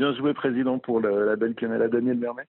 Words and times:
Bien 0.00 0.14
joué, 0.14 0.32
Président, 0.32 0.78
pour 0.78 0.98
la 0.98 1.36
belle 1.36 1.54
quenelle 1.54 1.82
à 1.82 1.88
Daniel 1.88 2.16
Mermet. 2.16 2.46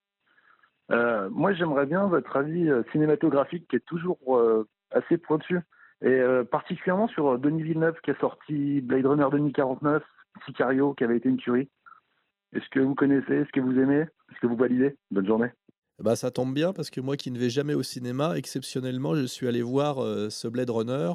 Euh, 0.90 1.30
moi, 1.32 1.52
j'aimerais 1.54 1.86
bien 1.86 2.08
votre 2.08 2.38
avis 2.38 2.70
euh, 2.70 2.82
cinématographique 2.94 3.68
qui 3.68 3.76
est 3.76 3.86
toujours 3.86 4.18
euh, 4.30 4.66
assez 4.92 5.18
pointu. 5.18 5.59
Et 6.04 6.20
particulièrement 6.50 7.08
sur 7.09 7.38
Denis 7.38 7.62
Villeneuve 7.62 7.94
qui 8.04 8.09
a 8.09 8.16
sorti 8.20 8.82
Blade 8.82 9.06
Runner 9.06 9.28
2049, 9.30 10.02
Sicario 10.48 10.95
qui 10.95 11.04
avait 11.04 11.18
été 11.18 11.30
une 11.30 11.38
tuerie. 11.38 11.70
Est-ce 12.54 12.68
que 12.72 12.80
vous 12.80 12.95
connaissez? 12.95 13.34
Est-ce 13.34 13.52
que 13.52 13.59
vous 13.59 13.78
aimez? 13.78 14.00
Est-ce 14.00 14.40
que 14.42 14.48
vous 14.48 14.56
validez? 14.56 14.95
Bonne 15.12 15.28
journée. 15.28 15.52
Bah, 16.00 16.16
ça 16.16 16.31
tombe 16.31 16.56
bien 16.56 16.73
parce 16.73 16.90
que 16.90 17.02
moi 17.02 17.18
qui 17.18 17.30
ne 17.30 17.38
vais 17.38 17.52
jamais 17.52 17.76
au 17.76 17.84
cinéma, 17.84 18.36
exceptionnellement, 18.36 19.14
je 19.14 19.26
suis 19.26 19.48
allé 19.48 19.62
voir 19.62 19.98
ce 20.31 20.48
Blade 20.48 20.72
Runner 20.72 21.12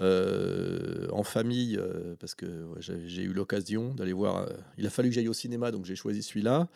en 0.00 1.22
famille 1.22 1.78
parce 2.18 2.34
que 2.34 2.46
j'ai 2.80 3.22
eu 3.22 3.32
l'occasion 3.32 3.94
d'aller 3.94 4.12
voir. 4.12 4.48
il 4.78 4.86
a 4.86 4.90
fallu 4.90 5.08
que 5.08 5.14
j'aille 5.14 5.28
au 5.28 5.34
cinéma, 5.34 5.70
donc 5.70 5.84
j'ai 5.84 5.96
choisi 5.96 6.22
celui-là. 6.22 6.68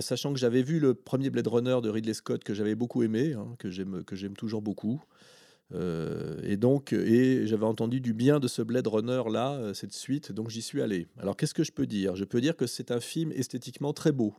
sachant 0.00 0.32
que 0.32 0.38
j'avais 0.38 0.62
vu 0.62 0.78
le 0.78 0.94
premier 0.94 1.30
Blade 1.30 1.48
Runner 1.48 1.78
de 1.82 1.90
Ridley 1.90 2.14
Scott 2.14 2.44
que 2.44 2.54
j'avais 2.54 2.74
beaucoup 2.74 3.02
aimé, 3.02 3.32
hein, 3.32 3.48
que 3.58 3.70
j'aime 3.70 4.36
toujours 4.36 4.62
beaucoup. 4.62 5.02
et 5.72 6.56
donc, 6.56 6.92
et 6.92 7.46
j'avais 7.46 7.64
entendu 7.64 8.00
du 8.00 8.12
bien 8.12 8.38
de 8.38 8.48
ce 8.48 8.62
Blade 8.62 8.86
Runner 8.86 9.22
là, 9.30 9.74
cette 9.74 9.92
suite, 9.92 10.30
donc 10.30 10.50
j'y 10.50 10.62
suis 10.62 10.82
allé. 10.82 11.08
Alors, 11.18 11.36
qu'est-ce 11.36 11.54
que 11.54 11.64
je 11.64 11.72
peux 11.72 11.86
dire? 11.86 12.14
Je 12.14 12.24
peux 12.24 12.40
dire 12.40 12.56
que 12.56 12.66
c'est 12.66 12.90
un 12.90 13.00
film 13.00 13.32
esthétiquement 13.32 13.92
très 13.92 14.12
beau. 14.12 14.34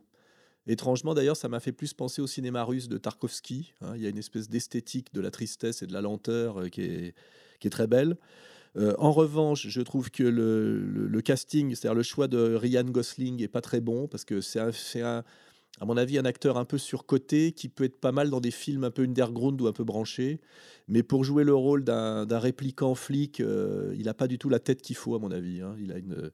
Étrangement, 0.68 1.14
d'ailleurs, 1.14 1.36
ça 1.36 1.48
m'a 1.48 1.60
fait 1.60 1.72
plus 1.72 1.94
penser 1.94 2.20
au 2.20 2.26
cinéma 2.26 2.62
russe 2.62 2.88
de 2.88 2.98
Tarkovsky. 2.98 3.72
Hein. 3.80 3.94
il 3.96 4.02
y 4.02 4.06
a 4.06 4.10
une 4.10 4.18
espèce 4.18 4.50
d'esthétique 4.50 5.14
de 5.14 5.22
la 5.22 5.30
tristesse 5.30 5.80
et 5.82 5.86
de 5.86 5.94
la 5.94 6.02
lenteur 6.02 6.68
qui 6.70 6.82
est, 6.82 7.14
qui 7.60 7.66
est 7.66 7.70
très 7.70 7.86
belle. 7.86 8.16
Euh, 8.76 8.94
en 8.98 9.12
revanche, 9.12 9.66
je 9.68 9.80
trouve 9.80 10.10
que 10.10 10.22
le, 10.22 11.20
casting, 11.20 11.74
c'est-à-dire 11.74 11.94
le 11.94 12.02
choix 12.02 12.28
de 12.28 12.54
Ryan 12.54 12.84
Gosling, 12.84 13.42
est 13.42 13.48
pas 13.48 13.60
très 13.60 13.80
bon 13.80 14.06
parce 14.06 14.24
que 14.24 14.40
c'est 14.40 14.60
à 15.80 15.84
mon 15.84 15.96
avis, 15.96 16.18
un 16.18 16.24
acteur 16.24 16.56
un 16.56 16.64
peu 16.64 16.78
surcoté 16.78 17.52
qui 17.52 17.68
peut 17.68 17.84
être 17.84 18.00
pas 18.00 18.10
mal 18.10 18.30
dans 18.30 18.40
des 18.40 18.50
films 18.50 18.84
un 18.84 18.90
peu 18.90 19.02
underground 19.02 19.60
ou 19.60 19.68
un 19.68 19.72
peu 19.72 19.84
branchés. 19.84 20.40
Mais 20.88 21.02
pour 21.02 21.22
jouer 21.22 21.44
le 21.44 21.54
rôle 21.54 21.84
d'un 21.84 22.38
répliquant 22.38 22.94
flic, 22.94 23.40
euh, 23.40 23.94
il 23.96 24.06
n'a 24.06 24.14
pas 24.14 24.26
du 24.26 24.38
tout 24.38 24.48
la 24.48 24.58
tête 24.58 24.82
qu'il 24.82 24.96
faut, 24.96 25.14
à 25.14 25.18
mon 25.18 25.30
avis. 25.30 25.60
Hein. 25.60 25.76
Il 25.80 25.92
a 25.92 25.98
une 25.98 26.32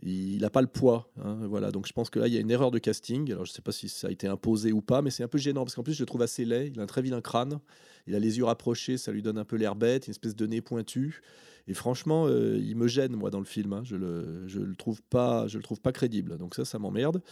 il 0.00 0.40
n'a 0.40 0.50
pas 0.50 0.62
le 0.62 0.66
poids. 0.66 1.10
Hein, 1.22 1.46
voilà, 1.48 1.70
donc 1.70 1.86
je 1.86 1.92
pense 1.92 2.10
que 2.10 2.18
là, 2.18 2.26
il 2.26 2.34
y 2.34 2.36
a 2.36 2.40
une 2.40 2.50
erreur 2.50 2.70
de 2.70 2.78
casting. 2.78 3.30
Alors, 3.30 3.44
je 3.44 3.50
ne 3.50 3.54
sais 3.54 3.62
pas 3.62 3.72
si 3.72 3.88
ça 3.88 4.08
a 4.08 4.10
été 4.10 4.26
imposé 4.26 4.72
ou 4.72 4.80
pas, 4.80 5.02
mais 5.02 5.10
c'est 5.10 5.22
un 5.22 5.28
peu 5.28 5.38
gênant 5.38 5.64
parce 5.64 5.74
qu'en 5.74 5.82
plus, 5.82 5.94
je 5.94 6.00
le 6.00 6.06
trouve 6.06 6.22
assez 6.22 6.44
laid. 6.44 6.72
Il 6.74 6.80
a 6.80 6.82
un 6.82 6.86
très 6.86 7.02
vilain 7.02 7.20
crâne. 7.20 7.60
Il 8.06 8.14
a 8.14 8.18
les 8.18 8.38
yeux 8.38 8.44
rapprochés, 8.44 8.96
ça 8.96 9.12
lui 9.12 9.22
donne 9.22 9.38
un 9.38 9.44
peu 9.44 9.56
l'air 9.56 9.76
bête, 9.76 10.08
une 10.08 10.10
espèce 10.10 10.34
de 10.34 10.46
nez 10.46 10.60
pointu. 10.60 11.22
Et 11.68 11.74
franchement, 11.74 12.26
euh, 12.26 12.58
il 12.58 12.76
me 12.76 12.88
gêne, 12.88 13.14
moi, 13.14 13.30
dans 13.30 13.38
le 13.38 13.44
film. 13.44 13.72
Hein. 13.72 13.82
Je 13.84 13.94
le, 13.94 14.48
je 14.48 14.58
le 14.58 14.74
trouve 14.74 15.00
pas, 15.02 15.46
je 15.46 15.58
le 15.58 15.62
trouve 15.62 15.80
pas 15.80 15.92
crédible. 15.92 16.36
Donc 16.36 16.56
ça, 16.56 16.64
ça 16.64 16.80
m'emmerde. 16.80 17.22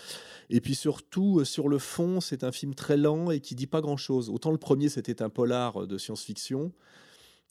Et 0.48 0.60
puis 0.60 0.76
surtout, 0.76 1.40
euh, 1.40 1.44
sur 1.44 1.68
le 1.68 1.78
fond, 1.78 2.20
c'est 2.20 2.44
un 2.44 2.52
film 2.52 2.74
très 2.74 2.96
lent 2.96 3.32
et 3.32 3.40
qui 3.40 3.56
dit 3.56 3.66
pas 3.66 3.80
grand-chose. 3.80 4.30
Autant 4.30 4.52
le 4.52 4.58
premier, 4.58 4.88
c'était 4.88 5.22
un 5.22 5.30
polar 5.30 5.88
de 5.88 5.98
science-fiction 5.98 6.72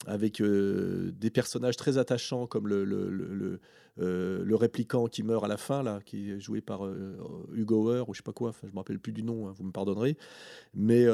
avec 0.07 0.39
euh, 0.41 1.11
des 1.19 1.29
personnages 1.29 1.75
très 1.75 1.97
attachants 1.97 2.47
comme 2.47 2.67
le, 2.67 3.59
euh, 3.99 4.43
le, 4.43 4.55
répliquant 4.55 5.07
qui 5.07 5.23
meurt 5.23 5.43
à 5.43 5.47
la 5.49 5.57
fin, 5.57 5.83
là, 5.83 5.99
qui 6.05 6.31
est 6.31 6.39
joué 6.39 6.61
par 6.61 6.85
euh, 6.85 7.17
Hugo 7.53 7.83
Hauer, 7.83 8.07
ou 8.07 8.13
je 8.13 8.19
sais 8.19 8.23
pas 8.23 8.31
quoi, 8.31 8.49
enfin, 8.49 8.61
je 8.63 8.67
ne 8.67 8.73
me 8.73 8.77
rappelle 8.77 8.99
plus 8.99 9.11
du 9.11 9.23
nom, 9.23 9.47
hein, 9.47 9.53
vous 9.57 9.65
me 9.65 9.71
pardonnerez. 9.71 10.17
Mais 10.73 11.05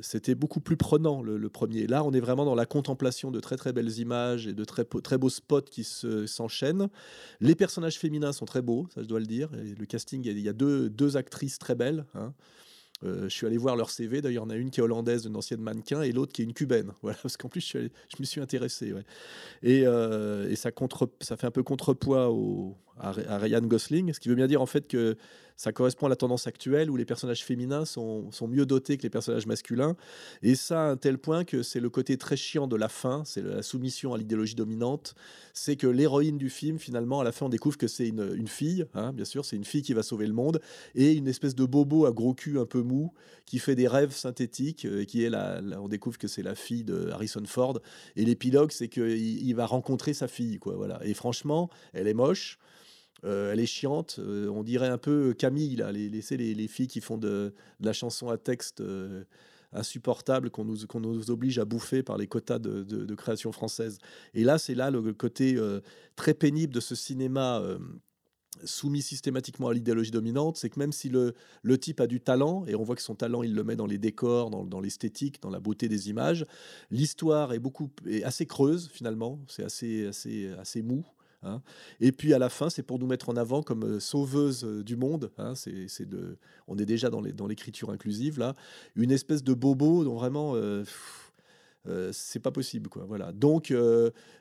c'était 0.00 0.34
beaucoup 0.34 0.60
plus 0.60 0.76
prenant, 0.76 1.22
le, 1.22 1.48
premier. 1.48 1.86
Là, 1.86 2.04
on 2.04 2.12
est 2.12 2.20
vraiment 2.20 2.44
dans 2.44 2.54
la 2.54 2.66
contemplation 2.66 3.30
de 3.30 3.40
très 3.40 3.56
très 3.56 3.72
belles 3.72 3.98
images 3.98 4.46
et 4.46 4.54
de 4.54 4.64
très, 4.64 4.84
très 4.84 5.18
beaux 5.18 5.30
spots 5.30 5.62
qui 5.62 5.84
s'enchaînent. 5.84 6.88
Les 7.40 7.54
personnages 7.54 7.98
féminins 7.98 8.32
sont 8.32 8.46
très 8.46 8.62
beaux, 8.62 8.86
ça 8.94 9.02
je 9.02 9.08
dois 9.08 9.20
le 9.20 9.26
dire. 9.26 9.50
le 9.52 9.84
casting, 9.84 10.24
il 10.24 10.40
y 10.40 10.48
a 10.48 10.54
deux, 10.54 10.88
deux 10.88 11.16
actrices 11.16 11.58
très 11.58 11.74
belles. 11.74 12.06
Hein. 12.14 12.32
Euh, 13.04 13.24
je 13.24 13.28
suis 13.28 13.46
allé 13.46 13.58
voir 13.58 13.76
leur 13.76 13.90
CV. 13.90 14.22
D'ailleurs, 14.22 14.44
en 14.44 14.50
a 14.50 14.56
une 14.56 14.70
qui 14.70 14.80
est 14.80 14.82
hollandaise, 14.82 15.26
une 15.26 15.36
ancienne 15.36 15.60
mannequin, 15.60 16.02
et 16.02 16.12
l'autre 16.12 16.32
qui 16.32 16.42
est 16.42 16.44
une 16.44 16.54
cubaine. 16.54 16.92
Voilà, 17.02 17.18
parce 17.22 17.36
qu'en 17.36 17.48
plus, 17.48 17.60
je, 17.60 17.78
me 18.18 18.24
suis 18.24 18.40
intéressé. 18.40 18.94
Et, 19.62 19.86
euh, 19.86 20.54
ça, 20.56 20.70
fait 21.36 21.46
un 21.46 21.50
peu 21.50 21.62
contrepoids 21.62 22.34
à, 22.98 23.12
Ryan 23.12 23.60
Gosling, 23.60 24.12
ce 24.12 24.20
qui 24.20 24.28
veut 24.28 24.34
bien 24.34 24.46
dire 24.46 24.62
en 24.62 24.66
fait 24.66 24.88
que 24.88 25.16
ça 25.56 25.72
correspond 25.72 26.06
à 26.06 26.08
la 26.08 26.16
tendance 26.16 26.46
actuelle 26.46 26.90
où 26.90 26.96
les 26.96 27.04
personnages 27.04 27.44
féminins 27.44 27.84
sont, 27.84 28.30
sont 28.30 28.46
mieux 28.46 28.66
dotés 28.66 28.96
que 28.96 29.02
les 29.02 29.10
personnages 29.10 29.46
masculins. 29.46 29.96
Et 30.42 30.54
ça 30.54 30.86
à 30.86 30.90
un 30.90 30.96
tel 30.96 31.18
point 31.18 31.44
que 31.44 31.62
c'est 31.62 31.80
le 31.80 31.88
côté 31.90 32.18
très 32.18 32.36
chiant 32.36 32.66
de 32.66 32.76
la 32.76 32.88
fin, 32.88 33.22
c'est 33.24 33.42
la 33.42 33.62
soumission 33.62 34.12
à 34.12 34.18
l'idéologie 34.18 34.54
dominante. 34.54 35.14
C'est 35.54 35.76
que 35.76 35.86
l'héroïne 35.86 36.36
du 36.36 36.50
film, 36.50 36.78
finalement, 36.78 37.20
à 37.20 37.24
la 37.24 37.32
fin, 37.32 37.46
on 37.46 37.48
découvre 37.48 37.78
que 37.78 37.88
c'est 37.88 38.08
une, 38.08 38.34
une, 38.36 38.48
fille, 38.48 38.84
hein, 38.94 39.12
bien 39.12 39.24
sûr, 39.24 39.44
c'est 39.44 39.56
une 39.56 39.64
fille 39.64 39.82
qui 39.82 39.94
va 39.94 40.02
sauver 40.02 40.26
le 40.26 40.34
monde, 40.34 40.60
et 40.94 41.12
une 41.12 41.28
espèce 41.28 41.54
de 41.54 41.64
bobo 41.64 42.04
à 42.04 42.12
gros 42.12 42.34
cul 42.34 42.58
un 42.58 42.66
peu 42.66 42.82
mou 42.82 43.12
qui 43.46 43.58
fait 43.58 43.74
des 43.74 43.88
rêves 43.88 44.12
synthétiques, 44.12 44.84
euh, 44.84 45.04
qui 45.04 45.24
est 45.24 45.30
la, 45.30 45.60
on 45.80 45.88
découvre 45.88 46.18
que 46.18 46.28
c'est 46.28 46.42
la 46.42 46.54
fille 46.54 46.84
de 46.84 47.08
Harrison 47.10 47.42
Ford. 47.46 47.80
Et 48.16 48.24
l'épilogue, 48.24 48.72
c'est 48.72 48.88
qu'il 48.88 49.16
il 49.16 49.54
va 49.54 49.66
rencontrer 49.66 50.12
sa 50.12 50.28
fille, 50.28 50.58
quoi. 50.58 50.74
Voilà. 50.74 51.00
Et 51.04 51.14
franchement, 51.14 51.70
elle 51.92 52.08
est 52.08 52.14
moche. 52.14 52.58
Euh, 53.24 53.52
elle 53.52 53.60
est 53.60 53.66
chiante. 53.66 54.16
Euh, 54.18 54.48
on 54.48 54.62
dirait 54.62 54.88
un 54.88 54.98
peu 54.98 55.34
Camille, 55.34 55.76
là, 55.76 55.92
les, 55.92 56.08
les, 56.08 56.54
les 56.54 56.68
filles 56.68 56.88
qui 56.88 57.00
font 57.00 57.18
de, 57.18 57.54
la 57.80 57.92
chanson 57.92 58.28
à 58.28 58.36
texte 58.36 58.80
euh, 58.80 59.24
insupportable 59.72 60.50
qu'on 60.50 60.64
nous, 60.64 61.30
oblige 61.30 61.58
à 61.58 61.64
bouffer 61.64 62.02
par 62.02 62.18
les 62.18 62.26
quotas 62.26 62.58
de, 62.58 63.14
création 63.14 63.52
française. 63.52 63.98
Et 64.34 64.44
là, 64.44 64.58
c'est 64.58 64.74
là 64.74 64.90
le, 64.90 65.12
côté 65.12 65.58
très 66.14 66.34
pénible 66.34 66.72
de 66.72 66.80
ce 66.80 66.94
cinéma 66.94 67.62
soumis 68.64 69.02
systématiquement 69.02 69.68
à 69.68 69.74
l'idéologie 69.74 70.10
dominante, 70.10 70.56
c'est 70.56 70.70
que 70.70 70.78
même 70.78 70.92
si 70.92 71.10
le, 71.10 71.34
le, 71.62 71.78
type 71.78 72.00
a 72.00 72.06
du 72.06 72.20
talent, 72.20 72.64
et 72.66 72.74
on 72.74 72.82
voit 72.82 72.96
que 72.96 73.02
son 73.02 73.14
talent, 73.14 73.42
il 73.42 73.54
le 73.54 73.64
met 73.64 73.76
dans 73.76 73.86
les 73.86 73.98
décors, 73.98 74.48
dans, 74.48 74.64
dans 74.64 74.80
l'esthétique, 74.80 75.42
dans 75.42 75.50
la 75.50 75.60
beauté 75.60 75.88
des 75.88 76.08
images, 76.08 76.46
l'histoire 76.90 77.52
est 77.52 77.58
beaucoup 77.58 77.90
est 78.06 78.22
assez 78.22 78.46
creuse 78.46 78.88
finalement, 78.90 79.40
c'est 79.46 79.64
assez, 79.64 80.06
assez, 80.06 80.48
assez 80.58 80.82
mou. 80.82 81.04
Hein. 81.46 81.62
Et 82.00 82.12
puis 82.12 82.34
à 82.34 82.38
la 82.38 82.48
fin, 82.48 82.70
c'est 82.70 82.82
pour 82.82 82.98
nous 82.98 83.06
mettre 83.06 83.28
en 83.28 83.36
avant 83.36 83.62
comme 83.62 83.84
euh, 83.84 84.00
sauveuse 84.00 84.64
euh, 84.64 84.82
du 84.82 84.96
monde. 84.96 85.30
Hein. 85.38 85.54
on 86.66 86.78
est 86.78 86.84
déjà 86.84 87.10
dans, 87.10 87.20
l'écriture 87.20 87.90
inclusive 87.90 88.38
là, 88.38 88.54
une 88.94 89.10
espèce 89.10 89.42
de 89.42 89.54
bobo 89.54 90.04
dont 90.04 90.14
vraiment. 90.14 90.54
Euh, 90.54 90.84
c'est 92.10 92.40
pas 92.40 92.50
possible 92.50 92.90
voilà 93.06 93.30
donc 93.30 93.72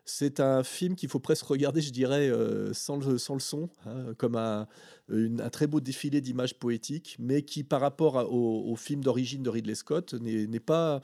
c'est 0.03 0.39
un 0.39 0.63
film 0.63 0.95
qu'il 0.95 1.09
faut 1.09 1.19
presque 1.19 1.45
regarder 1.45 1.79
je 1.79 1.91
dirais 1.91 2.31
sans, 2.73 2.97
le, 2.97 3.19
son 3.19 3.69
hein, 3.85 4.15
comme 4.17 4.35
un, 4.35 4.67
très 5.51 5.67
beau 5.67 5.79
défilé 5.79 6.21
d'images 6.21 6.55
poétiques 6.55 7.17
mais 7.19 7.43
qui 7.43 7.63
par 7.63 7.81
rapport 7.81 8.15
au, 8.33 8.75
film 8.75 9.03
d'origine 9.03 9.43
de 9.43 9.51
Ridley 9.51 9.75
Scott 9.75 10.15
n'est, 10.15 10.59
pas 10.59 11.01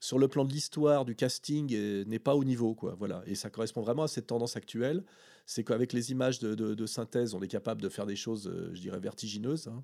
sur 0.00 0.18
le 0.18 0.28
plan 0.28 0.44
de 0.44 0.52
l'histoire, 0.52 1.06
du 1.06 1.14
casting, 1.14 1.74
n'est 2.06 2.18
pas 2.18 2.34
au 2.34 2.42
niveau. 2.42 2.76
Voilà. 2.98 3.22
Et 3.26 3.34
ça 3.34 3.50
correspond 3.50 3.82
vraiment 3.82 4.04
à 4.04 4.08
cette 4.08 4.26
tendance 4.26 4.56
actuelle. 4.56 5.04
C'est 5.50 5.64
qu'avec 5.64 5.92
les 5.92 6.12
images 6.12 6.38
de, 6.38 6.86
synthèse, 6.86 7.34
on 7.34 7.42
est 7.42 7.48
capable 7.48 7.82
de 7.82 7.88
faire 7.88 8.06
des 8.06 8.14
choses, 8.14 8.46
euh, 8.46 8.70
je 8.72 8.80
dirais, 8.80 9.00
vertigineuses. 9.00 9.66
Hein. 9.66 9.82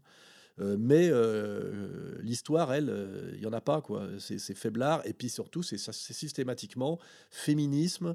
Euh, 0.60 0.76
mais 0.78 1.08
euh, 1.10 2.14
l'histoire, 2.22 2.72
elle, 2.72 3.32
il 3.32 3.40
n'y 3.40 3.46
en 3.46 3.52
a 3.52 3.60
pas. 3.60 3.80
quoi. 3.80 4.06
C'est 4.20 4.54
faiblard. 4.54 5.04
Et 5.06 5.12
puis 5.12 5.28
surtout, 5.28 5.64
c'est 5.64 5.76
systématiquement 5.76 7.00
féminisme. 7.30 8.14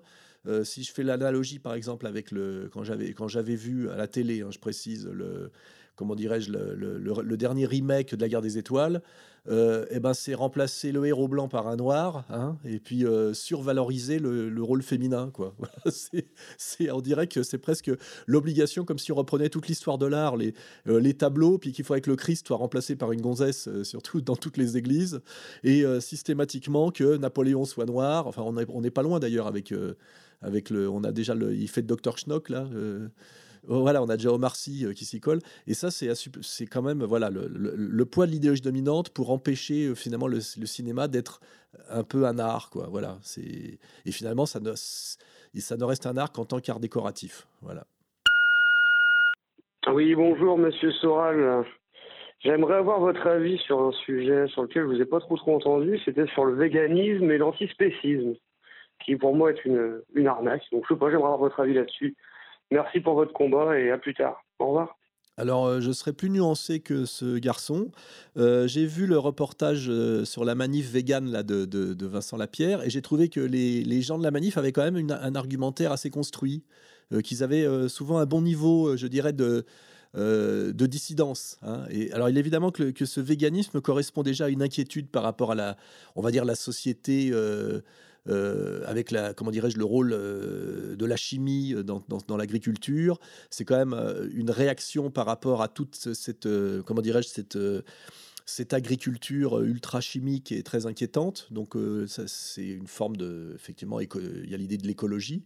si 0.63 0.83
je 0.83 0.93
fais 0.93 1.03
l'analogie, 1.03 1.59
par 1.59 1.73
exemple, 1.73 2.07
avec 2.07 2.31
le 2.31 2.69
quand 2.71 2.85
j'avais 2.85 3.13
quand 3.13 3.27
j'avais 3.27 3.57
vu 3.57 3.89
à 3.89 3.97
la 3.97 4.07
télé, 4.07 4.43
hein, 4.43 4.49
je 4.49 4.59
précise 4.59 5.05
le 5.05 5.51
comment 5.97 6.15
dirais-je, 6.15 6.51
le, 6.51 7.37
dernier 7.37 7.65
remake 7.65 8.15
de 8.15 8.21
la 8.21 8.29
guerre 8.29 8.41
des 8.41 8.57
étoiles, 8.57 9.03
euh, 9.49 9.85
eh 9.89 9.99
ben, 9.99 10.13
c'est 10.13 10.35
remplacer 10.35 10.91
le 10.91 11.03
héros 11.07 11.27
blanc 11.27 11.47
par 11.47 11.67
un 11.67 11.75
noir, 11.75 12.25
hein, 12.29 12.57
et 12.63 12.79
puis 12.79 13.05
euh, 13.05 13.33
survaloriser 13.33 14.19
le, 14.19 14.61
rôle 14.61 14.83
féminin. 14.83 15.31
Quoi. 15.33 15.55
c'est, 16.57 16.91
on 16.91 17.01
dirait 17.01 17.25
que 17.25 17.41
c'est 17.41 17.57
presque 17.57 17.91
l'obligation, 18.27 18.85
comme 18.85 18.99
si 18.99 19.11
on 19.11 19.15
reprenait 19.15 19.49
toute 19.49 19.67
l'histoire 19.67 19.97
de 19.97 20.05
l'art, 20.05 20.37
les, 20.37 20.53
euh, 20.87 20.99
les 20.99 21.15
tableaux, 21.15 21.57
puis 21.57 21.71
qu'il 21.71 21.83
faudrait 21.83 22.01
que 22.01 22.11
le 22.11 22.15
Christ 22.15 22.47
soit 22.47 22.57
remplacé 22.57 22.95
par 22.95 23.11
une 23.11 23.21
gonzesse, 23.21 23.67
surtout 23.81 24.21
dans 24.21 24.35
toutes 24.35 24.57
les 24.57 24.77
églises, 24.77 25.21
et 25.63 25.83
systématiquement 25.99 26.91
que 26.91 27.17
Napoléon 27.17 27.65
soit 27.65 27.85
noir. 27.85 28.27
Enfin, 28.27 28.43
on 28.43 28.81
n'est 28.81 28.91
pas 28.91 29.01
loin 29.01 29.19
d'ailleurs 29.19 29.47
avec, 29.47 29.73
avec 30.41 30.69
le. 30.69 30.87
On 30.89 31.03
a 31.03 31.11
déjà 31.11 31.33
le. 31.33 31.55
Il 31.55 31.67
fait 31.67 31.81
Docteur 31.81 32.17
Schnock, 32.17 32.49
là 32.49 32.67
voilà, 33.63 34.01
on 34.01 34.09
a 34.09 34.17
déjà 34.17 34.31
Omar 34.31 34.55
Sy 34.55 34.85
qui 34.95 35.05
s'y 35.05 35.19
colle. 35.19 35.39
Et 35.67 35.73
ça, 35.73 35.91
c'est 35.91 36.11
c'est 36.15 36.65
quand 36.65 36.81
même 36.81 37.03
voilà 37.03 37.29
le, 37.29 38.05
poids 38.05 38.25
de 38.25 38.31
l'idéologie 38.31 38.61
dominante 38.61 39.09
pour 39.09 39.31
empêcher 39.31 39.93
finalement 39.95 40.27
le, 40.27 40.39
cinéma 40.39 41.07
d'être 41.07 41.41
un 41.89 42.03
peu 42.03 42.25
un 42.25 42.39
art, 42.39 42.69
quoi. 42.69 42.87
Voilà. 42.89 43.17
C'est 43.21 43.79
et 44.05 44.11
finalement 44.11 44.45
ça 44.45 44.59
ne 44.59 44.73
ça 44.75 45.77
ne 45.77 45.83
reste 45.83 46.05
un 46.05 46.17
art 46.17 46.31
qu'en 46.31 46.45
tant 46.45 46.59
qu'art 46.59 46.79
décoratif. 46.79 47.47
Voilà. 47.61 47.83
Oui, 49.87 50.13
bonjour 50.15 50.57
Monsieur 50.57 50.91
Soral. 50.93 51.65
J'aimerais 52.43 52.75
avoir 52.75 52.99
votre 52.99 53.25
avis 53.27 53.59
sur 53.59 53.79
un 53.81 53.91
sujet 53.91 54.47
sur 54.47 54.63
lequel 54.63 54.83
je 54.83 54.87
vous 54.87 55.01
ai 55.01 55.05
pas 55.05 55.19
trop 55.19 55.37
trop 55.37 55.55
entendu. 55.55 55.99
C'était 56.03 56.25
sur 56.27 56.45
le 56.45 56.55
véganisme 56.55 57.29
et 57.29 57.37
l'antispécisme, 57.37 58.33
qui 59.05 59.15
pour 59.15 59.35
moi 59.35 59.51
est 59.51 59.63
une, 59.65 60.01
une 60.15 60.27
arnaque. 60.27 60.63
Donc 60.71 60.85
je 60.87 60.93
sais 60.93 60.99
pas, 60.99 61.11
j'aimerais 61.11 61.25
avoir 61.25 61.37
votre 61.37 61.59
avis 61.59 61.75
là-dessus. 61.75 62.15
Merci 62.71 63.01
pour 63.01 63.15
votre 63.15 63.33
combat 63.33 63.77
et 63.77 63.91
à 63.91 63.97
plus 63.97 64.13
tard. 64.13 64.43
Au 64.59 64.67
revoir. 64.67 64.97
Alors, 65.37 65.65
euh, 65.65 65.81
je 65.81 65.91
serais 65.91 66.13
plus 66.13 66.29
nuancé 66.29 66.81
que 66.81 67.05
ce 67.05 67.37
garçon. 67.37 67.89
Euh, 68.37 68.67
j'ai 68.67 68.85
vu 68.85 69.07
le 69.07 69.17
reportage 69.17 69.87
euh, 69.89 70.25
sur 70.25 70.45
la 70.45 70.55
manif 70.55 70.91
végane 70.91 71.29
là, 71.31 71.41
de, 71.41 72.05
Vincent 72.05 72.37
Lapierre 72.37 72.83
et 72.83 72.89
j'ai 72.89 73.01
trouvé 73.01 73.29
que 73.29 73.39
les, 73.39 74.01
gens 74.01 74.17
de 74.17 74.23
la 74.23 74.31
manif 74.31 74.57
avaient 74.57 74.71
quand 74.71 74.89
même 74.89 75.09
un 75.09 75.35
argumentaire 75.35 75.91
assez 75.91 76.09
construit, 76.09 76.63
qu'ils 77.23 77.43
avaient 77.43 77.89
souvent 77.89 78.19
un 78.19 78.25
bon 78.25 78.41
niveau, 78.41 78.95
je 78.95 79.07
dirais, 79.07 79.33
de, 79.33 79.65
de 80.15 80.85
dissidence. 80.85 81.57
Hein. 81.61 81.83
Alors, 82.13 82.29
il 82.29 82.37
est 82.37 82.39
évidemment 82.39 82.71
que, 82.71 82.91
que, 82.91 83.05
ce 83.05 83.19
véganisme 83.19 83.81
correspond 83.81 84.23
déjà 84.23 84.45
à 84.45 84.49
une 84.49 84.61
inquiétude 84.61 85.09
par 85.09 85.23
rapport 85.23 85.51
à 85.51 85.55
la, 85.55 85.75
on 86.15 86.21
va 86.21 86.31
dire, 86.31 86.45
la 86.45 86.55
société. 86.55 87.31
Euh, 88.29 88.51
euh, 88.51 88.83
avec 88.85 89.11
la, 89.11 89.33
comment 89.33 89.51
dirais-je, 89.51 89.77
le 89.77 89.85
rôle 89.85 90.11
de 90.11 91.05
la 91.05 91.15
chimie 91.15 91.73
dans, 91.83 92.03
dans, 92.27 92.37
l'agriculture. 92.37 93.19
C'est 93.49 93.65
quand 93.65 93.77
même 93.77 93.95
une 94.33 94.51
réaction 94.51 95.09
par 95.09 95.25
rapport 95.25 95.61
à 95.61 95.67
toute 95.67 95.95
cette, 95.95 96.47
comment 96.85 97.01
dirais-je, 97.01 97.29
cette, 98.45 98.73
agriculture 98.73 99.61
ultra 99.61 100.01
chimique 100.01 100.51
et 100.51 100.63
très 100.63 100.85
inquiétante. 100.85 101.47
Donc, 101.51 101.75
c'est 102.07 102.67
une 102.67 102.87
forme 102.87 103.15
de, 103.17 103.53
effectivement, 103.55 103.99
il 103.99 104.49
y 104.49 104.53
a 104.53 104.57
l'idée 104.57 104.77
de 104.77 104.87
l'écologie 104.87 105.43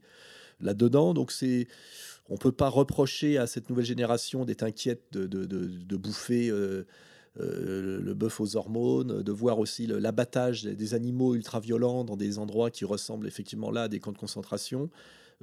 là-dedans. 0.59 1.13
Donc, 1.13 1.31
c'est 1.31 1.67
on 2.29 2.33
ne 2.33 2.39
peut 2.39 2.51
pas 2.51 2.69
reprocher 2.69 3.37
à 3.37 3.47
cette 3.47 3.69
nouvelle 3.69 3.85
génération 3.85 4.45
d'être 4.45 4.63
inquiète 4.63 5.03
de, 5.13 5.97
bouffer 5.97 6.49
euh, 6.49 6.85
euh, 7.41 7.99
le 8.01 8.13
bœuf 8.13 8.39
aux 8.39 8.55
hormones, 8.55 9.21
de 9.21 9.31
voir 9.31 9.59
aussi 9.59 9.87
l'abattage 9.87 10.63
des 10.63 10.93
animaux 10.93 11.35
ultra-violents 11.35 12.05
dans 12.05 12.15
des 12.15 12.39
endroits 12.39 12.71
qui 12.71 12.85
ressemblent 12.85 13.27
effectivement 13.27 13.71
là 13.71 13.83
à 13.83 13.87
des 13.89 13.99
camps 13.99 14.13
de 14.13 14.17
concentration. 14.17 14.89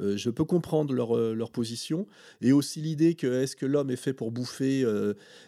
Euh, 0.01 0.17
je 0.17 0.31
peux 0.31 0.45
comprendre 0.45 0.95
leur, 0.95 1.15
euh, 1.15 1.35
leur, 1.35 1.51
position 1.51 2.07
et 2.41 2.51
aussi 2.53 2.81
l'idée 2.81 3.15
que 3.15 3.43
est-ce 3.43 3.57
que 3.57 3.67
l'homme 3.67 3.91
est 3.91 3.97
fait 3.97 4.15
pour 4.15 4.31
bouffer 4.31 4.87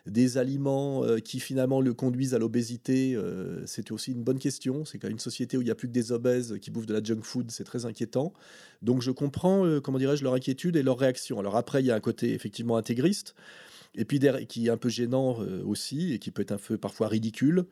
des 0.04 0.36
aliments 0.36 1.02
qui 1.24 1.40
finalement 1.40 1.80
le 1.80 1.94
conduisent 1.94 2.34
à 2.34 2.38
l'obésité 2.38 3.16
C'est 3.64 3.90
aussi 3.90 4.12
une 4.12 4.22
bonne 4.22 4.38
question. 4.38 4.84
C'est 4.84 4.98
quand 4.98 5.08
une 5.08 5.18
société 5.18 5.56
où 5.56 5.62
il 5.62 5.64
n'y 5.64 5.70
a 5.70 5.74
plus 5.74 5.88
que 5.88 5.94
des 5.94 6.12
obèses 6.12 6.58
qui 6.60 6.70
bouffent 6.70 6.86
de 6.86 6.92
la 6.92 7.02
junk 7.02 7.22
food, 7.22 7.50
c'est 7.50 7.64
très 7.64 7.86
inquiétant. 7.86 8.34
Donc 8.82 9.00
je 9.00 9.10
comprends, 9.10 9.80
comment 9.80 9.98
dirais-je, 9.98 10.22
leur 10.22 10.34
inquiétude 10.34 10.76
et 10.76 10.82
leur 10.82 10.98
réaction. 10.98 11.38
Alors 11.38 11.56
après, 11.56 11.82
il 11.82 11.86
y 11.86 11.90
a 11.90 11.94
un 11.94 12.00
côté 12.00 12.34
effectivement 12.34 12.76
intégriste 12.76 13.34
et 13.96 14.04
puis 14.04 14.20
qui 14.48 14.66
est 14.66 14.70
un 14.70 14.76
peu 14.76 14.88
gênant 14.88 15.38
aussi 15.64 16.12
et 16.12 16.18
qui 16.18 16.30
peut 16.30 16.42
être 16.42 16.52
un 16.52 16.58
peu 16.58 16.76
parfois 16.78 17.08
ridicule. 17.08 17.66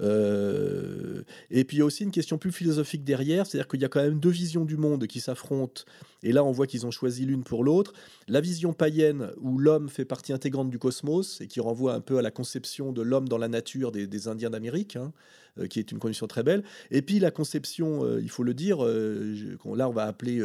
Euh, 0.00 1.22
et 1.50 1.64
puis 1.64 1.76
il 1.76 1.80
y 1.80 1.82
a 1.82 1.84
aussi 1.84 2.02
une 2.02 2.10
question 2.10 2.38
plus 2.38 2.52
philosophique 2.52 3.04
derrière, 3.04 3.46
c'est-à-dire 3.46 3.68
qu'il 3.68 3.80
y 3.80 3.84
a 3.84 3.88
quand 3.88 4.02
même 4.02 4.18
deux 4.18 4.30
visions 4.30 4.64
du 4.64 4.76
monde 4.76 5.06
qui 5.06 5.20
s'affrontent. 5.20 5.82
Et 6.22 6.32
là, 6.32 6.42
on 6.42 6.50
voit 6.50 6.66
qu'ils 6.66 6.86
ont 6.86 6.90
choisi 6.90 7.26
l'une 7.26 7.44
pour 7.44 7.64
l'autre. 7.64 7.92
La 8.28 8.40
vision 8.40 8.72
païenne, 8.72 9.30
où 9.40 9.58
l'homme 9.58 9.88
fait 9.88 10.04
partie 10.04 10.32
intégrante 10.32 10.70
du 10.70 10.78
cosmos 10.78 11.40
et 11.40 11.46
qui 11.46 11.60
renvoie 11.60 11.94
un 11.94 12.00
peu 12.00 12.18
à 12.18 12.22
la 12.22 12.30
conception 12.30 12.92
de 12.92 13.02
l'homme 13.02 13.28
dans 13.28 13.38
la 13.38 13.48
nature 13.48 13.92
des, 13.92 14.28
Indiens 14.28 14.50
d'Amérique, 14.50 14.96
hein, 14.96 15.12
euh, 15.58 15.66
qui 15.66 15.78
est 15.78 15.92
une 15.92 15.98
condition 15.98 16.26
très 16.26 16.42
belle. 16.42 16.64
Et 16.90 17.02
puis 17.02 17.18
la 17.18 17.30
conception, 17.30 18.04
euh, 18.04 18.20
il 18.22 18.30
faut 18.30 18.42
le 18.42 18.54
dire, 18.54 18.82
là 18.82 19.88
on 19.88 19.92
va 19.92 20.04
appeler 20.04 20.40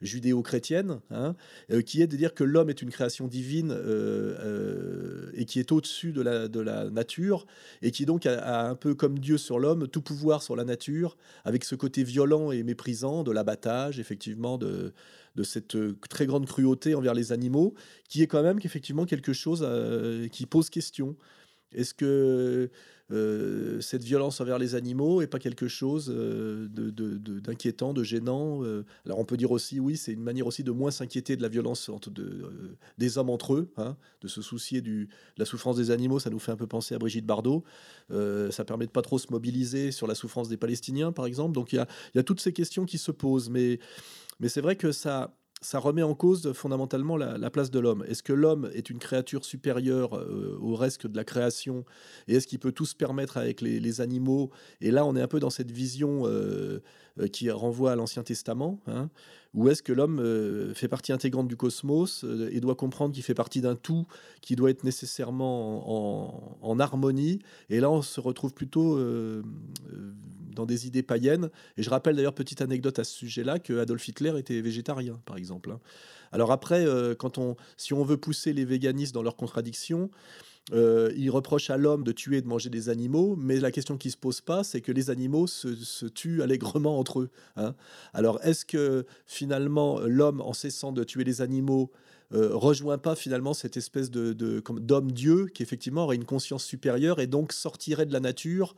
judéo-chrétienne, 0.00 1.00
hein, 1.10 1.34
euh, 1.70 1.82
qui 1.82 2.02
est 2.02 2.06
de 2.06 2.16
dire 2.16 2.34
que 2.34 2.44
l'homme 2.44 2.70
est 2.70 2.82
une 2.82 2.90
création 2.90 3.26
divine 3.26 3.72
euh, 3.72 4.36
euh, 4.40 5.30
et 5.34 5.44
qui 5.44 5.58
est 5.58 5.72
au-dessus 5.72 6.12
de 6.12 6.22
la, 6.22 6.48
de 6.48 6.60
la 6.60 6.90
nature, 6.90 7.46
et 7.82 7.90
qui 7.90 8.06
donc 8.06 8.26
a, 8.26 8.68
un 8.68 8.74
peu 8.74 8.94
comme 8.94 9.18
Dieu 9.18 9.38
sur 9.38 9.58
l'homme, 9.58 9.88
tout 9.88 10.02
pouvoir 10.02 10.42
sur 10.42 10.56
la 10.56 10.64
nature, 10.64 11.16
avec 11.44 11.64
ce 11.64 11.74
côté 11.74 12.04
violent 12.04 12.52
et 12.52 12.62
méprisant 12.62 13.24
de 13.24 13.32
l'abattage, 13.32 13.98
effectivement, 13.98 14.58
de, 14.58 14.92
de 15.34 15.42
cette 15.42 15.76
très 16.08 16.26
grande 16.26 16.46
cruauté 16.46 16.94
envers 16.94 17.14
les 17.14 17.32
animaux, 17.32 17.74
qui 18.08 18.22
est 18.22 18.26
quand 18.26 18.42
même 18.42 18.60
qu'effectivement 18.60 19.04
quelque 19.04 19.32
chose 19.32 19.66
qui 20.30 20.46
pose 20.46 20.70
question. 20.70 21.16
Est-ce 21.72 21.92
que 21.92 22.70
euh, 23.10 23.80
cette 23.80 24.04
violence 24.04 24.40
envers 24.40 24.58
les 24.58 24.74
animaux 24.74 25.22
est 25.22 25.26
pas 25.26 25.38
quelque 25.38 25.66
chose 25.66 26.12
euh, 26.14 26.68
d'inquiétant, 26.68 27.94
de, 27.94 28.02
gênant. 28.02 28.62
Euh. 28.64 28.84
alors 29.06 29.18
on 29.18 29.24
peut 29.24 29.36
dire 29.36 29.50
aussi, 29.50 29.80
oui, 29.80 29.96
c'est 29.96 30.12
une 30.12 30.22
manière 30.22 30.46
aussi 30.46 30.62
de 30.62 30.70
moins 30.70 30.90
s'inquiéter 30.90 31.36
de 31.36 31.42
la 31.42 31.48
violence 31.48 31.90
des 32.98 33.18
hommes 33.18 33.30
entre 33.30 33.54
eux, 33.54 33.72
hein, 33.78 33.96
de 34.20 34.28
se 34.28 34.42
soucier 34.42 34.82
de 34.82 35.08
la 35.38 35.44
souffrance 35.44 35.76
des 35.76 35.90
animaux. 35.90 36.18
Ça 36.18 36.30
nous 36.30 36.38
fait 36.38 36.52
un 36.52 36.56
peu 36.56 36.66
penser 36.66 36.94
à 36.94 36.98
Brigitte 36.98 37.26
Bardot. 37.26 37.64
ça 38.10 38.64
permet 38.64 38.86
de 38.86 38.90
pas 38.90 39.02
trop 39.02 39.18
se 39.18 39.28
mobiliser 39.30 39.90
sur 39.90 40.06
la 40.06 40.14
souffrance 40.14 40.48
des 40.48 40.56
Palestiniens, 40.56 41.12
par 41.12 41.26
exemple. 41.26 41.52
Donc 41.52 41.72
il 41.72 41.76
y 42.14 42.18
a, 42.18 42.22
toutes 42.22 42.40
ces 42.40 42.52
questions 42.52 42.84
qui 42.84 42.98
se 42.98 43.10
posent, 43.10 43.48
mais 43.48 43.78
c'est 44.46 44.60
vrai 44.60 44.76
que 44.76 44.92
ça 44.92 45.34
ça 45.60 45.78
remet 45.78 46.02
en 46.02 46.14
cause 46.14 46.52
fondamentalement 46.52 47.16
la, 47.16 47.50
place 47.50 47.70
de 47.70 47.78
l'homme. 47.78 48.04
Est-ce 48.06 48.22
que 48.22 48.32
l'homme 48.32 48.70
est 48.74 48.90
une 48.90 48.98
créature 48.98 49.44
supérieure 49.44 50.16
euh, 50.16 50.58
au 50.60 50.74
reste 50.74 51.06
de 51.06 51.16
la 51.16 51.24
création? 51.24 51.84
Et 52.26 52.34
est-ce 52.34 52.46
qu'il 52.46 52.58
peut 52.58 52.72
tout 52.72 52.86
se 52.86 52.94
permettre 52.94 53.36
avec 53.36 53.60
les, 53.60 54.00
animaux? 54.00 54.50
Et 54.80 54.90
là, 54.90 55.04
on 55.04 55.16
est 55.16 55.22
un 55.22 55.28
peu 55.28 55.40
dans 55.40 55.50
cette 55.50 55.70
vision 55.70 56.22
euh, 56.26 56.80
qui 57.32 57.50
renvoie 57.50 57.92
à 57.92 57.96
l'Ancien 57.96 58.22
Testament. 58.22 58.80
Hein, 58.86 59.10
ou 59.54 59.68
est-ce 59.68 59.82
que 59.82 59.92
l'homme 59.92 60.20
euh, 60.20 60.74
fait 60.74 60.88
partie 60.88 61.12
intégrante 61.12 61.48
du 61.48 61.56
cosmos 61.56 62.24
euh, 62.24 62.50
et 62.52 62.60
doit 62.60 62.74
comprendre 62.74 63.14
qu'il 63.14 63.22
fait 63.22 63.34
partie 63.34 63.60
d'un 63.60 63.76
tout 63.76 64.06
qui 64.40 64.56
doit 64.56 64.70
être 64.70 64.84
nécessairement 64.84 66.62
en, 66.62 66.78
harmonie? 66.78 67.40
Et 67.70 67.80
là, 67.80 67.90
on 67.90 68.02
se 68.02 68.20
retrouve 68.20 68.52
plutôt 68.52 68.96
euh, 68.96 69.42
dans 70.54 70.66
des 70.66 70.86
idées 70.86 71.02
païennes. 71.02 71.50
Et 71.76 71.82
je 71.82 71.88
rappelle 71.88 72.16
d'ailleurs, 72.16 72.34
petite 72.34 72.60
anecdote 72.60 72.98
à 72.98 73.04
ce 73.04 73.14
sujet-là, 73.16 73.58
que 73.58 73.78
Adolf 73.78 74.06
Hitler 74.06 74.38
était 74.38 74.60
végétarien, 74.60 75.18
par 75.24 75.36
exemple. 75.36 75.70
Hein. 75.70 75.80
Alors 76.30 76.52
après, 76.52 76.86
quand 77.18 77.38
on, 77.38 77.56
si 77.78 77.94
on 77.94 78.04
veut 78.04 78.18
pousser 78.18 78.52
les 78.52 78.66
véganistes 78.66 79.14
dans 79.14 79.22
leurs 79.22 79.36
contradictions, 79.36 80.10
euh, 80.72 81.10
il 81.16 81.30
reproche 81.30 81.70
à 81.70 81.76
l'homme 81.76 82.04
de 82.04 82.12
tuer 82.12 82.38
et 82.38 82.42
de 82.42 82.46
manger 82.46 82.70
des 82.70 82.88
animaux, 82.88 83.36
mais 83.36 83.58
la 83.58 83.70
question 83.70 83.96
qui 83.96 84.10
se 84.10 84.16
pose 84.16 84.40
pas, 84.40 84.64
c'est 84.64 84.80
que 84.80 84.92
les 84.92 85.10
animaux 85.10 85.46
se, 85.46 86.06
tuent 86.06 86.42
allègrement 86.42 86.98
entre 86.98 87.20
eux. 87.20 87.30
Hein. 87.56 87.74
Alors, 88.12 88.38
est-ce 88.42 88.64
que 88.64 89.06
finalement 89.26 90.00
l'homme, 90.00 90.40
en 90.40 90.52
cessant 90.52 90.92
de 90.92 91.04
tuer 91.04 91.24
les 91.24 91.40
animaux, 91.40 91.90
euh, 92.34 92.50
rejoint 92.52 92.98
pas 92.98 93.14
finalement 93.14 93.54
cette 93.54 93.78
espèce 93.78 94.10
de, 94.10 94.34
d'homme 94.34 95.12
Dieu 95.12 95.46
qui 95.46 95.62
effectivement 95.62 96.04
aurait 96.04 96.16
une 96.16 96.26
conscience 96.26 96.62
supérieure 96.62 97.20
et 97.20 97.26
donc 97.26 97.54
sortirait 97.54 98.04
de 98.04 98.12
la 98.12 98.20
nature 98.20 98.74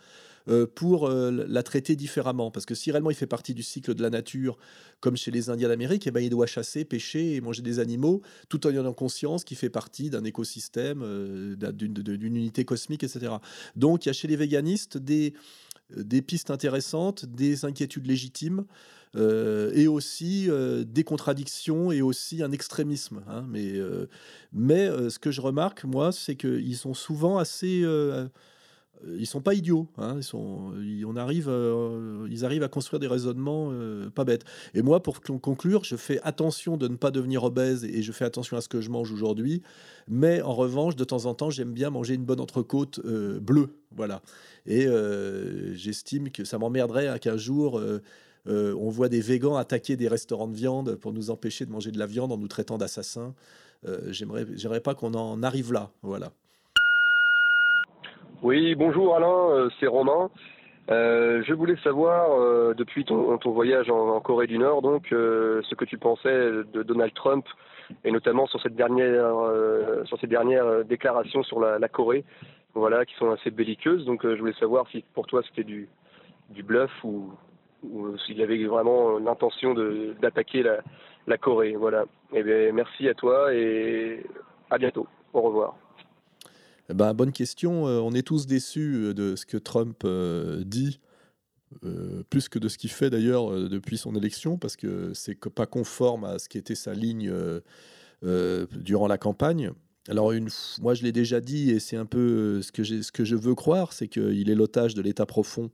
pour 0.75 1.06
euh, 1.06 1.44
la 1.49 1.62
traiter 1.62 1.97
différemment. 1.97 2.50
Parce 2.50 2.66
que 2.66 2.75
si 2.75 2.90
réellement 2.90 3.11
il 3.11 3.16
fait 3.16 3.26
partie 3.26 3.54
du 3.54 3.62
cycle 3.62 3.94
de 3.94 4.02
la 4.02 4.11
nature, 4.11 4.56
comme 5.00 5.16
chez 5.16 5.30
les 5.30 5.50
Indiens 5.50 5.68
d'Amérique, 5.68 6.06
eh 6.06 6.11
ben, 6.11 6.20
il 6.20 6.30
doit 6.30 6.47
chasser, 6.47 6.85
pêcher 6.85 7.37
et 7.37 7.40
manger 7.40 7.62
des 7.62 7.78
animaux, 7.78 8.23
tout 8.49 8.66
en 8.66 8.70
ayant 8.70 8.92
conscience 8.92 9.44
qu'il 9.44 9.56
fait 9.56 9.70
partie 9.70 10.11
d'un 10.11 10.25
écosystème, 10.25 11.02
euh, 11.02 11.56
d'une 11.73 12.37
unité 12.37 12.64
cosmique, 12.64 13.04
etc. 13.04 13.32
Donc 13.76 14.04
il 14.04 14.09
y 14.09 14.11
a 14.11 14.12
chez 14.12 14.28
les 14.28 14.37
véganistes 14.37 14.99
des, 14.99 15.35
pistes 16.23 16.50
intéressantes, 16.50 17.26
des 17.26 17.64
inquiétudes 17.64 18.06
légitimes. 18.06 18.64
et 19.14 19.88
aussi 19.88 20.49
des 20.87 21.04
contradictions 21.04 21.90
et 21.90 22.00
aussi 22.00 22.42
un 22.42 22.52
extrémisme. 22.52 23.23
Hein. 23.28 23.44
mais 24.52 24.87
ce 25.11 25.18
que 25.18 25.30
je 25.32 25.40
remarque, 25.40 25.85
moi, 25.85 26.12
c'est 26.12 26.37
qu'ils 26.37 26.76
sont 26.76 26.94
souvent 26.94 27.38
assez 27.38 27.85
ils 29.19 29.26
sont 29.26 29.40
pas 29.40 29.54
idiots. 29.54 29.87
Hein, 29.99 30.14
ils, 30.19 30.25
sont, 30.25 30.73
on 31.07 31.16
arrive, 31.16 31.49
euh, 31.49 32.26
ils 32.30 32.45
arrivent 32.45 32.62
à 32.62 32.69
construire 32.69 33.00
des 33.00 33.07
raisonnements 33.07 33.71
euh, 33.73 34.11
pas 34.11 34.25
bêtes. 34.25 34.45
Et 34.75 34.83
moi, 34.83 35.02
pour 35.02 35.21
conclure, 35.21 35.85
je 35.85 35.97
fais 35.97 36.21
attention 36.23 36.76
de 36.76 36.88
ne 36.88 36.97
pas 36.97 37.11
devenir 37.11 37.45
obèse 37.45 37.85
et 37.85 38.02
je 38.02 38.12
fais 38.12 38.25
attention 38.25 38.57
à 38.57 38.61
ce 38.61 38.69
que 38.69 38.80
je 38.80 38.90
mange 38.90 39.12
aujourd'hui. 39.12 39.62
Mais 40.09 40.42
en 40.42 40.54
revanche, 40.54 40.97
de 40.97 41.04
temps 41.04 41.26
en 41.26 41.35
temps, 41.35 41.50
j'aime 41.50 41.73
bien 41.73 41.90
manger 41.90 42.14
une 42.14 42.25
bonne 42.25 42.40
entrecôte 42.40 43.00
euh, 43.04 43.40
bleue. 43.40 43.71
Voilà. 43.95 44.23
Et 44.66 44.87
j'estime 45.73 46.30
que 46.30 46.45
ça 46.45 46.59
m'emmerderait 46.59 47.09
hein, 47.09 47.19
qu'un 47.19 47.37
jour. 47.37 47.80
on 48.47 48.88
voit 48.88 49.09
des 49.09 49.21
végans 49.21 49.57
attaquer 49.57 49.97
des 49.97 50.07
restaurants 50.07 50.47
de 50.47 50.54
viande 50.54 50.95
pour 50.95 51.12
nous 51.12 51.30
empêcher 51.30 51.66
de 51.66 51.73
manger 51.73 51.90
de 51.90 51.99
la 51.99 52.07
viande 52.07 52.30
en 52.30 52.37
nous 52.37 52.47
traitant 52.47 52.78
d'assassins. 52.78 53.35
j'aimerais, 54.09 54.47
j'aimerais 54.54 54.80
pas 54.80 54.95
qu'on 54.95 55.14
en 55.14 55.42
arrive 55.42 55.73
là. 55.73 55.90
Voilà. 56.02 56.30
Oui, 58.42 58.75
bonjour 58.75 59.14
Alain, 59.14 59.50
euh, 59.50 59.68
c'est 59.78 59.87
Romain. 59.87 60.30
Euh, 60.90 61.42
je 61.44 61.52
voulais 61.52 61.76
savoir, 61.85 62.40
euh, 62.40 62.73
depuis 62.73 63.04
ton, 63.04 63.37
voyage 63.44 63.90
en, 63.90 64.18
Corée 64.20 64.47
du 64.47 64.56
Nord, 64.56 64.80
donc, 64.80 65.09
ce 65.11 65.75
que 65.75 65.85
tu 65.85 65.99
pensais 65.99 66.50
de 66.73 66.82
Donald 66.82 67.12
Trump 67.12 67.44
et 68.02 68.11
notamment 68.11 68.47
sur 68.47 68.62
cette 68.62 68.75
dernière, 68.75 69.35
sur 70.06 70.18
ces 70.20 70.26
dernières 70.26 70.87
déclarations 70.87 71.42
sur 71.42 71.61
la, 71.61 71.88
Corée, 71.88 72.25
voilà, 72.73 73.04
qui 73.04 73.14
sont 73.16 73.30
assez 73.30 73.50
belliqueuses. 73.50 74.06
Donc 74.06 74.23
je 74.23 74.38
voulais 74.38 74.54
savoir 74.54 74.88
si 74.88 75.04
pour 75.12 75.26
toi 75.26 75.42
c'était 75.47 75.64
du, 75.64 75.88
du 76.49 76.62
bluff 76.62 76.90
ou, 77.04 77.32
ou 77.82 78.16
s'il 78.18 78.40
avait 78.40 78.64
vraiment 78.64 79.18
l'intention 79.18 79.75
d'attaquer 80.20 80.62
la, 80.62 80.78
la 81.26 81.37
Corée. 81.37 81.75
Voilà. 81.76 82.04
Eh 82.32 82.42
bien, 82.42 82.73
merci 82.73 83.06
à 83.06 83.12
toi 83.12 83.52
et 83.52 84.25
à 84.70 84.78
bientôt. 84.78 85.06
Au 85.35 85.42
revoir. 85.42 85.75
Eh 86.90 86.94
ben, 86.94 87.14
bonne 87.14 87.30
question. 87.30 87.85
On 87.85 88.12
est 88.14 88.26
tous 88.26 88.47
déçus 88.47 89.14
de 89.14 89.37
ce 89.37 89.47
que 89.47 89.56
Trump 89.56 90.04
dit, 90.64 90.99
plus 92.30 92.49
que 92.49 92.59
de 92.59 92.68
ce 92.68 92.78
qu'il 92.78 92.90
fait 92.90 93.11
d'ailleurs 93.11 93.68
depuis 93.68 93.97
son 93.97 94.16
élection, 94.16 94.59
parce 94.59 94.75
que 94.75 95.12
c'est 95.14 95.38
pas 95.50 95.66
conforme 95.66 96.25
à 96.25 96.40
ce 96.40 96.49
qui 96.49 96.59
était 96.59 96.75
sa 96.75 96.92
ligne 96.92 97.32
durant 98.23 99.06
la 99.06 99.18
campagne. 99.18 99.70
Alors, 100.09 100.32
moi, 100.80 100.94
je 100.94 101.04
l'ai 101.04 101.12
déjà 101.12 101.40
dit, 101.40 101.70
et 101.70 101.78
c'est 101.78 101.97
un 101.97 102.06
peu 102.06 102.61
ce 102.61 102.73
que 102.73 103.25
je 103.25 103.37
veux 103.37 103.54
croire, 103.54 103.92
c'est 103.92 104.09
qu'il 104.09 104.50
est 104.50 104.54
l'otage 104.56 104.94
de 104.94 105.02
l'État 105.02 105.26
profond 105.26 105.70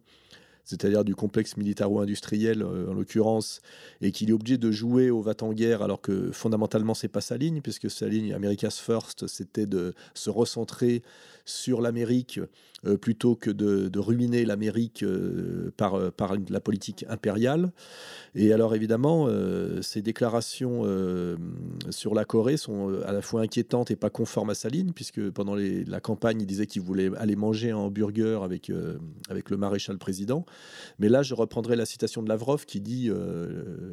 c'est-à-dire 0.66 1.04
du 1.04 1.14
complexe 1.14 1.56
militaro-industriel 1.56 2.60
euh, 2.62 2.90
en 2.90 2.92
l'occurrence, 2.92 3.62
et 4.02 4.12
qu'il 4.12 4.28
est 4.28 4.32
obligé 4.32 4.58
de 4.58 4.70
jouer 4.70 5.10
au 5.10 5.22
va-t-en-guerre 5.22 5.80
alors 5.80 6.00
que 6.02 6.32
fondamentalement 6.32 6.92
c'est 6.92 7.08
pas 7.08 7.22
sa 7.22 7.36
ligne, 7.38 7.62
puisque 7.62 7.90
sa 7.90 8.08
ligne 8.08 8.34
America's 8.34 8.78
First, 8.78 9.28
c'était 9.28 9.66
de 9.66 9.94
se 10.12 10.28
recentrer 10.28 11.02
sur 11.44 11.80
l'Amérique 11.80 12.40
euh, 12.86 12.96
plutôt 12.96 13.34
que 13.34 13.50
de, 13.50 13.98
ruiner 13.98 14.44
l'Amérique 14.44 15.02
euh, 15.02 15.72
par, 15.76 15.94
euh, 15.94 16.10
par 16.10 16.36
la 16.48 16.60
politique 16.60 17.04
impériale. 17.08 17.72
Et 18.34 18.52
alors 18.52 18.74
évidemment, 18.74 19.28
ces 19.80 20.02
déclarations 20.02 20.84
sur 21.88 22.14
la 22.14 22.26
Corée 22.26 22.58
sont 22.58 22.92
à 23.06 23.12
la 23.12 23.22
fois 23.22 23.40
inquiétantes 23.40 23.90
et 23.90 23.96
pas 23.96 24.10
conformes 24.10 24.50
à 24.50 24.54
sa 24.54 24.68
ligne, 24.68 24.92
puisque 24.92 25.30
pendant 25.30 25.54
la 25.54 26.00
campagne, 26.00 26.42
il 26.42 26.46
disait 26.46 26.66
qu'il 26.66 26.82
voulait 26.82 27.10
aller 27.16 27.34
manger 27.34 27.70
un 27.70 27.78
hamburger 27.78 28.42
avec, 28.42 28.70
avec 29.30 29.48
le 29.48 29.56
maréchal 29.56 29.96
président. 29.96 30.44
Mais 30.98 31.08
là, 31.08 31.22
je 31.22 31.32
reprendrai 31.32 31.76
la 31.76 31.86
citation 31.86 32.22
de 32.22 32.28
Lavrov 32.28 32.66
qui 32.66 32.82
dit 32.82 33.10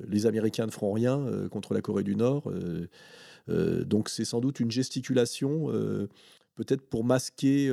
Les 0.09 0.25
Américains 0.25 0.65
ne 0.65 0.71
feront 0.71 0.91
rien 0.91 1.25
contre 1.49 1.73
la 1.73 1.79
Corée 1.79 2.03
du 2.03 2.17
Nord. 2.17 2.51
donc 3.47 4.09
c'est 4.09 4.25
sans 4.25 4.41
doute 4.41 4.59
une 4.59 4.71
gesticulation 4.71 5.67
peut-être 6.55 6.81
pour 6.81 7.05
masquer 7.05 7.71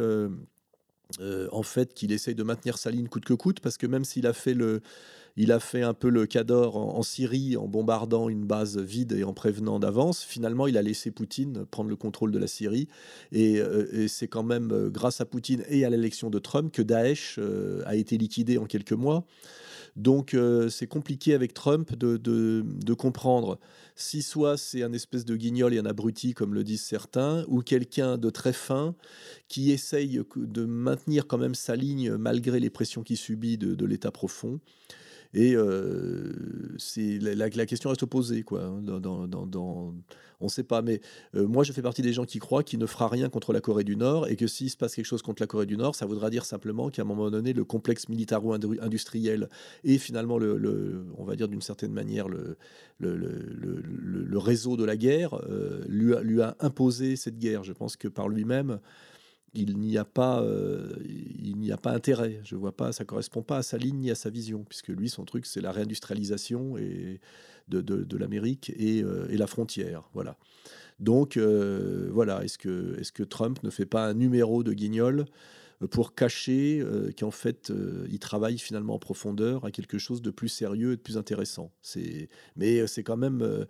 en 1.53 1.63
fait 1.63 1.95
qu'il 1.95 2.13
essaye 2.13 2.35
de 2.35 2.43
maintenir 2.43 2.79
sa 2.79 2.91
ligne 2.91 3.09
coûte 3.09 3.25
que 3.25 3.35
coûte, 3.35 3.61
parce 3.61 3.77
que 3.77 3.87
même 3.87 4.05
s'il 4.05 4.27
a 4.27 4.33
fait 4.33 4.55
le, 4.55 4.81
il 5.37 5.53
a 5.53 5.61
fait 5.61 5.83
un 5.83 5.95
peu 5.95 6.09
le 6.09 6.27
cador 6.27 6.77
en, 6.77 7.03
Syrie 7.03 7.57
en 7.57 7.67
bombardant 7.67 8.29
une 8.29 8.45
base 8.45 8.79
vide 8.79 9.13
et 9.13 9.25
en 9.25 9.33
prévenant 9.33 9.79
d'avance. 9.79 10.23
Finalement, 10.23 10.67
il 10.67 10.77
a 10.77 10.83
laissé 10.83 11.11
Poutine 11.11 11.65
prendre 11.71 11.91
le 11.91 11.97
contrôle 11.97 12.31
de 12.31 12.39
la 12.39 12.47
Syrie. 12.47 12.89
Et, 13.33 13.61
euh, 13.61 14.07
c'est 14.09 14.29
quand 14.29 14.43
même 14.43 14.89
grâce 14.91 15.21
à 15.21 15.25
Poutine 15.25 15.65
et 15.69 15.85
à 15.85 15.91
l'élection 15.91 16.31
de 16.31 16.39
Trump 16.39 16.73
que 16.73 16.83
Daesh 16.83 17.39
a 17.87 17.97
été 17.97 18.19
liquidé 18.19 18.59
en 18.59 18.67
quelques 18.67 18.93
mois. 18.93 19.25
Donc 19.97 20.37
c'est 20.69 20.87
compliqué 20.87 21.35
avec 21.35 21.53
Trump 21.53 21.95
de 21.97 22.95
comprendre 22.95 23.59
si 24.01 24.23
soit 24.23 24.57
c'est 24.57 24.83
un 24.83 24.93
espèce 24.93 25.25
de 25.25 25.37
guignol 25.37 25.75
et 25.75 25.79
un 25.79 25.85
abruti, 25.85 26.33
comme 26.33 26.55
le 26.55 26.65
disent 26.65 26.83
certains, 26.83 27.45
ou 27.49 27.61
quelqu'un 27.61 28.17
de 28.17 28.31
très 28.31 28.53
fin 28.53 28.95
qui 29.49 29.73
essaye 29.73 30.21
de 30.37 30.65
maintenir 30.65 31.27
quand 31.27 31.39
même 31.39 31.55
sa 31.55 31.77
ligne 31.77 32.17
malgré 32.17 32.61
les 32.61 32.71
pressions 32.71 33.03
qu'il 33.03 33.19
subit 33.19 33.59
de 33.59 33.85
l'État 33.85 34.11
profond. 34.11 34.61
Et 35.33 35.55
euh, 35.55 36.33
la, 37.21 37.67
question 37.67 37.91
reste 37.91 38.07
posée, 38.07 38.43
quoi. 38.43 38.65
Hein, 38.65 38.83
on 40.43 40.47
ne 40.47 40.51
sait 40.51 40.65
pas, 40.65 40.81
mais 40.81 41.03
moi 41.35 41.65
je 41.65 41.73
fais 41.73 41.83
partie 41.83 42.01
des 42.01 42.15
gens 42.15 42.25
qui 42.25 42.39
croient 42.39 42.63
qu'il 42.63 42.79
ne 42.79 42.87
fera 42.87 43.09
rien 43.09 43.29
contre 43.29 43.53
la 43.53 43.61
Corée 43.61 43.85
du 43.85 43.95
Nord 43.97 44.27
et 44.27 44.37
que 44.37 44.47
s'il 44.47 44.71
se 44.71 44.77
passe 44.77 44.95
quelque 44.95 45.05
chose 45.05 45.21
contre 45.21 45.43
la 45.43 45.47
Corée 45.47 45.67
du 45.67 45.77
Nord, 45.77 45.95
ça 45.95 46.07
voudra 46.07 46.31
dire 46.31 46.47
simplement 46.47 46.89
qu'à 46.89 47.03
un 47.03 47.05
moment 47.05 47.31
donné, 47.31 47.53
le 47.53 47.65
complexe 47.65 48.09
militaro-industriel 48.09 49.51
et 49.85 49.99
finalement, 49.99 50.39
le, 50.39 51.05
on 51.19 51.25
va 51.25 51.37
dire 51.37 51.47
d'une 51.47 51.61
certaine 51.61 51.93
manière, 51.93 52.27
le, 52.29 52.57
le, 52.99 54.39
réseau 54.39 54.79
de 54.79 54.85
la 54.85 54.97
guerre 54.97 55.39
lui 55.89 56.41
a 56.41 56.57
imposé 56.61 57.17
cette 57.17 57.39
guerre. 57.39 57.63
Je 57.63 57.75
pense 57.75 57.97
que 57.97 58.09
par 58.09 58.29
lui-même, 58.29 58.81
il 59.55 59.79
n'y 59.79 59.99
a 59.99 60.05
pas, 60.05 60.43
euh, 60.43 60.95
il 61.05 61.57
n'y 61.57 61.73
a 61.73 61.77
pas 61.77 61.93
intérêt. 61.93 62.41
Je 62.45 62.57
vois 62.57 62.77
pas, 62.77 62.93
ça 62.93 63.05
correspond 63.05 63.43
pas 63.43 63.59
à 63.59 63.63
sa 63.63 63.79
ligne 63.79 63.99
ni 63.99 64.11
à 64.11 64.15
sa 64.15 64.31
vision, 64.31 64.65
puisque 64.65 64.89
lui, 64.89 65.09
son 65.09 65.25
truc, 65.25 65.47
c'est 65.47 65.61
la 65.61 65.73
réindustrialisation 65.73 66.77
et 66.77 67.21
de, 67.69 67.81
de, 67.81 68.17
l'Amérique 68.17 68.73
et, 68.77 69.03
euh, 69.03 69.29
et, 69.31 69.37
la 69.37 69.47
frontière, 69.47 70.09
voilà. 70.13 70.37
Donc 70.99 71.37
euh, 71.37 72.09
voilà, 72.13 72.45
est-ce 72.45 72.59
que, 72.59 72.99
est-ce 72.99 73.13
que 73.13 73.23
Trump 73.23 73.63
ne 73.63 73.71
fait 73.71 73.87
pas 73.87 74.07
un 74.07 74.15
numéro 74.15 74.65
de 74.65 74.73
guignol 74.73 75.25
pour 75.91 76.15
cacher 76.15 76.85
qu'en 77.19 77.31
fait, 77.31 77.73
il 78.11 78.19
travaille 78.19 78.59
finalement 78.59 78.95
en 78.95 78.99
profondeur 78.99 79.65
à 79.65 79.71
quelque 79.71 79.97
chose 79.97 80.21
de 80.21 80.31
plus 80.31 80.49
sérieux 80.49 80.93
et 80.93 80.97
de 80.97 81.01
plus 81.01 81.17
intéressant? 81.17 81.73
C'est, 81.81 82.29
mais 82.57 82.87
c'est 82.87 83.03
quand 83.03 83.17
même, 83.17 83.67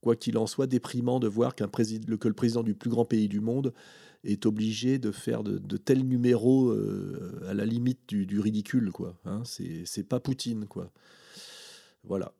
quoi 0.00 0.16
qu'il 0.16 0.38
en 0.38 0.46
soit, 0.46 0.66
déprimant 0.66 1.20
de 1.20 1.28
voir 1.28 1.54
qu'un 1.54 1.68
président, 1.68 2.16
que 2.16 2.28
le 2.28 2.34
président 2.34 2.62
du 2.62 2.74
plus 2.74 2.90
grand 2.90 3.04
pays 3.04 3.28
du 3.28 3.40
monde 3.40 3.72
est 4.24 4.46
obligé 4.46 4.98
de 4.98 5.10
faire 5.10 5.42
de, 5.42 5.76
tels 5.76 6.04
numéros 6.04 6.70
euh, 6.70 7.40
à 7.48 7.54
la 7.54 7.64
limite 7.64 8.00
du, 8.08 8.40
ridicule, 8.40 8.90
quoi. 8.92 9.18
Hein, 9.24 9.42
c'est 9.44 10.08
pas 10.08 10.20
Poutine, 10.20 10.66
quoi. 10.66 10.90
Voilà. 12.04 12.32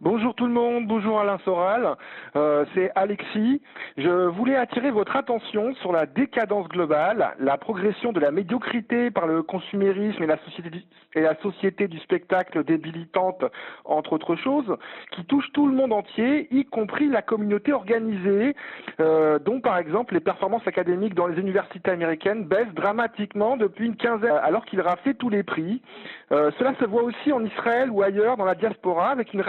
Bonjour 0.00 0.32
tout 0.36 0.46
le 0.46 0.52
monde, 0.52 0.86
bonjour 0.86 1.18
Alain 1.18 1.38
Soral, 1.44 1.96
euh, 2.36 2.64
c'est 2.72 2.92
Alexis. 2.94 3.60
Je 3.96 4.28
voulais 4.28 4.54
attirer 4.54 4.92
votre 4.92 5.16
attention 5.16 5.74
sur 5.74 5.90
la 5.90 6.06
décadence 6.06 6.68
globale, 6.68 7.34
la 7.40 7.58
progression 7.58 8.12
de 8.12 8.20
la 8.20 8.30
médiocrité 8.30 9.10
par 9.10 9.26
le 9.26 9.42
consumérisme 9.42 10.22
et 10.22 10.26
la 10.26 11.34
société 11.42 11.88
du, 11.88 11.98
spectacle 11.98 12.62
débilitante, 12.62 13.44
entre 13.84 14.12
autres 14.12 14.36
choses, 14.36 14.76
qui 15.10 15.24
touche 15.24 15.50
tout 15.52 15.66
le 15.66 15.74
monde 15.74 15.92
entier, 15.92 16.46
y 16.54 16.64
compris 16.64 17.08
la 17.08 17.20
communauté 17.20 17.72
organisée, 17.72 18.54
euh, 19.00 19.40
dont 19.40 19.60
par 19.60 19.78
exemple 19.78 20.14
les 20.14 20.20
performances 20.20 20.66
académiques 20.68 21.14
dans 21.14 21.26
les 21.26 21.40
universités 21.40 21.90
américaines 21.90 22.44
baissent 22.44 22.72
dramatiquement 22.72 23.56
depuis 23.56 23.86
une 23.86 23.96
quinzaine, 23.96 24.38
alors 24.44 24.64
qu'il 24.64 24.80
raflait 24.80 25.14
tous 25.14 25.28
les 25.28 25.42
prix. 25.42 25.82
Euh, 26.30 26.52
cela 26.56 26.72
se 26.78 26.84
voit 26.84 27.02
aussi 27.02 27.32
en 27.32 27.44
Israël 27.44 27.90
ou 27.90 28.02
ailleurs 28.02 28.36
dans 28.36 28.44
la 28.44 28.54
diaspora, 28.54 29.08
avec 29.10 29.34
une 29.34 29.40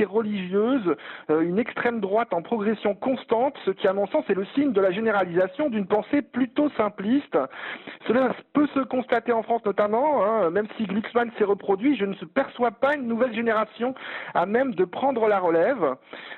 religieuse, 0.00 0.96
euh, 1.30 1.40
une 1.40 1.58
extrême 1.58 2.00
droite 2.00 2.32
en 2.32 2.42
progression 2.42 2.94
constante, 2.94 3.54
ce 3.64 3.70
qui 3.70 3.88
à 3.88 3.92
mon 3.92 4.06
sens 4.06 4.24
est 4.28 4.34
le 4.34 4.44
signe 4.54 4.72
de 4.72 4.80
la 4.80 4.90
généralisation 4.90 5.68
d'une 5.68 5.86
pensée 5.86 6.22
plutôt 6.22 6.70
simpliste. 6.70 7.36
Cela 8.06 8.34
peut 8.52 8.66
se 8.68 8.80
constater 8.80 9.32
en 9.32 9.42
France 9.42 9.64
notamment, 9.64 10.24
hein, 10.24 10.50
même 10.50 10.66
si 10.76 10.84
Glucksmann 10.84 11.30
s'est 11.38 11.44
reproduit, 11.44 11.96
je 11.96 12.04
ne 12.04 12.14
perçois 12.26 12.70
pas 12.70 12.94
une 12.94 13.06
nouvelle 13.06 13.34
génération 13.34 13.94
à 14.34 14.46
même 14.46 14.74
de 14.74 14.84
prendre 14.84 15.26
la 15.28 15.38
relève. 15.38 15.96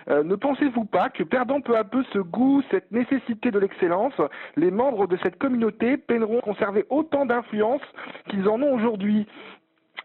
Euh, 0.08 0.22
ne 0.22 0.34
pensez-vous 0.34 0.84
pas 0.84 1.08
que 1.10 1.22
perdant 1.22 1.60
peu 1.60 1.76
à 1.76 1.84
peu 1.84 2.02
ce 2.12 2.18
goût, 2.18 2.62
cette 2.70 2.90
nécessité 2.90 3.50
de 3.50 3.58
l'excellence, 3.58 4.14
les 4.56 4.70
membres 4.70 5.06
de 5.06 5.16
cette 5.22 5.38
communauté 5.38 5.96
peineront 5.96 6.38
à 6.38 6.42
conserver 6.42 6.84
autant 6.90 7.26
d'influence 7.26 7.82
qu'ils 8.28 8.48
en 8.48 8.60
ont 8.62 8.74
aujourd'hui? 8.74 9.26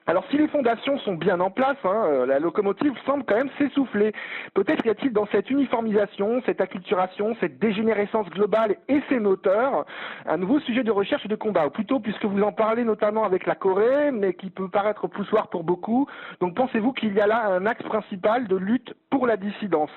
Alors 0.08 0.24
si 0.32 0.38
les 0.38 0.48
fondations 0.48 0.98
sont 1.00 1.16
bien 1.16 1.42
en 1.42 1.52
place, 1.52 1.78
hein, 1.84 2.04
euh, 2.06 2.26
la 2.26 2.40
locomotive 2.40 2.94
semble 3.06 3.26
quand 3.26 3.36
même 3.36 3.50
s'essouffler. 3.58 4.14
Peut-être 4.54 4.86
y 4.86 4.90
a-t-il 4.90 5.12
dans 5.12 5.28
cette 5.34 5.50
uniformisation, 5.50 6.42
cette 6.46 6.62
acculturation, 6.62 7.36
cette 7.42 7.60
dégénérescence 7.60 8.30
globale 8.30 8.78
et 8.88 9.02
ses 9.10 9.20
moteurs 9.20 9.86
un 10.26 10.38
nouveau 10.38 10.60
sujet 10.62 10.84
de 10.84 10.92
recherche 10.92 11.26
et 11.26 11.28
de 11.28 11.36
combat, 11.36 11.68
ou 11.68 11.70
plutôt 11.70 12.00
puisque 12.00 12.26
vous 12.26 12.42
en 12.42 12.54
parlez 12.54 12.86
notamment 12.86 13.26
avec 13.26 13.46
la 13.46 13.56
Corée, 13.56 14.12
mais 14.12 14.34
qui 14.34 14.50
peut 14.50 14.70
paraître 14.70 15.08
poussoir 15.08 15.50
pour 15.50 15.64
beaucoup. 15.64 16.08
Donc 16.40 16.56
pensez-vous 16.56 16.94
qu'il 16.94 17.14
y 17.14 17.20
a 17.20 17.28
là 17.28 17.48
un 17.48 17.66
axe 17.66 17.84
principal 17.84 18.48
de 18.48 18.56
lutte 18.56 18.94
pour 19.10 19.28
la 19.28 19.36
dissidence? 19.36 19.92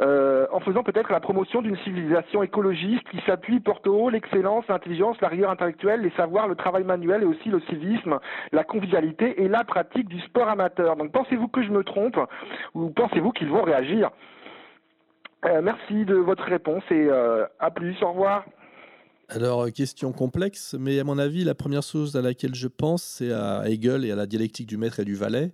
Euh, 0.00 0.46
en 0.52 0.60
faisant 0.60 0.82
peut-être 0.82 1.12
la 1.12 1.20
promotion 1.20 1.62
d'une 1.62 1.76
civilisation 1.78 2.42
écologiste 2.42 3.08
qui 3.10 3.20
s'appuie, 3.26 3.60
porte 3.60 3.86
haut 3.86 4.10
l'excellence, 4.10 4.64
l'intelligence, 4.68 5.20
la 5.20 5.28
rigueur 5.28 5.50
intellectuelle, 5.50 6.02
les 6.02 6.12
savoirs, 6.16 6.48
le 6.48 6.56
travail 6.56 6.84
manuel 6.84 7.22
et 7.22 7.26
aussi 7.26 7.48
le 7.48 7.60
civisme, 7.68 8.18
la 8.52 8.64
convivialité 8.64 9.42
et 9.42 9.48
la 9.48 9.64
pratique 9.64 10.08
du 10.08 10.20
sport 10.22 10.48
amateur. 10.48 10.96
Donc 10.96 11.12
pensez-vous 11.12 11.48
que 11.48 11.62
je 11.62 11.70
me 11.70 11.84
trompe 11.84 12.18
ou 12.74 12.90
pensez-vous 12.90 13.32
qu'ils 13.32 13.50
vont 13.50 13.62
réagir? 13.62 14.10
Euh, 15.46 15.60
Merci 15.62 16.04
de 16.04 16.14
votre 16.14 16.44
réponse 16.44 16.82
et 16.90 17.06
euh, 17.08 17.44
à 17.60 17.70
plus, 17.70 17.96
au 18.02 18.10
revoir. 18.10 18.44
Alors, 19.28 19.70
question 19.72 20.12
complexe, 20.12 20.76
mais 20.78 21.00
à 21.00 21.04
mon 21.04 21.18
avis, 21.18 21.44
la 21.44 21.54
première 21.54 21.82
chose 21.82 22.14
à 22.14 22.22
laquelle 22.22 22.54
je 22.54 22.68
pense, 22.68 23.02
c'est 23.02 23.32
à 23.32 23.62
Hegel 23.66 24.04
et 24.04 24.12
à 24.12 24.16
la 24.16 24.26
dialectique 24.26 24.66
du 24.66 24.76
maître 24.76 25.00
et 25.00 25.04
du 25.04 25.14
valet. 25.14 25.50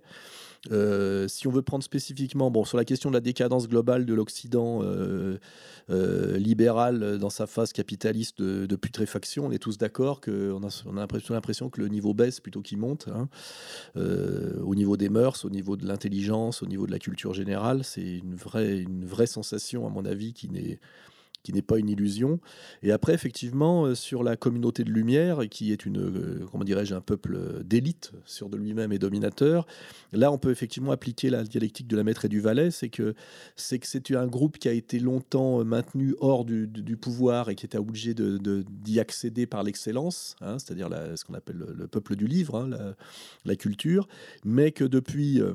Euh, 0.69 1.27
si 1.27 1.47
on 1.47 1.51
veut 1.51 1.63
prendre 1.63 1.83
spécifiquement, 1.83 2.51
bon, 2.51 2.65
sur 2.65 2.77
la 2.77 2.85
question 2.85 3.09
de 3.09 3.15
la 3.15 3.21
décadence 3.21 3.67
globale 3.67 4.05
de 4.05 4.13
l'Occident 4.13 4.81
euh, 4.83 5.39
euh, 5.89 6.37
libéral 6.37 7.17
dans 7.17 7.31
sa 7.31 7.47
phase 7.47 7.73
capitaliste 7.73 8.41
de, 8.41 8.75
putréfaction, 8.75 9.47
on 9.47 9.51
est 9.51 9.59
tous 9.59 9.77
d'accord 9.77 10.21
qu'on 10.21 10.63
a, 10.63 10.83
on 10.85 10.97
a 10.97 11.07
l'impression 11.29 11.69
que 11.69 11.81
le 11.81 11.87
niveau 11.87 12.13
baisse 12.13 12.39
plutôt 12.39 12.61
qu'il 12.61 12.77
monte, 12.77 13.07
hein. 13.07 13.27
au 13.95 14.75
niveau 14.75 14.97
des 14.97 15.09
mœurs, 15.09 15.45
au 15.45 15.49
niveau 15.49 15.77
de 15.77 15.87
l'intelligence, 15.87 16.61
au 16.61 16.67
niveau 16.67 16.85
de 16.85 16.91
la 16.91 16.99
culture 16.99 17.33
générale. 17.33 17.83
C'est 17.83 18.19
une 18.19 18.35
vraie 18.35 19.27
sensation, 19.27 19.85
à 19.87 19.89
mon 19.89 20.05
avis, 20.05 20.33
qui 20.33 20.49
n'est 20.49 20.79
qui 21.43 21.53
n'est 21.53 21.61
pas 21.61 21.77
une 21.77 21.89
illusion. 21.89 22.39
Et 22.83 22.91
après, 22.91 23.13
effectivement, 23.13 23.85
euh, 23.85 23.95
sur 23.95 24.23
la 24.23 24.35
communauté 24.35 24.83
de 24.83 24.91
lumière, 24.91 25.41
qui 25.49 25.71
est 25.71 25.85
une, 25.85 25.99
euh, 25.99 26.45
comment 26.51 26.63
dirais-je, 26.63 26.93
un 26.93 27.01
peuple 27.01 27.63
d'élite, 27.63 28.11
sur 28.25 28.49
de 28.49 28.57
lui-même 28.57 28.91
et 28.91 28.99
dominateur, 28.99 29.65
là, 30.13 30.31
on 30.31 30.37
peut 30.37 30.51
effectivement 30.51 30.91
appliquer 30.91 31.29
la 31.29 31.43
dialectique 31.43 31.87
de 31.87 31.97
la 31.97 32.03
maître 32.03 32.25
et 32.25 32.29
du 32.29 32.41
valet, 32.41 32.71
c'est 32.71 32.89
que 32.89 33.13
c'est 33.55 33.79
que 33.79 33.87
c'est 33.87 34.11
un 34.15 34.27
groupe 34.27 34.57
qui 34.57 34.67
a 34.67 34.73
été 34.73 34.99
longtemps 34.99 35.63
maintenu 35.63 36.15
hors 36.19 36.45
du, 36.45 36.67
pouvoir 36.97 37.49
et 37.49 37.55
qui 37.55 37.65
était 37.65 37.77
obligé 37.77 38.13
d'y 38.13 38.39
de, 38.39 38.63
d'y 38.69 38.99
accéder 38.99 39.45
par 39.45 39.63
l'excellence, 39.63 40.35
hein, 40.41 40.59
c'est-à-dire 40.59 40.89
ce 41.15 41.23
qu'on 41.23 41.33
appelle 41.33 41.57
le, 41.57 41.87
peuple 41.87 42.15
du 42.15 42.27
livre, 42.27 42.55
hein, 42.57 42.95
la, 43.45 43.55
culture, 43.55 44.07
mais 44.43 44.71
que 44.71 44.83
depuis 44.83 45.41
euh, 45.41 45.53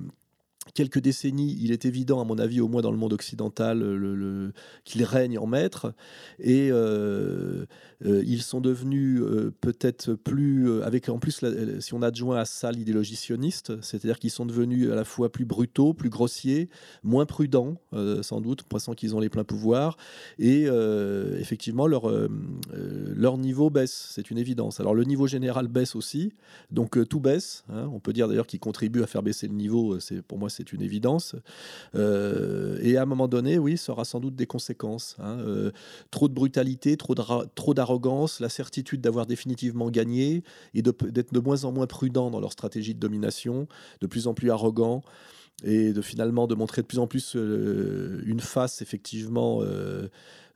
quelques 0.74 0.98
décennies, 0.98 1.56
il 1.60 1.72
est 1.72 1.84
évident, 1.84 2.20
à 2.20 2.24
mon 2.24 2.38
avis, 2.38 2.60
au 2.60 2.68
moins 2.68 2.82
dans 2.82 2.90
le 2.90 2.96
monde 2.96 3.12
occidental, 3.12 3.80
le, 3.80 4.52
qu'il 4.84 5.02
règne 5.04 5.38
en 5.38 5.46
maître. 5.46 5.92
Et 6.38 6.68
euh, 6.70 7.66
euh, 8.04 8.22
ils 8.26 8.42
sont 8.42 8.60
devenus 8.60 9.20
euh, 9.20 9.52
peut-être 9.60 10.14
plus, 10.14 10.82
avec 10.82 11.08
en 11.08 11.18
plus, 11.18 11.44
si 11.80 11.94
on 11.94 12.02
adjoint 12.02 12.38
à 12.38 12.44
ça 12.44 12.72
l'idéologie 12.72 13.16
sioniste, 13.16 13.80
c'est-à-dire 13.82 14.18
qu'ils 14.18 14.30
sont 14.30 14.46
devenus 14.46 14.90
à 14.90 14.94
la 14.94 15.04
fois 15.04 15.30
plus 15.30 15.44
brutaux, 15.44 15.94
plus 15.94 16.10
grossiers, 16.10 16.68
moins 17.02 17.26
prudents, 17.26 17.80
sans 18.22 18.40
doute, 18.40 18.62
pensant 18.64 18.94
qu'ils 18.94 19.14
ont 19.14 19.20
les 19.20 19.28
pleins 19.28 19.44
pouvoirs. 19.44 19.96
Et 20.38 20.64
effectivement, 21.38 21.86
leur, 21.86 22.10
leur 22.72 23.38
niveau 23.38 23.70
baisse, 23.70 24.10
c'est 24.12 24.30
une 24.30 24.38
évidence. 24.38 24.80
Alors 24.80 24.94
le 24.94 25.04
niveau 25.04 25.26
général 25.26 25.68
baisse 25.68 25.96
aussi, 25.96 26.32
donc 26.70 27.08
tout 27.08 27.20
baisse. 27.20 27.64
Hein. 27.68 27.88
On 27.92 28.00
peut 28.00 28.12
dire 28.12 28.28
d'ailleurs 28.28 28.46
qu'ils 28.46 28.60
contribuent 28.60 29.02
à 29.02 29.06
faire 29.06 29.22
baisser 29.22 29.46
le 29.46 29.54
niveau. 29.54 29.98
C'est 30.00 30.22
pour 30.22 30.38
moi 30.38 30.50
c'est 30.56 30.72
une 30.72 30.82
évidence. 30.82 31.36
Euh, 31.94 32.78
et 32.82 32.96
à 32.96 33.02
un 33.02 33.06
moment 33.06 33.28
donné, 33.28 33.58
oui, 33.58 33.76
ça 33.76 33.92
aura 33.92 34.04
sans 34.04 34.20
doute 34.20 34.34
des 34.34 34.46
conséquences. 34.46 35.16
Hein. 35.18 35.38
Euh, 35.40 35.70
trop 36.10 36.28
de 36.28 36.34
brutalité, 36.34 36.96
trop 36.96 37.14
d'arrogance, 37.74 38.40
la 38.40 38.48
certitude 38.48 39.00
d'avoir 39.00 39.26
définitivement 39.26 39.90
gagné 39.90 40.42
et 40.74 40.82
d'être 40.82 41.32
de, 41.32 41.40
moins 41.40 41.64
en 41.64 41.72
moins 41.72 41.86
prudent 41.86 42.30
dans 42.30 42.40
leur 42.40 42.52
stratégie 42.52 42.94
de 42.94 43.00
domination, 43.00 43.68
de 44.00 44.06
plus 44.06 44.26
en 44.26 44.34
plus 44.34 44.50
arrogant 44.50 45.02
et 45.64 45.92
de 45.92 46.02
finalement 46.02 46.46
de 46.46 46.54
montrer 46.54 46.82
de 46.82 46.86
plus 46.86 46.98
en 46.98 47.06
plus 47.06 47.34
euh, 47.34 48.22
une 48.26 48.40
face 48.40 48.82
effectivement 48.82 49.62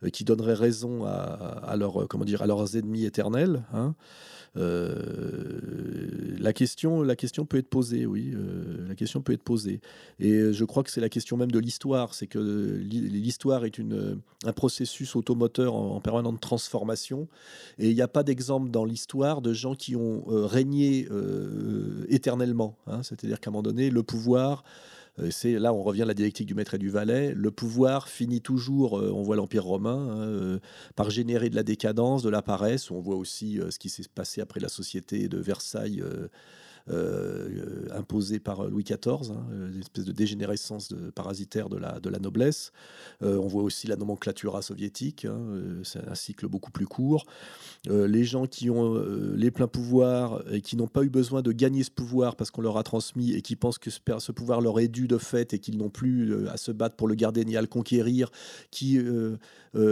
qui 0.09 0.23
donnerait 0.23 0.53
raison 0.53 1.05
à, 1.05 1.75
comment 2.09 2.25
dire, 2.25 2.41
à 2.41 2.47
leurs 2.47 2.75
ennemis 2.75 3.05
éternels. 3.05 3.63
Hein. 3.73 3.95
Euh, 4.57 6.35
la, 6.39 6.51
question, 6.53 7.03
la 7.03 7.15
question 7.15 7.45
peut 7.45 7.57
être 7.57 7.69
posée, 7.69 8.05
oui. 8.05 8.31
Euh, 8.33 8.87
la 8.87 8.95
question 8.95 9.21
peut 9.21 9.33
être 9.33 9.43
posée. 9.43 9.79
Et 10.19 10.51
je 10.51 10.65
crois 10.65 10.83
que 10.83 10.91
c'est 10.91 11.01
la 11.01 11.09
question 11.09 11.37
même 11.37 11.51
de 11.51 11.59
l'histoire. 11.59 12.13
C'est 12.13 12.27
que 12.27 12.39
l'histoire 12.39 13.65
est 13.65 13.77
une, 13.77 14.19
un 14.45 14.53
processus 14.53 15.15
automoteur 15.15 15.75
en, 15.75 16.01
permanente 16.01 16.41
transformation. 16.41 17.27
Et 17.77 17.89
il 17.89 17.95
n'y 17.95 18.01
a 18.01 18.07
pas 18.07 18.23
d'exemple 18.23 18.71
dans 18.71 18.85
l'histoire 18.85 19.41
de 19.41 19.53
gens 19.53 19.75
qui 19.75 19.95
ont 19.95 20.23
euh, 20.29 20.45
régné 20.45 21.07
éternellement. 22.09 22.77
Hein. 22.87 23.03
C'est-à-dire 23.03 23.39
qu'à 23.39 23.49
un 23.49 23.53
moment 23.53 23.63
donné, 23.63 23.89
le 23.89 24.03
pouvoir 24.03 24.63
euh, 24.63 24.65
c'est 25.29 25.59
là 25.59 25.73
on 25.73 25.83
revient 25.83 26.03
à 26.03 26.05
la 26.05 26.13
dialectique 26.13 26.47
du 26.47 26.55
maître 26.55 26.73
et 26.73 26.77
du 26.77 26.89
valet. 26.89 27.33
Le 27.35 27.51
pouvoir 27.51 28.07
finit 28.07 28.41
toujours, 28.41 28.99
euh, 28.99 29.11
on 29.13 29.21
voit 29.21 29.35
l'Empire 29.35 29.63
romain, 29.63 30.09
hein, 30.09 30.21
euh, 30.21 30.59
par 30.95 31.09
générer 31.09 31.49
de 31.49 31.55
la 31.55 31.63
décadence, 31.63 32.23
de 32.23 32.29
la 32.29 32.41
paresse. 32.41 32.91
On 32.91 32.99
voit 32.99 33.15
aussi 33.15 33.59
ce 33.69 33.77
qui 33.77 33.89
s'est 33.89 34.03
passé 34.13 34.41
après 34.41 34.59
la 34.59 34.69
société 34.69 35.27
de 35.27 35.37
Versailles 35.37 36.03
euh, 36.89 38.39
par 38.43 38.67
Louis 38.67 38.83
XIV, 38.83 39.31
hein, 39.31 39.45
une 39.73 39.79
espèce 39.79 40.05
de 40.05 40.11
dégénérescence 40.11 40.93
parasitaire 41.15 41.69
de 41.69 41.77
la, 41.77 42.19
noblesse. 42.19 42.71
Euh, 43.23 43.37
on 43.37 43.47
voit 43.47 43.63
aussi 43.63 43.87
la 43.87 43.95
nomenclatura 43.95 44.61
soviétique, 44.61 45.25
hein, 45.25 45.39
euh, 45.49 45.81
c'est 45.83 46.07
un 46.07 46.15
cycle 46.15 46.47
beaucoup 46.47 46.71
plus 46.71 46.85
court. 46.85 47.25
les 47.87 48.23
gens 48.23 48.45
qui 48.45 48.69
ont 48.69 49.01
les 49.35 49.51
pleins 49.51 49.67
pouvoirs 49.67 50.43
et 50.51 50.61
qui 50.61 50.75
n'ont 50.75 50.87
pas 50.87 51.03
eu 51.03 51.09
besoin 51.09 51.41
de 51.41 51.51
gagner 51.51 51.83
ce 51.83 51.91
pouvoir 51.91 52.35
parce 52.35 52.51
qu'on 52.51 52.61
leur 52.61 52.77
a 52.77 52.83
transmis 52.83 53.33
et 53.33 53.41
qui 53.41 53.55
pensent 53.55 53.77
que 53.77 53.89
ce, 53.89 54.31
pouvoir 54.31 54.61
leur 54.61 54.79
est 54.79 54.87
dû 54.87 55.07
de 55.07 55.17
fait 55.17 55.53
et 55.53 55.59
qu'ils 55.59 55.77
n'ont 55.77 55.89
plus 55.89 56.47
à 56.47 56.57
se 56.57 56.71
battre 56.71 56.95
pour 56.95 57.07
le 57.07 57.15
garder 57.15 57.45
ni 57.45 57.57
à 57.57 57.61
le 57.61 57.67
conquérir, 57.67 58.29
qui 58.69 58.99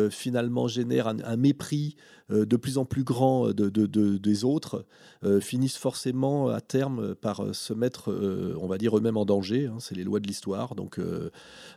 finalement 0.10 0.68
génère 0.68 1.08
un, 1.08 1.38
mépris 1.38 1.96
de 2.30 2.58
plus 2.58 2.78
en 2.78 2.86
plus 2.86 3.04
grand 3.04 3.50
de, 3.50 3.86
des 4.18 4.44
autres, 4.44 4.86
finissent 5.42 5.78
forcément 5.78 6.50
à 6.50 6.62
terme 6.62 7.00
euh, 7.00 7.16
par 7.16 7.42
euh, 7.42 7.54
se 7.54 7.74
mettre, 7.74 8.12
euh, 8.12 8.56
on 8.60 8.68
va 8.68 8.78
dire, 8.78 8.98
eux-mêmes 8.98 9.18
en 9.18 9.26
danger. 9.26 9.68
Hein, 9.68 9.78
c'est 9.80 9.96
les 9.96 10.04
lois 10.04 10.20
de 10.20 10.28
l'histoire. 10.28 10.76
Donc 10.76 11.00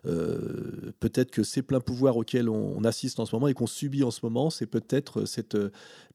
peut-être 0.03 1.31
que 1.31 1.43
ces 1.43 1.63
pleins 1.63 1.81
pouvoirs 1.81 2.17
auxquels 2.17 2.49
on, 2.49 2.85
assiste 2.85 3.21
en 3.21 3.27
ce 3.27 3.35
moment 3.35 3.49
et 3.49 3.55
qu'on 3.55 3.67
subit 3.67 4.05
en 4.05 4.11
ce 4.11 4.21
moment, 4.23 4.51
c'est 4.51 4.67
peut-être 4.67 5.25
cette, 5.25 5.57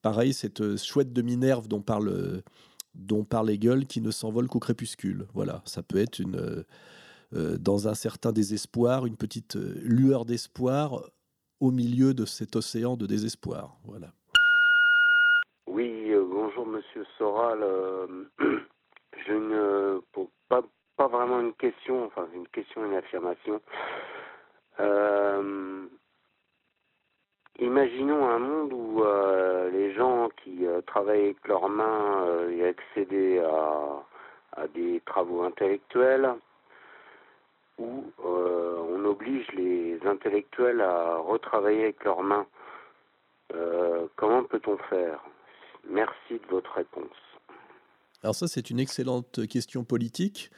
pareil, 0.01 0.33
cette 0.33 0.77
chouette 0.77 1.13
de 1.13 1.21
Minerve 1.21 1.67
dont 1.67 1.81
parle, 1.81 2.43
dont 2.95 3.23
parle 3.23 3.49
Hegel 3.49 3.87
qui 3.87 4.01
ne 4.01 4.11
s'envole 4.11 4.47
qu'au 4.47 4.59
crépuscule. 4.59 5.27
Voilà, 5.33 5.61
ça 5.65 5.83
peut 5.83 5.97
être 5.97 6.19
une, 6.19 6.63
dans 7.31 7.87
un 7.87 7.93
certain 7.93 8.31
désespoir, 8.31 9.05
une 9.05 9.17
petite 9.17 9.55
lueur 9.55 10.25
d'espoir 10.25 11.03
au 11.59 11.71
milieu 11.71 12.13
de 12.13 12.25
cet 12.25 12.55
océan 12.55 12.97
de 12.97 13.05
désespoir. 13.05 13.79
Voilà. 13.85 14.13
Oui, 15.77 16.11
bonjour 16.11 16.65
Monsieur 16.65 17.05
Soral. 17.19 17.59
je 19.27 19.31
ne 19.31 20.01
pas, 20.49 20.63
pas 20.95 21.07
vraiment 21.07 21.39
une 21.39 21.53
question, 21.53 22.03
enfin 22.05 22.27
une 22.33 22.47
question, 22.47 22.83
une 22.83 22.95
affirmation. 22.95 23.61
Euh, 24.79 25.85
imaginons 27.59 28.27
un 28.27 28.39
monde 28.39 28.73
où 28.73 29.03
euh, 29.03 29.69
les 29.69 29.93
gens 29.93 30.29
qui 30.43 30.65
euh, 30.65 30.81
travaillent 30.81 31.25
avec 31.25 31.47
leurs 31.47 31.69
mains 31.69 32.25
et 32.49 32.65
accédaient 32.65 33.37
à, 33.45 34.03
à, 34.53 34.67
des 34.69 34.99
travaux 35.05 35.43
intellectuels, 35.43 36.33
où 37.77 38.03
on 38.23 39.05
oblige 39.05 39.47
les 39.51 39.99
intellectuels 40.07 40.81
à 40.81 41.17
retravailler 41.17 41.83
avec 41.83 42.03
leurs 42.03 42.23
mains. 42.23 42.47
comment 44.15 44.43
peut-on 44.43 44.77
faire? 44.89 45.21
Merci 45.89 46.33
de 46.33 46.49
votre 46.49 46.71
réponse. 46.73 47.15
Alors 48.23 48.35
ça, 48.35 48.47
c'est 48.47 48.69
une 48.69 48.79
excellente 48.79 49.47
question 49.47 49.83
politique, 49.83 50.49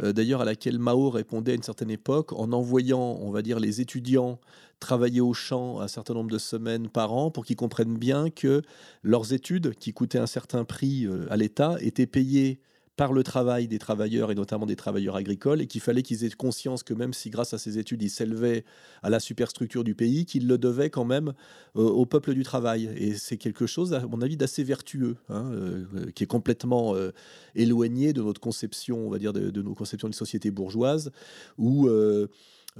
euh, 0.00 0.12
d'ailleurs 0.12 0.40
à 0.40 0.44
laquelle 0.44 0.78
Mao 0.78 1.10
répondait 1.10 1.52
à 1.52 1.54
une 1.54 1.62
certaine 1.62 1.90
époque 1.90 2.32
en 2.32 2.52
envoyant, 2.52 3.18
on 3.20 3.30
va 3.30 3.42
dire, 3.42 3.58
les 3.58 3.80
étudiants 3.80 4.38
travailler 4.80 5.20
au 5.20 5.34
champ 5.34 5.80
un 5.80 5.88
certain 5.88 6.14
nombre 6.14 6.30
de 6.30 6.38
semaines 6.38 6.88
par 6.88 7.12
an 7.12 7.30
pour 7.30 7.44
qu'ils 7.44 7.56
comprennent 7.56 7.98
bien 7.98 8.30
que 8.30 8.62
leurs 9.02 9.32
études, 9.32 9.74
qui 9.74 9.92
coûtaient 9.92 10.18
un 10.18 10.26
certain 10.26 10.64
prix 10.64 11.06
euh, 11.06 11.26
à 11.30 11.36
l'État, 11.36 11.76
étaient 11.80 12.06
payées 12.06 12.60
par 12.98 13.12
le 13.12 13.22
travail 13.22 13.68
des 13.68 13.78
travailleurs 13.78 14.32
et 14.32 14.34
notamment 14.34 14.66
des 14.66 14.74
travailleurs 14.74 15.14
agricoles 15.14 15.60
et 15.60 15.68
qu'il 15.68 15.80
fallait 15.80 16.02
qu'ils 16.02 16.24
aient 16.24 16.30
conscience 16.30 16.82
que 16.82 16.92
même 16.92 17.12
si 17.12 17.30
grâce 17.30 17.54
à 17.54 17.58
ces 17.58 17.78
études 17.78 18.02
ils 18.02 18.10
s'élevaient 18.10 18.64
à 19.04 19.08
la 19.08 19.20
superstructure 19.20 19.84
du 19.84 19.94
pays, 19.94 20.26
qu'ils 20.26 20.48
le 20.48 20.58
devaient 20.58 20.90
quand 20.90 21.04
même 21.04 21.32
euh, 21.76 21.82
au 21.82 22.06
peuple 22.06 22.34
du 22.34 22.42
travail. 22.42 22.90
Et 22.96 23.14
c'est 23.14 23.36
quelque 23.36 23.66
chose, 23.66 23.94
à 23.94 24.00
mon 24.00 24.20
avis, 24.20 24.36
d'assez 24.36 24.64
vertueux, 24.64 25.16
hein, 25.28 25.48
euh, 25.52 26.10
qui 26.12 26.24
est 26.24 26.26
complètement 26.26 26.96
euh, 26.96 27.12
éloigné 27.54 28.12
de 28.12 28.20
notre 28.20 28.40
conception, 28.40 29.06
on 29.06 29.10
va 29.10 29.18
dire, 29.18 29.32
de, 29.32 29.62
nos 29.62 29.74
conceptions 29.74 30.08
de 30.08 30.14
société 30.14 30.50
bourgeoise, 30.50 31.12
où 31.56 31.88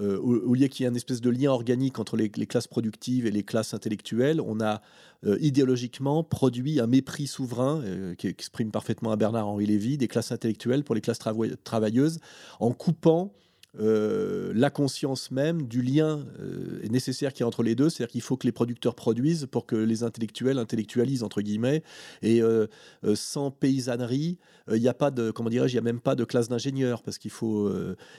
euh, 0.01 0.19
au, 0.19 0.55
lieu 0.55 0.69
qu'il 0.69 0.85
y 0.85 0.87
ait 0.87 0.91
une 0.91 0.97
espèce 0.97 1.21
de 1.21 1.31
lien 1.31 1.51
organique 1.51 1.99
entre 1.99 2.17
les, 2.17 2.29
classes 2.29 2.69
productives 2.69 3.27
et 3.27 3.31
les 3.31 3.43
classes 3.43 3.75
intellectuelles, 3.75 4.41
on 4.41 4.61
a 4.61 4.81
euh, 5.27 5.37
idéologiquement 5.41 6.23
produit 6.23 6.79
un 6.79 6.87
mépris 6.87 7.27
souverain 7.27 7.83
euh, 7.83 8.15
qui 8.15 8.29
exprime 8.29 8.71
parfaitement 8.71 9.11
à 9.11 9.17
Bernard-Henri 9.17 9.67
Lévy 9.67 9.99
des 9.99 10.07
classes 10.07 10.31
intellectuelles 10.31 10.85
pour 10.85 10.95
les 10.95 11.01
classes 11.01 11.19
travailleuses 11.65 12.21
en 12.61 12.73
coupant 12.73 13.33
euh, 13.81 14.53
la 14.55 14.71
conscience 14.71 15.31
même 15.31 15.67
du 15.67 15.83
lien 15.83 16.25
euh, 16.41 16.81
nécessaire 16.91 17.33
qui 17.33 17.43
est 17.43 17.47
entre 17.47 17.63
les 17.63 17.75
deux, 17.75 17.91
c'est-à-dire 17.91 18.13
qu'il 18.13 18.23
faut 18.23 18.37
que 18.37 18.47
les 18.47 18.53
producteurs 18.53 18.95
produisent 18.95 19.47
pour 19.51 19.67
que 19.67 19.77
les 19.77 20.03
intellectuels 20.03 20.59
intellectualisent 20.59 21.23
entre 21.23 21.43
guillemets, 21.43 21.83
et 22.23 22.43
euh, 22.43 22.67
sans 23.15 23.51
paysannerie, 23.51 24.39
il 24.71 24.81
n'y 24.81 24.89
a 24.89 24.95
pas 24.95 25.11
de, 25.11 25.31
comment 25.31 25.49
dirais-je, 25.49 25.73
il 25.73 25.77
y 25.77 25.79
a 25.79 25.83
même 25.83 26.01
pas 26.01 26.15
de 26.15 26.25
classe 26.25 26.49
d'ingénieurs 26.49 27.03
parce 27.03 27.17
qu'il 27.17 27.31
faut, 27.31 27.73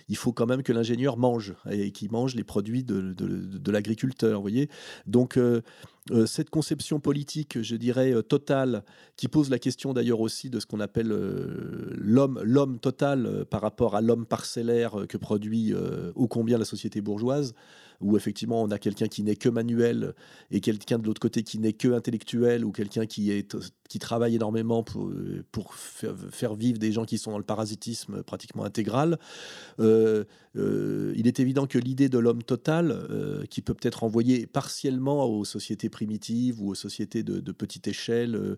il 0.07 0.17
faut 0.17 0.33
quand 0.33 0.47
même 0.47 0.63
que 0.63 0.73
l'ingénieur 0.73 1.15
mange 1.15 1.53
et 1.69 1.91
qu'il 1.91 2.11
mange 2.11 2.33
les 2.33 2.43
produits 2.43 2.83
de, 2.83 3.13
de, 3.13 3.71
l'agriculteur, 3.71 4.37
vous 4.37 4.41
voyez. 4.41 4.67
Donc 5.05 5.37
cette 6.25 6.49
conception 6.49 6.99
politique, 6.99 7.61
je 7.61 7.75
dirais, 7.75 8.11
euh, 8.13 8.21
totale, 8.21 8.83
qui 9.15 9.27
pose 9.27 9.49
la 9.49 9.59
question 9.59 9.93
d'ailleurs 9.93 10.19
aussi 10.21 10.49
de 10.49 10.59
ce 10.59 10.65
qu'on 10.65 10.79
appelle 10.79 11.11
euh, 11.11 11.93
l'homme, 11.97 12.39
l'homme 12.43 12.79
total 12.79 13.45
par 13.49 13.61
rapport 13.61 13.95
à 13.95 14.01
l'homme 14.01 14.25
parcellaire 14.25 15.05
que 15.07 15.17
produit 15.17 15.73
ô 16.15 16.27
combien 16.27 16.57
la 16.57 16.65
société 16.65 17.01
bourgeoise, 17.01 17.53
où 18.01 18.17
effectivement 18.17 18.61
on 18.61 18.71
a 18.71 18.79
quelqu'un 18.79 19.07
qui 19.07 19.23
n'est 19.23 19.35
que 19.35 19.49
manuel 19.49 20.13
et 20.51 20.61
quelqu'un 20.61 20.99
de 20.99 21.05
l'autre 21.05 21.21
côté 21.21 21.43
qui 21.43 21.59
n'est 21.59 21.73
que 21.73 21.89
intellectuel 21.89 22.65
ou 22.65 22.71
quelqu'un 22.71 23.05
qui, 23.05 23.31
qui 23.89 23.99
travaille 23.99 24.35
énormément 24.35 24.83
pour, 24.83 25.73
faire, 25.73 26.55
vivre 26.55 26.77
des 26.77 26.91
gens 26.91 27.05
qui 27.05 27.17
sont 27.17 27.31
dans 27.31 27.37
le 27.39 27.43
parasitisme 27.43 28.23
pratiquement 28.23 28.63
intégral. 28.63 29.19
Euh, 29.79 30.23
euh, 30.55 31.13
il 31.15 31.27
est 31.27 31.39
évident 31.39 31.65
que 31.65 31.79
l'idée 31.79 32.07
de 32.07 32.19
l'homme 32.19 32.43
total, 32.43 32.91
euh, 32.91 33.45
qui 33.49 33.61
peut 33.61 33.73
peut-être 33.73 34.03
envoyer 34.03 34.45
partiellement 34.45 35.25
aux 35.25 35.43
sociétés 35.43 35.89
primitives 35.89 36.61
ou 36.61 36.69
aux 36.69 36.75
sociétés 36.75 37.23
de, 37.23 37.51
petite 37.51 37.87
échelle, 37.87 38.57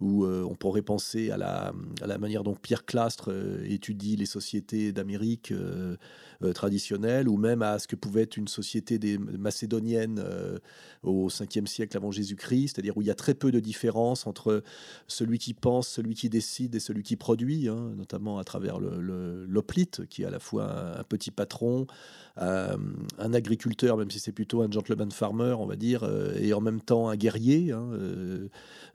où 0.00 0.26
on 0.26 0.54
pourrait 0.56 0.82
penser 0.82 1.30
à 1.30 1.36
la, 1.36 1.72
à 2.02 2.06
la 2.06 2.18
manière 2.18 2.42
dont 2.42 2.54
Pierre 2.54 2.84
Clastre 2.84 3.32
étudie 3.64 4.16
les 4.16 4.26
sociétés 4.26 4.92
d'Amérique 4.92 5.54
traditionnelles, 6.50 7.28
ou 7.28 7.36
même 7.36 7.62
à 7.62 7.78
ce 7.78 7.86
que 7.86 7.96
pouvait 7.96 8.22
être 8.22 8.36
une 8.36 8.48
société 8.48 8.98
des 8.98 9.18
macédoniennes 9.18 10.22
euh, 10.24 10.58
au 11.02 11.28
5e 11.28 11.66
siècle 11.66 11.96
avant 11.96 12.10
Jésus-Christ, 12.10 12.74
c'est-à-dire 12.74 12.96
où 12.96 13.02
il 13.02 13.08
y 13.08 13.10
a 13.10 13.14
très 13.14 13.34
peu 13.34 13.50
de 13.50 13.60
différence 13.60 14.26
entre 14.26 14.62
celui 15.06 15.38
qui 15.38 15.54
pense, 15.54 15.88
celui 15.88 16.14
qui 16.14 16.28
décide 16.28 16.74
et 16.74 16.80
celui 16.80 17.02
qui 17.02 17.16
produit, 17.16 17.68
hein, 17.68 17.92
notamment 17.96 18.38
à 18.38 18.44
travers 18.44 18.78
l'hoplite, 18.78 20.06
qui 20.08 20.22
est 20.22 20.26
à 20.26 20.30
la 20.30 20.38
fois 20.38 20.98
un, 20.98 21.04
petit 21.04 21.30
patron, 21.30 21.86
euh, 22.38 22.76
un 23.18 23.34
agriculteur, 23.34 23.96
même 23.96 24.10
si 24.10 24.18
c'est 24.18 24.32
plutôt 24.32 24.62
un 24.62 24.70
gentleman 24.70 25.10
farmer, 25.10 25.54
on 25.58 25.66
va 25.66 25.76
dire, 25.76 26.04
euh, 26.04 26.34
et 26.40 26.52
en 26.52 26.60
même 26.60 26.80
temps 26.80 27.08
un 27.08 27.16
guerrier. 27.16 27.72
Hein, 27.72 27.90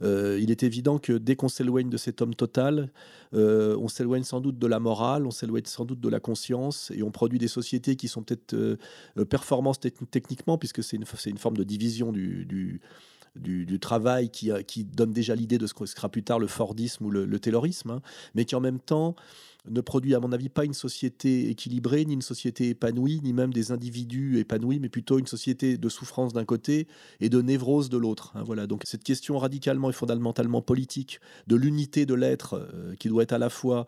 il 0.01 0.51
est 0.51 0.63
évident 0.63 0.99
que 0.99 1.13
dès 1.13 1.35
qu'on 1.35 1.49
s'éloigne 1.49 1.89
de 1.89 1.97
cet 1.97 2.21
homme 2.21 2.35
total, 2.35 2.91
on 3.33 3.87
s'éloigne 3.87 4.23
sans 4.23 4.39
doute 4.39 4.57
de 4.57 4.67
la 4.67 4.79
morale, 4.79 5.25
on 5.25 5.31
s'éloigne 5.31 5.65
sans 5.65 5.85
doute 5.85 5.99
de 5.99 6.09
la 6.09 6.19
conscience, 6.19 6.91
et 6.95 7.03
on 7.03 7.11
produit 7.11 7.36
des 7.37 7.47
sociétés 7.47 7.95
qui 7.95 8.07
sont 8.07 8.23
peut-être 8.23 8.77
performantes 9.29 9.79
techniquement, 10.11 10.57
puisque 10.57 10.83
c'est 10.83 10.97
une, 10.97 11.05
une, 11.25 11.37
forme 11.37 11.57
de 11.57 11.63
division 11.63 12.11
du, 12.11 12.45
du, 13.37 13.79
travail 13.79 14.29
qui, 14.29 14.51
qui, 14.65 14.83
donne 14.83 15.11
déjà 15.11 15.35
l'idée 15.35 15.57
de 15.57 15.67
ce 15.67 15.73
que 15.73 15.85
sera 15.85 16.09
plus 16.09 16.23
tard 16.23 16.39
le 16.39 16.47
Fordisme 16.47 17.05
ou 17.05 17.11
le, 17.11 17.39
Taylorisme, 17.39 17.91
hein, 17.91 18.01
mais 18.35 18.45
qui 18.45 18.55
en 18.55 18.59
même 18.59 18.79
temps 18.79 19.15
ne 19.69 19.81
produit, 19.81 20.15
à 20.15 20.19
mon 20.19 20.31
avis, 20.31 20.49
pas 20.49 20.65
une 20.65 20.73
société 20.73 21.49
équilibrée, 21.49 22.05
ni 22.05 22.13
une 22.13 22.21
société 22.21 22.69
épanouie, 22.69 23.19
ni 23.23 23.33
même 23.33 23.53
des 23.53 23.71
individus 23.71 24.39
épanouis, 24.39 24.79
mais 24.79 24.89
plutôt 24.89 25.19
une 25.19 25.27
société 25.27 25.77
de 25.77 25.89
souffrance 25.89 26.33
d'un 26.33 26.45
côté 26.45 26.87
et 27.19 27.29
de 27.29 27.41
névrose 27.41 27.89
de 27.89 27.97
l'autre. 27.97 28.31
Hein, 28.35 28.43
voilà. 28.45 28.67
Donc 28.67 28.83
cette 28.85 29.03
question 29.03 29.37
radicalement 29.37 29.89
et 29.89 29.93
fondamentalement 29.93 30.61
politique 30.61 31.19
de 31.47 31.55
l'unité 31.55 32.05
de 32.05 32.13
l'être, 32.13 32.53
euh, 32.55 32.95
qui 32.95 33.09
doit 33.09 33.23
être 33.23 33.33
à 33.33 33.37
la 33.37 33.49
fois 33.49 33.87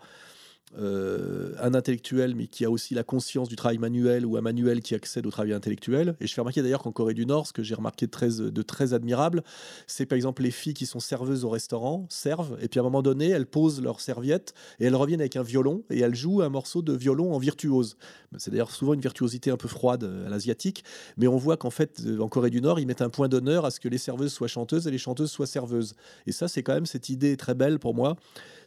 euh, 0.77 1.53
un 1.60 1.73
intellectuel, 1.73 2.36
mais 2.36 2.45
qui 2.45 2.63
a 2.63 2.69
aussi 2.69 2.93
la 2.93 3.03
conscience 3.03 3.49
du 3.49 3.55
travail 3.55 3.79
manuel, 3.79 4.25
ou 4.25 4.38
un 4.38 4.41
manuel 4.41 4.82
qui 4.82 4.93
accède 4.93 5.25
au 5.25 5.32
travail 5.32 5.53
intellectuel. 5.53 6.15
Et 6.19 6.27
je 6.27 6.34
fais 6.34 6.41
remarquer 6.41 6.62
d'ailleurs 6.62 6.84
qu'en 6.84 6.91
Corée 6.91 7.15
du 7.15 7.25
Nord, 7.25 7.47
ce 7.47 7.53
que 7.53 7.63
j'ai 7.63 7.75
remarqué 7.75 8.05
de 8.05 8.12
très, 8.12 8.29
de 8.29 8.62
très 8.62 8.93
admirable, 8.93 9.43
c'est 9.88 10.05
par 10.05 10.15
exemple 10.15 10.43
les 10.43 10.51
filles 10.51 10.75
qui 10.75 10.86
sont 10.86 10.99
serveuses 10.99 11.43
au 11.43 11.49
restaurant, 11.49 12.05
servent, 12.10 12.58
et 12.62 12.67
puis 12.67 12.79
à 12.79 12.82
un 12.82 12.86
moment 12.86 13.01
donné, 13.01 13.29
elles 13.29 13.47
posent 13.47 13.82
leur 13.82 13.99
serviette, 13.99 14.53
et 14.79 14.86
elles 14.86 14.95
reviennent 14.95 15.21
avec 15.21 15.36
un 15.36 15.43
violon, 15.43 15.84
et 15.89 15.99
elles 15.99 16.15
jouent 16.15 16.41
un 16.41 16.49
morceau 16.49 16.82
de 16.82 16.93
violon 16.93 17.34
en 17.34 17.39
virtuose. 17.39 17.97
C'est 18.38 18.51
d'ailleurs 18.51 18.71
souvent 18.71 18.93
une 18.93 19.01
virtuosité 19.01 19.49
un 19.49 19.58
peu 19.58 19.67
froide 19.67 20.03
euh, 20.03 20.27
à 20.27 20.29
l'asiatique, 20.29 20.84
mais 21.17 21.27
on 21.27 21.38
voit 21.38 21.58
qu'en 21.58 21.71
fait, 21.71 22.01
euh, 22.05 22.19
en 22.19 22.29
Corée 22.29 22.51
du 22.51 22.62
Nord, 22.62 22.79
ils 22.79 22.86
mettent 22.86 23.01
un 23.01 23.10
point 23.10 23.27
d'honneur 23.27 23.65
à 23.65 23.71
ce 23.71 23.79
que 23.79 23.89
les 23.89 23.97
serveuses 23.97 24.34
soient 24.34 24.47
chanteuses 24.47 24.88
et 24.88 24.91
les 24.91 24.97
chanteuses 24.97 25.32
soient 25.32 25.47
serveuses. 25.47 25.95
Et 26.27 26.32
ça, 26.32 26.47
c'est 26.47 26.62
quand 26.62 26.73
même 26.73 26.86
cette 26.86 27.10
idée 27.10 27.38
très 27.38 27.55
belle 27.55 27.79
pour 27.79 27.95
moi 27.95 28.17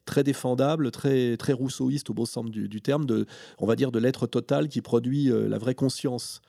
très 0.05 0.25
défendable, 0.25 0.91
très, 0.91 1.37
très 1.37 1.53
rousseauiste 1.53 2.11
au 2.11 2.15
beau 2.15 2.27
sens 2.27 2.51
du, 2.51 2.81
terme, 2.81 3.07
de, 3.07 3.27
on 3.59 3.67
va 3.67 3.77
dire 3.77 3.93
de 3.93 3.99
l'être 3.99 4.27
total 4.27 4.69
qui 4.69 4.81
produit 4.81 5.31
euh, 5.31 5.49
la 5.49 5.59
vraie 5.59 5.75
conscience 5.75 6.41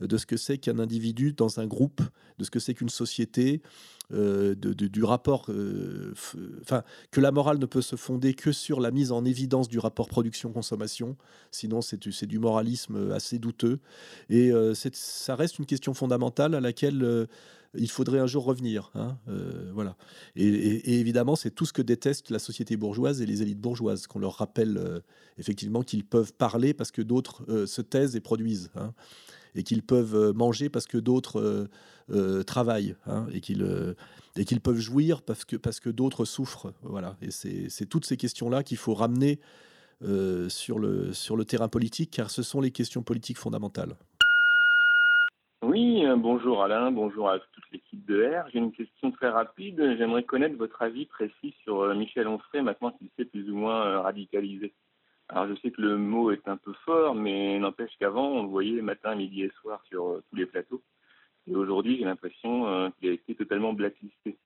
de 0.00 0.16
ce 0.16 0.26
que 0.26 0.36
c'est 0.36 0.58
qu'un 0.58 0.80
individu 0.80 1.32
dans 1.32 1.60
un 1.60 1.66
groupe, 1.66 2.00
de 2.38 2.44
ce 2.44 2.50
que 2.50 2.58
c'est 2.58 2.74
qu'une 2.74 2.88
société, 2.88 3.62
euh, 4.12 4.56
de, 4.56 4.72
du 4.72 5.04
rapport, 5.04 5.46
euh, 5.48 6.12
enfin 6.60 6.82
que 7.12 7.20
la 7.20 7.30
morale 7.30 7.58
ne 7.58 7.66
peut 7.66 7.82
se 7.82 7.94
fonder 7.94 8.34
que 8.34 8.50
sur 8.50 8.80
la 8.80 8.90
mise 8.90 9.12
en 9.12 9.24
évidence 9.24 9.68
du 9.68 9.78
rapport 9.78 10.08
production-consommation, 10.08 11.16
sinon 11.52 11.80
c'est 11.82 12.26
du 12.26 12.38
moralisme 12.40 13.12
assez 13.12 13.38
douteux. 13.38 13.78
Et 14.28 14.50
ça 14.92 15.36
reste 15.36 15.60
une 15.60 15.66
question 15.66 15.94
fondamentale 15.94 16.56
à 16.56 16.60
laquelle 16.60 17.28
il 17.74 17.90
faudrait 17.90 18.18
un 18.18 18.26
jour 18.26 18.44
revenir. 18.44 18.90
Hein, 18.94 19.18
euh, 19.28 19.70
voilà. 19.72 19.96
Et, 20.36 21.00
évidemment, 21.00 21.36
c'est 21.36 21.50
tout 21.50 21.64
ce 21.64 21.72
que 21.72 21.82
déteste 21.82 22.30
la 22.30 22.38
société 22.38 22.76
bourgeoise 22.76 23.22
et 23.22 23.26
les 23.26 23.42
élites 23.42 23.60
bourgeoises, 23.60 24.06
qu'on 24.06 24.18
leur 24.18 24.34
rappelle 24.34 24.76
euh, 24.76 25.00
effectivement 25.38 25.82
qu'ils 25.82 26.04
peuvent 26.04 26.32
parler 26.32 26.74
parce 26.74 26.90
que 26.90 27.02
d'autres 27.02 27.44
euh, 27.48 27.66
se 27.66 27.80
taisent 27.80 28.16
et 28.16 28.20
produisent, 28.20 28.70
hein, 28.76 28.92
et 29.54 29.62
qu'ils 29.62 29.82
peuvent 29.82 30.32
manger 30.34 30.68
parce 30.68 30.86
que 30.86 30.98
d'autres 30.98 31.68
travaillent, 32.46 32.96
hein, 33.06 33.26
et 33.32 33.40
qu'ils 33.40 34.60
peuvent 34.62 34.78
jouir 34.78 35.22
parce 35.22 35.44
que, 35.44 35.56
parce 35.56 35.80
que 35.80 35.88
d'autres 35.88 36.24
souffrent. 36.24 36.72
Voilà. 36.82 37.16
Et 37.22 37.30
c'est 37.30 37.86
toutes 37.86 38.04
ces 38.04 38.16
questions-là 38.16 38.62
qu'il 38.62 38.76
faut 38.76 38.94
ramener 38.94 39.40
sur, 40.48 40.78
le, 40.78 41.12
sur 41.12 41.36
le 41.36 41.44
terrain 41.44 41.68
politique, 41.68 42.10
car 42.10 42.30
ce 42.30 42.42
sont 42.42 42.60
les 42.60 42.70
questions 42.70 43.02
politiques 43.02 43.38
fondamentales. 43.38 43.96
Oui, 45.62 46.04
euh, 46.04 46.16
bonjour 46.16 46.64
Alain, 46.64 46.90
bonjour 46.90 47.30
à 47.30 47.38
toute 47.38 47.70
l'équipe 47.70 48.04
de 48.04 48.24
R. 48.24 48.48
J'ai 48.50 48.58
une 48.58 48.72
question 48.72 49.12
très 49.12 49.28
rapide. 49.28 49.94
J'aimerais 49.96 50.24
connaître 50.24 50.56
votre 50.56 50.82
avis 50.82 51.06
précis 51.06 51.54
sur 51.62 51.82
euh, 51.82 51.94
Michel 51.94 52.26
Onfray, 52.26 52.62
maintenant 52.62 52.90
qu'il 52.90 53.08
s'est 53.16 53.26
plus 53.26 53.48
ou 53.48 53.56
moins 53.56 53.86
euh, 53.86 54.00
radicalisé. 54.00 54.74
Alors 55.28 55.46
je 55.46 55.54
sais 55.60 55.70
que 55.70 55.80
le 55.80 55.96
mot 55.96 56.32
est 56.32 56.48
un 56.48 56.56
peu 56.56 56.72
fort, 56.84 57.14
mais 57.14 57.60
n'empêche 57.60 57.92
qu'avant, 58.00 58.26
on 58.26 58.42
le 58.42 58.48
voyait 58.48 58.82
matin, 58.82 59.14
midi 59.14 59.44
et 59.44 59.52
soir 59.60 59.80
sur 59.84 60.20
tous 60.28 60.34
les 60.36 60.46
plateaux. 60.46 60.82
Et 61.46 61.54
aujourd'hui, 61.54 61.96
j'ai 61.98 62.06
l'impression 62.06 62.90
qu'il 62.98 63.10
a 63.10 63.12
été 63.12 63.36
totalement 63.36 63.72
blacklisté. 63.72 64.36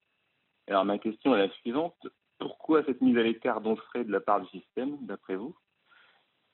Alors 0.69 0.85
ma 0.85 0.99
question 0.99 1.35
est 1.35 1.47
la 1.47 1.53
suivante. 1.55 1.97
Pourquoi 2.39 2.85
cette 2.85 3.01
mise 3.01 3.17
à 3.17 3.23
l'écart 3.23 3.63
d'Onfray 3.63 4.05
de 4.05 4.13
la 4.13 4.21
part 4.21 4.43
du 4.43 4.49
système, 4.49 4.99
d'après 5.01 5.37
vous? 5.37 5.57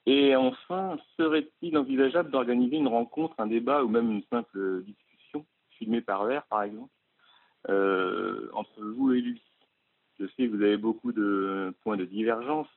Et 0.07 0.35
enfin, 0.35 0.99
serait-il 1.17 1.79
envisageable 1.79 2.31
d'organiser 2.31 2.77
une 2.77 2.89
rencontre, 2.89 3.35
un 3.39 3.47
débat 3.47 3.85
ou 3.85 3.89
même 3.89 4.11
une 4.11 4.25
simple 4.25 4.83
discussion, 4.83 5.47
filmée 5.71 6.01
par 6.01 6.25
verre 6.25 6.45
par 6.47 6.63
exemple, 6.65 6.91
euh, 7.69 8.49
entre 8.53 8.83
vous 8.83 9.13
et 9.13 9.21
lui? 9.21 9.43
Je 10.19 10.27
sais 10.27 10.47
que 10.47 10.57
vous 10.57 10.63
avez 10.63 10.77
beaucoup 10.77 11.13
de 11.13 11.75
points 11.83 11.97
de 11.97 12.05
divergence, 12.05 12.69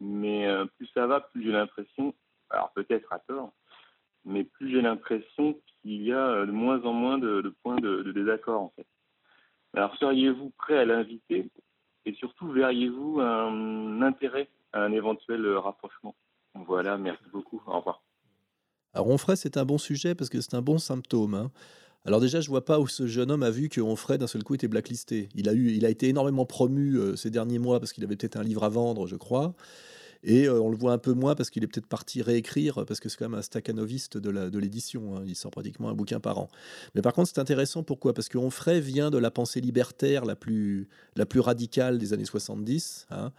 mais 0.00 0.46
euh, 0.48 0.64
plus 0.76 0.88
ça 0.88 1.06
va, 1.06 1.20
plus 1.20 1.44
j'ai 1.44 1.52
l'impression, 1.52 2.14
alors 2.50 2.72
peut-être 2.72 3.12
à 3.12 3.20
tort, 3.20 3.52
mais 4.24 4.42
plus 4.42 4.70
j'ai 4.70 4.82
l'impression 4.82 5.60
qu'il 5.82 6.02
y 6.02 6.12
a 6.12 6.44
de 6.44 6.50
moins 6.50 6.82
en 6.84 6.92
moins 6.92 7.18
de, 7.18 7.54
points 7.62 7.80
de, 7.80 8.10
désaccord 8.10 8.60
en 8.60 8.72
fait. 8.74 8.86
Alors 9.74 9.96
seriez-vous 9.98 10.50
prêt 10.58 10.78
à 10.78 10.84
l'inviter? 10.84 11.48
Et 12.04 12.14
surtout 12.14 12.48
verriez-vous 12.48 13.20
un 13.20 14.02
intérêt 14.02 14.48
à 14.72 14.82
un 14.82 14.92
éventuel 14.92 15.46
rapprochement? 15.56 16.16
Voilà, 16.54 16.98
merci 16.98 17.24
beaucoup. 17.32 17.60
Au 17.66 17.78
revoir. 17.78 18.02
Alors 18.94 19.08
Onfray, 19.08 19.36
c'est 19.36 19.56
un 19.56 19.64
bon 19.64 19.78
sujet 19.78 20.14
parce 20.14 20.28
que 20.28 20.40
c'est 20.40 20.54
un 20.54 20.62
bon 20.62 20.78
symptôme. 20.78 21.34
Hein. 21.34 21.50
Alors 22.04 22.20
déjà, 22.20 22.40
je 22.40 22.48
vois 22.48 22.64
pas 22.64 22.80
où 22.80 22.88
ce 22.88 23.06
jeune 23.06 23.30
homme 23.30 23.42
a 23.42 23.50
vu 23.50 23.68
que 23.68 23.80
Onfray 23.80 24.18
d'un 24.18 24.26
seul 24.26 24.42
coup 24.42 24.54
était 24.54 24.68
blacklisté. 24.68 25.28
Il 25.34 25.48
a 25.48 25.52
eu, 25.52 25.70
il 25.70 25.86
a 25.86 25.88
été 25.88 26.08
énormément 26.08 26.44
promu 26.44 26.96
euh, 26.96 27.16
ces 27.16 27.30
derniers 27.30 27.58
mois 27.58 27.80
parce 27.80 27.92
qu'il 27.92 28.04
avait 28.04 28.16
peut-être 28.16 28.36
un 28.36 28.42
livre 28.42 28.64
à 28.64 28.68
vendre, 28.68 29.06
je 29.06 29.16
crois. 29.16 29.54
Et 30.24 30.46
euh, 30.46 30.60
on 30.60 30.70
le 30.70 30.76
voit 30.76 30.92
un 30.92 30.98
peu 30.98 31.12
moins 31.12 31.34
parce 31.34 31.50
qu'il 31.50 31.64
est 31.64 31.66
peut-être 31.66 31.86
parti 31.86 32.22
réécrire, 32.22 32.84
parce 32.86 33.00
que 33.00 33.08
c'est 33.08 33.16
quand 33.16 33.28
même 33.28 33.38
un 33.38 33.42
staccanoviste 33.42 34.18
de 34.18 34.58
l'édition. 34.58 35.16
Hein. 35.16 35.22
Il 35.26 35.34
sort 35.34 35.50
pratiquement 35.50 35.88
un 35.88 35.94
bouquin 35.94 36.20
par 36.20 36.38
an. 36.38 36.48
Mais 36.94 37.02
par 37.02 37.12
contre, 37.12 37.30
c'est 37.32 37.40
intéressant. 37.40 37.82
Pourquoi? 37.82 38.14
Parce 38.14 38.28
que 38.28 38.38
Onfray 38.38 38.80
vient 38.80 39.10
de 39.10 39.18
la 39.18 39.30
pensée 39.30 39.60
libertaire 39.60 40.24
la 40.24 40.36
plus, 40.36 40.88
radicale 41.34 41.98
des 41.98 42.12
années 42.12 42.24
70. 42.24 43.06
Hein. 43.10 43.32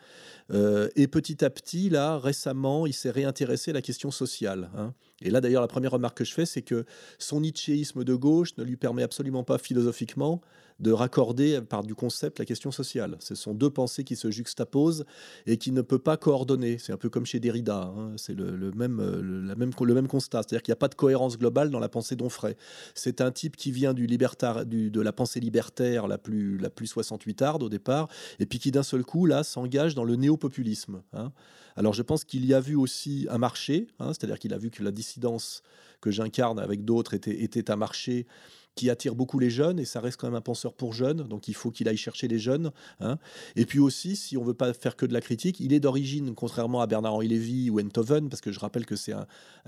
Euh, 0.51 0.89
et 0.95 1.07
petit 1.07 1.43
à 1.45 1.49
petit, 1.49 1.89
là, 1.89 2.17
récemment, 2.17 2.85
il 2.85 2.93
s'est 2.93 3.11
réintéressé 3.11 3.71
à 3.71 3.75
la 3.75 3.81
question 3.81 4.11
sociale. 4.11 4.69
Hein. 4.75 4.93
Et 5.21 5.29
là, 5.29 5.39
d'ailleurs, 5.39 5.61
la 5.61 5.67
première 5.67 5.91
remarque 5.91 6.17
que 6.17 6.25
je 6.25 6.33
fais, 6.33 6.45
c'est 6.45 6.61
que 6.61 6.85
son 7.17 7.41
nietzschéisme 7.41 8.03
de 8.03 8.13
gauche 8.13 8.57
ne 8.57 8.63
lui 8.63 8.75
permet 8.75 9.03
absolument 9.03 9.43
pas 9.43 9.57
philosophiquement 9.57 10.41
de 10.83 10.91
raccorder 10.91 11.61
par 11.61 11.83
du 11.83 11.95
concept 11.95 12.39
la 12.39 12.45
question 12.45 12.71
sociale. 12.71 13.15
Ce 13.19 13.33
sont 13.33 13.53
deux 13.53 13.69
pensées 13.69 14.03
qui 14.03 14.15
se 14.15 14.29
juxtaposent 14.29 15.05
et 15.47 15.57
qui 15.57 15.71
ne 15.71 15.81
peut 15.81 15.97
pas 15.97 16.17
coordonner. 16.17 16.77
C'est 16.77 16.91
un 16.93 16.97
peu 16.97 17.09
comme 17.09 17.25
chez 17.25 17.39
Derrida, 17.39 17.91
hein. 17.97 18.11
c'est 18.17 18.33
le, 18.33 18.71
même, 18.73 18.97
le, 19.01 19.41
la 19.41 19.55
même, 19.55 19.71
le 19.79 19.93
même 19.93 20.07
constat. 20.07 20.41
C'est-à-dire 20.43 20.61
qu'il 20.61 20.71
n'y 20.71 20.77
a 20.77 20.83
pas 20.83 20.89
de 20.89 20.95
cohérence 20.95 21.37
globale 21.37 21.71
dans 21.71 21.79
la 21.79 21.89
pensée 21.89 22.15
d'Onfray. 22.15 22.55
C'est 22.93 23.21
un 23.21 23.31
type 23.31 23.55
qui 23.55 23.71
vient 23.71 23.93
du 23.93 24.05
libertar, 24.05 24.65
du, 24.65 24.91
de 24.91 25.01
la 25.01 25.13
pensée 25.13 25.39
libertaire 25.39 26.07
la 26.07 26.17
plus, 26.17 26.57
la 26.57 26.69
plus 26.69 26.93
68arde 26.93 27.63
au 27.63 27.69
départ, 27.69 28.09
et 28.39 28.45
puis 28.45 28.59
qui 28.59 28.71
d'un 28.71 28.83
seul 28.83 29.03
coup, 29.03 29.25
là, 29.25 29.43
s'engage 29.43 29.95
dans 29.95 30.03
le 30.03 30.15
néopopulisme. 30.15 31.01
Hein. 31.13 31.31
Alors 31.75 31.93
je 31.93 32.01
pense 32.03 32.23
qu'il 32.23 32.45
y 32.45 32.53
a 32.53 32.59
vu 32.59 32.75
aussi 32.75 33.25
un 33.29 33.37
marché, 33.37 33.87
hein, 33.99 34.07
c'est-à-dire 34.09 34.37
qu'il 34.37 34.53
a 34.53 34.57
vu 34.57 34.69
que 34.69 34.83
la 34.83 34.91
dissidence 34.91 35.63
que 36.01 36.11
j'incarne 36.11 36.59
avec 36.59 36.83
d'autres 36.83 37.13
était, 37.13 37.43
était 37.43 37.71
un 37.71 37.77
marché 37.77 38.27
qui 38.75 38.89
attire 38.89 39.15
beaucoup 39.15 39.39
les 39.39 39.49
jeunes, 39.49 39.79
et 39.79 39.85
ça 39.85 39.99
reste 39.99 40.19
quand 40.19 40.27
même 40.27 40.35
un 40.35 40.41
penseur 40.41 40.73
pour 40.73 40.93
jeunes, 40.93 41.23
donc 41.23 41.47
il 41.47 41.53
faut 41.53 41.71
qu'il 41.71 41.87
aille 41.87 41.97
chercher 41.97 42.27
les 42.27 42.39
jeunes. 42.39 42.71
Hein. 42.99 43.17
Et 43.55 43.65
puis 43.65 43.79
aussi, 43.79 44.15
si 44.15 44.37
on 44.37 44.43
veut 44.43 44.53
pas 44.53 44.73
faire 44.73 44.95
que 44.95 45.05
de 45.05 45.13
la 45.13 45.21
critique, 45.21 45.59
il 45.59 45.73
est 45.73 45.79
d'origine, 45.79 46.33
contrairement 46.33 46.81
à 46.81 46.87
Bernard-Henri 46.87 47.27
Lévy 47.27 47.69
ou 47.69 47.79
Enthoven, 47.79 48.29
parce 48.29 48.41
que 48.41 48.51
je 48.51 48.59
rappelle 48.59 48.85
que 48.85 48.95
c'est 48.95 49.13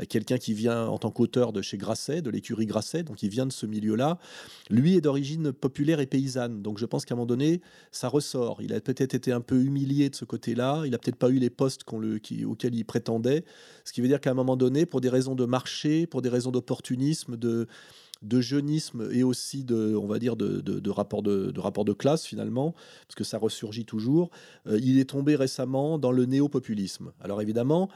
quelqu'un 0.10 0.38
qui 0.38 0.54
vient 0.54 0.88
en 0.88 0.98
tant 0.98 1.12
qu'auteur 1.12 1.54
de 1.54 1.62
chez 1.62 1.78
Grasset, 1.78 2.22
de 2.22 2.30
l'écurie 2.30 2.65
Grasset, 2.65 3.04
donc 3.04 3.22
il 3.24 3.30
vient 3.30 3.46
de 3.46 3.52
ce 3.52 3.65
milieu-là. 3.65 4.18
Lui 4.70 4.96
est 4.96 5.02
d'origine 5.02 5.52
populaire 5.52 6.00
et 6.00 6.08
paysanne, 6.08 6.62
donc 6.62 6.78
je 6.80 6.86
pense 6.86 7.06
qu'à 7.06 7.13
un 7.13 7.18
moment 7.18 7.28
donné, 7.28 7.62
ça 7.91 8.08
ressort. 8.08 8.62
Il 8.62 8.74
a 8.74 8.82
peut-être 8.82 9.13
été 9.13 9.32
un 9.32 9.41
peu 9.41 9.62
humilié 9.62 10.10
de 10.10 10.15
ce 10.15 10.26
côté-là, 10.26 10.84
il 10.86 10.96
a 10.96 10.98
peut-être 10.98 11.18
pas 11.18 11.30
eu 11.30 11.38
les 11.38 11.50
postes 11.50 11.84
qu'on 11.84 12.00
le, 12.00 12.18
qui, 12.18 12.46
auxquels 12.46 12.76
il 12.76 12.86
prétendait, 12.86 13.46
ce 13.84 13.94
qui 13.94 14.02
veut 14.02 14.08
dire 14.08 14.20
qu'à 14.20 14.32
un 14.32 14.36
moment 14.36 14.58
donné, 14.58 14.86
pour 14.86 15.02
des 15.02 15.10
raisons 15.10 15.36
de 15.36 15.46
marché, 15.46 16.08
pour 16.08 16.22
des 16.22 16.30
raisons 16.30 16.52
d'opportunisme, 16.52 17.38
de 17.38 17.68
de 18.21 18.41
jeunisme 18.41 19.10
et 19.12 19.23
aussi 19.23 19.63
de, 19.63 19.95
on 19.95 20.08
va 20.08 20.19
dire, 20.19 20.36
de, 20.36 20.62
de, 20.62 20.89
rapport, 20.89 21.21
de, 21.21 21.60
rapport 21.60 21.86
de 21.86 21.93
classe 21.93 22.25
finalement, 22.25 22.73
parce 23.08 23.15
que 23.15 23.23
ça 23.23 23.38
ressurgit 23.38 23.86
toujours. 23.86 24.30
Euh, 24.67 24.80
il 24.82 24.99
est 24.99 25.10
tombé 25.10 25.36
récemment 25.36 25.97
dans 25.97 26.12
le 26.12 26.25
néo-populisme. 26.25 27.12
Alors 27.21 27.41
évidemment, 27.41 27.89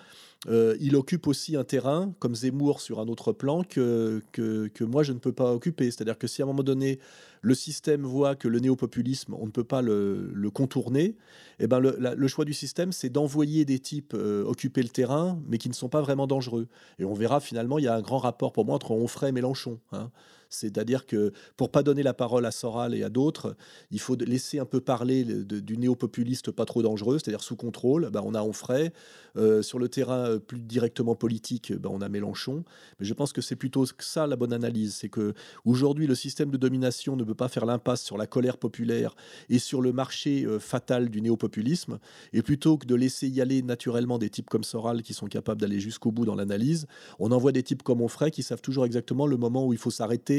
euh, 0.47 0.77
il 0.79 0.95
occupe 0.95 1.27
aussi 1.27 1.55
un 1.55 1.63
terrain, 1.63 2.13
comme 2.19 2.35
Zemmour 2.35 2.79
sur 2.79 2.99
un 2.99 3.07
autre 3.07 3.33
plan, 3.33 3.63
que, 3.63 4.21
que, 4.31 4.83
moi 4.83 5.03
je 5.03 5.13
ne 5.13 5.19
peux 5.19 5.33
pas 5.33 5.53
occuper. 5.53 5.91
C'est-à-dire 5.91 6.17
que 6.17 6.27
si 6.27 6.41
à 6.41 6.45
un 6.45 6.47
moment 6.47 6.63
donné, 6.63 6.99
le 7.41 7.55
système 7.55 8.03
voit 8.03 8.35
que 8.35 8.47
le 8.47 8.59
néo-populisme, 8.59 9.33
on 9.33 9.45
ne 9.45 9.51
peut 9.51 9.63
pas 9.63 9.81
le, 9.81 10.49
contourner, 10.53 11.15
eh 11.59 11.67
ben 11.67 11.79
le, 11.79 12.27
choix 12.27 12.45
du 12.45 12.53
système, 12.53 12.91
c'est 12.91 13.09
d'envoyer 13.09 13.65
des 13.65 13.79
types 13.79 14.13
euh, 14.13 14.43
occuper 14.43 14.81
le 14.81 14.89
terrain, 14.89 15.39
mais 15.47 15.57
qui 15.57 15.69
ne 15.69 15.73
sont 15.73 15.89
pas 15.89 16.01
vraiment 16.01 16.27
dangereux. 16.27 16.67
Et 16.99 17.05
on 17.05 17.13
verra 17.13 17.39
finalement, 17.39 17.79
il 17.79 17.85
y 17.85 17.87
a 17.87 17.95
un 17.95 18.01
grand 18.01 18.17
rapport 18.17 18.51
pour 18.51 18.65
moi 18.65 18.75
entre 18.75 18.91
Onfray 18.91 19.29
et 19.29 19.31
Mélenchon. 19.31 19.79
Hein. 19.91 20.11
C'est-à-dire 20.49 21.05
que 21.05 21.31
pour 21.57 21.69
pas 21.69 21.83
donner 21.83 22.03
la 22.03 22.13
parole 22.13 22.45
à 22.45 22.51
Soral 22.51 22.95
et 22.95 23.03
à 23.03 23.09
d'autres, 23.09 23.55
il 23.91 23.99
faut 23.99 24.15
laisser 24.15 24.59
un 24.59 24.65
peu 24.65 24.81
parler 24.81 25.23
du 25.23 25.77
néo-populiste 25.77 26.51
pas 26.51 26.65
trop 26.65 26.81
dangereux, 26.81 27.19
c'est-à-dire 27.19 27.43
sous 27.43 27.55
contrôle. 27.55 28.09
Ben, 28.11 28.21
on 28.25 28.33
a 28.33 28.41
Onfray. 28.41 28.91
Euh, 29.37 29.61
sur 29.61 29.77
le 29.77 29.89
terrain 29.89 30.25
euh, 30.25 30.39
plus 30.39 30.59
directement 30.59 31.15
politique, 31.15 31.71
ben, 31.73 31.89
on 31.93 32.01
a 32.01 32.09
Mélenchon. 32.09 32.63
Mais 32.99 33.05
je 33.05 33.13
pense 33.13 33.31
que 33.31 33.41
c'est 33.41 33.55
plutôt 33.55 33.85
ça 33.99 34.25
la 34.27 34.35
bonne 34.35 34.53
analyse. 34.53 34.95
C'est 34.95 35.09
que 35.09 35.33
aujourd'hui, 35.65 36.07
le 36.07 36.15
système 36.15 36.49
de 36.49 36.57
domination 36.57 37.15
ne 37.15 37.23
peut 37.23 37.35
pas 37.35 37.47
faire 37.47 37.65
l'impasse 37.65 38.01
sur 38.01 38.17
la 38.17 38.25
colère 38.25 38.57
populaire 38.57 39.15
et 39.49 39.59
sur 39.59 39.81
le 39.81 39.93
marché 39.93 40.45
euh, 40.45 40.59
fatal 40.59 41.09
du 41.09 41.21
néo-populisme. 41.21 41.99
Et 42.33 42.41
plutôt 42.41 42.77
que 42.77 42.87
de 42.87 42.95
laisser 42.95 43.27
y 43.27 43.39
aller 43.39 43.61
naturellement 43.61 44.17
des 44.17 44.29
types 44.29 44.49
comme 44.49 44.63
Soral 44.63 45.03
qui 45.03 45.13
sont 45.13 45.27
capables 45.27 45.61
d'aller 45.61 45.79
jusqu'au 45.79 46.11
bout 46.11 46.25
dans 46.25 46.35
l'analyse, 46.35 46.87
on 47.19 47.31
envoie 47.31 47.51
des 47.51 47.63
types 47.63 47.83
comme 47.83 48.01
Onfray 48.01 48.31
qui 48.31 48.43
savent 48.43 48.61
toujours 48.61 48.85
exactement 48.85 49.27
le 49.27 49.37
moment 49.37 49.65
où 49.65 49.73
il 49.73 49.79
faut 49.79 49.91
s'arrêter 49.91 50.38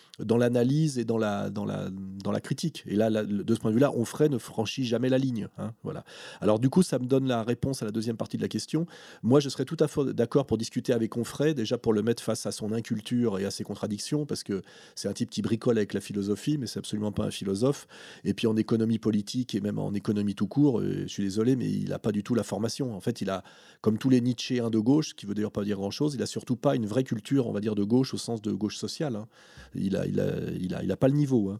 dans 0.19 0.37
l'analyse 0.37 0.97
et 0.97 1.05
dans 1.05 1.17
la, 1.17 1.49
dans, 1.49 1.65
la, 1.65 1.89
dans 1.89 2.31
la 2.31 2.41
critique. 2.41 2.83
Et 2.85 2.95
là, 2.95 3.09
de 3.09 3.55
ce 3.55 3.59
point 3.59 3.71
de 3.71 3.75
vue-là, 3.75 3.91
Onfray 3.95 4.29
ne 4.29 4.37
franchit 4.37 4.85
jamais 4.85 5.09
la 5.09 5.17
ligne. 5.17 5.47
Hein, 5.57 5.73
voilà. 5.83 6.03
Alors 6.41 6.59
du 6.59 6.69
coup, 6.69 6.83
ça 6.83 6.99
me 6.99 7.05
donne 7.05 7.27
la 7.27 7.43
réponse 7.43 7.81
à 7.81 7.85
la 7.85 7.91
deuxième 7.91 8.17
partie 8.17 8.37
de 8.37 8.41
la 8.41 8.47
question. 8.47 8.85
Moi, 9.23 9.39
je 9.39 9.49
serais 9.49 9.65
tout 9.65 9.77
à 9.79 9.87
fait 9.87 10.13
d'accord 10.13 10.45
pour 10.45 10.57
discuter 10.57 10.93
avec 10.93 11.15
Onfray, 11.17 11.53
déjà 11.55 11.77
pour 11.77 11.93
le 11.93 12.01
mettre 12.01 12.21
face 12.21 12.45
à 12.45 12.51
son 12.51 12.71
inculture 12.71 13.39
et 13.39 13.45
à 13.45 13.51
ses 13.51 13.63
contradictions, 13.63 14.25
parce 14.25 14.43
que 14.43 14.61
c'est 14.95 15.07
un 15.07 15.13
type 15.13 15.29
qui 15.29 15.41
bricole 15.41 15.77
avec 15.77 15.93
la 15.93 16.01
philosophie, 16.01 16.57
mais 16.57 16.67
c'est 16.67 16.79
absolument 16.79 17.11
pas 17.11 17.25
un 17.25 17.31
philosophe. 17.31 17.87
Et 18.23 18.33
puis 18.33 18.47
en 18.47 18.57
économie 18.57 18.99
politique 18.99 19.55
et 19.55 19.61
même 19.61 19.79
en 19.79 19.93
économie 19.93 20.35
tout 20.35 20.47
court, 20.47 20.79
euh, 20.79 21.03
je 21.03 21.07
suis 21.07 21.23
désolé, 21.23 21.55
mais 21.55 21.69
il 21.69 21.89
n'a 21.89 21.99
pas 21.99 22.11
du 22.11 22.23
tout 22.23 22.35
la 22.35 22.43
formation. 22.43 22.95
En 22.95 23.01
fait, 23.01 23.21
il 23.21 23.29
a, 23.29 23.43
comme 23.81 23.97
tous 23.97 24.09
les 24.09 24.21
Nietzschéens 24.21 24.69
de 24.69 24.79
gauche, 24.79 25.15
qui 25.15 25.25
veut 25.25 25.33
d'ailleurs 25.33 25.51
pas 25.51 25.63
dire 25.63 25.77
grand-chose, 25.77 26.15
il 26.15 26.21
a 26.21 26.25
surtout 26.25 26.55
pas 26.55 26.75
une 26.75 26.85
vraie 26.85 27.03
culture, 27.03 27.47
on 27.47 27.53
va 27.53 27.61
dire, 27.61 27.75
de 27.75 27.83
gauche 27.83 28.13
au 28.13 28.17
sens 28.17 28.41
de 28.41 28.51
gauche 28.51 28.77
sociale. 28.77 29.15
Hein. 29.15 29.27
Il 29.73 29.95
a, 29.95 30.00
il 30.07 30.19
a, 30.19 30.33
il 30.59 30.75
a, 30.75 30.83
il 30.83 30.91
a 30.91 30.97
pas 30.97 31.07
le 31.07 31.15
niveau. 31.15 31.49
Hein. 31.49 31.59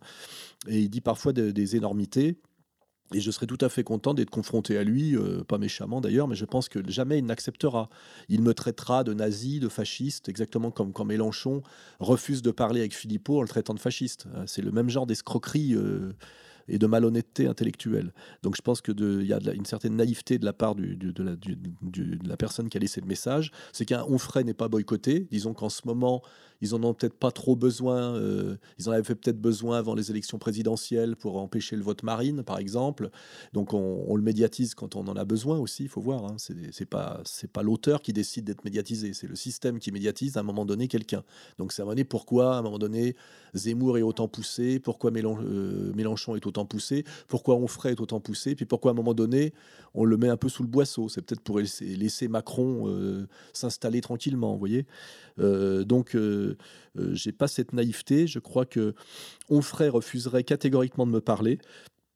Et 0.68 0.80
il 0.80 0.90
dit 0.90 1.02
parfois 1.02 1.34
des 1.34 1.76
énormités. 1.76 2.38
Et 3.14 3.20
je 3.20 3.30
serais 3.30 3.46
tout 3.46 3.58
à 3.62 3.70
fait 3.70 3.84
content 3.84 4.14
d'être 4.14 4.30
confronté 4.30 4.78
à 4.78 4.84
lui, 4.84 5.16
euh, 5.18 5.44
pas 5.44 5.58
méchamment 5.58 6.00
d'ailleurs, 6.00 6.28
mais 6.28 6.36
je 6.36 6.46
pense 6.46 6.70
que 6.70 6.80
jamais 6.90 7.20
il 7.20 7.26
n'acceptera. 7.26 7.90
Il 8.30 8.42
me 8.42 8.54
traitera 8.54 9.04
de 9.04 9.14
nazi, 9.14 9.60
de 9.60 9.68
fasciste, 9.68 10.30
exactement 10.30 10.72
comme 10.72 10.94
quand 10.94 11.04
Mélenchon 11.04 11.62
refuse 12.00 12.42
de 12.42 12.52
parler 12.52 12.80
avec 12.80 12.96
Philippot 12.96 13.40
en 13.40 13.42
le 13.42 13.50
traitant 13.50 13.74
de 13.74 13.80
fasciste. 13.80 14.28
Euh, 14.36 14.44
c'est 14.48 14.62
le 14.62 14.72
même 14.72 14.90
genre 14.90 15.06
d'escroquerie. 15.06 15.76
Euh, 15.76 16.14
et 16.68 16.78
de 16.78 16.88
malhonnêteté 16.88 17.48
intellectuelle. 17.48 18.14
Donc 18.44 18.56
je 18.56 18.62
pense 18.62 18.82
qu'il 18.82 19.24
y 19.24 19.34
a 19.34 19.40
une 19.54 19.66
certaine 19.66 19.96
naïveté 19.96 20.38
de 20.38 20.46
la 20.46 20.54
part 20.54 20.76
de, 20.76 20.84
la, 21.18 21.36
de, 21.36 22.28
la, 22.28 22.38
personne 22.38 22.70
qui 22.70 22.78
a 22.78 22.80
laissé 22.80 23.02
le 23.02 23.08
message. 23.08 23.52
C'est 23.74 23.84
qu'un 23.84 24.04
Onfray 24.04 24.46
n'est 24.46 24.54
pas 24.54 24.70
boycotté. 24.70 25.28
Disons 25.32 25.54
qu'en 25.54 25.70
ce 25.70 25.82
moment, 25.86 26.22
ils 26.62 26.76
en 26.76 26.84
ont 26.84 26.94
peut-être 26.94 27.16
pas 27.16 27.32
trop 27.32 27.56
besoin. 27.56 28.16
Euh, 28.16 28.56
ils 28.78 28.88
en 28.88 28.92
avaient 28.92 29.16
peut-être 29.16 29.42
besoin 29.42 29.78
avant 29.78 29.96
les 29.96 30.12
élections 30.12 30.38
présidentielles 30.38 31.16
pour 31.16 31.38
empêcher 31.38 31.76
le 31.76 31.82
vote 31.82 32.04
marine, 32.04 32.44
par 32.44 32.60
exemple. 32.60 33.10
Donc 33.54 33.74
on, 33.74 34.16
le 34.16 34.22
médiatise 34.22 34.76
quand 34.76 34.96
on 34.96 35.08
en 35.08 35.16
a 35.16 35.26
besoin 35.26 35.58
aussi. 35.58 35.84
Il 35.84 35.90
faut 35.90 36.02
voir. 36.02 36.26
Hein. 36.26 36.36
C'est 36.38 36.86
pas 36.86 37.22
c'est 37.26 37.52
pas 37.52 37.64
l'auteur 37.64 38.02
qui 38.02 38.14
décide 38.14 38.46
d'être 38.46 38.64
médiatisé. 38.64 39.14
C'est 39.14 39.28
le 39.28 39.36
système 39.36 39.80
qui 39.80 39.92
médiatise 39.92 40.38
à 40.38 40.42
un 40.42 40.44
moment 40.44 40.66
donné 40.66 40.88
quelqu'un. 40.88 41.24
Donc 41.58 41.72
c'est 41.72 41.82
à 41.82 41.84
un 41.84 41.86
moment 41.86 41.96
donné 41.96 42.04
pourquoi 42.04 42.56
à 42.56 42.60
un 42.60 42.62
moment 42.62 42.78
donné 42.78 43.16
Zemmour 43.54 43.98
est 43.98 44.04
autant 44.04 44.28
poussé, 44.28 44.80
pourquoi 44.80 45.12
euh, 45.12 45.94
Mélenchon 45.94 46.36
est 46.36 46.46
autant 46.46 46.66
poussé, 46.66 47.04
pourquoi 47.28 47.56
Onfray 47.56 47.94
est 47.94 48.02
autant 48.02 48.20
poussé, 48.20 48.56
puis 48.56 48.66
pourquoi 48.66 48.92
à 48.92 48.94
un 48.94 48.96
moment 48.96 49.14
donné 49.14 49.54
on 49.94 50.06
le 50.06 50.16
met 50.16 50.30
un 50.30 50.38
peu 50.38 50.48
sous 50.48 50.64
le 50.64 50.70
boisseau. 50.70 51.10
C'est 51.10 51.22
peut-être 51.22 51.42
pour 51.42 51.60
laisser, 51.60 52.28
Macron 52.30 52.88
euh, 52.88 53.28
s'installer 53.52 54.00
tranquillement, 54.00 54.54
vous 54.54 54.60
voyez. 54.60 54.86
donc 55.38 56.16
euh, 56.98 57.14
j'ai 57.14 57.32
pas 57.32 57.48
cette 57.48 57.74
naïveté. 57.74 58.28
Je 58.28 58.40
crois 58.40 58.66
que 58.66 58.94
Onfray 59.50 59.90
refuserait 59.90 60.44
catégoriquement 60.44 61.06
de 61.06 61.12
me 61.12 61.22
parler. 61.22 61.60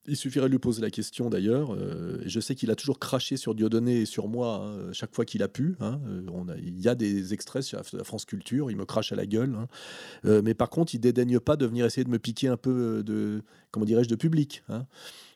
Il 0.08 0.16
suffirait 0.16 0.46
de 0.46 0.52
lui 0.52 0.60
poser 0.60 0.84
la 0.84 0.92
question 0.92 1.32
d'ailleurs. 1.32 1.74
Euh, 1.74 2.22
je 2.26 2.40
sais 2.40 2.54
qu'il 2.54 2.70
a 2.70 2.76
toujours 2.76 3.00
craché 3.00 3.38
sur 3.38 3.56
Dieudonné 3.56 4.02
et 4.02 4.06
sur 4.06 4.28
moi 4.28 4.64
hein, 4.64 4.94
chaque 4.94 5.16
fois 5.16 5.26
qu'il 5.26 5.42
a 5.42 5.48
pu. 5.48 5.76
Hein. 5.80 6.00
Euh, 6.08 6.22
on 6.32 6.48
a, 6.48 6.56
il 6.58 6.80
y 6.80 6.88
a 6.88 6.94
des 6.94 7.34
extraits 7.34 7.64
sur 7.64 7.82
la 7.92 8.04
France 8.04 8.26
Culture, 8.26 8.70
il 8.70 8.78
me 8.78 8.86
crache 8.86 9.12
à 9.12 9.16
la 9.16 9.26
gueule. 9.26 9.56
Hein. 9.56 10.42
mais 10.44 10.54
par 10.54 10.70
contre, 10.70 10.94
il 10.94 11.00
dédaigne 11.00 11.40
pas 11.40 11.56
de 11.56 11.66
venir 11.66 11.86
essayer 11.86 12.04
de 12.04 12.10
me 12.10 12.20
piquer 12.20 12.50
un 12.50 12.58
peu 12.58 13.04
de, 13.04 13.42
comment 13.72 13.86
dirais-je, 13.86 14.10
de 14.10 14.16
public. 14.16 14.64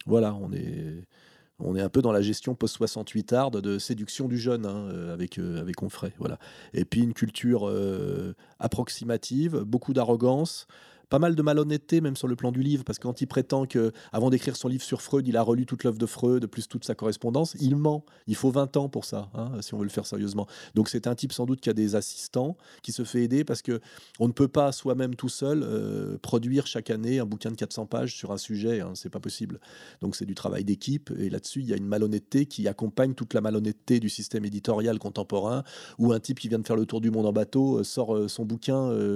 Voilà, 0.05 0.35
on 0.35 0.51
est 0.53 1.03
on 1.59 1.75
est 1.75 1.81
un 1.81 1.89
peu 1.89 2.01
dans 2.01 2.11
la 2.11 2.21
gestion 2.21 2.55
post-68 2.55 3.33
hard 3.33 3.61
de 3.61 3.79
séduction 3.79 4.27
du 4.27 4.37
jeune 4.37 4.65
hein, 4.65 4.87
euh, 4.91 5.13
avec, 5.13 5.37
euh, 5.37 5.59
avec 5.59 5.81
Onfray. 5.83 6.11
Voilà. 6.17 6.39
Et 6.73 6.85
puis 6.85 7.01
une 7.01 7.13
culture 7.13 7.67
euh, 7.67 8.35
approximative, 8.59 9.57
beaucoup 9.57 9.93
d'arrogance, 9.93 10.67
pas 11.09 11.19
mal 11.19 11.35
de 11.35 11.41
malhonnêteté 11.41 12.01
même 12.01 12.15
sur 12.15 12.27
le 12.27 12.35
plan 12.35 12.51
du 12.51 12.61
livre, 12.61 12.83
parce 12.83 12.99
que 12.99 13.03
quand 13.03 13.21
il 13.21 13.27
prétend 13.27 13.65
que 13.65 13.91
avant 14.11 14.29
d'écrire 14.29 14.55
son 14.55 14.67
livre 14.67 14.83
sur 14.83 15.01
Freud, 15.01 15.27
il 15.27 15.35
a 15.37 15.41
relu 15.41 15.65
toute 15.65 15.83
l'œuvre 15.83 15.97
de 15.97 16.05
Freud, 16.05 16.45
plus 16.47 16.67
toute 16.67 16.85
sa 16.85 16.95
correspondance, 16.95 17.55
il 17.59 17.75
ment. 17.75 18.05
Il 18.27 18.35
faut 18.35 18.51
20 18.51 18.77
ans 18.77 18.89
pour 18.89 19.05
ça, 19.05 19.29
hein, 19.33 19.51
si 19.61 19.73
on 19.73 19.77
veut 19.77 19.83
le 19.83 19.89
faire 19.89 20.05
sérieusement. 20.05 20.47
Donc 20.75 20.89
c'est 20.89 21.07
un 21.07 21.15
type 21.15 21.33
sans 21.33 21.45
doute 21.45 21.61
qui 21.61 21.69
a 21.69 21.73
des 21.73 21.95
assistants, 21.95 22.57
qui 22.83 22.91
se 22.91 23.03
fait 23.03 23.23
aider, 23.23 23.43
parce 23.43 23.61
que 23.61 23.81
on 24.19 24.27
ne 24.27 24.33
peut 24.33 24.47
pas 24.47 24.71
soi-même 24.71 25.15
tout 25.15 25.29
seul 25.29 25.63
euh, 25.63 26.17
produire 26.21 26.67
chaque 26.67 26.89
année 26.89 27.19
un 27.19 27.25
bouquin 27.25 27.49
de 27.49 27.55
400 27.55 27.87
pages 27.87 28.15
sur 28.15 28.31
un 28.31 28.37
sujet, 28.37 28.81
hein, 28.81 28.91
c'est 28.93 29.09
pas 29.09 29.19
possible. 29.19 29.59
Donc 30.01 30.15
c'est 30.15 30.25
du 30.25 30.35
travail 30.35 30.63
d'équipe, 30.63 31.11
et 31.17 31.29
là-dessus 31.29 31.61
il 31.61 31.67
y 31.67 31.73
a 31.73 31.77
une 31.77 31.87
malhonnêteté 31.87 32.45
qui 32.45 32.67
accompagne 32.67 33.15
toute 33.15 33.33
la 33.33 33.41
malhonnêteté 33.41 33.99
du 33.99 34.09
système 34.09 34.45
éditorial 34.45 34.99
contemporain, 34.99 35.63
où 35.97 36.13
un 36.13 36.19
type 36.19 36.39
qui 36.39 36.49
vient 36.49 36.59
de 36.59 36.67
faire 36.67 36.75
le 36.75 36.85
tour 36.85 37.01
du 37.01 37.09
monde 37.09 37.25
en 37.25 37.33
bateau 37.33 37.79
euh, 37.79 37.83
sort 37.83 38.15
euh, 38.15 38.27
son 38.27 38.45
bouquin 38.45 38.69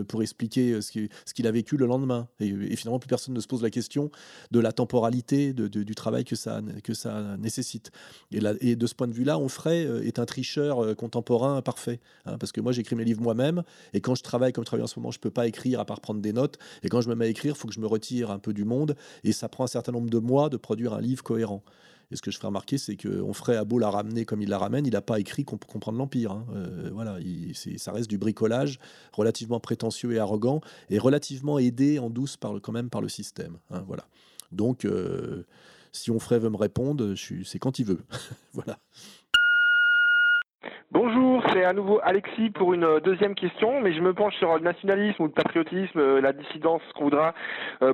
pour 0.07 0.21
expliquer 0.21 0.81
ce 0.81 0.91
qu'il 1.33 1.47
a 1.47 1.51
vécu 1.51 1.77
le 1.83 1.89
lendemain. 1.89 2.27
Et, 2.39 2.75
finalement, 2.75 2.99
plus 2.99 3.07
personne 3.07 3.33
ne 3.33 3.39
se 3.39 3.47
pose 3.47 3.61
la 3.61 3.69
question 3.69 4.11
de 4.51 4.59
la 4.59 4.71
temporalité 4.71 5.53
du 5.53 5.95
travail 5.95 6.23
que 6.23 6.35
ça, 6.35 6.61
que 6.83 6.93
ça 6.93 7.37
nécessite. 7.37 7.91
Et, 8.31 8.39
et 8.61 8.75
de 8.75 8.87
ce 8.87 8.95
point 8.95 9.07
de 9.07 9.13
vue-là, 9.13 9.37
Onfray 9.37 9.85
euh, 9.85 10.05
est 10.05 10.19
un 10.19 10.25
tricheur 10.25 10.83
euh, 10.83 10.95
contemporain 10.95 11.61
parfait. 11.61 11.99
Hein, 12.25 12.37
parce 12.37 12.51
que 12.51 12.61
moi, 12.61 12.71
j'écris 12.71 12.95
mes 12.95 13.05
livres 13.05 13.21
moi-même. 13.21 13.63
Et 13.93 14.01
quand 14.01 14.15
je 14.15 14.23
travaille 14.23 14.53
comme 14.53 14.63
je 14.63 14.67
travaille 14.67 14.83
en 14.83 14.87
ce 14.87 14.99
moment, 14.99 15.11
je 15.11 15.19
peux 15.19 15.31
pas 15.31 15.47
écrire 15.47 15.79
à 15.79 15.85
part 15.85 16.01
prendre 16.01 16.21
des 16.21 16.33
notes. 16.33 16.57
Et 16.83 16.89
quand 16.89 17.01
je 17.01 17.09
me 17.09 17.15
mets 17.15 17.25
à 17.25 17.29
écrire, 17.29 17.57
faut 17.57 17.67
que 17.67 17.73
je 17.73 17.79
me 17.79 17.87
retire 17.87 18.31
un 18.31 18.39
peu 18.39 18.53
du 18.53 18.65
monde. 18.65 18.95
Et 19.23 19.31
ça 19.31 19.49
prend 19.49 19.63
un 19.63 19.67
certain 19.67 19.91
nombre 19.91 20.09
de 20.09 20.19
mois 20.19 20.49
de 20.49 20.57
produire 20.57 20.93
un 20.93 21.01
livre 21.01 21.23
cohérent. 21.23 21.63
Et 22.13 22.15
ce 22.15 22.21
que 22.21 22.29
je 22.29 22.37
ferai 22.37 22.47
remarquer, 22.47 22.77
c'est 22.77 22.95
qu'on 22.95 23.33
ferait 23.33 23.57
à 23.57 23.65
beau 23.65 23.79
la 23.79 23.89
ramener 23.89 24.23
comme 24.23 24.43
il 24.43 24.49
la 24.49 24.59
ramène, 24.59 24.85
il 24.85 24.93
n'a 24.93 25.01
pas 25.01 25.19
écrit 25.19 25.43
pour 25.43 25.59
comprendre 25.59 25.97
l'Empire. 25.97 26.31
Hein. 26.31 26.45
Euh, 26.53 26.91
voilà, 26.93 27.17
ça 27.77 27.91
reste 27.91 28.07
du 28.07 28.19
bricolage 28.19 28.79
relativement 29.13 29.59
prétentieux 29.59 30.13
et 30.13 30.19
arrogant, 30.19 30.61
et 30.91 30.99
relativement 30.99 31.57
aidé 31.57 31.97
en 31.97 32.11
douce 32.11 32.37
par 32.37 32.53
quand 32.61 32.71
même 32.71 32.91
par 32.91 33.01
le 33.01 33.09
système. 33.09 33.57
Hein, 33.71 33.83
voilà. 33.87 34.05
Donc, 34.51 34.85
euh, 34.85 35.43
si 35.91 36.11
Onfray 36.11 36.39
veut 36.39 36.51
me 36.51 36.57
répondre, 36.57 37.15
c'est 37.43 37.57
quand 37.57 37.79
il 37.79 37.85
veut. 37.85 38.01
voilà. 38.53 38.77
Bonjour, 40.93 41.43
c'est 41.51 41.65
à 41.65 41.73
nouveau 41.73 41.99
Alexis 42.03 42.51
pour 42.51 42.75
une 42.75 42.99
deuxième 42.99 43.33
question, 43.33 43.81
mais 43.81 43.93
je 43.93 43.99
me 43.99 44.13
penche 44.13 44.35
sur 44.35 44.53
le 44.53 44.59
nationalisme 44.59 45.23
ou 45.23 45.25
le 45.25 45.31
patriotisme, 45.31 46.19
la 46.19 46.33
dissidence, 46.33 46.83
ce 46.87 46.93
qu'on 46.93 47.05
voudra, 47.05 47.33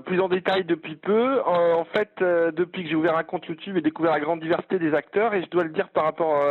plus 0.05 0.19
en 0.19 0.27
détail 0.27 0.65
depuis 0.65 0.97
peu. 0.97 1.39
en 1.45 1.85
fait, 1.85 2.11
depuis 2.19 2.83
que 2.83 2.89
j'ai 2.89 2.95
ouvert 2.95 3.15
un 3.15 3.23
compte 3.23 3.45
YouTube 3.45 3.77
et 3.77 3.81
découvert 3.81 4.11
la 4.11 4.19
grande 4.19 4.41
diversité 4.41 4.79
des 4.79 4.93
acteurs, 4.93 5.33
et 5.33 5.41
je 5.41 5.49
dois 5.49 5.63
le 5.63 5.69
dire 5.69 5.87
par 5.87 6.03
rapport, 6.03 6.43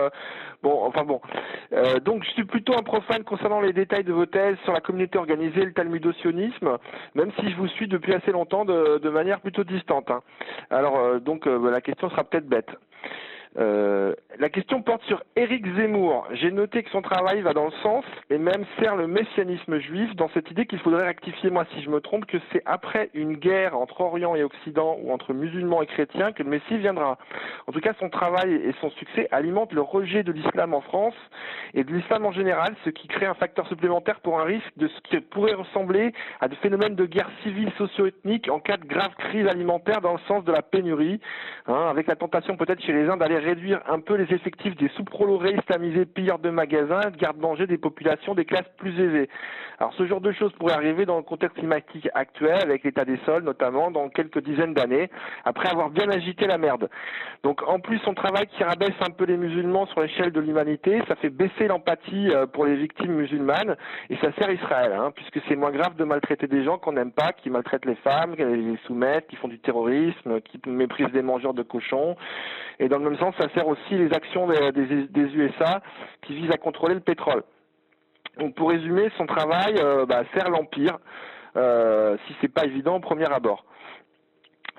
bon, 0.63 0.85
enfin 0.87 1.05
bon. 1.05 1.21
donc, 2.03 2.25
je 2.25 2.31
suis 2.31 2.45
plutôt 2.45 2.73
un 2.79 2.83
profane 2.83 3.25
concernant 3.25 3.61
les 3.61 3.75
détails 3.75 4.05
de 4.05 4.15
vos 4.15 4.25
thèses 4.25 4.57
sur 4.65 4.73
la 4.73 4.81
communauté 4.81 5.19
organisée, 5.19 5.67
le 5.67 5.75
talmudocionisme, 5.75 6.79
même 7.15 7.31
si 7.41 7.51
je 7.51 7.57
vous 7.59 7.69
suis 7.69 7.89
depuis 7.89 8.15
assez 8.15 8.33
longtemps 8.33 8.65
de, 8.65 9.11
manière 9.11 9.43
plutôt 9.43 9.65
distante. 9.65 10.11
Hein. 10.11 10.23
Alors, 10.71 11.21
donc, 11.21 11.45
la 11.45 11.83
question 11.83 12.09
sera 12.09 12.25
peut-être 12.25 12.49
bête. 12.49 12.71
Euh, 13.57 14.15
la 14.39 14.51
question 14.51 14.83
porte 14.83 15.03
sur 15.05 15.23
Éric 15.35 15.67
Zemmour. 15.75 16.29
J'ai 16.33 16.51
noté 16.51 16.83
que 16.83 16.91
son 16.91 17.03
travail 17.03 17.41
va 17.41 17.55
dans 17.55 17.65
le 17.65 17.73
sens 17.83 18.05
et 18.31 18.39
même 18.39 18.65
sert 18.79 18.95
le 18.95 19.07
messianisme 19.07 19.79
juif 19.79 20.15
dans 20.17 20.29
cette 20.31 20.51
idée 20.51 20.67
qu'il 20.67 20.79
faudrait 20.81 21.07
rectifier, 21.07 21.51
moi 21.51 21.65
si 21.75 21.83
je 21.83 21.91
me 21.91 22.01
trompe, 22.01 22.27
que 22.27 22.37
c'est 22.53 22.63
après 22.67 23.11
une 23.15 23.37
guerre 23.37 23.77
entre 23.77 24.01
Orient 24.01 24.37
et 24.37 24.45
Occident 24.45 24.99
ou 25.03 25.13
entre 25.13 25.33
musulmans 25.33 25.83
et 25.83 25.87
chrétiens 25.87 26.33
que 26.33 26.43
le 26.43 26.51
Messie 26.51 26.79
viendra. 26.79 27.19
En 27.67 27.73
tout 27.73 27.81
cas, 27.81 27.95
son 27.99 28.11
travail 28.11 28.55
et 28.55 28.75
son 28.81 28.91
succès 28.91 29.29
alimentent 29.31 29.73
le 29.73 29.81
rejet 29.81 30.23
de 30.23 30.33
l'islam 30.33 30.75
en 30.75 30.81
France 30.81 31.17
et 31.75 31.85
de 31.85 31.93
l'islam 31.93 32.27
en 32.27 32.33
général, 32.33 32.75
ce 32.85 32.91
qui 32.91 33.09
crée 33.09 33.27
un 33.27 33.35
facteur 33.35 33.67
supplémentaire 33.69 34.21
pour 34.21 34.39
un 34.41 34.45
risque 34.45 34.73
de 34.77 34.89
ce 34.89 35.01
qui 35.03 35.19
pourrait 35.21 35.55
ressembler 35.55 36.13
à 36.41 36.49
des 36.49 36.57
phénomènes 36.57 36.95
de 36.95 37.07
guerre 37.07 37.31
civile 37.43 37.73
socio-ethnique 37.79 38.49
en 38.51 38.61
cas 38.61 38.77
de 38.77 38.85
grave 38.85 39.15
crise 39.19 39.47
alimentaire 39.47 40.01
dans 40.01 40.13
le 40.13 40.21
sens 40.29 40.45
de 40.45 40.53
la 40.53 40.63
pénurie, 40.63 41.21
hein, 41.67 41.87
avec 41.91 42.07
la 42.07 42.17
tentation 42.17 42.57
peut-être 42.57 42.83
chez 42.83 42.93
les 42.93 43.09
uns 43.09 43.17
d'aller 43.17 43.38
réduire 43.39 43.81
un 43.89 44.01
peu 44.01 44.15
les 44.15 44.33
effectifs 44.35 44.77
des 44.77 44.89
sous-prolorés 44.97 45.55
islamisés 45.55 46.07
pilleurs 46.07 46.39
de 46.39 46.51
magasins, 46.51 47.11
garde-manger 47.17 47.67
des 47.67 47.79
populations 47.79 48.35
des 48.35 48.45
classes 48.45 48.69
plus 48.77 48.99
aisées. 49.01 49.29
Alors 49.79 49.95
ce 49.95 50.07
genre 50.07 50.21
de 50.21 50.33
choses 50.33 50.53
pourrait 50.55 50.75
arriver 50.75 51.07
dans 51.07 51.17
le 51.17 51.23
contexte 51.23 51.57
climatique 51.57 52.09
actuel, 52.15 52.63
avec 52.63 52.83
l'état 52.85 53.05
des 53.05 53.19
sols 53.25 53.45
notamment, 53.45 53.91
dans 53.91 54.09
quelques 54.09 54.43
dizaines 54.43 54.75
d'années, 54.75 55.09
après 55.45 55.69
avoir 55.69 55.91
bien 55.91 56.09
agité 56.11 56.47
la 56.47 56.59
merde. 56.59 56.89
Donc 57.45 57.63
en 57.67 57.79
plus, 57.79 57.99
son 58.01 58.15
travail 58.15 58.47
qui 58.49 58.65
rabaisse 58.65 58.97
un 59.01 59.11
peu 59.11 59.25
les 59.25 59.37
musulmans 59.37 59.87
sur 59.87 60.01
l'échelle 60.01 60.33
de 60.33 60.41
l'humanité, 60.41 61.01
ça 61.07 61.15
fait 61.17 61.31
baisser 61.31 61.69
l'empathie 61.69 62.31
euh, 62.31 62.47
pour 62.47 62.67
les 62.67 62.77
victimes 62.77 63.13
musulmanes, 63.13 63.77
et 64.11 64.17
ça 64.17 64.33
sert 64.33 64.51
Israël, 64.51 64.93
hein, 64.93 65.13
puisque 65.15 65.41
c'est 65.49 65.57
moins 65.57 65.71
grave 65.71 65.95
de 65.97 66.05
maltraiter 66.05 66.47
des 66.49 66.65
gens 66.65 66.79
qu'on 66.79 66.93
n'aime 66.93 67.13
pas, 67.13 67.33
qui 67.33 67.51
maltraitent 67.51 67.85
les 67.87 67.95
femmes, 67.97 68.35
qui 68.35 68.45
les 68.45 68.79
soumettent, 68.87 69.29
qui 69.29 69.37
font 69.37 69.49
du 69.49 69.59
terrorisme, 69.59 70.41
qui 70.41 70.61
méprisent 70.67 71.13
des 71.13 71.23
mangeurs 71.23 71.55
de 71.55 71.63
cochons. 71.63 72.17
Et 72.81 72.89
dans 72.89 72.99
le 72.99 73.05
même 73.05 73.19
sens, 73.19 73.28
ça 73.33 73.49
sert 73.55 73.67
aussi 73.67 73.95
les 73.95 74.13
actions 74.13 74.47
des, 74.47 75.35
USA 75.35 75.83
qui 76.23 76.35
visent 76.35 76.51
à 76.51 76.57
contrôler 76.57 76.95
le 76.95 77.01
pétrole. 77.01 77.43
Donc 78.39 78.55
pour 78.55 78.71
résumer, 78.71 79.11
son 79.17 79.27
travail 79.27 79.77
euh, 79.81 80.07
bah, 80.07 80.23
sert 80.35 80.51
l'Empire, 80.51 80.99
euh, 81.57 82.17
si 82.27 82.35
c'est 82.41 82.53
pas 82.53 82.65
évident 82.65 82.97
au 82.97 83.01
premier 83.01 83.31
abord. 83.33 83.65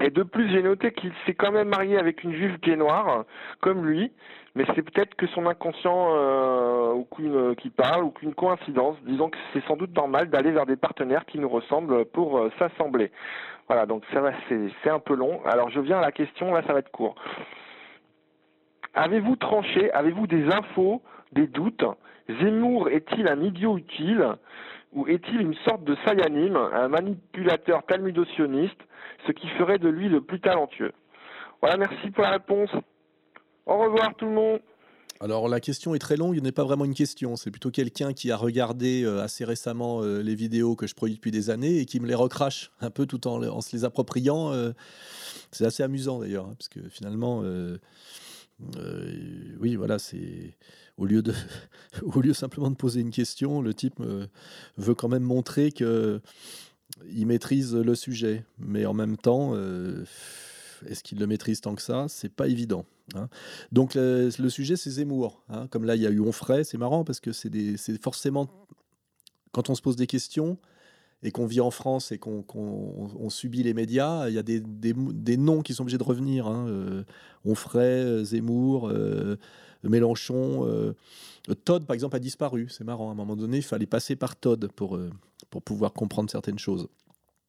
Et 0.02 0.10
de 0.10 0.24
plus, 0.24 0.50
j'ai 0.50 0.62
noté 0.62 0.92
qu'il 0.92 1.12
s'est 1.26 1.34
quand 1.34 1.52
même 1.52 1.68
marié 1.68 1.98
avec 1.98 2.24
une 2.24 2.34
juive 2.34 2.58
qui 2.60 2.72
est 2.72 2.78
noire, 2.78 3.26
comme 3.60 3.86
lui, 3.86 4.14
mais 4.56 4.66
c'est 4.74 4.82
peut-être 4.82 5.16
que 5.16 5.28
son 5.28 5.46
inconscient 5.46 6.16
euh, 6.16 6.94
ou 6.94 7.06
qu'une, 7.06 7.56
qui 7.56 7.70
parle 7.70 8.04
ou 8.04 8.12
qu'une 8.12 8.34
coïncidence. 8.34 8.98
Disons 9.04 9.30
que 9.30 9.38
c'est 9.54 9.64
sans 9.66 9.76
doute 9.76 9.96
normal 9.96 10.30
d'aller 10.30 10.52
vers 10.52 10.66
des 10.66 10.76
partenaires 10.76 11.26
qui 11.26 11.38
nous 11.38 11.50
ressemblent 11.50 12.06
pour 12.06 12.38
euh, 12.38 12.52
s'assembler. 12.60 13.12
Voilà, 13.68 13.86
donc 13.86 14.04
ça 14.14 14.22
va, 14.22 14.32
c'est, 14.48 14.60
c'est 14.84 14.90
un 14.90 15.00
peu 15.00 15.16
long. 15.16 15.42
Alors 15.46 15.70
je 15.70 15.80
viens 15.80 16.00
à 16.00 16.02
la 16.02 16.12
question, 16.12 16.54
là 16.54 16.62
ça 16.66 16.74
va 16.74 16.80
être 16.80 16.92
court. 16.92 17.16
Avez-vous 18.94 19.36
tranché, 19.36 19.92
avez-vous 19.92 20.28
des 20.28 20.46
infos, 20.46 21.02
des 21.32 21.48
doutes? 21.48 21.84
Zemmour 22.42 22.90
est-il 22.90 23.28
un 23.28 23.42
idiot 23.42 23.78
utile 23.78 24.36
ou 24.94 25.08
est-il 25.08 25.42
une 25.42 25.56
sorte 25.66 25.84
de 25.84 25.96
sayanim, 26.06 26.56
un 26.56 26.88
manipulateur 26.88 27.86
talmudocioniste, 27.86 28.80
ce 29.28 29.32
qui 29.32 29.48
ferait 29.50 29.78
de 29.78 29.90
lui 29.90 30.10
le 30.10 30.22
plus 30.22 30.40
talentueux? 30.40 30.92
Voilà, 31.62 31.78
merci 31.78 32.10
pour 32.12 32.24
la 32.24 32.32
réponse. 32.32 32.70
Au 33.66 33.78
revoir 33.78 34.16
tout 34.16 34.26
le 34.26 34.32
monde. 34.32 34.60
Alors 35.22 35.50
la 35.50 35.60
question 35.60 35.94
est 35.96 36.00
très 36.00 36.16
longue, 36.16 36.38
il 36.38 36.44
n'est 36.44 36.54
pas 36.54 36.64
vraiment 36.64 36.86
une 36.86 36.94
question, 36.94 37.36
c'est 37.36 37.52
plutôt 37.52 37.72
quelqu'un 37.72 38.14
qui 38.14 38.32
a 38.32 38.38
regardé 38.38 39.04
euh, 39.04 39.22
assez 39.22 39.44
récemment 39.44 40.02
euh, 40.02 40.22
les 40.22 40.34
vidéos 40.34 40.78
que 40.78 40.88
je 40.88 40.96
produis 40.96 41.16
depuis 41.16 41.32
des 41.32 41.50
années 41.50 41.80
et 41.80 41.86
qui 41.86 42.00
me 42.00 42.08
les 42.08 42.16
recrache 42.16 42.72
un 42.80 42.90
peu 42.90 43.06
tout 43.06 43.28
en, 43.28 43.60
se 43.60 43.76
les 43.76 43.84
appropriant. 43.84 44.54
Euh. 44.54 44.72
c'est 45.52 45.66
assez 45.66 45.84
amusant 45.84 46.20
d'ailleurs, 46.20 46.46
hein, 46.46 46.56
parce 46.58 46.70
que 46.70 46.80
finalement... 46.90 47.44
Euh, 48.78 49.56
oui, 49.60 49.76
voilà, 49.76 50.00
c'est 50.00 50.58
au 50.98 51.06
lieu 51.06 51.22
de, 51.22 51.34
au 52.04 52.22
lieu 52.22 52.34
simplement 52.34 52.70
de 52.70 52.76
poser 52.76 53.02
une 53.02 53.12
question, 53.12 53.62
le 53.62 53.74
type 53.74 54.02
veut 54.78 54.96
quand 54.96 55.08
même 55.08 55.24
montrer 55.24 55.72
que 55.72 56.22
il 57.12 57.28
maîtrise 57.28 57.76
le 57.76 57.96
sujet, 57.96 58.46
mais 58.58 58.86
en 58.86 58.94
même 58.94 59.18
temps, 59.18 59.52
euh, 59.54 60.04
est-ce 60.88 61.04
qu'il 61.04 61.20
le 61.20 61.28
maîtrise 61.28 61.62
tant 61.62 61.76
que 61.76 61.82
ça? 61.82 62.08
C'est 62.10 62.34
pas 62.34 62.48
évident. 62.48 62.86
Hein. 63.16 63.30
Donc 63.72 63.96
le, 63.96 64.30
sujet, 64.50 64.76
c'est 64.76 64.92
Zemmour. 64.92 65.44
Hein. 65.50 65.68
Comme 65.68 65.86
là, 65.86 65.96
il 65.96 66.02
y 66.02 66.08
a 66.08 66.10
eu 66.10 66.20
Onfray, 66.20 66.66
c'est 66.66 66.78
marrant 66.78 67.04
parce 67.04 67.20
que 67.20 67.32
c'est 67.32 68.02
forcément 68.02 68.50
quand 69.52 69.70
on 69.70 69.76
se 69.76 69.82
pose 69.82 69.96
des 69.96 70.08
questions, 70.08 70.58
et 71.22 71.32
qu'on 71.32 71.46
vit 71.46 71.60
en 71.60 71.72
France 71.72 72.12
et 72.12 72.18
qu'on 72.18 73.30
subit 73.30 73.64
les 73.64 73.74
médias, 73.74 74.30
il 74.30 74.36
y 74.36 74.38
a 74.38 74.44
des, 74.44 74.62
des, 74.62 75.38
noms 75.38 75.62
qui 75.62 75.74
sont 75.74 75.84
obligés 75.84 75.98
de 75.98 76.04
revenir. 76.04 76.48
Hein. 76.48 76.68
Euh, 76.70 77.04
Onfray, 77.46 77.86
euh, 77.86 78.24
Zemmour, 78.24 78.90
euh, 78.90 79.36
Mélenchon. 79.84 80.94
Todd, 81.66 81.86
par 81.86 81.94
exemple, 81.94 82.16
a 82.16 82.20
disparu. 82.20 82.68
C'est 82.70 82.84
marrant. 82.84 83.10
À 83.10 83.12
un 83.12 83.16
moment 83.16 83.36
donné, 83.36 83.58
il 83.58 83.64
fallait 83.64 83.86
passer 83.86 84.16
par 84.16 84.36
Todd 84.36 84.70
pour, 84.76 84.98
pour 85.50 85.62
pouvoir 85.62 85.94
comprendre 85.94 86.30
certaines 86.30 86.60
choses. 86.60 86.88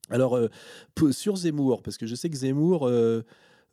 Alors, 0.09 0.39
sur 1.13 1.37
Zemmour, 1.37 1.83
parce 1.83 1.97
que 1.97 2.07
je 2.07 2.17
sais 2.17 2.29
que 2.29 2.37
Zemmour 2.37 2.91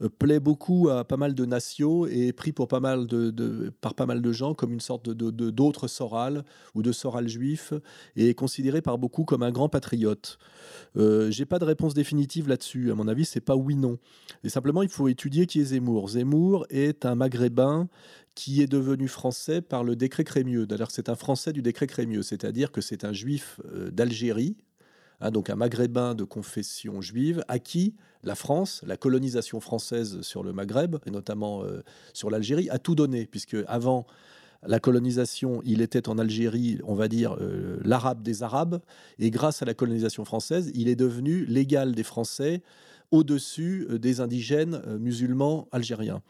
plaît 0.06 0.40
beaucoup 0.40 0.90
à 0.90 1.04
pas 1.04 1.18
mal 1.18 1.34
de 1.34 1.46
nations 1.46 2.06
et 2.06 2.28
est 2.28 2.34
pris 2.34 2.52
pour 2.52 2.68
pas 2.68 2.80
mal 2.80 3.08
de, 3.08 3.74
par 3.82 3.96
pas 3.96 4.06
mal 4.06 4.22
de 4.22 4.32
gens 4.32 4.54
comme 4.54 4.72
une 4.72 4.80
sorte 4.80 5.10
de, 5.10 5.32
d'autres 5.50 5.88
Soral 5.88 6.44
ou 6.76 6.84
de 6.84 6.92
Soral 6.92 7.28
juif 7.28 7.74
et 8.16 8.30
est 8.30 8.34
considéré 8.36 8.82
par 8.82 8.98
beaucoup 8.98 9.24
comme 9.24 9.44
un 9.44 9.52
grand 9.52 9.70
patriote. 9.70 10.38
Euh, 10.98 11.32
j'ai 11.32 11.46
pas 11.46 11.60
de 11.60 11.66
réponse 11.66 11.94
définitive 11.94 12.48
là-dessus. 12.48 12.92
À 12.92 12.96
mon 12.96 13.08
avis, 13.08 13.26
c'est 13.26 13.42
pas 13.42 13.56
oui-non. 13.56 13.98
Et 14.44 14.50
simplement, 14.50 14.84
il 14.84 14.90
faut 14.90 15.08
étudier 15.08 15.48
qui 15.48 15.60
est 15.62 15.66
Zemmour. 15.66 16.10
Zemmour 16.10 16.66
est 16.70 17.06
un 17.06 17.16
maghrébin 17.16 17.88
qui 18.36 18.62
est 18.62 18.68
devenu 18.68 19.08
français 19.08 19.62
par 19.62 19.84
le 19.84 19.96
décret 19.96 20.24
Crémieux. 20.24 20.68
D'ailleurs, 20.68 20.92
c'est 20.92 21.10
un 21.10 21.16
français 21.16 21.54
du 21.54 21.64
décret 21.64 21.88
Crémieux, 21.88 22.22
c'est-à-dire 22.22 22.72
que 22.72 22.82
c'est 22.82 23.04
un 23.04 23.12
juif 23.12 23.60
euh, 23.74 23.90
d'Algérie, 23.90 24.58
hein, 25.20 25.32
donc 25.32 25.50
un 25.50 25.56
maghrébin 25.56 26.16
de 26.16 26.24
confession 26.24 27.02
juive, 27.02 27.44
à 27.48 27.60
qui 27.60 27.96
la 28.24 28.36
France, 28.36 28.82
la 28.86 28.98
colonisation 28.98 29.60
française 29.60 30.22
sur 30.22 30.44
le 30.44 30.54
Maghreb, 30.54 30.98
et 31.06 31.12
notamment 31.12 31.64
euh, 31.64 31.82
sur 32.14 32.30
l'Algérie, 32.30 32.70
a 32.70 32.78
tout 32.78 32.96
donné, 32.96 33.26
puisque 33.26 33.58
avant 33.68 34.06
la 34.64 34.80
colonisation, 34.80 35.62
il 35.64 35.82
était 35.82 36.10
en 36.10 36.18
Algérie, 36.18 36.80
on 36.84 36.96
va 36.96 37.08
dire, 37.08 37.38
euh, 37.40 37.80
l'arabe 37.84 38.22
des 38.24 38.44
Arabes, 38.44 38.80
et 39.20 39.30
grâce 39.32 39.62
à 39.62 39.66
la 39.66 39.74
colonisation 39.74 40.26
française, 40.26 40.72
il 40.74 40.88
est 40.88 40.96
devenu 40.96 41.46
l'égal 41.46 41.94
des 41.94 42.04
Français 42.04 42.62
au-dessus 43.12 43.88
euh, 43.90 44.00
des 44.00 44.20
indigènes 44.20 44.82
musulmans 45.00 45.68
algériens. 45.72 46.22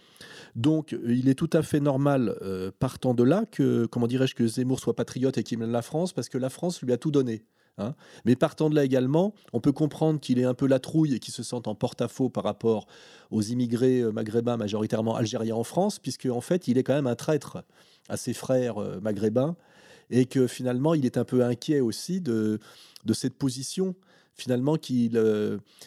Donc, 0.56 0.95
il 1.06 1.30
est 1.30 1.36
tout 1.36 1.50
à 1.54 1.62
fait 1.62 1.80
normal, 1.80 2.36
partant 2.80 3.13
de 3.13 3.23
là, 3.23 3.45
que, 3.50 3.86
comment 3.86 4.08
dirais-je, 4.08 4.34
que 4.34 4.47
Zemmour 4.47 4.80
soit 4.80 4.95
patriote 4.95 5.38
et 5.38 5.43
qu'il 5.43 5.60
mène 5.60 5.71
la 5.71 5.84
France, 5.84 6.13
parce 6.13 6.30
que 6.30 6.38
la 6.38 6.50
France 6.50 6.82
lui 6.82 6.91
a 6.93 6.97
tout 6.97 7.12
donné. 7.12 7.43
Hein. 7.78 7.94
Mais 8.26 8.36
partant 8.36 8.70
de 8.70 8.76
là 8.76 8.84
également, 8.84 9.34
on 9.54 9.60
peut 9.60 9.72
comprendre 9.72 10.20
qu'il 10.20 10.40
est 10.40 10.44
un 10.44 10.54
peu 10.54 10.68
la 10.68 10.80
trouille 10.80 11.13
et 11.13 11.20
qu'il 11.20 11.34
se 11.34 11.44
sente 11.44 11.68
en 11.68 11.76
porte-à-faux 11.76 12.30
par 12.30 12.44
rapport 12.44 12.88
aux 13.30 13.42
immigrés 13.42 14.00
euh, 14.00 14.12
maghrébins, 14.12 14.58
majoritairement 14.58 15.16
algériens 15.16 15.56
en 15.56 15.63
France, 15.63 16.00
puisque 16.00 16.26
en 16.26 16.42
fait, 16.42 16.68
il 16.68 16.78
est 16.78 16.84
quand 16.84 16.96
même 16.96 17.08
un 17.08 17.16
traître 17.16 17.63
à 18.10 18.18
ses 18.18 18.34
frères 18.34 18.82
euh, 18.82 19.00
maghrébins 19.00 19.56
et 20.10 20.26
que 20.26 20.48
finalement, 20.48 20.94
il 20.94 21.06
est 21.06 21.18
un 21.18 21.26
peu 21.26 21.44
inquiet 21.44 21.82
aussi 21.82 22.22
de, 22.22 22.60
cette 23.13 23.36
position 23.36 23.96
finalement 24.34 24.76
qui, 24.76 25.12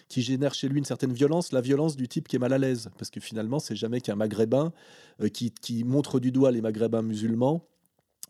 qui 0.09 0.23
génère 0.23 0.55
chez 0.55 0.69
lui 0.69 0.79
une 0.79 0.85
certaine 0.85 1.13
violence, 1.13 1.53
la 1.53 1.61
violence 1.61 1.97
du 1.97 2.09
type 2.09 2.27
qui 2.27 2.37
est 2.37 2.39
mal 2.39 2.53
à 2.53 2.59
l'aise, 2.59 2.91
parce 2.99 3.09
que 3.09 3.21
finalement, 3.21 3.61
c'est 3.61 3.77
jamais 3.77 4.01
qu'un 4.01 4.17
maghrébin 4.17 4.73
euh, 5.23 5.29
qui 5.29 5.85
montre 5.85 6.21
du 6.21 6.33
doigt 6.33 6.51
les 6.51 6.61
maghrébins 6.61 7.03
musulmans 7.03 7.65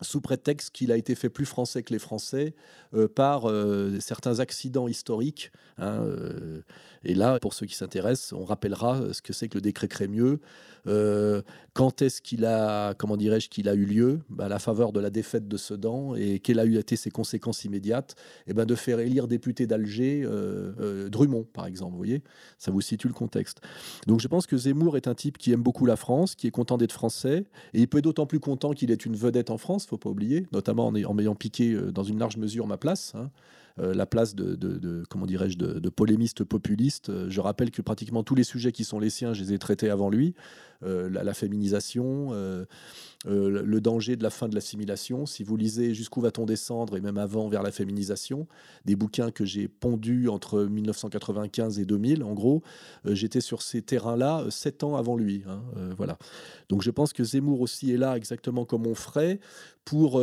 sous 0.02 0.20
prétexte 0.20 0.70
qu'il 0.70 0.92
a 0.92 0.96
été 0.96 1.14
fait 1.14 1.28
plus 1.28 1.46
français 1.46 1.82
que 1.82 1.92
les 1.92 1.98
Français 1.98 2.54
euh, 2.94 3.08
par 3.08 3.48
euh, 3.48 3.98
certains 4.00 4.40
accidents 4.40 4.88
historiques, 4.88 5.52
hein, 5.78 6.02
euh, 6.02 6.62
Et 7.04 7.14
là, 7.14 7.38
pour 7.40 7.54
ceux 7.54 7.66
qui 7.66 7.74
s'intéressent, 7.74 8.32
on 8.32 8.44
rappellera 8.44 9.12
ce 9.12 9.22
que 9.22 9.32
c'est 9.32 9.48
que 9.48 9.56
le 9.56 9.62
décret 9.62 9.88
Crémieux, 9.88 10.40
euh, 10.86 11.42
quand 11.72 12.02
est-ce 12.02 12.20
qu'il 12.20 12.44
a, 12.44 12.94
comment 12.94 13.16
dirais-je, 13.16 13.48
qu'il 13.48 13.68
a 13.68 13.74
eu 13.74 13.84
lieu? 13.84 14.20
Bah, 14.28 14.46
à 14.46 14.48
la 14.48 14.58
faveur 14.58 14.92
de 14.92 15.00
la 15.00 15.10
défaite 15.10 15.48
de 15.48 15.56
Sedan 15.56 16.14
et 16.14 16.40
quelles 16.40 16.58
a 16.58 16.64
eu 16.64 16.76
été 16.78 16.96
ses 16.96 17.10
conséquences 17.10 17.64
immédiates? 17.64 18.16
Eh 18.46 18.54
ben, 18.54 18.64
De 18.64 18.74
faire 18.74 18.98
élire 19.00 19.28
député 19.28 19.66
d'Alger 19.66 20.22
euh, 20.24 20.72
euh, 20.80 21.08
Drummond, 21.08 21.46
par 21.52 21.66
exemple. 21.66 21.92
Vous 21.92 21.98
voyez? 21.98 22.22
Ça 22.58 22.70
vous 22.70 22.80
situe 22.80 23.08
le 23.08 23.14
contexte. 23.14 23.60
Donc 24.06 24.20
je 24.20 24.28
pense 24.28 24.46
que 24.46 24.56
Zemmour 24.56 24.96
est 24.96 25.08
un 25.08 25.14
type 25.14 25.38
qui 25.38 25.52
aime 25.52 25.62
beaucoup 25.62 25.86
la 25.86 25.96
France, 25.96 26.34
qui 26.34 26.46
est 26.46 26.50
content 26.50 26.76
d'être 26.76 26.92
français 26.92 27.44
et 27.74 27.80
il 27.80 27.88
peut 27.88 27.98
être 27.98 28.04
d'autant 28.04 28.26
plus 28.26 28.40
content 28.40 28.72
qu'il 28.72 28.90
est 28.90 29.06
une 29.06 29.16
vedette 29.16 29.50
en 29.50 29.58
France, 29.58 29.86
faut 29.86 29.98
pas 29.98 30.10
oublier, 30.10 30.46
notamment 30.52 30.86
en, 30.88 31.14
m'ayant 31.14 31.34
piqué 31.34 31.74
dans 31.92 32.04
une 32.04 32.18
large 32.18 32.36
mesure 32.36 32.66
ma 32.66 32.76
place. 32.76 33.12
Hein. 33.14 33.30
La 33.78 34.06
place 34.06 34.34
de, 34.34 35.02
comment 35.08 35.26
dirais-je 35.26 35.56
de, 35.56 35.88
polémiste 35.88 36.44
populiste. 36.44 37.28
Je 37.28 37.40
rappelle 37.40 37.70
que 37.70 37.82
pratiquement 37.82 38.22
tous 38.22 38.34
les 38.34 38.44
sujets 38.44 38.72
qui 38.72 38.84
sont 38.84 38.98
les 38.98 39.10
siens, 39.10 39.32
je 39.32 39.42
les 39.42 39.52
ai 39.52 39.58
traités 39.58 39.90
avant 39.90 40.10
lui. 40.10 40.34
Euh, 40.82 41.10
la, 41.10 41.34
féminisation, 41.34 42.30
euh, 42.32 42.64
euh, 43.26 43.62
le 43.62 43.80
danger 43.82 44.16
de 44.16 44.22
la 44.22 44.30
fin 44.30 44.48
de 44.48 44.54
l'assimilation. 44.54 45.26
Si 45.26 45.44
vous 45.44 45.56
lisez 45.56 45.92
Jusqu'où 45.92 46.22
va-t-on 46.22 46.46
descendre 46.46 46.96
et 46.96 47.02
même 47.02 47.18
avant 47.18 47.48
vers 47.48 47.62
la 47.62 47.70
féminisation, 47.70 48.46
des 48.86 48.96
bouquins 48.96 49.30
que 49.30 49.44
j'ai 49.44 49.68
pondus 49.68 50.28
entre 50.28 50.62
1995 50.62 51.78
et 51.78 51.84
2000, 51.84 52.24
en 52.24 52.32
gros, 52.32 52.62
j'étais 53.04 53.42
sur 53.42 53.60
ces 53.60 53.82
terrains-là 53.82 54.46
sept 54.48 54.82
ans 54.82 54.96
avant 54.96 55.16
lui. 55.16 55.42
Hein, 55.46 55.60
voilà. 55.96 56.16
Donc 56.70 56.82
je 56.82 56.90
pense 56.90 57.12
que 57.12 57.24
Zemmour 57.24 57.60
aussi 57.60 57.92
est 57.92 57.98
là 57.98 58.16
exactement 58.16 58.64
comme 58.64 58.86
on 58.86 58.94
ferait 58.94 59.40
pour 59.84 60.22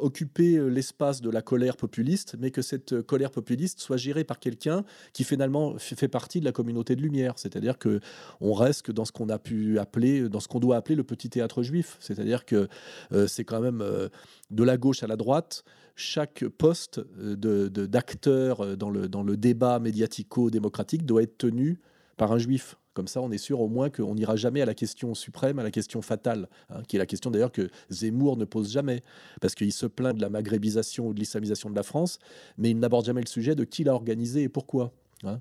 occuper 0.00 0.58
l'espace 0.70 1.20
de 1.20 1.30
la 1.30 1.42
colère 1.42 1.76
populiste, 1.76 2.36
mais 2.38 2.50
que 2.50 2.57
cette 2.62 3.02
colère 3.02 3.30
populiste 3.30 3.80
soit 3.80 3.96
gérée 3.96 4.24
par 4.24 4.38
quelqu'un 4.38 4.84
qui 5.12 5.24
finalement 5.24 5.78
fait 5.78 6.08
partie 6.08 6.40
de 6.40 6.44
la 6.44 6.52
communauté 6.52 6.96
de 6.96 7.02
lumière. 7.02 7.34
C'est-à-dire 7.36 7.78
que 7.78 8.00
on 8.40 8.52
reste 8.52 8.90
dans 8.90 9.04
ce 9.04 9.12
qu'on 9.12 9.28
a 9.28 9.38
pu 9.38 9.78
appeler, 9.78 10.28
dans 10.28 10.40
ce 10.40 10.48
qu'on 10.48 10.60
doit 10.60 10.76
appeler 10.76 10.96
le 10.96 11.04
petit 11.04 11.30
théâtre 11.30 11.62
juif. 11.62 11.96
C'est-à-dire 12.00 12.44
que 12.44 12.68
euh, 13.12 13.26
c'est 13.26 13.44
quand 13.44 13.60
même 13.60 13.80
euh, 13.80 14.08
de 14.50 14.64
la 14.64 14.76
gauche 14.76 15.02
à 15.02 15.06
la 15.06 15.16
droite, 15.16 15.64
chaque 15.96 16.46
poste 16.46 17.00
euh, 17.18 17.68
d'acteur 17.68 18.66
de, 18.66 18.74
dans, 18.74 18.90
le, 18.90 19.08
dans 19.08 19.22
le 19.22 19.36
débat 19.36 19.78
médiatico-démocratique 19.78 21.04
doit 21.04 21.22
être 21.22 21.38
tenu 21.38 21.80
par 22.16 22.32
un 22.32 22.38
juif. 22.38 22.76
Comme 22.98 23.06
ça, 23.06 23.22
on 23.22 23.30
est 23.30 23.38
sûr 23.38 23.60
au 23.60 23.68
moins 23.68 23.90
qu'on 23.90 24.16
n'ira 24.16 24.34
jamais 24.34 24.60
à 24.60 24.64
la 24.66 24.74
question 24.74 25.14
suprême, 25.14 25.60
à 25.60 25.62
la 25.62 25.70
question 25.70 26.02
fatale, 26.02 26.48
hein, 26.68 26.82
qui 26.88 26.96
est 26.96 26.98
la 26.98 27.06
question 27.06 27.30
d'ailleurs 27.30 27.52
que 27.52 27.70
Zemmour 27.90 28.36
ne 28.36 28.44
pose 28.44 28.72
jamais, 28.72 29.04
parce 29.40 29.54
qu'il 29.54 29.72
se 29.72 29.86
plaint 29.86 30.16
de 30.16 30.20
la 30.20 30.28
maghrébisation 30.28 31.06
ou 31.06 31.14
de 31.14 31.20
l'islamisation 31.20 31.70
de 31.70 31.76
la 31.76 31.84
France, 31.84 32.18
mais 32.56 32.70
il 32.70 32.78
n'aborde 32.80 33.06
jamais 33.06 33.20
le 33.20 33.28
sujet 33.28 33.54
de 33.54 33.62
qui 33.62 33.84
l'a 33.84 33.94
organisé 33.94 34.42
et 34.42 34.48
pourquoi. 34.48 34.92
Hein. 35.22 35.38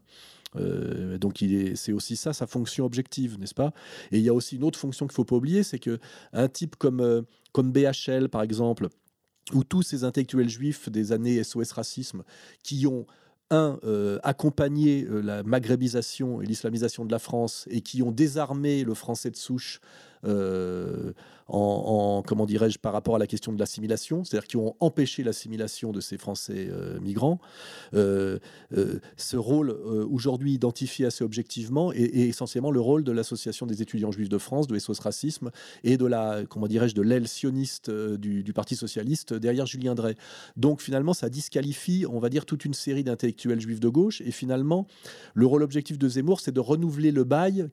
Euh, 0.56 1.18
donc 1.18 1.44
c'est 1.74 1.94
aussi 1.94 2.16
ça 2.16 2.32
sa 2.32 2.46
fonction 2.46 2.86
objective, 2.86 3.40
n'est-ce 3.40 3.56
pas? 3.56 3.74
Et 4.12 4.20
il 4.20 4.24
y 4.24 4.30
a 4.30 4.36
aussi 4.36 4.58
une 4.58 4.64
autre 4.64 4.78
fonction 4.78 5.08
qu'il 5.08 5.14
ne 5.14 5.16
faut 5.16 5.26
pas 5.26 5.38
oublier, 5.38 5.64
c'est 5.64 5.80
que 5.80 5.98
un 6.34 6.50
type 6.50 6.76
comme, 6.76 7.02
euh, 7.02 7.24
comme 7.54 7.72
BHL 7.72 8.30
par 8.30 8.44
exemple, 8.44 8.88
ou 9.52 9.64
tous 9.64 9.82
ces 9.82 10.04
intellectuels 10.04 10.50
juifs 10.50 10.90
des 10.90 11.12
années 11.12 11.44
SOS 11.44 11.72
racisme 11.72 12.24
qui 12.62 12.86
ont 12.86 13.08
un, 13.50 13.80
euh, 13.84 14.20
accompagné 14.24 15.06
la 15.10 15.44
maghrébisation 15.44 16.42
et 16.42 16.46
l'islamisation 16.46 17.06
de 17.06 17.12
la 17.12 17.20
France 17.20 17.66
et 17.70 17.82
qui 17.82 18.04
ont 18.04 18.12
désarmé 18.12 18.84
le 18.84 18.94
français 18.94 19.32
de 19.32 19.38
souche 19.38 19.80
euh, 20.26 21.14
en, 21.48 22.24
comment 22.26 22.46
dirais-je, 22.46 22.78
par 22.78 22.92
rapport 22.92 23.16
à 23.16 23.20
la 23.20 23.28
question 23.28 23.54
de 23.54 23.60
l'assimilation, 23.60 24.24
c'est-à-dire 24.24 24.48
qui 24.48 24.58
ont 24.58 24.76
empêché 24.80 25.24
l'assimilation 25.24 25.92
de 25.92 26.02
ces 26.02 26.18
Français 26.18 26.68
euh, 26.70 27.00
migrants. 27.00 27.40
Euh, 27.94 28.40
ce 29.16 29.38
rôle 29.38 29.72
aujourd'hui 29.72 30.54
identifié 30.54 31.06
assez 31.06 31.24
objectivement 31.24 31.94
est, 31.94 32.16
essentiellement 32.16 32.72
le 32.72 32.82
rôle 32.82 33.04
de 33.04 33.12
l'association 33.12 33.66
des 33.66 33.82
étudiants 33.82 34.12
juifs 34.12 34.30
de 34.30 34.38
France, 34.38 34.68
de 34.68 34.78
SOS 34.78 35.00
Racisme 35.00 35.52
et 35.84 35.98
de 35.98 36.06
la, 36.06 36.42
comment 36.50 36.68
dirais-je, 36.68 36.96
de 36.96 37.02
l'aile 37.02 37.28
sioniste 37.28 37.90
du, 37.90 38.44
du, 38.44 38.54
Parti 38.54 38.76
socialiste 38.76 39.34
derrière 39.34 39.68
Julien 39.68 39.96
Drey. 39.96 40.16
Donc 40.58 40.82
finalement, 40.82 41.14
ça 41.14 41.30
disqualifie, 41.30 42.06
on 42.10 42.20
va 42.20 42.30
dire, 42.30 42.46
toute 42.46 42.66
une 42.66 42.74
série 42.74 43.04
d'intellectuels 43.04 43.60
juifs 43.60 43.80
de 43.80 43.90
gauche. 43.90 44.22
Et 44.22 44.32
finalement, 44.32 44.88
le 45.34 45.46
rôle 45.46 45.64
objectif 45.64 45.98
de 45.98 46.10
Zemmour, 46.10 46.40
c'est 46.40 46.52
de 46.52 46.60
renouveler 46.60 47.12
le 47.12 47.24
bail 47.24 47.70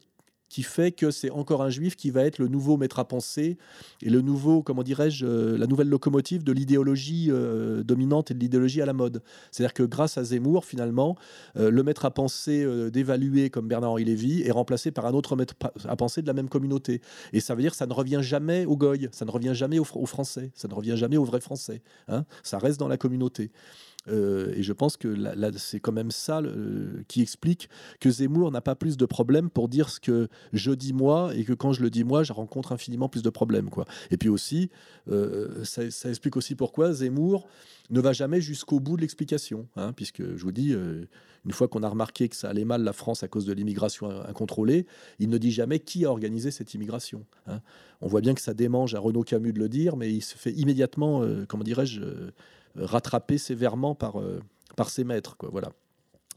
qui 0.54 0.62
fait 0.62 0.92
que 0.92 1.10
c'est 1.10 1.30
encore 1.30 1.64
un 1.64 1.68
juif 1.68 1.96
qui 1.96 2.10
va 2.10 2.22
être 2.22 2.38
le 2.38 2.46
nouveau 2.46 2.76
maître 2.76 3.00
à 3.00 3.04
penser 3.08 3.58
et 4.02 4.08
le 4.08 4.20
nouveau, 4.20 4.62
comment 4.62 4.84
dirais-je, 4.84 5.26
euh, 5.26 5.58
la 5.58 5.66
nouvelle 5.66 5.88
locomotive 5.88 6.44
de 6.44 6.52
l'idéologie 6.52 7.26
euh, 7.28 7.82
dominante 7.82 8.30
et 8.30 8.34
de 8.34 8.38
l'idéologie 8.38 8.80
à 8.80 8.86
la 8.86 8.92
mode. 8.92 9.20
C'est-à-dire 9.50 9.74
que 9.74 9.82
grâce 9.82 10.16
à 10.16 10.22
Zemmour, 10.22 10.64
finalement, 10.64 11.16
euh, 11.56 11.72
le 11.72 11.82
maître 11.82 12.04
à 12.04 12.12
penser 12.12 12.64
d'évaluer 12.92 13.50
comme 13.50 13.66
Bernard-Henri 13.66 14.04
Lévy 14.04 14.42
est 14.42 14.52
remplacé 14.52 14.92
par 14.92 15.06
un 15.06 15.14
autre 15.14 15.34
maître 15.34 15.54
à 15.88 15.96
penser 15.96 16.22
de 16.22 16.28
la 16.28 16.34
même 16.34 16.48
communauté. 16.48 17.00
Et 17.32 17.40
ça 17.40 17.56
veut 17.56 17.62
dire 17.62 17.72
que 17.72 17.76
ça 17.76 17.86
ne 17.86 17.92
revient 17.92 18.20
jamais 18.22 18.64
au 18.64 18.76
goy, 18.76 19.08
ça 19.10 19.24
ne 19.24 19.32
revient 19.32 19.54
jamais 19.54 19.80
aux, 19.80 20.06
Français, 20.06 20.52
ça 20.54 20.68
ne 20.68 20.74
revient 20.74 20.96
jamais 20.96 21.16
aux 21.16 21.24
vrais 21.24 21.40
Français. 21.40 21.82
Hein 22.06 22.26
ça 22.44 22.58
reste 22.58 22.78
dans 22.78 22.86
la 22.86 22.96
communauté. 22.96 23.50
Euh, 24.08 24.52
et 24.54 24.62
je 24.62 24.72
pense 24.72 24.96
que 24.96 25.16
c'est 25.56 25.80
quand 25.80 25.92
même 25.92 26.10
ça 26.10 26.42
qui 27.08 27.22
explique 27.22 27.68
que 28.00 28.10
Zemmour 28.10 28.50
n'a 28.50 28.60
pas 28.60 28.74
plus 28.74 28.96
de 28.96 29.06
problèmes 29.06 29.50
pour 29.50 29.68
dire 29.68 29.88
ce 29.88 30.00
que 30.00 30.28
je 30.52 30.72
dis 30.72 30.92
moi 30.92 31.34
et 31.34 31.44
que 31.44 31.52
quand 31.52 31.72
je 31.72 31.82
le 31.82 31.90
dis 31.90 32.04
moi, 32.04 32.22
je 32.22 32.32
rencontre 32.32 32.72
infiniment 32.72 33.08
plus 33.08 33.22
de 33.22 33.30
problèmes. 33.30 33.70
Quoi. 33.70 33.84
Et 34.10 34.16
puis 34.16 34.28
aussi, 34.28 34.70
euh, 35.10 35.64
ça, 35.64 36.08
explique 36.08 36.36
aussi 36.36 36.54
pourquoi 36.54 36.92
Zemmour 36.92 37.48
ne 37.90 38.00
va 38.00 38.12
jamais 38.12 38.40
jusqu'au 38.40 38.80
bout 38.80 38.96
de 38.96 39.02
l'explication. 39.02 39.68
Hein, 39.76 39.92
puisque 39.92 40.22
je 40.36 40.42
vous 40.42 40.52
dis, 40.52 40.72
euh, 40.72 41.04
une 41.44 41.52
fois 41.52 41.68
qu'on 41.68 41.82
a 41.82 41.88
remarqué 41.88 42.28
que 42.28 42.36
ça 42.36 42.48
allait 42.48 42.64
mal 42.64 42.82
la 42.82 42.92
France 42.92 43.22
à 43.22 43.28
cause 43.28 43.44
de 43.44 43.52
l'immigration 43.52 44.10
incontrôlée, 44.26 44.86
il 45.18 45.28
ne 45.28 45.38
dit 45.38 45.50
jamais 45.50 45.78
qui 45.78 46.04
a 46.04 46.10
organisé 46.10 46.50
cette 46.50 46.72
immigration. 46.74 47.24
Hein. 47.46 47.60
On 48.00 48.08
voit 48.08 48.20
bien 48.20 48.34
que 48.34 48.40
ça 48.40 48.54
démange 48.54 48.94
à 48.94 49.00
Renaud 49.00 49.22
Camus 49.22 49.52
de 49.52 49.58
le 49.58 49.68
dire, 49.68 49.96
mais 49.96 50.12
il 50.12 50.22
se 50.22 50.36
fait 50.36 50.52
immédiatement, 50.52 51.22
comment 51.46 51.64
dirais-je, 51.64 52.00
rattrapé 52.76 53.38
sévèrement 53.38 53.94
par, 53.94 54.20
euh, 54.20 54.40
par 54.76 54.90
ses 54.90 55.04
maîtres. 55.04 55.36
Quoi, 55.36 55.48
voilà. 55.50 55.70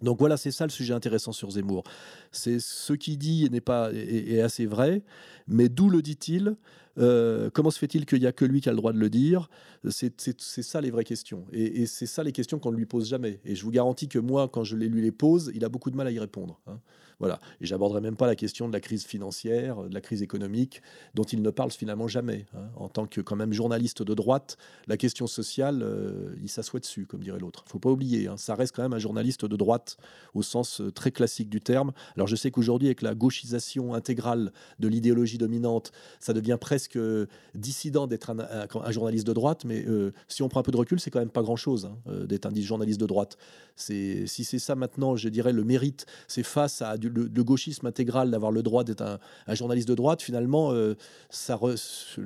Donc 0.01 0.19
voilà, 0.19 0.37
c'est 0.37 0.51
ça 0.51 0.65
le 0.65 0.71
sujet 0.71 0.93
intéressant 0.93 1.31
sur 1.31 1.49
Zemmour. 1.51 1.83
C'est 2.31 2.59
ce 2.59 2.93
qu'il 2.93 3.17
dit 3.17 3.49
n'est 3.49 3.61
pas 3.61 3.91
est, 3.93 4.41
assez 4.41 4.65
vrai, 4.65 5.03
mais 5.47 5.69
d'où 5.69 5.89
le 5.89 6.01
dit-il 6.01 6.55
euh, 6.99 7.49
Comment 7.51 7.71
se 7.71 7.79
fait-il 7.79 8.05
qu'il 8.05 8.19
n'y 8.19 8.27
a 8.27 8.31
que 8.31 8.45
lui 8.45 8.61
qui 8.61 8.69
a 8.69 8.71
le 8.71 8.77
droit 8.77 8.93
de 8.93 8.99
le 8.99 9.09
dire? 9.09 9.49
C'est 9.89 10.39
ça 10.39 10.81
les 10.81 10.91
vraies 10.91 11.03
questions. 11.03 11.45
Et, 11.51 11.87
c'est 11.87 12.05
ça 12.05 12.23
les 12.23 12.31
questions 12.31 12.59
qu'on 12.59 12.71
ne 12.71 12.77
lui 12.77 12.85
pose 12.85 13.09
jamais. 13.09 13.39
Et 13.43 13.55
je 13.55 13.63
vous 13.63 13.71
garantis 13.71 14.07
que 14.07 14.19
moi, 14.19 14.47
quand 14.47 14.63
je 14.63 14.75
lui 14.75 15.01
les 15.01 15.11
pose, 15.11 15.51
il 15.55 15.65
a 15.65 15.69
beaucoup 15.69 15.89
de 15.89 15.95
mal 15.95 16.07
à 16.07 16.11
y 16.11 16.19
répondre. 16.19 16.59
Hein. 16.67 16.79
Voilà. 17.19 17.39
Et 17.61 17.65
j'aborderai 17.65 18.01
même 18.01 18.15
pas 18.15 18.27
la 18.27 18.35
question 18.35 18.67
de 18.67 18.73
la 18.73 18.79
crise 18.79 19.03
financière, 19.03 19.83
de 19.83 19.93
la 19.93 20.01
crise 20.01 20.21
économique, 20.21 20.81
dont 21.15 21.23
il 21.23 21.41
ne 21.41 21.49
parle 21.49 21.71
finalement 21.71 22.07
jamais. 22.07 22.45
Hein. 22.53 22.69
En 22.75 22.89
tant 22.89 23.07
que 23.07 23.21
quand 23.21 23.35
même 23.35 23.53
journaliste 23.53 24.03
de 24.03 24.13
droite, 24.13 24.57
la 24.87 24.97
question 24.97 25.25
sociale, 25.25 25.81
euh, 25.81 26.35
il 26.41 26.49
s'assoit 26.49 26.79
dessus, 26.79 27.07
comme 27.07 27.21
dirait 27.21 27.39
l'autre. 27.39 27.63
Faut 27.67 27.79
pas 27.79 27.89
oublier, 27.89 28.27
hein, 28.27 28.37
ça 28.37 28.53
reste 28.53 28.75
quand 28.75 28.83
même 28.83 28.93
un 28.93 28.99
journaliste 28.99 29.45
de 29.45 29.55
droite 29.55 29.97
au 30.35 30.43
sens 30.43 30.79
euh, 30.79 30.91
très 30.91 31.11
classique 31.11 31.49
du 31.49 31.59
terme. 31.59 31.91
Alors 32.15 32.27
je 32.27 32.35
sais 32.35 32.51
qu'aujourd'hui, 32.51 32.87
avec 32.87 33.01
la 33.01 33.15
gauchisation 33.15 33.95
intégrale 33.95 34.51
de 34.77 34.87
l'idéologie 34.87 35.39
dominante, 35.39 35.91
ça 36.19 36.33
devient 36.33 36.57
presque 36.59 36.97
euh, 36.97 37.25
dissident 37.55 38.05
d'être 38.05 38.29
un, 38.29 38.91
journaliste 38.91 39.25
de 39.25 39.33
droite, 39.33 39.65
mais 39.65 39.85
si 40.27 40.43
on 40.43 40.49
prend 40.49 40.59
un 40.59 40.63
peu 40.63 40.71
de 40.71 40.77
recul, 40.77 40.99
c'est 40.99 41.11
quand 41.11 41.19
même 41.19 41.29
pas 41.29 41.41
grand-chose 41.41 41.85
hein, 41.85 42.25
d'être 42.25 42.45
un 42.45 42.55
journaliste 42.55 42.99
de 42.99 43.05
droite. 43.05 43.37
Si 43.75 44.27
c'est 44.27 44.59
ça 44.59 44.75
maintenant, 44.75 45.15
je 45.15 45.29
dirais, 45.29 45.53
le 45.53 45.63
mérite, 45.63 46.05
c'est 46.27 46.43
face 46.43 46.81
à 46.81 46.97
du 46.97 47.06
le, 47.07 47.43
gauchisme 47.43 47.87
intégral 47.87 48.31
d'avoir 48.31 48.51
le 48.51 48.63
droit 48.63 48.83
d'être 48.83 49.19
un, 49.47 49.55
journaliste 49.55 49.87
de 49.87 49.95
droite, 49.95 50.21
finalement, 50.21 50.71
euh, 50.71 50.95
ça, 51.29 51.59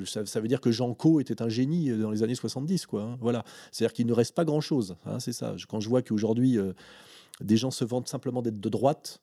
ça, 0.05 0.39
veut 0.39 0.47
dire 0.47 0.61
que 0.61 0.71
Jean 0.71 0.93
Co 0.93 1.19
était 1.19 1.41
un 1.41 1.49
génie 1.49 1.89
euh, 1.89 2.01
dans 2.01 2.11
les 2.11 2.23
années 2.23 2.35
70. 2.35 2.85
Quoi, 2.85 3.03
hein. 3.03 3.17
voilà. 3.21 3.43
C'est-à-dire 3.71 3.93
qu'il 3.93 4.07
ne 4.07 4.13
reste 4.13 4.35
pas 4.35 4.45
grand-chose. 4.45 4.95
Hein, 5.05 5.19
c'est 5.19 5.33
ça. 5.33 5.55
Quand 5.69 5.79
je 5.79 5.89
vois 5.89 6.01
qu'aujourd'hui, 6.01 6.57
euh, 6.57 6.73
des 7.41 7.57
gens 7.57 7.71
se 7.71 7.85
vantent 7.85 8.07
simplement 8.07 8.41
d'être 8.41 8.59
de 8.59 8.69
droite, 8.69 9.21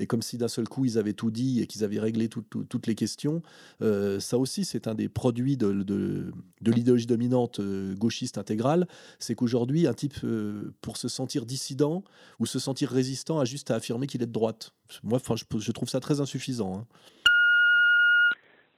et 0.00 0.06
comme 0.06 0.22
si 0.22 0.38
d'un 0.38 0.48
seul 0.48 0.68
coup 0.68 0.84
ils 0.84 0.98
avaient 0.98 1.12
tout 1.12 1.30
dit 1.30 1.60
et 1.60 1.66
qu'ils 1.66 1.84
avaient 1.84 2.00
réglé 2.00 2.28
toutes 2.28 2.86
les 2.86 2.94
questions. 2.94 3.42
Euh, 3.82 4.18
ça 4.18 4.38
aussi, 4.38 4.64
c'est 4.64 4.88
un 4.88 4.94
des 4.94 5.08
produits 5.08 5.56
de, 5.56 6.32
l'idéologie 6.64 7.06
dominante 7.06 7.60
euh, 7.60 7.94
gauchiste 7.94 8.38
intégrale. 8.38 8.86
C'est 9.18 9.34
qu'aujourd'hui, 9.34 9.86
un 9.86 9.94
type, 9.94 10.14
euh, 10.24 10.72
pour 10.80 10.96
se 10.96 11.08
sentir 11.08 11.44
dissident 11.44 12.02
ou 12.38 12.46
se 12.46 12.58
sentir 12.58 12.90
résistant, 12.90 13.38
a 13.38 13.44
juste 13.44 13.70
à 13.70 13.76
affirmer 13.76 14.06
qu'il 14.06 14.22
est 14.22 14.26
de 14.26 14.32
droite. 14.32 14.72
Moi, 15.04 15.18
je, 15.36 15.58
je 15.58 15.72
trouve 15.72 15.88
ça 15.88 16.00
très 16.00 16.20
insuffisant. 16.20 16.78
Hein. 16.78 16.86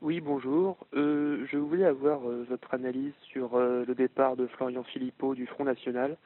Oui, 0.00 0.20
bonjour. 0.20 0.76
je 0.92 1.56
voulais 1.56 1.84
avoir 1.84 2.20
votre 2.22 2.74
analyse 2.74 3.12
sur 3.30 3.56
le 3.56 3.94
départ 3.94 4.34
de 4.36 4.48
Florian 4.48 4.82
Philippot 4.82 5.36
du 5.36 5.46
Front 5.46 5.64
National. 5.64 6.16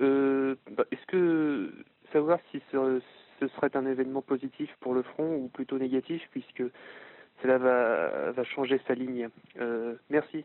Bah, 0.00 0.84
est-ce 0.90 1.06
que 1.06 1.72
savoir 2.12 2.40
si 2.50 2.60
ce, 2.72 3.00
ce 3.42 3.48
serait 3.56 3.76
un 3.76 3.86
événement 3.86 4.22
positif 4.22 4.70
pour 4.80 4.94
le 4.94 5.02
front 5.02 5.34
ou 5.36 5.48
plutôt 5.48 5.78
négatif 5.78 6.22
puisque 6.30 6.62
cela 7.42 7.58
va, 7.58 8.44
changer 8.44 8.80
sa 8.86 8.94
ligne. 8.94 9.28
Euh, 9.60 9.94
merci. 10.10 10.44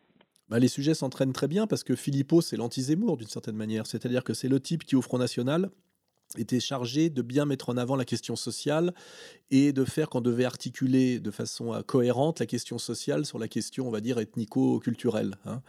Bah, 0.50 0.60
les 0.60 0.68
sujets 0.68 0.94
s'entraînent 0.94 1.34
très 1.34 1.48
bien 1.48 1.68
parce 1.68 1.84
que 1.84 1.96
Philippot, 1.96 2.42
c'est 2.42 2.58
l'anti-Zemmour 2.58 3.18
d'une 3.18 3.28
certaine 3.28 3.56
manière. 3.56 3.86
C'est-à-dire 3.86 4.24
que 4.24 4.34
c'est 4.34 4.48
le 4.48 4.60
type 4.60 4.84
qui, 4.84 4.96
au 4.96 5.02
Front 5.02 5.20
National, 5.20 5.70
était 6.38 6.60
chargé 6.60 7.10
de 7.10 7.22
bien 7.22 7.46
mettre 7.46 7.70
en 7.70 7.78
avant 7.78 7.96
la 7.96 8.06
question 8.06 8.36
sociale 8.36 8.94
et 9.52 9.72
de 9.74 9.86
faire 9.86 10.10
qu'on 10.10 10.22
devait 10.22 10.46
articuler 10.46 11.20
de 11.20 11.32
façon 11.32 11.74
euh, 11.74 11.82
cohérente 11.82 12.40
la 12.40 12.46
question 12.46 12.78
sociale 12.78 13.26
sur 13.26 13.38
la 13.38 13.48
question, 13.48 13.88
on 13.88 13.92
va 13.92 14.02
dire, 14.02 14.18
ethnico-culturelle. 14.18 15.36
Hein. 15.46 15.62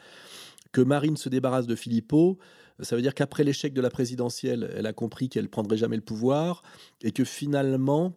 Que 0.72 0.80
Marine 0.80 1.16
se 1.16 1.28
débarrasse 1.28 1.66
de 1.66 1.74
Philippot, 1.74 2.38
ça 2.80 2.94
veut 2.94 3.02
dire 3.02 3.14
qu'après 3.14 3.44
l'échec 3.44 3.72
de 3.72 3.80
la 3.80 3.90
présidentielle, 3.90 4.72
elle 4.76 4.86
a 4.86 4.92
compris 4.92 5.28
qu'elle 5.28 5.48
prendrait 5.48 5.76
jamais 5.76 5.96
le 5.96 6.02
pouvoir 6.02 6.62
et 7.02 7.10
que 7.10 7.24
finalement, 7.24 8.14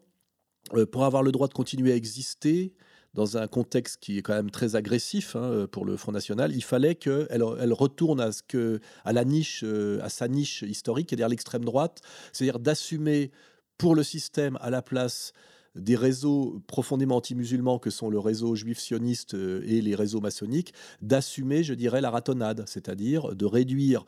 euh, 0.73 0.85
pour 0.85 1.05
avoir 1.05 1.23
le 1.23 1.31
droit 1.31 1.47
de 1.47 1.53
continuer 1.53 1.91
à 1.91 1.95
exister, 1.95 2.73
dans 3.13 3.37
un 3.37 3.47
contexte 3.47 3.97
qui 4.01 4.17
est 4.17 4.21
quand 4.21 4.33
même 4.33 4.51
très 4.51 4.75
agressif 4.75 5.35
hein, 5.35 5.67
pour 5.71 5.85
le 5.85 5.97
Front 5.97 6.11
National, 6.11 6.53
il 6.55 6.63
fallait 6.63 6.95
qu'elle 6.95 7.27
elle 7.29 7.73
retourne 7.73 8.21
à 8.21 9.13
la 9.13 9.25
niche, 9.25 9.63
euh, 9.65 9.99
à 10.01 10.09
sa 10.09 10.27
niche 10.27 10.61
historique, 10.61 11.09
c'est-à-dire 11.09 11.29
l'extrême 11.29 11.65
droite, 11.65 12.01
c'est-à-dire 12.31 12.59
d'assumer 12.59 13.31
pour 13.77 13.95
le 13.95 14.03
système 14.03 14.57
à 14.61 14.69
la 14.69 14.81
place 14.81 15.33
des 15.75 15.95
réseaux 15.95 16.61
profondément 16.67 17.17
anti-musulmans 17.17 17.79
que 17.79 17.89
sont 17.89 18.09
le 18.09 18.19
réseau 18.19 18.55
juif 18.55 18.79
sioniste 18.79 19.35
euh, 19.35 19.63
et 19.65 19.81
les 19.81 19.95
réseaux 19.95 20.21
maçonniques, 20.21 20.73
d'assumer, 21.01 21.63
je 21.63 21.73
dirais, 21.73 22.01
la 22.01 22.09
ratonnade, 22.09 22.63
c'est-à-dire 22.67 23.35
de 23.35 23.45
réduire 23.45 24.05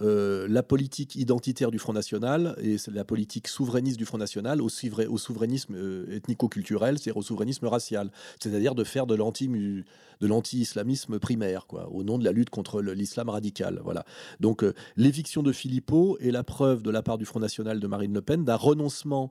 euh, 0.00 0.46
la 0.48 0.62
politique 0.62 1.16
identitaire 1.16 1.72
du 1.72 1.80
Front 1.80 1.92
National 1.92 2.54
et 2.62 2.76
la 2.92 3.04
politique 3.04 3.48
souverainiste 3.48 3.98
du 3.98 4.04
Front 4.04 4.18
National 4.18 4.62
au, 4.62 4.68
souverainisme 4.68 5.74
euh, 5.74 6.14
ethnico-culturel, 6.14 6.98
c'est-à-dire 6.98 7.16
au 7.16 7.22
souverainisme 7.22 7.66
racial, 7.66 8.12
c'est-à-dire 8.38 8.76
de 8.76 8.84
faire 8.84 9.06
de 9.06 9.16
l'anti-islamisme 9.16 11.18
primaire, 11.18 11.66
au 11.90 12.04
nom 12.04 12.18
de 12.18 12.24
la 12.24 12.30
lutte 12.30 12.50
contre 12.50 12.82
l'islam 12.82 13.30
radical. 13.30 13.80
Voilà. 13.82 14.04
Donc 14.38 14.64
l'éviction 14.96 15.42
de 15.42 15.50
Philippot 15.50 16.18
est 16.20 16.30
la 16.30 16.44
preuve 16.44 16.82
de 16.82 16.90
la 16.90 17.02
part 17.02 17.18
du 17.18 17.24
Front 17.24 17.40
National 17.40 17.80
de 17.80 17.86
Marine 17.88 18.14
Le 18.14 18.22
Pen 18.22 18.44
d'un 18.44 18.56
renoncement 18.56 19.30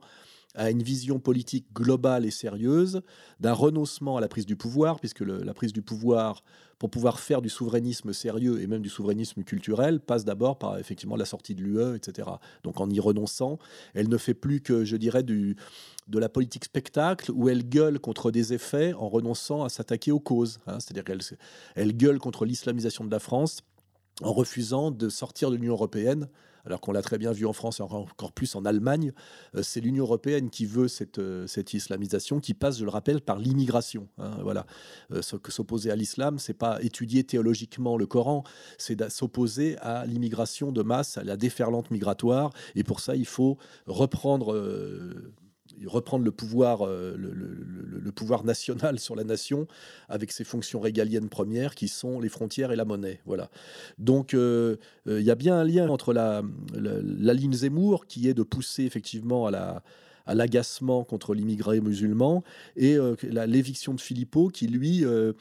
à 0.54 0.70
une 0.70 0.82
vision 0.82 1.20
politique 1.20 1.66
globale 1.72 2.26
et 2.26 2.30
sérieuse, 2.30 3.02
d'un 3.38 3.52
renoncement 3.52 4.16
à 4.16 4.20
la 4.20 4.28
prise 4.28 4.46
du 4.46 4.56
pouvoir, 4.56 4.98
puisque 4.98 5.20
la 5.20 5.54
prise 5.54 5.72
du 5.72 5.82
pouvoir, 5.82 6.42
pour 6.78 6.90
pouvoir 6.90 7.20
faire 7.20 7.40
du 7.40 7.48
souverainisme 7.48 8.12
sérieux 8.12 8.60
et 8.60 8.66
même 8.66 8.82
du 8.82 8.88
souverainisme 8.88 9.44
culturel, 9.44 10.00
passe 10.00 10.24
d'abord 10.24 10.58
par 10.58 10.78
effectivement 10.78 11.16
la 11.16 11.24
sortie 11.24 11.54
de 11.54 11.62
l'UE, 11.62 11.94
etc. 11.94 12.28
Donc 12.64 12.80
en 12.80 12.90
y 12.90 12.98
renonçant, 12.98 13.58
elle 13.94 14.08
ne 14.08 14.16
fait 14.16 14.34
plus 14.34 14.60
que, 14.60 14.84
je 14.84 14.96
dirais, 14.96 15.22
de 15.22 15.54
la 16.12 16.28
politique 16.28 16.64
spectacle 16.64 17.30
où 17.32 17.48
elle 17.48 17.68
gueule 17.68 18.00
contre 18.00 18.30
des 18.30 18.52
effets 18.52 18.92
en 18.94 19.08
renonçant 19.08 19.62
à 19.62 19.68
s'attaquer 19.68 20.10
aux 20.10 20.20
causes. 20.20 20.58
Hein. 20.66 20.80
C'est-à-dire 20.80 21.04
qu'elle 21.04 21.20
elle 21.76 21.96
gueule 21.96 22.18
contre 22.18 22.44
l'islamisation 22.44 23.04
de 23.04 23.10
la 23.10 23.20
France 23.20 23.60
en 24.22 24.32
refusant 24.32 24.90
de 24.90 25.08
sortir 25.08 25.50
de 25.50 25.56
l'Union 25.56 25.74
européenne 25.74 26.28
alors 26.64 26.80
qu'on 26.80 26.92
l'a 26.92 27.02
très 27.02 27.18
bien 27.18 27.32
vu 27.32 27.46
en 27.46 27.52
France 27.52 27.80
et 27.80 27.82
encore 27.82 28.32
plus 28.32 28.54
en 28.54 28.64
Allemagne, 28.64 29.12
euh, 29.54 29.62
c'est 29.62 29.80
l'Union 29.80 30.04
européenne 30.04 30.50
qui 30.50 30.66
veut 30.66 30.88
cette, 30.88 31.18
euh, 31.18 31.46
cette, 31.46 31.74
islamisation 31.74 32.40
qui 32.40 32.54
passe, 32.54 32.78
je 32.78 32.84
le 32.84 32.90
rappelle, 32.90 33.20
par 33.20 33.38
l'immigration. 33.38 34.08
Hein, 34.18 34.32
voilà, 34.42 34.66
euh, 35.12 35.22
s'opposer 35.22 35.90
à 35.90 35.96
l'islam, 35.96 36.38
c'est 36.38 36.54
pas 36.54 36.82
étudier 36.82 37.24
théologiquement 37.24 37.96
le 37.96 38.06
Coran, 38.06 38.44
c'est 38.78 39.08
s'opposer 39.10 39.76
à 39.78 40.06
l'immigration 40.06 40.72
de 40.72 40.82
masse, 40.82 41.18
à 41.18 41.24
la 41.24 41.36
déferlante 41.36 41.90
migratoire, 41.90 42.52
et 42.74 42.84
pour 42.84 43.00
ça, 43.00 43.16
il 43.16 43.26
faut 43.26 43.58
reprendre 43.86 44.54
reprendre 45.86 46.24
le 46.24 46.30
pouvoir, 46.30 46.86
euh, 46.86 47.16
le, 47.16 48.12
pouvoir 48.12 48.44
national 48.44 48.98
sur 48.98 49.14
la 49.14 49.24
nation 49.24 49.66
avec 50.08 50.32
ses 50.32 50.44
fonctions 50.44 50.80
régaliennes 50.80 51.28
premières 51.28 51.74
qui 51.74 51.88
sont 51.88 52.20
les 52.20 52.28
frontières 52.28 52.72
et 52.72 52.76
la 52.76 52.84
monnaie. 52.84 53.20
Voilà. 53.24 53.50
Donc 53.98 54.34
euh, 54.34 54.76
euh, 55.06 55.20
il 55.20 55.26
y 55.26 55.30
a 55.30 55.34
bien 55.34 55.56
un 55.56 55.64
lien 55.64 55.88
entre 55.88 56.12
la, 56.12 56.42
la, 56.74 57.34
ligne 57.34 57.52
Zemmour 57.52 58.06
qui 58.06 58.28
est 58.28 58.34
de 58.34 58.42
pousser 58.42 58.84
effectivement 58.84 59.46
à 59.46 59.50
la 59.50 59.82
à 60.26 60.34
l'agacement 60.34 61.04
contre 61.04 61.34
l'immigré 61.34 61.80
musulman, 61.80 62.42
et 62.76 62.96
euh, 62.96 63.14
l'éviction 63.46 63.94
de 63.94 64.00
Philippot, 64.00 64.48
qui 64.48 64.66
lui, 64.66 65.04
euh, 65.04 65.32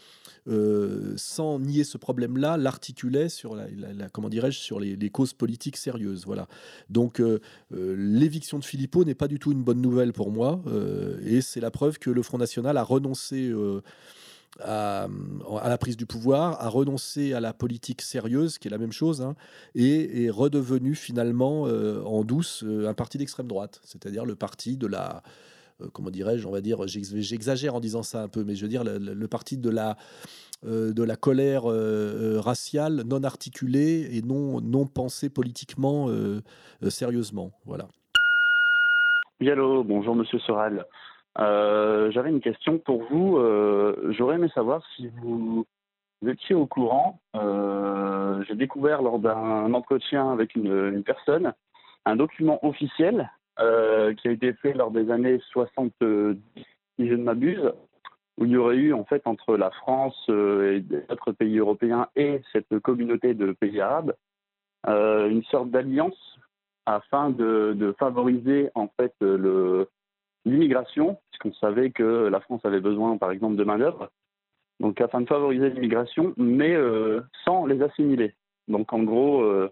euh, 0.47 1.13
sans 1.17 1.59
nier 1.59 1.84
ce 1.84 1.97
problème-là, 1.97 2.57
l'articulait 2.57 3.30
sur 3.30 3.55
la, 3.55 4.09
comment 4.09 4.30
dirais-je, 4.30 4.59
sur 4.59 4.80
les, 4.80 5.09
causes 5.09 5.34
politiques 5.34 5.77
sérieuses. 5.77 6.25
Voilà. 6.25 6.47
Donc 6.89 7.21
l'éviction 7.71 8.59
de 8.59 8.65
Philippot 8.65 9.05
n'est 9.05 9.15
pas 9.15 9.27
du 9.27 9.39
tout 9.39 9.51
une 9.51 9.63
bonne 9.63 9.82
nouvelle 9.82 10.13
pour 10.13 10.32
moi, 10.32 10.61
et 11.25 11.41
c'est 11.41 11.59
la 11.59 11.71
preuve 11.71 11.97
que 11.97 12.09
le 12.09 12.21
Front 12.21 12.38
National 12.38 12.77
a 12.77 12.84
renoncé 12.84 13.51
à, 14.60 15.08
la 15.66 15.78
prise 15.78 15.97
du 15.97 16.06
pouvoir, 16.06 16.62
a 16.62 16.70
renoncé 16.70 17.34
à 17.34 17.39
la 17.39 17.54
politique 17.54 18.02
sérieuse, 18.02 18.58
qui 18.58 18.68
est 18.68 18.72
la 18.72 18.78
même 18.78 18.91
chose, 18.91 19.22
hein, 19.22 19.36
et 19.76 20.26
est 20.26 20.30
redevenu 20.30 20.95
finalement 20.95 21.68
euh, 21.68 22.02
en 22.04 22.24
douce 22.24 22.64
euh, 22.66 22.88
un 22.88 22.93
parti 22.93 23.18
d'extrême 23.18 23.47
droite, 23.47 23.80
c'est-à-dire 23.84 24.26
le 24.26 24.36
parti 24.36 24.78
de 24.78 24.88
la, 24.88 25.24
euh, 25.82 25.88
comment 25.93 26.10
dirais-je, 26.10 26.47
on 26.47 26.52
va 26.52 26.62
dire, 26.62 26.88
j'exagère 26.88 27.76
en 27.76 27.80
disant 27.80 28.04
ça 28.04 28.24
un 28.24 28.28
peu, 28.28 28.43
mais 28.43 28.56
je 28.56 28.64
veux 28.64 28.70
dire 28.70 28.84
le, 28.84 29.28
parti 29.28 29.58
de 29.58 29.70
la, 29.70 29.97
de 30.64 31.04
la 31.04 31.16
colère 31.16 31.64
raciale 32.43 33.04
non 33.06 33.24
articulée 33.24 34.10
et 34.12 34.22
non, 34.22 34.60
non 34.62 34.86
pensée 34.88 35.30
politiquement 35.30 36.10
sérieusement. 36.89 37.52
Voilà. 37.66 37.88
Oui, 39.39 39.50
allô, 39.50 39.86
bonjour 39.86 40.16
Monsieur 40.16 40.39
Soral. 40.39 40.86
Euh, 41.38 42.11
j'avais 42.11 42.30
une 42.30 42.41
question 42.41 42.80
pour 42.80 43.03
vous. 43.03 43.38
Euh, 43.38 44.11
j'aurais 44.11 44.36
aimé 44.36 44.49
savoir 44.53 44.84
si 44.95 45.09
vous, 45.21 45.65
étiez 46.25 46.55
au 46.55 46.65
courant. 46.65 47.19
Euh, 47.36 48.43
j'ai 48.47 48.55
découvert 48.55 49.01
lors 49.01 49.19
d'un 49.19 49.73
entretien 49.73 50.32
avec 50.32 50.55
une, 50.55 51.03
personne 51.03 51.53
un 52.05 52.15
document 52.15 52.59
officiel 52.65 53.30
qui 53.57 54.27
a 54.30 54.32
été 54.32 54.53
fait 54.53 54.71
lors 54.73 54.89
des 54.89 55.11
années 55.11 55.38
70, 55.51 55.91
si 56.95 57.09
je 57.09 57.13
ne 57.13 57.23
m'abuse, 57.23 57.73
où 58.38 58.45
il 58.45 58.51
y 58.51 58.57
aurait 58.57 58.77
eu 58.77 58.93
en 58.93 59.03
fait 59.03 59.21
entre 59.25 59.57
la 59.57 59.69
France 59.69 60.17
et 60.30 60.80
d'autres 60.80 61.34
pays 61.34 61.57
européens 61.57 62.07
et 62.15 62.41
cette 62.53 62.80
communauté 62.80 63.34
de 63.34 63.51
pays 63.51 63.82
arabes 63.82 64.15
une 64.88 65.43
sorte 65.51 65.71
d'alliance 65.71 66.39
afin 66.86 67.32
de, 67.32 67.73
de, 67.77 67.91
favoriser 67.99 68.69
en 68.75 68.88
fait 68.97 69.13
le, 69.19 69.89
l'immigration, 70.50 71.18
puisqu'on 71.32 71.54
savait 71.60 71.91
que 71.91 72.28
la 72.28 72.39
France 72.39 72.62
avait 72.66 72.82
besoin, 72.82 73.18
par 73.18 73.32
exemple, 73.32 73.56
de 73.56 73.64
main-d'œuvre, 73.64 74.10
donc 74.80 75.02
afin 75.02 75.22
de 75.22 75.28
favoriser 75.28 75.70
l'immigration, 75.70 76.34
mais 76.38 76.74
euh, 76.74 77.22
sans 77.43 77.66
les 77.66 77.82
assimiler. 77.82 78.34
Donc 78.68 78.93
en 78.93 79.04
gros, 79.04 79.41
euh, 79.41 79.70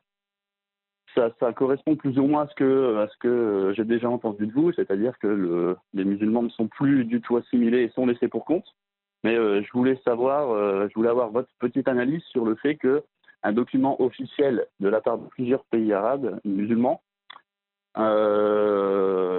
ça, 1.15 1.31
correspond 1.53 1.95
plus 1.95 2.19
ou 2.19 2.27
moins 2.27 2.43
à 2.43 2.47
ce 2.47 3.17
que, 3.19 3.73
j'ai 3.75 3.85
déjà 3.85 4.09
entendu 4.09 4.47
de 4.47 4.53
vous, 4.53 4.71
c'est-à-dire 4.73 5.17
que 5.19 5.27
le, 5.27 5.77
les 5.93 6.03
musulmans 6.03 6.43
ne 6.43 6.49
sont 6.49 6.67
plus 6.67 7.05
du 7.05 7.21
tout 7.21 7.37
assimilés 7.37 7.83
et 7.83 7.89
sont 7.89 8.05
laissés 8.05 8.27
pour 8.27 8.45
compte. 8.45 8.75
Mais 9.23 9.35
euh, 9.35 9.63
je 9.63 9.71
voulais 9.71 9.99
savoir, 10.05 10.87
je 10.89 10.93
voulais 10.93 11.09
avoir 11.09 11.31
votre 11.31 11.49
petite 11.59 11.87
analyse 11.87 12.23
sur 12.25 12.45
le 12.45 12.55
fait 12.55 12.75
que 12.75 13.03
un 13.43 13.51
document 13.51 14.01
officiel 14.01 14.67
de 14.79 14.89
la 14.89 15.01
part 15.01 15.17
de 15.17 15.27
plusieurs 15.27 15.63
pays 15.65 15.93
arabes 15.93 16.39
musulmans 16.43 17.01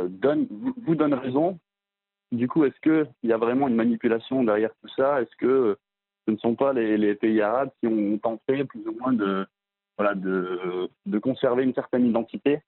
donne, 0.08 0.46
vous 0.50 0.94
donne 0.94 1.14
raison. 1.14 1.58
Du 2.32 2.46
coup, 2.48 2.64
est-ce 2.64 2.78
qu'il 2.80 3.28
y 3.28 3.32
a 3.32 3.38
vraiment 3.38 3.68
une 3.68 3.74
manipulation 3.74 4.44
derrière 4.44 4.70
tout 4.82 4.88
ça? 4.96 5.22
Est-ce 5.22 5.34
que 5.38 5.78
ce 6.26 6.32
ne 6.32 6.36
sont 6.38 6.54
pas 6.54 6.72
les, 6.74 7.14
pays 7.14 7.40
arabes 7.40 7.70
qui 7.80 7.86
ont 7.86 8.18
tenté 8.18 8.64
plus 8.64 8.86
ou 8.86 8.92
moins 8.92 9.12
de, 9.14 9.46
conserver 11.22 11.64
une 11.64 11.74
certaine 11.74 12.06
identité 12.06 12.60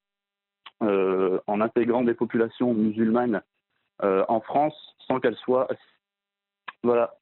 euh, 0.83 1.39
en 1.47 1.61
intégrant 1.61 2.03
des 2.03 2.15
populations 2.15 2.73
musulmanes 2.73 3.43
euh, 4.03 4.25
en 4.29 4.41
France 4.41 4.75
sans 5.07 5.21
qu'elles 5.21 5.37
soient... 5.37 5.69
Voilà. 6.83 7.15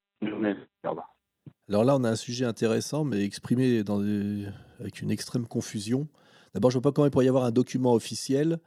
Alors 1.69 1.85
là, 1.85 1.97
on 1.97 2.05
a 2.05 2.11
un 2.11 2.17
sujet 2.17 2.45
intéressant, 2.45 3.05
mais 3.05 3.25
exprimé 3.25 3.83
avec 4.79 5.03
une 5.03 5.11
extrême 5.11 5.47
confusion. 5.47 6.07
D'abord, 6.55 6.71
je 6.71 6.79
ne 6.79 6.83
vois 6.83 6.91
pas 6.91 6.95
comment 6.95 7.07
il 7.07 7.11
pourrait 7.11 7.27
y 7.27 7.29
avoir 7.29 7.45
un 7.45 7.51
document 7.51 7.95
officiel 7.95 8.59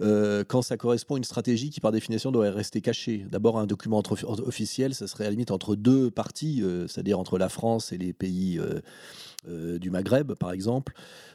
euh, 0.00 0.44
quand 0.46 0.62
ça 0.62 0.76
correspond 0.76 1.16
à 1.16 1.18
une 1.18 1.24
stratégie 1.24 1.70
qui, 1.70 1.80
par 1.80 1.92
définition, 1.92 2.30
doit 2.30 2.50
rester 2.50 2.80
cachée. 2.80 3.26
D'abord, 3.30 3.58
un 3.58 3.66
document 3.66 4.02
officiel, 4.24 4.94
ça 4.94 5.06
serait 5.06 5.24
à 5.24 5.26
la 5.26 5.32
limite 5.32 5.50
entre 5.50 5.74
deux 5.74 6.10
parties, 6.10 6.62
euh, 6.62 6.86
c'est-à-dire 6.86 7.18
entre 7.18 7.38
la 7.38 7.48
France 7.48 7.92
et 7.92 7.98
les 7.98 8.12
pays 8.12 8.60
euh, 9.48 9.78
du 9.78 9.90
Maghreb, 9.90 10.34
par 10.34 10.52
exemple. 10.52 10.94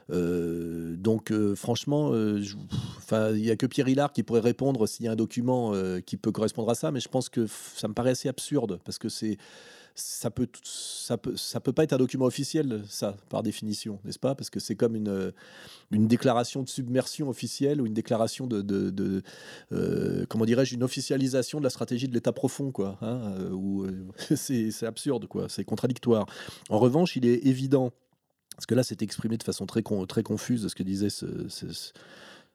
donc, 0.10 1.34
franchement, 1.56 2.14
il 2.14 3.42
n'y 3.42 3.50
a 3.50 3.56
que 3.56 3.66
Pierre 3.66 3.88
Hillard 3.88 4.14
qui 4.14 4.24
pourrait 4.24 4.42
répondre 4.42 4.88
s'il 4.88 5.06
y 5.06 5.10
a 5.10 5.14
un 5.14 5.16
document 5.16 5.74
qui 6.06 6.18
peut 6.18 6.32
correspondre 6.32 6.70
à 6.70 6.76
ça, 6.76 6.92
mais 6.92 7.00
je 7.00 7.10
pense 7.10 7.30
que 7.30 7.48
ça 7.48 7.88
me 7.88 7.94
paraît 7.94 8.12
assez 8.12 8.30
absurde 8.30 8.80
parce 8.84 9.00
que 9.00 9.10
c'est 9.10 9.38
ça 9.96 10.32
peut, 10.32 10.48
ça 10.64 11.18
peut, 11.18 11.36
ça 11.36 11.60
peut 11.60 11.72
pas 11.72 11.84
être 11.84 11.94
un 11.94 11.98
document 11.98 12.26
officiel, 12.26 12.84
ça, 12.88 13.16
par 13.30 13.44
définition, 13.44 14.00
n'est-ce 14.04 14.20
pas? 14.20 14.34
Parce 14.34 14.50
que 14.50 14.60
c'est 14.60 14.76
comme 14.76 14.96
une, 14.96 15.32
une 15.92 16.08
déclaration 16.08 16.64
de 16.64 16.70
submersion 16.70 17.30
officielle 17.30 17.80
ou 17.80 17.86
une 17.86 17.94
déclaration 17.94 18.48
de, 18.48 19.24
euh, 19.72 20.26
comment 20.30 20.46
dirais-je, 20.46 20.76
une 20.76 20.84
officialisation 20.84 21.60
de 21.60 21.64
la 21.64 21.70
stratégie 21.70 22.08
de 22.08 22.14
l'État 22.14 22.32
profond, 22.32 22.72
quoi. 22.72 22.98
Hein, 23.02 23.36
euh, 23.40 23.88
euh, 23.88 24.36
c'est 24.36 24.86
absurde, 24.86 25.28
quoi. 25.28 25.48
C'est 25.50 25.64
contradictoire. 25.64 26.26
En 26.70 26.80
revanche, 26.80 27.16
il 27.16 27.26
est 27.26 27.46
évident, 27.46 27.92
parce 28.56 28.66
que 28.66 28.76
là, 28.76 28.84
c'est 28.84 29.02
exprimé 29.04 29.38
de 29.38 29.44
façon 29.44 29.66
très, 29.68 29.84
très 30.08 30.24
confuse, 30.24 30.68
ce 30.68 30.76
que 30.76 30.84
disait 30.84 31.10
ce 31.10 31.48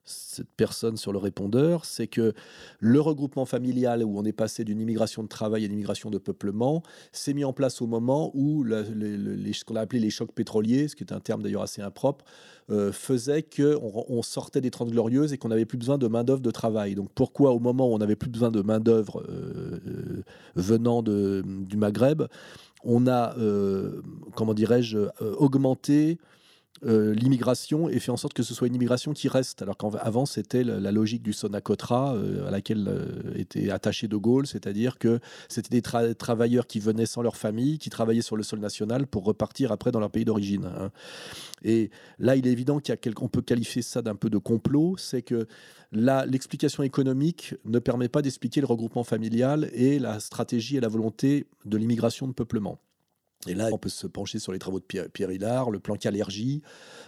cette 0.08 0.48
personne 0.56 0.96
sur 0.96 1.12
le 1.12 1.18
répondeur, 1.18 1.84
c'est 1.84 2.06
que 2.06 2.32
le 2.80 3.00
regroupement 3.00 3.44
familial 3.44 4.02
où 4.02 4.18
on 4.18 4.24
est 4.24 4.32
passé 4.32 4.64
d'une 4.64 4.80
immigration 4.80 5.22
de 5.22 5.28
travail 5.28 5.62
à 5.62 5.66
une 5.66 5.72
immigration 5.72 6.10
de 6.10 6.18
peuplement 6.18 6.82
s'est 7.12 7.34
mis 7.34 7.44
en 7.44 7.52
place 7.52 7.82
au 7.82 7.86
moment 7.86 8.30
où 8.34 8.64
ce 8.68 9.64
qu'on 9.64 9.76
a 9.76 9.80
appelé 9.80 10.00
les 10.00 10.10
chocs 10.10 10.32
pétroliers, 10.32 10.88
ce 10.88 10.96
qui 10.96 11.04
est 11.04 11.12
un 11.12 11.20
terme 11.20 11.42
d'ailleurs 11.42 11.62
assez 11.62 11.82
impropre, 11.82 12.24
euh, 12.70 12.92
faisait 12.92 13.42
qu'on 13.42 14.04
on 14.08 14.22
sortait 14.22 14.60
des 14.60 14.70
Trente 14.70 14.90
Glorieuses 14.90 15.32
et 15.32 15.38
qu'on 15.38 15.48
n'avait 15.48 15.64
plus 15.64 15.78
besoin 15.78 15.98
de 15.98 16.06
main-d'œuvre 16.06 16.40
de 16.40 16.50
travail. 16.50 16.94
Donc 16.94 17.08
pourquoi 17.14 17.52
au 17.52 17.58
moment 17.58 17.90
où 17.90 17.94
on 17.94 17.98
n'avait 17.98 18.16
plus 18.16 18.30
besoin 18.30 18.50
de 18.50 18.62
main-d'œuvre 18.62 19.22
euh, 19.28 19.80
euh, 19.86 20.22
venant 20.54 21.02
du 21.02 21.76
Maghreb, 21.76 22.24
on 22.84 23.06
a, 23.08 23.34
comment 24.36 24.54
dirais-je, 24.54 24.98
augmenté 25.38 26.18
euh, 26.84 27.14
l'immigration 27.14 27.88
et 27.88 27.98
fait 27.98 28.10
en 28.10 28.16
sorte 28.16 28.34
que 28.34 28.42
ce 28.42 28.54
soit 28.54 28.68
une 28.68 28.74
immigration 28.74 29.12
qui 29.12 29.28
reste. 29.28 29.62
Alors 29.62 29.76
qu'avant, 29.76 30.26
c'était 30.26 30.62
la, 30.62 30.92
logique 30.92 31.22
du 31.22 31.32
Sonacotra 31.32 32.14
euh, 32.14 32.46
à 32.46 32.50
laquelle 32.50 32.86
euh, 32.88 33.34
était 33.34 33.70
attaché 33.70 34.08
De 34.08 34.16
Gaulle, 34.16 34.46
c'est-à-dire 34.46 34.98
que 34.98 35.18
c'était 35.48 35.80
des 35.80 36.14
travailleurs 36.14 36.66
qui 36.66 36.80
venaient 36.80 37.06
sans 37.06 37.22
leur 37.22 37.36
famille, 37.36 37.78
qui 37.78 37.90
travaillaient 37.90 38.22
sur 38.22 38.36
le 38.36 38.42
sol 38.42 38.60
national 38.60 39.06
pour 39.06 39.24
repartir 39.24 39.72
après 39.72 39.90
dans 39.90 40.00
leur 40.00 40.10
pays 40.10 40.24
d'origine. 40.24 40.66
Hein. 40.66 40.90
Et 41.62 41.90
là, 42.18 42.36
il 42.36 42.46
est 42.46 42.52
évident 42.52 42.80
qu'on 43.16 43.28
peut 43.28 43.42
qualifier 43.42 43.82
ça 43.82 44.02
d'un 44.02 44.14
peu 44.14 44.30
de 44.30 44.38
complot, 44.38 44.96
c'est 44.98 45.22
que 45.22 45.46
l'explication 45.90 46.82
économique 46.82 47.54
ne 47.64 47.78
permet 47.78 48.08
pas 48.08 48.22
d'expliquer 48.22 48.60
le 48.60 48.66
regroupement 48.66 49.04
familial 49.04 49.70
et 49.72 49.98
la 49.98 50.20
stratégie 50.20 50.76
et 50.76 50.80
la 50.80 50.88
volonté 50.88 51.46
de 51.64 51.76
l'immigration 51.76 52.28
de 52.28 52.32
peuplement. 52.32 52.78
Et 53.46 53.54
là, 53.54 53.68
on 53.72 53.78
peut 53.78 53.88
se 53.88 54.06
pencher 54.06 54.38
sur 54.38 54.52
les 54.52 54.58
travaux 54.58 54.80
de 54.80 54.84
Pierre, 54.84 55.08
Pierre 55.10 55.30
Hillard, 55.30 55.70
le 55.70 55.78
plan 55.78 55.94
Calergie, 55.94 56.62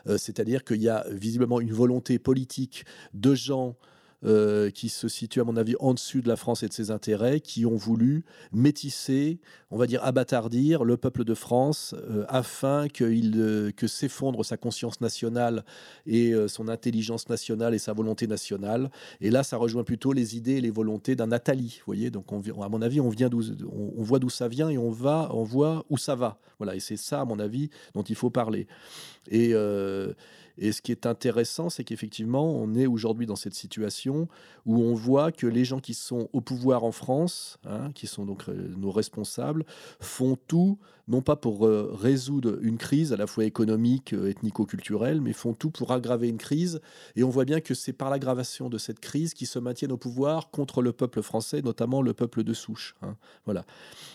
euh, 0.06 0.16
c'est-à-dire 0.16 0.64
qu'il 0.64 0.80
y 0.80 0.88
a 0.88 1.04
visiblement 1.10 1.60
une 1.60 1.72
volonté 1.72 2.18
politique 2.18 2.84
de 3.14 3.34
gens 3.34 3.76
euh, 4.24 4.70
qui 4.70 4.88
se 4.88 5.08
situent, 5.08 5.40
à 5.40 5.44
mon 5.44 5.56
avis, 5.56 5.74
en 5.80 5.94
dessus 5.94 6.22
de 6.22 6.28
la 6.28 6.36
France 6.36 6.62
et 6.62 6.68
de 6.68 6.72
ses 6.72 6.90
intérêts, 6.90 7.40
qui 7.40 7.66
ont 7.66 7.76
voulu 7.76 8.24
métisser, 8.52 9.40
on 9.70 9.78
va 9.78 9.86
dire 9.86 10.04
abattardir 10.04 10.84
le 10.84 10.96
peuple 10.96 11.24
de 11.24 11.34
France 11.34 11.94
euh, 11.96 12.24
afin 12.28 12.86
il, 13.00 13.72
que 13.76 13.86
s'effondre 13.86 14.44
sa 14.44 14.56
conscience 14.56 15.00
nationale 15.00 15.64
et 16.06 16.34
son 16.48 16.68
intelligence 16.68 17.28
nationale 17.28 17.74
et 17.74 17.78
sa 17.78 17.92
volonté 17.92 18.26
nationale. 18.26 18.90
Et 19.20 19.30
là, 19.30 19.42
ça 19.42 19.56
rejoint 19.56 19.84
plutôt 19.84 20.12
les 20.12 20.36
idées 20.36 20.56
et 20.56 20.60
les 20.60 20.70
volontés 20.70 21.16
d'un 21.16 21.28
Nathalie. 21.28 21.76
Vous 21.78 21.86
voyez, 21.86 22.10
donc 22.10 22.30
on, 22.32 22.42
à 22.62 22.68
mon 22.68 22.82
avis, 22.82 23.00
on, 23.00 23.08
vient 23.08 23.30
on, 23.32 23.92
on 23.96 24.02
voit 24.02 24.18
d'où 24.18 24.30
ça 24.30 24.48
vient 24.48 24.68
et 24.68 24.78
on 24.78 24.90
va, 24.90 25.30
on 25.32 25.44
voit 25.44 25.84
où 25.88 25.98
ça 25.98 26.14
va. 26.14 26.38
Voilà, 26.58 26.76
et 26.76 26.80
c'est 26.80 26.98
ça, 26.98 27.22
à 27.22 27.24
mon 27.24 27.38
avis, 27.38 27.70
dont 27.94 28.02
il 28.02 28.14
faut 28.14 28.30
parler. 28.30 28.66
Et 29.30 29.54
et 30.60 30.72
ce 30.72 30.82
qui 30.82 30.92
est 30.92 31.06
intéressant, 31.06 31.70
c'est 31.70 31.84
qu'effectivement, 31.84 32.44
on 32.54 32.74
est 32.74 32.86
aujourd'hui 32.86 33.26
dans 33.26 33.34
cette 33.34 33.54
situation 33.54 34.28
où 34.66 34.76
on 34.82 34.94
voit 34.94 35.32
que 35.32 35.46
les 35.46 35.64
gens 35.64 35.80
qui 35.80 35.94
sont 35.94 36.28
au 36.34 36.42
pouvoir 36.42 36.84
en 36.84 36.92
France, 36.92 37.58
hein, 37.64 37.90
qui 37.94 38.06
sont 38.06 38.26
donc 38.26 38.48
euh, 38.48 38.74
nos 38.76 38.90
responsables, 38.90 39.64
font 40.00 40.36
tout 40.46 40.78
non 41.10 41.22
pas 41.22 41.34
pour 41.34 41.66
euh, 41.66 41.90
résoudre 41.92 42.58
une 42.62 42.78
crise 42.78 43.12
à 43.12 43.16
la 43.16 43.26
fois 43.26 43.44
économique, 43.44 44.14
euh, 44.14 44.30
ethnico-culturelle, 44.30 45.20
mais 45.20 45.32
font 45.32 45.54
tout 45.54 45.70
pour 45.70 45.90
aggraver 45.90 46.28
une 46.28 46.38
crise. 46.38 46.80
Et 47.16 47.24
on 47.24 47.30
voit 47.30 47.44
bien 47.44 47.60
que 47.60 47.74
c'est 47.74 47.92
par 47.92 48.10
l'aggravation 48.10 48.68
de 48.68 48.78
cette 48.78 49.00
crise 49.00 49.34
qu'ils 49.34 49.48
se 49.48 49.58
maintiennent 49.58 49.90
au 49.90 49.96
pouvoir 49.96 50.50
contre 50.50 50.82
le 50.82 50.92
peuple 50.92 51.20
français, 51.20 51.62
notamment 51.62 52.00
le 52.00 52.14
peuple 52.14 52.44
de 52.44 52.54
souche. 52.54 52.94
Hein. 53.02 53.16
Voilà. 53.44 53.64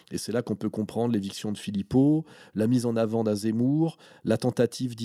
Et 0.09 0.17
c'est 0.17 0.31
là 0.31 0.41
qu'on 0.41 0.55
peut 0.55 0.69
comprendre 0.69 1.13
l'éviction 1.13 1.51
de 1.51 1.57
Philippot, 1.57 2.23
la 2.55 2.67
mise 2.67 2.85
en 2.85 2.95
avant 2.95 3.25
d'un 3.25 3.35
Zemmour, 3.35 3.97
la 4.23 4.37
tentative 4.37 4.95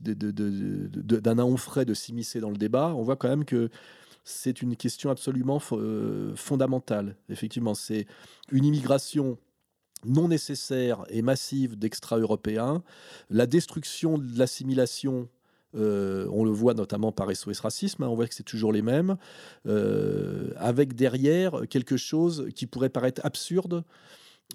d'un 0.00 1.38
Aon 1.38 1.56
frais 1.56 1.84
de 1.84 1.94
s'immiscer 1.94 2.38
dans 2.38 2.50
le 2.50 2.56
débat. 2.56 2.94
On 2.96 3.02
voit 3.02 3.16
quand 3.16 3.28
même 3.28 3.44
que 3.44 3.70
c'est 4.22 4.62
une 4.62 4.76
question 4.76 5.10
absolument 5.10 5.60
euh, 5.72 6.36
fondamentale. 6.36 7.16
Effectivement, 7.28 7.74
c'est 7.74 8.06
une 8.52 8.64
immigration 8.64 9.36
non 10.04 10.28
nécessaire 10.28 11.04
et 11.10 11.22
massive 11.22 11.78
d'extra-européens, 11.78 12.82
la 13.28 13.46
destruction 13.46 14.18
de 14.18 14.38
l'assimilation 14.38 15.28
euh, 15.76 16.26
on 16.32 16.44
le 16.44 16.50
voit 16.50 16.74
notamment 16.74 17.12
par 17.12 17.34
SOS 17.34 17.60
Racisme, 17.60 18.02
hein, 18.02 18.08
on 18.08 18.16
voit 18.16 18.26
que 18.26 18.34
c'est 18.34 18.42
toujours 18.42 18.72
les 18.72 18.82
mêmes, 18.82 19.16
euh, 19.66 20.50
avec 20.56 20.94
derrière 20.94 21.62
quelque 21.68 21.96
chose 21.96 22.48
qui 22.54 22.66
pourrait 22.66 22.88
paraître 22.88 23.20
absurde, 23.24 23.84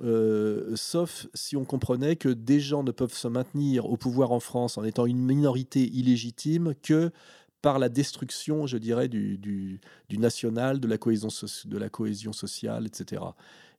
euh, 0.03 0.75
sauf 0.75 1.27
si 1.33 1.55
on 1.55 1.63
comprenait 1.63 2.17
que 2.17 2.27
des 2.27 2.59
gens 2.59 2.83
ne 2.83 2.91
peuvent 2.91 3.13
se 3.13 3.29
maintenir 3.29 3.85
au 3.85 3.95
pouvoir 3.95 4.33
en 4.33 4.41
France 4.41 4.77
en 4.77 4.83
étant 4.83 5.05
une 5.05 5.23
minorité 5.23 5.83
illégitime 5.85 6.73
que 6.83 7.11
par 7.61 7.79
la 7.79 7.89
destruction, 7.89 8.67
je 8.67 8.77
dirais, 8.77 9.07
du, 9.07 9.79
national, 10.11 10.79
de 10.79 10.87
la 10.87 10.97
cohésion 10.97 12.33
sociale, 12.33 12.85
etc. 12.85 13.21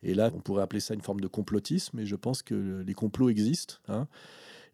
Et 0.06 0.14
là, 0.14 0.30
on 0.32 0.38
pourrait 0.38 0.62
appeler 0.62 0.80
ça 0.80 0.94
une 0.94 1.02
forme 1.02 1.20
de 1.20 1.26
complotisme, 1.26 1.98
et 1.98 2.06
je 2.06 2.14
pense 2.14 2.42
que 2.42 2.82
les 2.86 2.94
complots 2.94 3.28
existent. 3.28 3.74
Hein. 3.88 4.06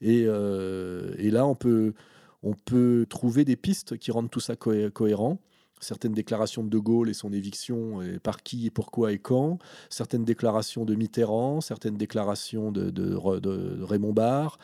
Et, 0.02 0.24
euh, 0.26 1.14
et, 1.16 1.30
là, 1.30 1.46
on 1.46 1.54
peut, 1.54 1.94
on 2.42 2.52
peut 2.52 3.06
trouver 3.08 3.46
des 3.46 3.56
pistes 3.56 3.96
qui 3.96 4.10
rendent 4.10 4.30
tout 4.30 4.40
ça 4.40 4.56
cohérent 4.56 5.38
certaines 5.80 6.12
déclarations 6.12 6.62
de 6.62 6.68
De 6.68 6.78
Gaulle 6.78 7.10
et 7.10 7.14
son 7.14 7.32
éviction, 7.32 8.00
par 8.22 8.44
qui 8.44 8.66
et 8.66 8.70
pourquoi 8.70 9.10
et 9.10 9.18
quand, 9.18 9.58
certaines 9.90 10.24
déclarations 10.24 10.84
de 10.84 10.94
Mitterrand, 10.94 11.60
certaines 11.60 11.96
déclarations 11.96 12.70
de, 12.70 13.84
Raymond 13.84 14.12
Barre, 14.12 14.58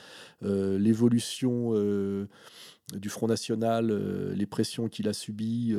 euh, 0.45 0.79
l'évolution 0.79 1.71
euh, 1.73 2.29
du 2.95 3.09
Front 3.09 3.27
National, 3.27 3.91
les 4.33 4.47
pressions 4.47 4.89
qu'il 4.89 5.09
a 5.09 5.13
subies 5.13 5.75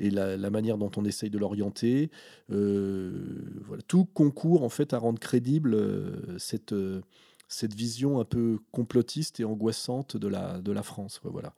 et 0.00 0.10
la, 0.10 0.50
manière 0.50 0.78
dont 0.78 0.90
on 0.96 1.04
essaye 1.04 1.30
de 1.30 1.38
l'orienter. 1.38 2.10
voilà. 2.48 3.82
Tout 3.86 4.04
concourt 4.06 4.64
en 4.64 4.68
fait 4.68 4.92
à 4.92 4.98
rendre 4.98 5.20
crédible 5.20 5.76
cette, 6.38 6.74
cette 7.48 7.74
vision 7.74 8.20
un 8.20 8.24
peu 8.24 8.58
complotiste 8.72 9.40
et 9.40 9.44
angoissante 9.44 10.16
de 10.16 10.28
la, 10.28 10.60
de 10.60 10.72
la 10.72 10.82
France. 10.82 11.20
Voilà. 11.24 11.54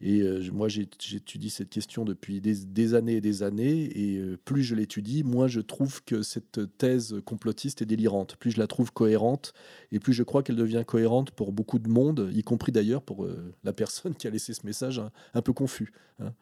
Et 0.00 0.20
euh, 0.20 0.40
moi, 0.52 0.68
j'étudie 0.68 1.50
cette 1.50 1.70
question 1.70 2.04
depuis 2.04 2.40
des, 2.40 2.94
années 2.94 3.16
et 3.16 3.20
des 3.20 3.42
années, 3.42 3.90
et 3.96 4.18
euh, 4.18 4.38
plus 4.44 4.62
je 4.62 4.76
l'étudie, 4.76 5.24
moins 5.24 5.48
je 5.48 5.60
trouve 5.60 6.04
que 6.04 6.22
cette 6.22 6.78
thèse 6.78 7.20
complotiste 7.24 7.82
est 7.82 7.86
délirante. 7.86 8.36
Plus 8.36 8.52
je 8.52 8.60
la 8.60 8.68
trouve 8.68 8.92
cohérente, 8.92 9.54
et 9.90 9.98
plus 9.98 10.12
je 10.12 10.22
crois 10.22 10.44
qu'elle 10.44 10.56
devient 10.56 10.84
cohérente 10.86 11.32
pour 11.32 11.50
beaucoup 11.50 11.80
de 11.80 11.88
monde, 11.88 12.30
y 12.32 12.44
compris 12.44 12.70
d'ailleurs 12.70 13.02
pour 13.02 13.24
euh, 13.24 13.52
la 13.64 13.72
personne 13.72 14.14
qui 14.14 14.28
a 14.28 14.30
laissé 14.30 14.54
ce 14.54 14.64
message 14.64 15.02
un, 15.34 15.42
peu 15.42 15.52
confus. 15.52 15.92
Hein. 16.20 16.32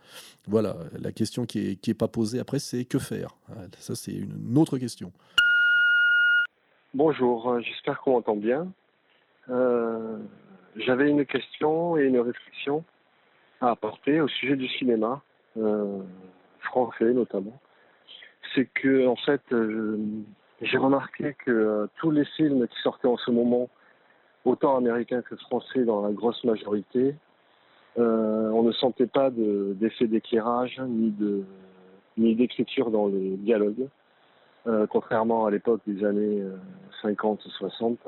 Voilà, 0.46 0.76
la 1.00 1.12
question 1.12 1.46
qui 1.46 1.58
n'est 1.60 1.90
est 1.90 1.94
pas 1.94 2.08
posée 2.08 2.38
après, 2.38 2.58
c'est 2.58 2.84
que 2.84 2.98
faire 2.98 3.36
hein. 3.48 3.68
Ça, 3.78 3.94
c'est 3.94 4.12
une, 4.12 4.58
autre 4.58 4.76
question. 4.76 5.12
Bonjour, 6.92 7.58
j'espère 7.60 8.00
qu'on 8.00 8.12
m'entend 8.12 8.36
bien. 8.36 8.70
J'avais 9.48 11.08
une 11.08 11.24
question 11.24 11.96
et 11.96 12.04
une 12.04 12.18
réflexion 12.18 12.84
à 13.60 13.70
apporter 13.70 14.20
au 14.20 14.28
sujet 14.28 14.56
du 14.56 14.68
cinéma, 14.68 15.22
euh, 15.56 16.00
français 16.60 17.12
notamment, 17.12 17.58
c'est 18.54 18.66
que 18.66 19.06
en 19.06 19.16
fait, 19.16 19.40
euh, 19.52 19.98
j'ai 20.60 20.78
remarqué 20.78 21.34
que 21.44 21.50
euh, 21.50 21.86
tous 21.96 22.10
les 22.10 22.24
films 22.36 22.66
qui 22.68 22.78
sortaient 22.80 23.08
en 23.08 23.16
ce 23.16 23.30
moment, 23.30 23.68
autant 24.44 24.76
américains 24.76 25.22
que 25.22 25.36
français 25.36 25.84
dans 25.84 26.02
la 26.02 26.12
grosse 26.12 26.42
majorité, 26.44 27.14
on 27.98 28.62
ne 28.62 28.72
sentait 28.72 29.06
pas 29.06 29.30
d'effet 29.30 30.06
d'éclairage 30.06 30.78
ni 30.86 31.10
de 31.12 31.44
ni 32.18 32.34
d'écriture 32.34 32.90
dans 32.90 33.06
les 33.06 33.38
dialogues, 33.38 33.88
contrairement 34.90 35.46
à 35.46 35.50
l'époque 35.50 35.80
des 35.86 36.04
années 36.04 36.42
50 37.00 37.40
60. 37.40 37.98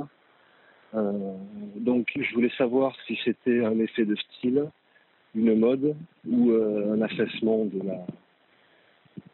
donc 0.92 2.12
je 2.20 2.34
voulais 2.34 2.52
savoir 2.58 2.94
si 3.06 3.18
c'était 3.24 3.64
un 3.64 3.78
effet 3.78 4.04
de 4.04 4.14
style 4.14 4.68
une 5.34 5.58
mode 5.58 5.94
ou 6.28 6.50
euh, 6.50 6.94
un 6.94 7.02
affaissement 7.02 7.66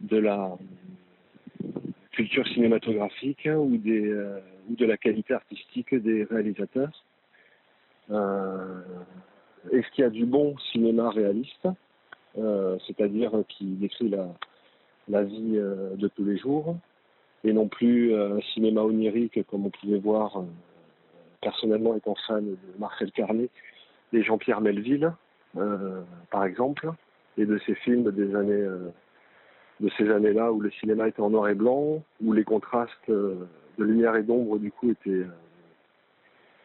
de 0.01 0.17
la, 0.19 0.57
culture 2.13 2.47
cinématographique 2.49 3.49
ou, 3.53 3.77
des, 3.77 4.09
euh, 4.09 4.39
ou 4.71 4.77
de 4.77 4.87
la 4.87 4.97
qualité 4.97 5.35
artistique 5.35 5.95
des 5.95 6.25
réalisateurs. 6.25 7.05
Euh, 8.11 8.83
est-ce 9.73 9.91
qu'il 9.93 10.03
y 10.03 10.07
a 10.07 10.11
du 10.11 10.25
bon 10.25 10.57
cinéma 10.73 11.11
réaliste, 11.11 11.67
c'est-à-dire 12.35 13.33
qui 13.49 13.65
décrit 13.65 14.11
la, 14.11 14.29
la 15.09 15.23
vie 15.23 15.53
de 15.53 16.09
tous 16.09 16.25
les 16.25 16.37
jours, 16.37 16.77
et 17.45 17.53
non 17.53 17.69
plus 17.69 18.15
un 18.15 18.41
cinéma 18.53 18.83
onirique 18.83 19.43
comme 19.47 19.67
on 19.67 19.71
pouvait 19.71 19.99
voir 19.99 20.45
personnellement 21.41 21.97
étant 21.97 22.15
fan 22.27 22.45
de 22.45 22.79
Marcel 22.79 23.11
Carnet 23.13 23.49
et 24.13 24.23
Jean-Pierre 24.23 24.61
Melville, 24.61 25.13
par 26.31 26.45
exemple, 26.45 26.91
et 27.37 27.47
de 27.47 27.59
ces 27.67 27.75
films 27.75 28.11
des 28.11 28.35
années, 28.35 28.53
euh, 28.53 28.91
de 29.81 29.91
ces 29.97 30.11
années-là 30.11 30.53
où 30.53 30.61
le 30.61 30.71
cinéma 30.71 31.09
était 31.09 31.21
en 31.21 31.31
noir 31.31 31.49
et 31.49 31.55
blanc, 31.55 32.03
où 32.23 32.33
les 32.33 32.45
contrastes 32.45 32.93
euh, 33.09 33.47
de 33.79 33.85
lumière 33.85 34.17
et 34.17 34.23
d'ombre 34.23 34.59
du 34.59 34.71
coup 34.71 34.91
étaient, 34.91 35.27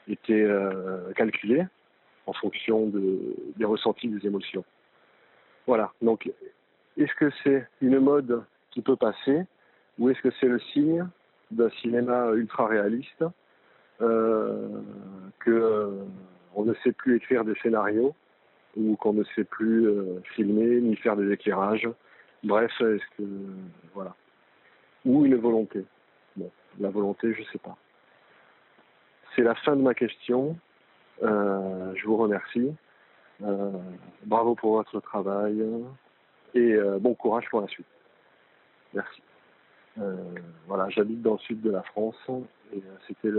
étaient 0.08 0.48
calculés 1.16 1.66
en 2.28 2.34
fonction 2.34 2.88
de, 2.88 3.36
des 3.58 3.66
ressentis 3.66 4.08
des 4.08 4.26
émotions. 4.28 4.64
Voilà. 5.66 5.92
Donc, 6.02 6.32
est-ce 6.98 7.14
que 7.16 7.32
c'est 7.44 7.68
une 7.82 8.00
mode 8.00 8.44
qui 8.72 8.82
peut 8.82 8.96
passer 8.96 9.46
ou 9.98 10.10
est-ce 10.10 10.22
que 10.22 10.30
c'est 10.40 10.48
le 10.48 10.60
signe 10.60 11.08
d'un 11.52 11.70
cinéma 11.82 12.32
ultra 12.34 12.68
réaliste 12.68 13.24
euh, 14.02 14.68
que 15.40 15.52
euh, 15.52 16.04
on 16.56 16.64
ne 16.64 16.74
sait 16.76 16.92
plus 16.94 17.18
écrire 17.18 17.44
des 17.44 17.56
scénarios 17.56 18.16
ou 18.80 18.96
qu'on 18.96 19.14
ne 19.14 19.24
sait 19.36 19.44
plus 19.44 19.88
euh, 19.88 20.22
filmer 20.36 20.82
ni 20.82 20.96
faire 20.96 21.16
des 21.16 21.32
éclairages. 21.32 21.88
Bref, 22.44 22.72
est-ce 22.80 23.18
que 23.18 23.28
voilà 23.94 24.16
ou 25.06 25.26
une 25.26 25.36
volonté. 25.36 25.86
Bon, 26.36 26.52
la 26.80 26.90
volonté, 26.90 27.34
je 27.34 27.44
sais 27.52 27.58
pas. 27.58 27.78
C'est 29.36 29.44
la 29.44 29.56
fin 29.56 29.76
de 29.76 29.82
ma 29.82 29.94
question. 29.94 30.58
Euh, 31.24 31.94
je 31.96 32.06
vous 32.06 32.18
remercie. 32.18 32.74
Euh, 33.42 33.72
bravo 34.26 34.56
pour 34.56 34.74
votre 34.74 35.00
travail 35.00 35.64
et 36.54 36.78
bon 37.00 37.14
courage 37.14 37.46
pour 37.50 37.62
la 37.62 37.68
suite. 37.68 37.86
Merci. 38.94 39.22
Voilà, 40.68 40.90
j'habite 40.90 41.22
dans 41.22 41.34
le 41.34 41.40
sud 41.40 41.62
de 41.62 41.72
la 41.72 41.84
France 41.84 42.18
c'était 43.08 43.32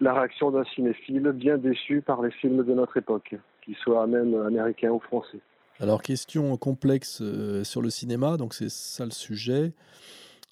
la 0.00 0.14
réaction 0.14 0.50
d'un 0.50 0.64
cinéphile 0.64 1.30
bien 1.32 1.58
déçu 1.58 2.02
par 2.02 2.22
les 2.22 2.30
films 2.30 2.64
de 2.64 2.74
notre 2.74 2.96
époque, 2.96 3.34
qu'ils 3.66 3.76
soient 3.76 4.06
même 4.06 4.34
américains 4.34 4.92
ou 4.92 5.00
français. 5.00 5.40
Alors, 5.78 6.00
question 6.00 6.56
complexe 6.56 7.18
euh, 7.20 7.62
sur 7.62 7.82
le 7.82 7.90
cinéma, 7.90 8.38
donc 8.38 8.54
c'est 8.54 8.70
ça 8.70 9.04
le 9.04 9.10
sujet. 9.10 9.74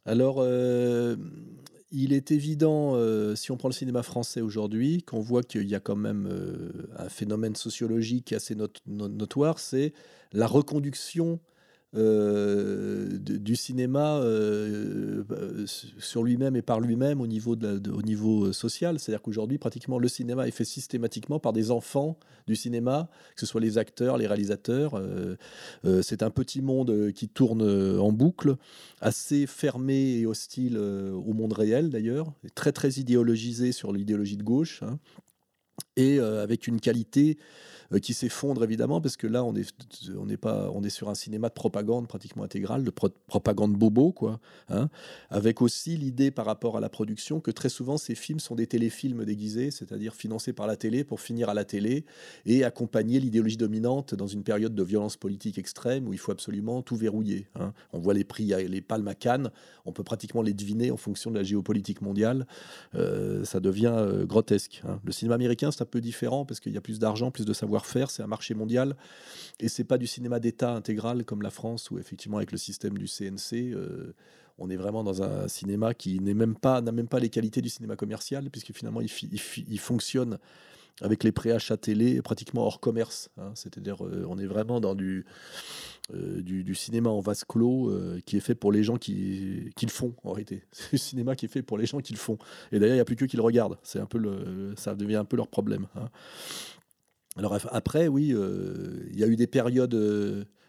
Alors, 0.04 0.36
euh, 0.40 1.16
il 1.92 2.12
est 2.12 2.30
évident, 2.30 2.94
euh, 2.96 3.34
si 3.34 3.50
on 3.50 3.56
prend 3.56 3.68
le 3.68 3.74
cinéma 3.74 4.02
français 4.02 4.42
aujourd'hui, 4.42 5.02
qu'on 5.02 5.20
voit 5.20 5.42
qu'il 5.42 5.66
y 5.66 5.74
a 5.74 5.80
quand 5.80 5.96
même 5.96 6.28
un 6.98 7.08
phénomène 7.08 7.56
sociologique 7.56 8.34
assez 8.34 8.54
not- 8.54 8.68
no- 8.86 9.08
notoire, 9.08 9.58
c'est 9.58 9.94
la 10.32 10.46
reconduction 10.46 11.40
euh, 11.97 13.18
du 13.18 13.57
cinéma 13.57 14.16
euh, 14.16 15.24
euh, 15.30 15.64
sur 15.66 16.22
lui-même 16.24 16.57
et 16.57 16.62
par 16.62 16.80
lui-même 16.80 17.20
au 17.20 17.26
niveau, 17.26 17.57
euh, 17.62 18.53
social. 18.53 18.99
C'est-à-dire 18.99 19.22
qu'aujourd'hui, 19.22 19.59
pratiquement, 19.59 19.99
le 19.99 20.09
cinéma 20.09 20.49
est 20.49 20.53
fait 20.53 20.64
systématiquement 20.64 21.38
par 21.38 21.53
des 21.53 21.70
enfants 21.70 22.18
du 22.47 22.57
cinéma, 22.57 23.09
que 23.34 23.40
ce 23.40 23.47
soit 23.47 23.61
les 23.61 23.78
acteurs, 23.78 24.18
les 24.18 24.26
réalisateurs. 24.26 25.01
c'est 26.03 26.22
un 26.22 26.30
petit 26.30 26.61
monde 26.61 27.12
qui 27.12 27.28
tourne 27.28 27.62
en 27.99 28.12
boucle, 28.12 28.57
assez 29.01 29.47
fermé 29.47 30.18
et 30.18 30.26
hostile 30.26 30.76
au 30.78 31.32
monde 31.32 31.55
réel 31.55 31.90
d'ailleurs, 31.90 32.32
très 32.55 32.72
très 32.72 32.90
idéologisé 32.90 33.72
sur 33.72 33.92
l'idéologie 33.92 34.36
de 34.36 34.42
gauche. 34.42 34.82
hein 34.82 34.99
et 35.97 36.18
euh, 36.18 36.42
avec 36.42 36.66
une 36.66 36.80
qualité 36.80 37.38
euh, 37.92 37.99
qui 37.99 38.14
s'effondre 38.14 38.64
évidemment 38.64 39.01
parce 39.01 39.16
que 39.16 39.26
là 39.26 39.45
on 39.45 39.55
est 39.55 40.36
pas 40.36 40.70
on 40.74 40.82
est 40.82 40.90
sur 40.90 41.09
un 41.09 41.14
cinéma 41.14 41.49
de 41.49 41.55
propagande 41.55 42.09
pratiquement 42.09 42.42
intégrale 42.42 42.82
de 42.82 42.90
pro- 42.90 43.11
propagande 43.26 43.74
bobo 43.74 44.12
quoi 44.12 44.40
hein, 44.70 44.88
avec 45.30 45.62
aussi 45.62 45.97
l'idée 45.97 46.30
par 46.30 46.47
rapport 46.47 46.76
à 46.76 46.80
la 46.80 46.88
production 46.88 47.40
que 47.40 47.51
très 47.51 47.68
souvent 47.68 47.97
ces 47.99 48.14
films 48.14 48.40
sont 48.40 48.55
des 48.55 48.66
téléfilms 48.66 49.24
déguisés 49.24 49.70
c'est-à-dire 49.70 50.14
financés 50.14 50.53
par 50.53 50.66
la 50.66 50.76
télé 50.76 51.05
pour 51.05 51.20
finir 51.20 51.49
à 51.49 51.55
la 51.55 51.64
télé 51.64 52.05
et 52.47 52.64
accompagner 52.64 53.20
l'idéologie 53.20 53.57
dominante 53.57 54.14
dans 54.14 54.26
une 54.26 54.42
période 54.42 54.74
de 54.74 54.82
violence 54.82 55.16
politique 55.16 55.59
extrême 55.59 56.09
où 56.09 56.12
il 56.12 56.18
faut 56.18 56.32
absolument 56.32 56.82
tout 56.82 56.97
verrouiller 56.97 57.47
hein. 57.55 57.72
on 57.92 57.99
voit 58.01 58.14
les 58.14 58.24
prix 58.24 58.47
les 58.68 58.80
palmes 58.80 59.09
à 59.09 59.14
Cannes 59.14 59.51
on 59.84 59.92
peut 59.92 60.05
pratiquement 60.05 60.42
les 60.42 60.55
deviner 60.55 60.90
en 60.90 60.97
fonction 60.97 61.30
de 61.30 61.36
la 61.38 61.45
géopolitique 61.45 62.01
mondiale 62.03 62.47
euh, 62.95 63.45
ça 63.45 63.61
devient 63.61 64.24
grotesque. 64.24 64.82
hein. 64.86 65.01
Le 65.05 65.12
cinéma 65.12 65.34
américain, 65.34 65.70
c'est 65.70 65.84
un 65.85 65.87
peu 65.87 66.01
différent 66.01 66.45
parce 66.45 66.61
qu'il 66.61 66.72
y 66.72 66.76
a 66.76 66.80
plus 66.80 66.99
d'argent, 66.99 67.30
plus 67.30 67.45
de 67.45 67.53
savoir-faire, 67.53 68.11
c'est 68.11 68.22
un 68.22 68.26
marché 68.26 68.55
mondial 68.55 68.97
et 69.61 69.68
c'est 69.68 69.85
pas 69.85 69.99
du 69.99 70.07
cinéma 70.07 70.41
d'État 70.41 70.72
intégral 70.72 71.24
comme 71.24 71.43
la 71.43 71.51
France 71.51 71.91
où 71.91 71.99
effectivement 71.99 72.39
avec 72.39 72.53
le 72.53 72.59
système 72.59 72.99
du 72.99 73.07
CNC, 73.07 73.72
euh, 73.72 74.14
on 74.59 74.70
est 74.70 74.76
vraiment 74.76 75.05
dans 75.05 75.22
un 75.22 75.49
cinéma 75.49 75.95
qui 75.95 76.20
n'est 76.20 76.35
même 76.35 76.57
pas 76.57 76.80
n'a 76.80 76.93
même 76.93 77.09
pas 77.09 77.20
les 77.20 77.28
qualités 77.28 77.61
du 77.61 77.68
cinéma 77.68 77.97
commercial 77.97 78.51
puisque 78.51 78.72
finalement 78.72 79.01
il, 79.01 79.78
fonctionne 79.78 80.39
avec 81.01 81.24
les 81.24 81.32
préachats 81.32 81.76
télé 81.76 82.22
pratiquement 82.22 82.62
hors 82.64 82.80
commerce. 82.80 83.30
hein. 83.38 83.53
C'est-à-dire 83.55 84.05
euh, 84.07 84.24
on 84.28 84.38
est 84.38 84.47
vraiment 84.47 84.80
dans 84.80 84.95
du 84.95 85.24
euh, 86.14 86.42
du, 86.42 86.64
du 86.64 86.74
cinéma 86.74 87.09
en 87.11 87.20
vase 87.20 87.45
clos 87.45 87.88
euh, 87.90 88.20
qui 88.26 88.36
est 88.36 88.40
fait 88.40 88.55
pour 88.55 88.70
les 88.72 88.82
gens 88.82 88.97
qui, 88.97 89.70
qui 89.76 89.86
le 89.86 89.90
font 89.90 90.14
en 90.22 90.32
réalité. 90.32 90.64
C'est 90.72 90.92
le 90.92 90.99
cinéma 90.99 91.34
qui 91.34 91.47
est 91.47 91.49
fait 91.49 91.62
pour 91.62 91.78
les 91.78 91.86
gens 91.86 91.99
qui 92.01 92.12
le 92.12 92.18
font. 92.18 92.38
Et 92.72 92.78
d'ailleurs, 92.78 92.95
il 92.95 92.99
n'y 92.99 93.01
a 93.01 93.05
plus 93.07 93.16
que 93.16 93.24
qui 93.24 93.36
le 93.36 93.42
regardent. 93.42 93.78
C'est 93.82 94.01
un 94.01 94.07
peu 94.07 94.18
le, 94.18 94.74
ça 94.76 94.95
devient 94.95 95.16
un 95.16 95.24
peu 95.24 95.36
leur 95.36 95.49
problème. 95.49 95.86
hein. 95.97 96.09
Alors 97.36 97.59
après, 97.72 98.07
oui, 98.07 98.32
euh, 98.32 99.09
il 99.11 99.18
y 99.18 99.24
a 99.24 99.26
eu 99.26 99.36
des 99.36 99.47
périodes. 99.49 99.95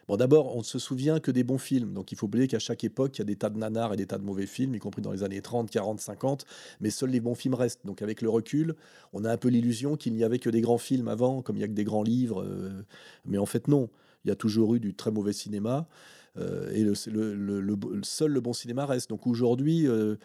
Bon, 0.08 0.16
d'abord, 0.16 0.54
on 0.54 0.58
ne 0.58 0.64
se 0.64 0.78
souvient 0.78 1.18
que 1.18 1.32
des 1.32 1.42
bons 1.42 1.58
films. 1.58 1.92
Donc, 1.92 2.12
il 2.12 2.16
faut 2.18 2.26
oublier 2.26 2.46
qu'à 2.46 2.60
chaque 2.60 2.84
époque, 2.84 3.16
il 3.16 3.20
y 3.20 3.22
a 3.22 3.24
des 3.24 3.34
tas 3.36 3.50
de 3.50 3.58
nanars 3.58 3.92
et 3.92 3.96
des 3.96 4.06
tas 4.06 4.18
de 4.18 4.24
mauvais 4.24 4.46
films, 4.46 4.74
y 4.74 4.78
compris 4.78 5.02
dans 5.02 5.10
les 5.10 5.24
années 5.24 5.42
30, 5.42 5.68
40, 5.70 6.00
50. 6.00 6.44
Mais 6.80 6.90
seuls 6.90 7.10
les 7.10 7.20
bons 7.20 7.34
films 7.34 7.54
restent. 7.54 7.84
Donc, 7.84 8.02
avec 8.02 8.22
le 8.22 8.28
recul, 8.30 8.76
on 9.12 9.24
a 9.24 9.32
un 9.32 9.36
peu 9.36 9.48
l'illusion 9.48 9.96
qu'il 9.96 10.14
n'y 10.14 10.22
avait 10.22 10.38
que 10.38 10.50
des 10.50 10.60
grands 10.60 10.78
films 10.78 11.08
avant, 11.08 11.42
comme 11.42 11.56
il 11.56 11.60
y 11.60 11.64
a 11.64 11.68
que 11.68 11.72
des 11.72 11.84
grands 11.84 12.04
livres. 12.04 12.42
euh, 12.44 12.84
mais 13.24 13.38
en 13.38 13.46
fait, 13.46 13.66
non. 13.68 13.88
Il 14.24 14.28
y 14.28 14.32
a 14.32 14.36
toujours 14.36 14.74
eu 14.74 14.80
du 14.80 14.94
très 14.94 15.10
mauvais 15.10 15.32
cinéma. 15.32 15.88
euh, 16.36 16.70
et 16.72 16.82
le, 16.84 16.94
seul 16.94 18.32
le 18.32 18.40
bon 18.40 18.52
cinéma 18.52 18.86
reste. 18.86 19.10
Donc, 19.10 19.26
aujourd'hui. 19.26 19.88
euh, 19.88 20.16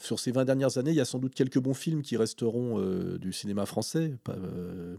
sur 0.00 0.20
ces 0.20 0.30
20 0.30 0.44
dernières 0.44 0.78
années, 0.78 0.92
il 0.92 0.96
y 0.96 1.00
a 1.00 1.04
sans 1.04 1.18
doute 1.18 1.34
quelques 1.34 1.58
bons 1.58 1.74
films 1.74 2.02
qui 2.02 2.16
resteront 2.16 2.78
du 3.18 3.32
cinéma 3.32 3.66
français, 3.66 4.14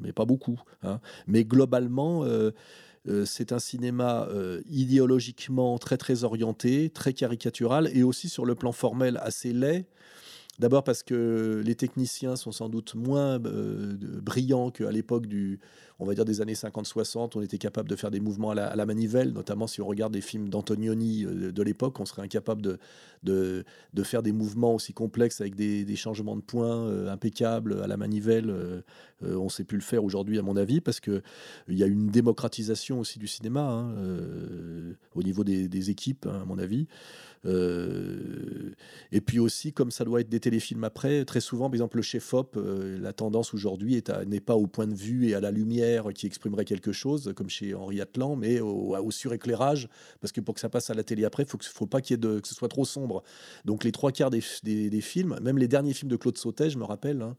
mais 0.01 0.11
pas 0.11 0.25
beaucoup. 0.25 0.59
hein. 0.83 0.99
Mais 1.25 1.45
globalement, 1.45 2.25
c'est 3.25 3.51
un 3.51 3.59
cinéma 3.59 4.27
euh, 4.29 4.61
idéologiquement 4.69 5.77
très 5.77 5.97
très 5.97 6.23
orienté, 6.23 6.89
très 6.89 7.13
caricatural, 7.13 7.89
et 7.93 8.03
aussi 8.03 8.29
sur 8.29 8.45
le 8.45 8.55
plan 8.55 8.71
formel 8.71 9.19
assez 9.21 9.53
laid. 9.53 9.85
D'abord 10.59 10.83
parce 10.83 11.03
que 11.03 11.61
les 11.65 11.75
techniciens 11.75 12.35
sont 12.35 12.51
sans 12.51 12.67
doute 12.67 12.93
moins 12.93 13.39
euh, 13.45 13.95
brillants 14.21 14.71
qu'à 14.71 14.91
l'époque 14.91 15.25
du, 15.25 15.61
on 15.99 16.05
va 16.05 16.13
dire 16.13 16.25
des 16.25 16.41
années 16.41 16.53
50-60. 16.53 17.31
On 17.35 17.41
était 17.41 17.57
capable 17.57 17.87
de 17.87 17.95
faire 17.95 18.11
des 18.11 18.19
mouvements 18.19 18.51
à 18.51 18.75
la, 18.75 18.85
manivelle, 18.85 19.31
notamment 19.31 19.67
si 19.67 19.81
on 19.81 19.87
regarde 19.87 20.11
des 20.11 20.19
films 20.19 20.49
d'Antonioni 20.49 21.23
euh, 21.25 21.53
de 21.53 21.63
l'époque, 21.63 21.97
on 22.01 22.05
serait 22.05 22.23
incapable 22.23 22.61
de, 22.61 22.77
de, 23.23 24.03
faire 24.03 24.21
des 24.21 24.33
mouvements 24.33 24.75
aussi 24.75 24.91
complexes 24.91 25.39
avec 25.39 25.55
des, 25.55 25.95
changements 25.95 26.35
de 26.35 26.41
points 26.41 26.87
euh, 26.87 27.09
impeccables 27.09 27.81
à 27.81 27.87
la 27.87 27.95
manivelle. 27.95 28.53
on 29.21 29.45
ne 29.45 29.49
sait 29.49 29.63
plus 29.63 29.77
le 29.77 29.83
faire 29.83 30.03
aujourd'hui, 30.03 30.39
à 30.39 30.41
mon 30.41 30.57
avis, 30.57 30.81
parce 30.81 30.99
que 30.99 31.21
il 31.69 31.77
y 31.77 31.83
a 31.83 31.87
une 31.87 32.07
démocratisation 32.07 32.99
aussi 32.99 33.17
du 33.17 33.27
cinéma 33.27 33.61
hein, 33.61 33.95
au 35.15 35.23
niveau 35.23 35.45
des, 35.45 35.69
des 35.69 35.89
équipes, 35.89 36.25
hein, 36.25 36.41
à 36.41 36.45
mon 36.45 36.57
avis. 36.57 36.87
Euh, 37.45 38.73
et 39.11 39.21
puis 39.21 39.39
aussi, 39.39 39.71
comme 39.73 39.91
ça 39.91 40.03
doit 40.03 40.21
être 40.21 40.29
des 40.29 40.39
téléfilms 40.39 40.83
après, 40.83 41.25
très 41.25 41.41
souvent, 41.41 41.69
par 41.69 41.75
exemple, 41.75 41.97
le 41.97 42.03
chef-op, 42.03 42.57
euh, 42.57 42.99
la 42.99 43.13
tendance 43.13 43.53
aujourd'hui 43.53 44.03
n'est 44.27 44.39
pas 44.39 44.55
au 44.55 44.67
point 44.67 44.87
de 44.87 44.95
vue 44.95 45.29
et 45.29 45.35
à 45.35 45.39
la 45.39 45.51
lumière 45.51 46.09
qui 46.13 46.25
exprimerait 46.25 46.65
quelque 46.65 46.91
chose, 46.91 47.31
comme 47.35 47.49
chez 47.49 47.73
Henri 47.73 48.01
Atlan, 48.01 48.35
mais 48.35 48.59
au, 48.59 49.11
suréclairage, 49.11 49.89
parce 50.21 50.31
que 50.31 50.41
pour 50.41 50.53
que 50.53 50.61
ça 50.61 50.69
passe 50.69 50.89
à 50.89 50.93
la 50.93 51.03
télé 51.03 51.25
après, 51.25 51.43
il 51.43 51.49
faut, 51.49 51.57
faut 51.61 51.87
pas 51.87 52.01
qu'il 52.01 52.19
que 52.19 52.47
ce 52.47 52.53
soit 52.53 52.67
trop 52.67 52.85
sombre. 52.85 53.23
Donc 53.65 53.83
les 53.83 53.91
trois 53.91 54.11
quarts 54.11 54.29
des 54.29 54.41
films, 55.01 55.39
même 55.41 55.57
les 55.57 55.67
derniers 55.67 55.93
films 55.93 56.11
de 56.11 56.17
Claude 56.17 56.37
Sautet, 56.37 56.69
je 56.69 56.77
me 56.77 56.83
rappelle, 56.83 57.21
hein, 57.21 57.35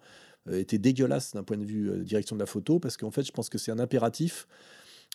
euh, 0.49 0.59
étaient 0.59 0.79
dégueulasses 0.79 1.33
d'un 1.35 1.43
point 1.43 1.59
de 1.59 1.65
vue 1.65 1.91
euh, 1.91 2.03
direction 2.03 2.35
de 2.35 2.41
la 2.41 2.47
photo, 2.47 2.79
parce 2.79 2.97
qu'en 2.97 3.11
fait, 3.11 3.23
je 3.23 3.33
pense 3.33 3.51
que 3.51 3.59
c'est 3.59 3.71
un 3.71 3.79
impératif 3.79 4.47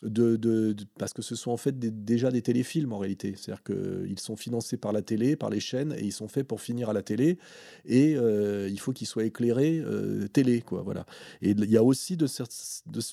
de, 0.04 0.76
parce 0.98 1.14
que 1.14 1.22
ce 1.22 1.36
sont 1.36 1.52
en 1.52 1.58
fait 1.58 1.78
déjà 1.80 2.32
des 2.32 2.42
téléfilms 2.42 2.94
en 2.94 2.98
réalité. 2.98 3.36
C'est-à-dire 3.38 3.64
qu'ils 3.64 4.20
sont 4.20 4.36
financés 4.36 4.78
par 4.78 4.92
la 4.92 5.02
télé, 5.02 5.36
par 5.36 5.50
les 5.50 5.60
chaînes, 5.60 5.94
et 5.98 6.04
ils 6.04 6.12
sont 6.12 6.28
faits 6.28 6.48
pour 6.48 6.62
finir 6.62 6.90
à 6.90 6.94
la 6.94 7.02
télé. 7.02 7.38
Et 7.86 8.16
euh, 8.16 8.68
il 8.70 8.80
faut 8.80 8.92
qu'ils 8.92 9.08
soient 9.08 9.26
éclairés 9.26 9.80
euh, 9.80 10.28
télé, 10.28 10.62
quoi. 10.62 10.82
Voilà. 10.82 11.06
Et 11.42 11.52
il 11.52 11.72
y 11.72 11.78
a 11.78 11.84
aussi 11.84 12.18
de, 12.18 12.28
ce 12.28 12.44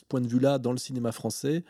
point 0.08 0.20
de 0.20 0.28
vue-là, 0.28 0.58
dans 0.58 0.72
le 0.72 0.78
cinéma 0.78 1.12
français, 1.12 1.64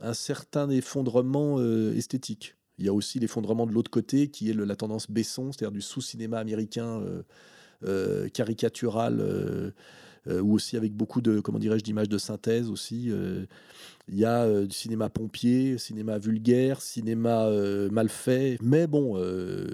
un 0.00 0.14
certain 0.14 0.68
effondrement 0.70 1.56
euh, 1.58 1.94
esthétique. 1.94 2.54
Il 2.78 2.86
y 2.86 2.88
a 2.88 2.92
aussi 2.92 3.18
l'effondrement 3.18 3.66
de 3.66 3.72
l'autre 3.72 3.90
côté, 3.90 4.28
qui 4.28 4.50
est 4.50 4.54
la 4.54 4.76
tendance 4.76 5.10
Besson, 5.10 5.50
c'est-à-dire 5.52 5.72
du 5.72 5.82
sous-cinéma 5.82 6.38
américain 6.38 7.00
euh, 7.00 7.22
euh, 7.84 8.28
caricatural, 8.28 9.20
euh, 9.20 9.24
euh, 9.24 9.70
ou 10.26 10.54
aussi 10.54 10.76
avec 10.76 10.92
beaucoup 10.92 11.20
de, 11.20 11.40
comment 11.40 11.58
dirais-je, 11.58 11.84
d'images 11.84 12.08
de 12.08 12.18
synthèse 12.18 12.70
aussi. 12.70 13.10
euh, 13.10 13.46
il 14.10 14.18
y 14.18 14.24
a 14.24 14.44
euh, 14.44 14.66
du 14.66 14.74
cinéma 14.74 15.10
pompier, 15.10 15.76
cinéma 15.76 16.18
vulgaire, 16.18 16.80
cinéma 16.80 17.46
euh, 17.46 17.90
mal 17.90 18.08
fait. 18.08 18.58
Mais 18.62 18.86
bon, 18.86 19.14
euh, 19.16 19.66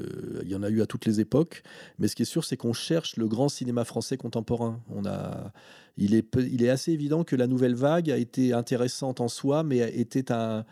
il 0.42 0.50
y 0.50 0.56
en 0.56 0.62
a 0.62 0.70
eu 0.70 0.82
à 0.82 0.86
toutes 0.86 1.06
les 1.06 1.20
époques. 1.20 1.62
Mais 1.98 2.08
ce 2.08 2.16
qui 2.16 2.22
est 2.22 2.26
sûr, 2.26 2.44
c'est 2.44 2.56
qu'on 2.56 2.72
cherche 2.72 3.16
le 3.16 3.28
grand 3.28 3.48
cinéma 3.48 3.84
français 3.84 4.16
contemporain. 4.16 4.80
On 4.90 5.06
a, 5.06 5.52
il, 5.96 6.14
est, 6.14 6.26
il 6.36 6.64
est 6.64 6.68
assez 6.68 6.90
évident 6.92 7.22
que 7.22 7.36
la 7.36 7.46
nouvelle 7.46 7.76
vague 7.76 8.10
a 8.10 8.16
été 8.16 8.52
intéressante 8.52 9.20
en 9.20 9.28
soi, 9.28 9.62
mais 9.62 9.78
était 9.96 10.32
un, 10.32 10.64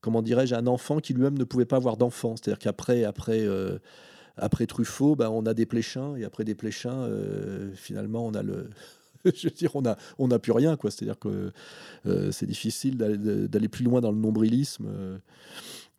comment 0.00 0.22
dirais-je, 0.22 0.54
un 0.54 0.68
enfant 0.68 1.00
qui 1.00 1.12
lui-même 1.12 1.38
ne 1.38 1.44
pouvait 1.44 1.64
pas 1.66 1.76
avoir 1.76 1.96
d'enfant. 1.96 2.36
C'est-à-dire 2.36 2.60
qu'après, 2.60 3.02
après, 3.02 3.40
euh, 3.40 3.78
Truffaut, 4.68 5.16
ben, 5.16 5.28
on 5.28 5.44
a 5.46 5.54
des 5.54 5.66
Pléchins, 5.66 6.14
et 6.14 6.24
après 6.24 6.44
des 6.44 6.54
Pléchins, 6.54 7.02
euh, 7.02 7.72
finalement, 7.74 8.24
on 8.24 8.34
a 8.34 8.44
le 8.44 8.70
je 9.34 9.48
veux 9.48 9.54
dire, 9.54 9.72
on 9.74 10.28
n'a 10.28 10.38
plus 10.38 10.52
rien, 10.52 10.76
quoi. 10.76 10.90
C'est-à-dire 10.90 11.18
que 11.18 11.52
euh, 12.06 12.32
c'est 12.32 12.46
difficile 12.46 12.96
d'aller 12.96 13.68
plus 13.68 13.84
loin 13.84 14.00
dans 14.00 14.12
le 14.12 14.18
nombrilisme. 14.18 14.86
Euh, 14.88 15.18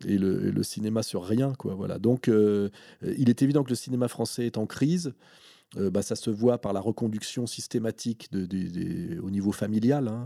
et, 0.06 0.18
le, 0.18 0.64
cinéma 0.64 1.04
sur 1.04 1.24
rien, 1.24 1.54
quoi. 1.54 1.74
Voilà. 1.74 2.00
Donc, 2.00 2.28
euh, 2.28 2.70
il 3.04 3.30
est 3.30 3.42
évident 3.42 3.64
que 3.64 3.70
le 3.70 3.76
cinéma 3.76 4.08
français 4.08 4.46
est 4.46 4.58
en 4.58 4.66
crise. 4.66 5.14
bah, 5.76 6.02
ça 6.02 6.16
se 6.16 6.32
voit 6.32 6.58
par 6.58 6.74
la 6.74 6.80
reconduction 6.80 7.46
systématique 7.46 8.30
au 8.34 9.30
niveau 9.30 9.52
familial. 9.52 10.08
Hein. 10.08 10.26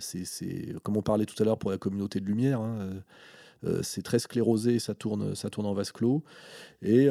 c'est 0.00 0.74
comme 0.82 0.96
on 0.96 1.02
parlait 1.02 1.26
tout 1.26 1.40
à 1.42 1.44
l'heure 1.44 1.58
pour 1.58 1.70
la 1.70 1.78
communauté 1.78 2.20
de 2.20 2.26
lumière. 2.26 2.60
Hein. 2.60 2.90
c'est 3.82 4.02
très 4.02 4.18
sclérosé, 4.18 4.78
ça 4.78 4.94
tourne, 4.94 5.34
ça 5.34 5.50
tourne 5.50 5.66
en 5.66 5.74
vase 5.74 5.92
clos. 5.92 6.22
Et 6.80 7.08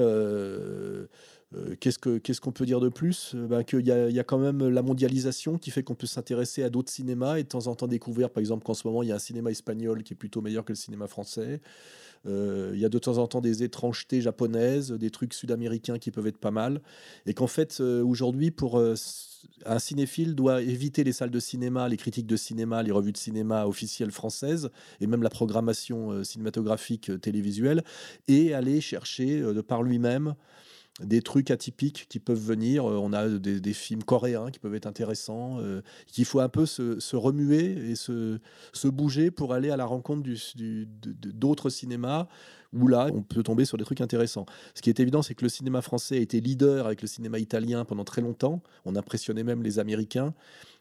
euh, 1.56 1.76
qu'est-ce 1.80 2.42
qu'on 2.42 2.52
peut 2.52 2.66
dire 2.66 2.82
de 2.82 2.90
plus? 2.90 3.36
Bah, 3.36 3.64
Qu'il 3.64 3.80
y, 3.82 3.90
y, 3.90 4.20
a 4.20 4.24
quand 4.24 4.38
même 4.38 4.68
la 4.68 4.82
mondialisation 4.82 5.58
qui 5.58 5.72
fait 5.72 5.82
qu'on 5.82 5.96
peut 5.96 6.08
s'intéresser 6.08 6.64
à 6.64 6.70
d'autres 6.70 6.92
cinémas 6.92 7.38
et 7.38 7.44
de 7.44 7.48
temps 7.48 7.68
en 7.68 7.76
temps 7.76 7.88
découvrir, 7.88 8.30
par 8.30 8.42
exemple, 8.42 8.66
qu'en 8.66 8.74
ce 8.74 8.86
moment, 8.86 9.02
il 9.02 9.10
y 9.10 9.12
a 9.12 9.16
un 9.16 9.20
cinéma 9.20 9.50
espagnol 9.50 10.04
qui 10.04 10.14
est 10.14 10.18
plutôt 10.18 10.42
meilleur 10.42 10.66
que 10.66 10.74
le 10.74 10.78
cinéma 10.78 11.08
français. 11.08 11.62
Euh, 12.26 12.72
il 12.74 12.80
y 12.80 12.86
a 12.86 12.90
de 12.90 13.00
temps 13.00 13.18
en 13.18 13.28
temps 13.28 13.40
des 13.40 13.64
étrangetés 13.64 14.20
japonaises, 14.20 14.92
des 14.92 15.10
trucs 15.10 15.34
sud-américains 15.34 16.00
qui 16.00 16.12
peuvent 16.12 16.28
être 16.28 16.38
pas 16.38 16.52
mal. 16.52 16.82
Et 17.26 17.34
qu'en 17.34 17.48
fait, 17.48 17.80
aujourd'hui, 17.80 18.52
pour 18.52 18.82
un 19.66 19.80
cinéphile 19.80 20.36
doit 20.36 20.62
éviter 20.62 21.06
les 21.06 21.14
salles 21.14 21.32
de 21.32 21.40
cinéma, 21.40 21.88
les 21.88 21.96
critiques 21.96 22.28
de 22.28 22.36
cinéma, 22.36 22.84
les 22.84 22.92
revues 22.92 23.14
de 23.14 23.18
cinéma 23.18 23.68
officielles 23.68 24.12
françaises 24.12 24.70
et 25.00 25.08
même 25.08 25.24
la 25.24 25.30
programmation 25.30 26.26
cinématographique 26.26 27.22
télévisuelle 27.22 27.84
et 28.28 28.54
aller 28.54 28.82
chercher 28.82 29.40
de 29.40 29.62
par 29.62 29.84
lui-même 29.84 30.36
des 31.02 31.22
trucs 31.22 31.52
atypiques 31.52 32.08
qui 32.10 32.20
peuvent 32.20 32.40
venir. 32.40 32.90
Euh, 32.90 32.98
on 32.98 33.14
a 33.14 33.28
des, 33.28 33.74
films 33.74 34.04
coréens 34.04 34.50
qui 34.52 34.60
peuvent 34.60 34.76
être 34.76 34.88
intéressants, 34.88 35.60
euh, 35.60 35.82
qu'il 36.08 36.26
faut 36.26 36.40
un 36.40 36.50
peu 36.50 36.66
se, 36.66 37.16
remuer 37.16 37.92
et 37.92 37.96
se, 37.96 38.40
bouger 38.88 39.32
pour 39.32 39.54
aller 39.54 39.70
à 39.70 39.78
la 39.78 39.86
rencontre 39.86 40.28
d'autres 40.56 41.70
cinémas 41.70 42.28
où 42.74 42.88
là, 42.88 43.10
on 43.14 43.22
peut 43.22 43.44
tomber 43.44 43.66
sur 43.66 43.78
des 43.78 43.86
trucs 43.86 44.02
intéressants. 44.02 44.46
Ce 44.76 44.82
qui 44.82 44.90
est 44.90 45.00
évident, 45.00 45.22
c'est 45.22 45.36
que 45.36 45.44
le 45.44 45.50
cinéma 45.50 45.82
français 45.82 46.18
a 46.18 46.20
été 46.20 46.42
leader 46.42 46.86
avec 46.86 47.02
le 47.02 47.08
cinéma 47.08 47.40
italien 47.40 47.86
pendant 47.86 48.04
très 48.04 48.22
longtemps. 48.22 48.62
On 48.86 48.96
impressionnait 48.96 49.44
même 49.44 49.64
les 49.64 49.80
Américains. 49.80 50.34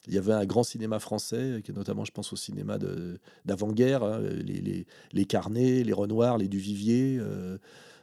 Il 0.08 0.14
y 0.14 0.18
avait 0.18 0.32
un 0.32 0.44
grand 0.44 0.64
cinéma 0.64 0.98
français, 0.98 1.62
notamment, 1.74 2.04
je 2.04 2.12
pense, 2.12 2.32
au 2.32 2.36
cinéma 2.36 2.78
d'avant-guerre, 3.44 4.02
hein, 4.02 4.20
les, 4.20 4.86
les, 5.12 5.24
Carnets, 5.24 5.84
les 5.84 5.92
Renoirs, 5.92 6.38
les 6.38 6.48
Duvivier. 6.48 7.18
Euh, 7.20 7.58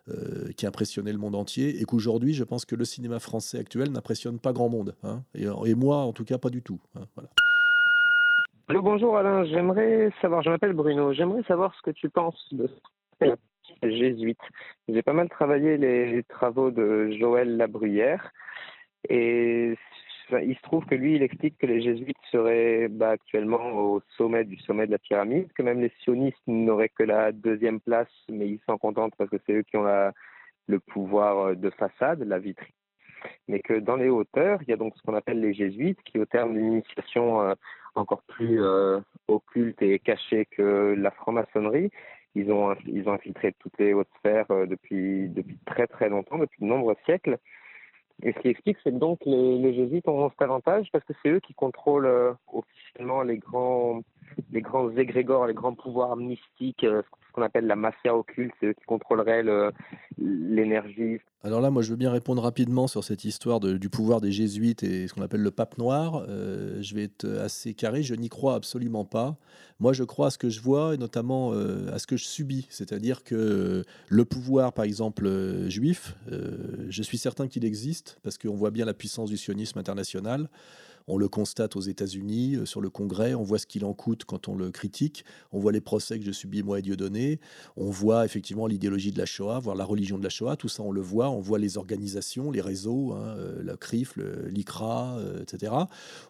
euh, 0.10 0.52
qui 0.58 0.66
impressionnait 0.66 1.14
le 1.14 1.18
monde 1.18 1.36
entier, 1.36 1.82
et 1.82 1.86
qu'aujourd'hui, 1.86 2.34
je 2.34 2.44
pense 2.44 2.66
que 2.66 2.76
le 2.76 2.86
cinéma 2.86 3.20
français 3.20 3.60
actuel 3.60 3.92
n'impressionne 3.92 4.40
pas 4.40 4.54
grand 4.54 4.70
monde. 4.70 4.96
Hein. 5.04 5.24
et, 5.36 5.76
moi, 5.76 5.98
en 5.98 6.14
tout 6.14 6.26
cas, 6.26 6.38
pas 6.38 6.50
du 6.50 6.62
tout. 6.62 6.80
Hein, 6.96 7.06
voilà. 7.16 8.82
bonjour 8.82 9.18
Alain, 9.18 9.46
j'aimerais 9.46 10.12
savoir, 10.22 10.42
je 10.42 10.50
m'appelle 10.50 10.74
Bruno, 10.74 11.14
j'aimerais 11.14 11.44
savoir 11.44 11.74
ce 11.76 11.82
que 11.82 11.92
tu 11.92 12.10
penses 12.10 12.48
de 12.52 12.70
jésuite. 13.82 14.42
J'ai 14.88 15.02
pas 15.02 15.14
mal 15.14 15.30
travaillé 15.30 15.78
les 15.78 16.24
travaux 16.24 16.72
de 16.72 17.12
Joël 17.20 17.58
Labruyère 17.58 18.32
et 19.10 19.76
il 20.32 20.56
se 20.56 20.62
trouve 20.62 20.86
que 20.86 20.96
lui, 20.96 21.16
il 21.16 21.24
explique 21.24 21.58
que 21.58 21.66
les 21.66 21.82
jésuites 21.82 22.18
seraient 22.32 22.88
bah, 22.88 23.12
actuellement 23.12 23.72
au 23.72 24.02
sommet 24.18 24.44
du 24.44 24.58
sommet 24.58 24.88
de 24.88 24.92
la 24.92 24.98
pyramide, 25.00 25.52
que 25.54 25.64
même 25.64 25.82
les 25.82 25.92
sionistes 26.02 26.42
n'auraient 26.48 26.90
que 26.90 27.04
la 27.04 27.32
deuxième 27.32 27.80
place, 27.80 28.12
mais 28.30 28.48
ils 28.48 28.62
s'en 28.66 28.78
contentent 28.78 29.16
parce 29.18 29.30
que 29.30 29.38
c'est 29.46 29.54
eux 29.54 29.64
qui 29.64 29.78
ont 29.78 29.86
le 30.68 30.80
pouvoir 30.80 31.56
de 31.56 31.70
façade, 31.72 32.24
la 32.24 32.40
vitrine. 32.40 32.74
Mais 33.48 33.60
que 33.60 33.74
dans 33.74 33.96
les 33.96 34.10
hauteurs, 34.10 34.60
il 34.64 34.70
y 34.70 34.74
a 34.74 34.78
donc 34.78 34.96
ce 34.98 35.02
qu'on 35.02 35.16
appelle 35.16 35.40
les 35.40 35.54
jésuites, 35.54 36.02
qui 36.04 36.20
au 36.20 36.26
terme 36.26 36.54
d'une 36.54 36.74
initiation 36.74 37.42
euh, 37.42 37.54
encore 37.96 38.24
plus 38.24 38.62
euh, 38.62 39.00
occulte 39.28 39.82
et 39.82 40.00
cachée 40.00 40.46
que 40.46 40.96
la 40.98 41.12
franc-maçonnerie, 41.12 41.92
ils 42.36 42.52
ont, 42.52 42.76
infiltré 43.08 43.54
toutes 43.60 43.78
les 43.78 43.94
hautes 43.94 44.10
sphères 44.20 44.50
euh, 44.50 44.66
depuis 44.66 45.32
très 45.66 45.88
très 45.88 46.10
longtemps, 46.10 46.38
depuis 46.38 46.62
de 46.62 46.66
nombreux 46.66 46.96
siècles. 47.06 47.38
Et 48.22 48.32
ce 48.32 48.40
qui 48.40 48.48
explique, 48.50 48.78
c'est 48.84 48.98
donc 48.98 49.20
les, 49.26 49.58
les, 49.58 49.74
jésuites 49.74 50.08
ont 50.08 50.30
cet 50.30 50.42
avantage 50.44 50.88
parce 50.92 51.04
que 51.04 51.14
c'est 51.22 51.30
eux 51.30 51.40
qui 51.40 51.54
contrôlent 51.54 52.06
euh, 52.06 52.34
officiellement 52.52 53.24
les 53.24 53.38
grands, 53.38 54.02
les 54.52 54.62
grands 54.62 54.90
égrégores, 54.92 55.48
les 55.48 55.54
grands 55.54 55.74
pouvoirs 55.74 56.16
mystiques, 56.16 56.84
euh, 56.84 57.02
ce 57.02 57.34
qu'on 57.34 57.42
appelle 57.42 57.66
la 57.66 57.76
mafia 57.76 58.16
occulte, 58.16 58.54
c'est 58.60 58.68
eux 58.68 58.74
qui 58.74 58.86
contrôleraient 58.86 59.44
l'énergie. 60.20 61.20
Alors 61.44 61.62
là, 61.62 61.72
moi, 61.72 61.82
je 61.82 61.90
veux 61.90 61.96
bien 61.96 62.12
répondre 62.12 62.42
rapidement 62.42 62.88
sur 62.88 63.04
cette 63.04 63.26
histoire 63.26 63.60
du 63.60 63.90
pouvoir 63.90 64.22
des 64.22 64.32
jésuites 64.32 64.84
et 64.84 65.08
ce 65.08 65.14
qu'on 65.14 65.24
appelle 65.24 65.42
le 65.42 65.52
pape 65.52 65.78
noir. 65.78 66.26
Euh, 66.30 66.82
je 66.82 66.96
vais 66.96 67.04
être 67.04 67.28
assez 67.40 67.74
carré, 67.74 68.04
je 68.04 68.14
n'y 68.14 68.30
crois 68.30 68.56
absolument 68.56 69.04
pas. 69.04 69.36
Moi, 69.80 69.94
je 69.94 70.04
crois 70.04 70.28
à 70.28 70.30
ce 70.30 70.38
que 70.38 70.50
je 70.50 70.62
vois 70.62 70.94
et 70.94 70.98
notamment 70.98 71.52
à 71.52 71.98
ce 72.00 72.08
que 72.08 72.16
je 72.16 72.26
subis. 72.26 72.68
C'est-à-dire 72.70 73.24
que 73.24 73.84
le 74.08 74.26
pouvoir, 74.26 74.72
par 74.72 74.86
exemple, 74.86 75.28
juif, 75.68 76.16
je 76.30 77.04
suis 77.04 77.18
certain 77.18 77.48
qu'il 77.48 77.66
existe 77.66 78.20
parce 78.24 78.38
qu'on 78.38 78.56
voit 78.56 78.72
bien 78.72 78.86
la 78.86 78.94
puissance 78.94 79.30
du 79.30 79.38
sionisme 79.38 79.80
international. 79.80 80.48
On 81.08 81.18
le 81.18 81.28
constate 81.28 81.76
aux 81.76 81.82
États-Unis, 81.82 82.56
euh, 82.56 82.66
sur 82.66 82.82
le 82.82 82.90
Congrès, 82.90 83.34
on 83.34 83.44
voit 83.44 83.60
ce 83.60 83.66
qu'il 83.66 83.86
en 83.86 83.94
coûte 83.94 84.24
quand 84.26 84.48
on 84.48 84.56
le 84.56 84.72
critique, 84.72 85.26
on 85.52 85.60
voit 85.60 85.72
les 85.72 85.82
procès 85.82 86.20
que 86.20 86.26
je 86.26 86.32
subis 86.32 86.64
moi 86.64 86.80
et 86.80 86.82
Dieudonné, 86.82 87.40
on 87.76 87.90
voit 87.90 88.26
effectivement 88.26 88.68
l'idéologie 88.68 89.12
de 89.12 89.18
la 89.18 89.26
Shoah, 89.26 89.60
voire 89.60 89.76
la 89.76 89.86
religion 89.86 90.18
de 90.18 90.24
la 90.24 90.30
Shoah, 90.30 90.56
tout 90.56 90.70
ça 90.70 90.84
on 90.84 90.92
le 90.92 91.02
voit, 91.02 91.30
on 91.30 91.40
voit 91.40 91.60
les 91.60 91.78
organisations, 91.78 92.52
les 92.52 92.62
réseaux, 92.62 93.14
hein, 93.14 93.36
euh, 93.38 93.64
la 93.64 93.76
CRIF, 93.76 94.16
l'ICRA, 94.16 95.18
euh, 95.18 95.42
etc. 95.42 95.74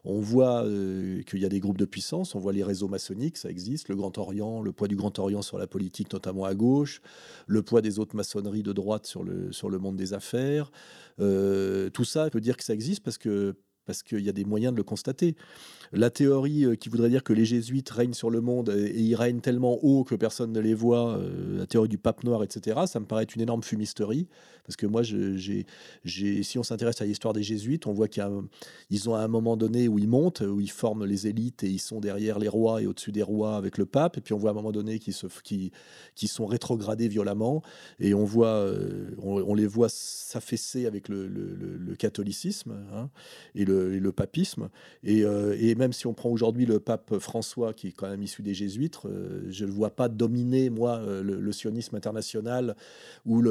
On 0.05 0.19
voit 0.19 0.63
qu'il 0.63 1.39
y 1.39 1.45
a 1.45 1.49
des 1.49 1.59
groupes 1.59 1.78
de 1.78 1.86
puissance, 1.86 2.36
on 2.36 2.39
voit 2.39 2.53
les 2.53 2.63
réseaux 2.63 2.88
maçonniques, 2.88 3.38
ça 3.38 3.49
existe, 3.49 3.89
le 3.89 3.95
Grand 3.95 4.17
Orient, 4.17 4.61
le 4.61 4.71
poids 4.71 4.88
du 4.88 4.95
Grand 4.95 5.17
Orient 5.19 5.41
sur 5.41 5.57
la 5.57 5.67
politique, 5.67 6.11
notamment 6.11 6.45
à 6.45 6.55
gauche, 6.55 7.01
le 7.47 7.61
poids 7.61 7.82
des 7.82 7.99
autres 7.99 8.15
maçonneries 8.15 8.63
de 8.63 8.74
droite 8.74 9.05
sur 9.05 9.24
le, 9.24 9.51
sur 9.51 9.69
le 9.69 9.78
monde 9.78 9.95
des 9.95 10.13
affaires. 10.13 10.71
tout 11.17 12.05
ça, 12.05 12.30
peut 12.30 12.41
dire 12.41 12.57
que 12.57 12.63
ça 12.63 12.74
existe 12.74 13.03
parce 13.03 13.17
que 13.17 13.55
parce 13.86 14.03
qu'il 14.03 14.21
y 14.21 14.29
a 14.29 14.31
des 14.31 14.45
moyens 14.45 14.73
de 14.73 14.77
le 14.77 14.84
constater. 14.84 15.36
La 15.91 16.09
théorie 16.09 16.65
euh, 16.65 16.75
qui 16.75 16.89
voudrait 16.89 17.09
dire 17.09 17.23
que 17.23 17.34
les 17.34 17.45
jésuites 17.45 17.89
règnent 17.89 18.13
sur 18.13 18.29
le 18.29 18.41
monde 18.41 18.69
et 18.69 18.99
ils 18.99 19.15
règnent 19.15 19.41
tellement 19.41 19.77
haut 19.84 20.03
que 20.03 20.15
personne 20.15 20.51
ne 20.51 20.59
les 20.59 20.73
voit, 20.73 21.17
euh, 21.17 21.59
la 21.59 21.67
théorie 21.67 21.89
du 21.89 21.97
pape 21.97 22.23
noir, 22.23 22.43
etc., 22.43 22.81
ça 22.88 22.99
me 22.99 23.05
paraît 23.05 23.25
une 23.25 23.41
énorme 23.41 23.63
fumisterie. 23.63 24.27
Parce 24.65 24.77
que 24.77 24.86
moi, 24.86 25.03
si 25.03 26.57
on 26.57 26.63
s'intéresse 26.63 27.01
à 27.01 27.05
l'histoire 27.05 27.34
des 27.34 27.43
jésuites, 27.43 27.86
on 27.86 27.91
voit 27.91 28.07
qu'ils 28.07 29.09
ont 29.09 29.13
à 29.13 29.19
un 29.19 29.27
moment 29.27 29.57
donné 29.57 29.89
où 29.89 29.99
ils 29.99 30.07
montent, 30.07 30.39
où 30.39 30.61
ils 30.61 30.71
forment 30.71 31.05
les 31.05 31.27
élites 31.27 31.63
et 31.63 31.69
ils 31.69 31.81
sont 31.81 31.99
derrière 31.99 32.39
les 32.39 32.47
rois 32.47 32.81
et 32.81 32.88
au-dessus 32.88 33.11
des 33.11 33.23
rois 33.23 33.57
avec 33.57 33.77
le 33.77 33.86
pape. 33.86 34.17
Et 34.17 34.21
puis 34.21 34.34
on 34.34 34.38
voit 34.38 34.51
à 34.51 34.53
un 34.53 34.55
moment 34.55 34.71
donné 34.71 34.99
qu'ils, 34.99 35.13
sont 35.13 36.45
rétrogradés 36.45 37.09
violemment. 37.09 37.61
Et 37.99 38.13
euh, 38.13 39.11
on, 39.21 39.53
les 39.53 39.67
voit 39.67 39.89
s'affaisser 39.89 40.86
avec 40.86 41.09
le, 41.09 41.27
le, 41.27 41.95
catholicisme 41.95 42.73
hein, 42.93 43.09
et, 43.55 43.65
le, 43.65 43.72
le, 43.74 44.11
papisme. 44.11 44.69
Et, 45.03 45.21
et 45.21 45.76
même 45.76 45.93
si 45.93 46.07
on 46.07 46.13
prend 46.13 46.30
aujourd'hui 46.30 46.65
le 46.65 46.80
pape 46.80 47.17
François, 47.19 47.74
qui 47.74 47.88
est 47.88 47.91
quand 47.91 48.09
même 48.09 48.24
issu 48.24 48.41
des 48.41 48.53
jésuites, 48.53 48.99
euh, 49.05 49.41
je 49.49 49.63
ne 49.63 49.69
le 49.69 49.76
vois 49.76 49.89
pas 49.89 50.09
dominer, 50.09 50.69
moi, 50.69 50.97
euh, 50.97 51.24
le, 51.24 51.51
sionisme 51.51 51.95
international 51.95 52.76
ou 53.26 53.41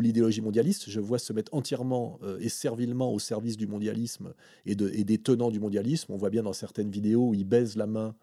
l'idéologie 0.00 0.40
mondialiste. 0.40 0.88
Je 0.88 1.00
vois 1.00 1.18
se 1.18 1.32
mettre 1.32 1.54
entièrement 1.54 2.18
euh, 2.22 2.38
et 2.40 2.48
servilement 2.48 3.12
au 3.12 3.18
service 3.18 3.56
du 3.56 3.66
mondialisme 3.66 4.32
et, 4.64 4.74
de, 4.74 4.90
et 4.94 5.04
des 5.04 5.18
tenants 5.18 5.50
du 5.50 5.60
mondialisme. 5.60 6.12
On 6.12 6.16
voit 6.16 6.30
bien 6.30 6.42
dans 6.42 6.52
certaines 6.52 6.90
vidéos 6.90 7.28
où 7.28 7.34
il 7.34 7.44
baise 7.44 7.76
la 7.76 7.86
main 7.86 8.14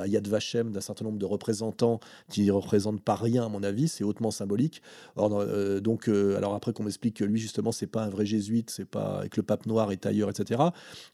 à 0.00 0.06
Yad 0.06 0.26
Vashem 0.26 0.72
d'un 0.72 0.80
certain 0.80 1.04
nombre 1.04 1.18
de 1.18 1.26
représentants 1.26 2.00
qui 2.30 2.46
ne 2.46 2.52
représentent 2.52 3.02
pas 3.02 3.14
rien, 3.14 3.44
à 3.44 3.48
mon 3.48 3.62
avis, 3.62 3.88
c'est 3.88 4.04
hautement 4.04 4.30
symbolique. 4.30 4.82
Or, 5.16 5.32
euh, 5.32 5.80
donc, 5.80 6.08
euh, 6.08 6.36
alors 6.36 6.54
après 6.54 6.72
qu'on 6.72 6.84
m'explique 6.84 7.16
que 7.16 7.24
lui, 7.24 7.40
justement, 7.40 7.72
c'est 7.72 7.86
pas 7.86 8.04
un 8.04 8.08
vrai 8.08 8.26
jésuite, 8.26 8.70
c'est 8.70 8.84
pas 8.84 9.24
que 9.30 9.36
le 9.36 9.42
pape 9.42 9.66
noir 9.66 9.92
est 9.92 10.06
ailleurs, 10.06 10.30
etc. 10.30 10.60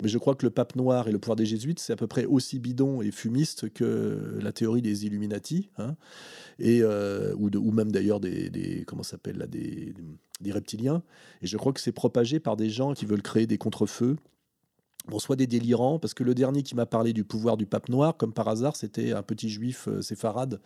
Mais 0.03 0.09
je 0.09 0.19
crois 0.19 0.35
que 0.35 0.47
le 0.47 0.51
pape 0.51 0.77
noir 0.77 1.09
et 1.09 1.13
le 1.13 1.19
pouvoir 1.19 1.37
des 1.37 1.47
jésuites, 1.47 1.81
c'est 1.81 1.93
à 1.93 1.97
peu 1.97 2.07
près 2.07 2.25
aussi 2.25 2.59
bidon 2.59 3.03
et 3.03 3.11
fumiste 3.11 3.73
que 3.73 4.39
la 4.41 4.53
théorie 4.53 4.83
des 4.83 5.07
Illuminati, 5.07 5.71
hein, 5.79 5.97
et, 6.59 6.81
euh, 6.83 7.35
ou, 7.37 7.71
même 7.71 7.93
d'ailleurs 7.93 8.21
des, 8.21 8.85
comment 8.87 9.03
s'appelle 9.03 9.39
là, 9.39 9.47
des, 9.47 9.95
des 10.41 10.53
reptiliens. 10.53 11.03
Et 11.43 11.47
je 11.47 11.57
crois 11.57 11.73
que 11.73 11.81
c'est 11.81 11.93
propagé 11.93 12.41
par 12.41 12.57
des 12.57 12.71
gens 12.71 12.95
qui 12.95 13.07
veulent 13.07 13.23
créer 13.23 13.47
des 13.47 13.59
contrefeux 13.59 14.17
bon, 15.09 15.19
soit 15.19 15.37
des 15.37 15.47
délirants, 15.47 15.99
parce 15.99 16.15
que 16.15 16.23
le 16.23 16.35
dernier 16.35 16.63
qui 16.63 16.75
m'a 16.75 16.87
parlé 16.87 17.13
du 17.13 17.25
pouvoir 17.25 17.57
du 17.57 17.67
pape 17.67 17.89
noir, 17.89 18.17
comme 18.17 18.33
par 18.33 18.49
hasard, 18.49 18.77
c'était 18.77 19.13
un 19.13 19.23
petit 19.23 19.49
juif 19.49 19.89
euh, 19.89 20.01
séfarade 20.03 20.61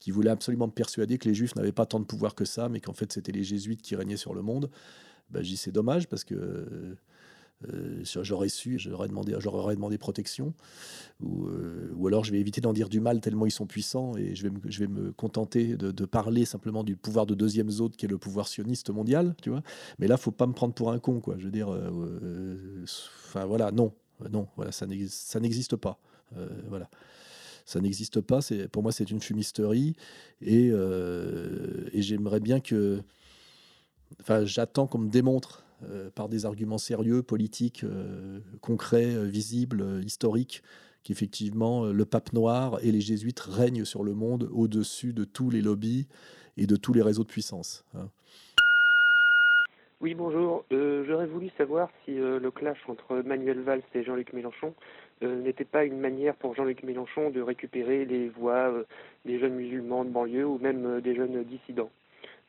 qui 0.00 0.10
voulait 0.10 0.30
absolument 0.30 0.66
me 0.66 0.72
persuader 0.72 1.18
que 1.18 1.28
les 1.28 1.34
juifs 1.34 1.54
n'avaient 1.56 1.72
pas 1.72 1.86
tant 1.86 2.00
de 2.00 2.04
pouvoir 2.04 2.34
que 2.34 2.44
ça, 2.44 2.68
mais 2.68 2.80
qu'en 2.80 2.92
fait 2.92 3.12
c'était 3.12 3.32
les 3.32 3.44
jésuites 3.44 3.80
qui 3.80 3.96
régnaient 3.96 4.16
sur 4.16 4.34
le 4.34 4.42
monde. 4.42 4.70
Ben, 5.30 5.42
dis 5.42 5.56
c'est 5.56 5.72
dommage 5.72 6.08
parce 6.08 6.24
que 6.24 6.96
euh, 7.72 8.02
euh, 8.16 8.22
j'aurais 8.22 8.48
su, 8.48 8.78
j'aurais 8.78 9.08
demandé, 9.08 9.34
j'aurais 9.38 9.74
demandé 9.74 9.98
protection, 9.98 10.54
ou, 11.20 11.48
ou, 11.96 12.06
alors 12.06 12.24
je 12.24 12.32
vais 12.32 12.40
éviter 12.40 12.60
d'en 12.60 12.72
dire 12.72 12.88
du 12.88 13.00
mal 13.00 13.20
tellement 13.20 13.46
ils 13.46 13.50
sont 13.50 13.66
puissants 13.66 14.16
et 14.16 14.34
je 14.34 14.42
vais 14.42 14.50
me, 14.50 14.58
je 14.66 14.78
vais 14.80 14.88
me 14.88 15.12
contenter 15.12 15.76
de, 15.76 16.04
parler 16.04 16.44
simplement 16.44 16.84
du 16.84 16.96
pouvoir 16.96 17.26
de 17.26 17.34
deuxième 17.34 17.70
zone 17.70 17.90
qui 17.90 18.06
est 18.06 18.08
le 18.08 18.18
pouvoir 18.18 18.48
sioniste 18.48 18.90
mondial, 18.90 19.34
tu 19.42 19.50
vois. 19.50 19.62
Mais 19.98 20.06
là, 20.06 20.16
faut 20.16 20.30
pas 20.30 20.46
me 20.46 20.52
prendre 20.52 20.74
pour 20.74 20.90
un 20.90 20.98
con, 20.98 21.20
quoi. 21.20 21.36
Je 21.38 21.44
veux 21.44 21.50
dire, 21.50 21.68
enfin 23.26 23.44
voilà, 23.46 23.70
non. 23.70 23.92
non, 24.30 24.48
voilà, 24.56 24.72
ça 24.72 24.86
n'existe 24.86 25.76
pas. 25.76 25.98
voilà 26.68 26.88
ça 27.66 27.80
n'existe 27.80 28.20
pas. 28.20 28.40
Pour 28.72 28.82
moi 28.82 28.92
c'est 28.92 29.10
une 29.10 29.20
fumisterie 29.20 29.96
et, 30.42 30.66
et 30.66 32.02
j'aimerais 32.02 32.40
bien 32.40 32.60
que, 32.60 33.02
enfin, 34.20 34.44
j'attends 34.44 34.86
qu'on 34.86 34.98
me 34.98 35.08
démontre 35.08 35.64
par 36.14 36.28
des 36.28 36.46
arguments 36.46 36.78
sérieux, 36.78 37.22
politiques, 37.22 37.84
concrets, 38.60 39.24
visibles, 39.26 40.00
historiques, 40.04 40.62
qu'effectivement 41.02 41.86
le 41.86 42.04
pape 42.04 42.32
noir 42.32 42.78
et 42.82 42.92
les 42.92 43.00
jésuites 43.00 43.40
règnent 43.40 43.84
sur 43.84 44.04
le 44.04 44.14
monde 44.14 44.48
au-dessus 44.52 45.12
de 45.12 45.24
tous 45.24 45.50
les 45.50 45.62
lobbies 45.62 46.06
et 46.56 46.66
de 46.66 46.76
tous 46.76 46.92
les 46.92 47.02
réseaux 47.02 47.24
de 47.24 47.28
puissance. 47.28 47.84
Hein. 47.94 48.08
Oui, 50.04 50.14
bonjour. 50.14 50.66
Euh, 50.70 51.02
j'aurais 51.06 51.26
voulu 51.26 51.48
savoir 51.56 51.88
si 52.04 52.20
euh, 52.20 52.38
le 52.38 52.50
clash 52.50 52.78
entre 52.88 53.22
Manuel 53.24 53.60
Valls 53.60 53.82
et 53.94 54.02
Jean-Luc 54.02 54.34
Mélenchon 54.34 54.74
euh, 55.22 55.40
n'était 55.40 55.64
pas 55.64 55.84
une 55.84 55.98
manière 55.98 56.34
pour 56.34 56.54
Jean-Luc 56.54 56.82
Mélenchon 56.82 57.30
de 57.30 57.40
récupérer 57.40 58.04
les 58.04 58.28
voix 58.28 58.70
des 59.24 59.38
jeunes 59.38 59.54
musulmans 59.54 60.04
de 60.04 60.10
banlieue 60.10 60.46
ou 60.46 60.58
même 60.58 61.00
des 61.00 61.14
jeunes 61.14 61.42
dissidents. 61.44 61.90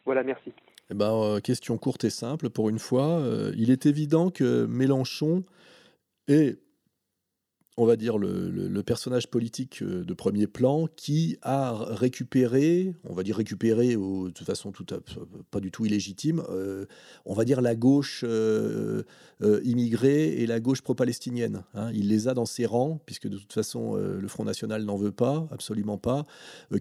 Voilà, 0.05 0.23
merci. 0.23 0.51
Eh 0.91 0.93
ben, 0.93 1.39
question 1.43 1.77
courte 1.77 2.03
et 2.03 2.09
simple 2.09 2.49
pour 2.49 2.69
une 2.69 2.79
fois. 2.79 3.23
il 3.55 3.71
est 3.71 3.85
évident 3.85 4.29
que 4.29 4.65
Mélenchon 4.65 5.43
est 6.27 6.59
on 7.77 7.85
va 7.85 7.95
dire, 7.97 8.17
le, 8.17 8.83
personnage 8.83 9.27
politique 9.27 9.81
euh, 9.81 10.03
de 10.03 10.13
premier 10.13 10.45
plan 10.47 10.87
qui 10.95 11.37
a 11.41 11.73
récupéré, 11.73 12.93
on 13.03 13.13
va 13.13 13.23
dire 13.23 13.35
récupéré 13.35 13.95
de 13.95 14.29
toute 14.29 14.45
façon 14.45 14.71
tout 14.71 14.85
pas 15.49 15.59
du 15.59 15.71
tout 15.71 15.85
illégitime, 15.85 16.43
euh, 16.49 16.85
on 17.25 17.33
va 17.33 17.45
dire 17.45 17.61
la 17.61 17.75
gauche 17.75 18.23
euh, 18.27 19.03
immigrée 19.63 20.35
et 20.35 20.45
la 20.45 20.59
gauche 20.59 20.81
pro-palestinienne. 20.81 21.63
Hein. 21.73 21.89
Il 21.93 22.09
les 22.09 22.27
a 22.27 22.33
dans 22.35 22.45
ses 22.45 22.65
rangs, 22.65 23.01
puisque 23.05 23.27
de 23.27 23.37
toute 23.37 23.51
façon 23.51 23.95
le 23.95 24.27
Front 24.27 24.45
National 24.45 24.83
n'en 24.83 24.97
veut 24.97 25.11
pas, 25.11 25.47
absolument 25.51 25.97
pas, 25.97 26.25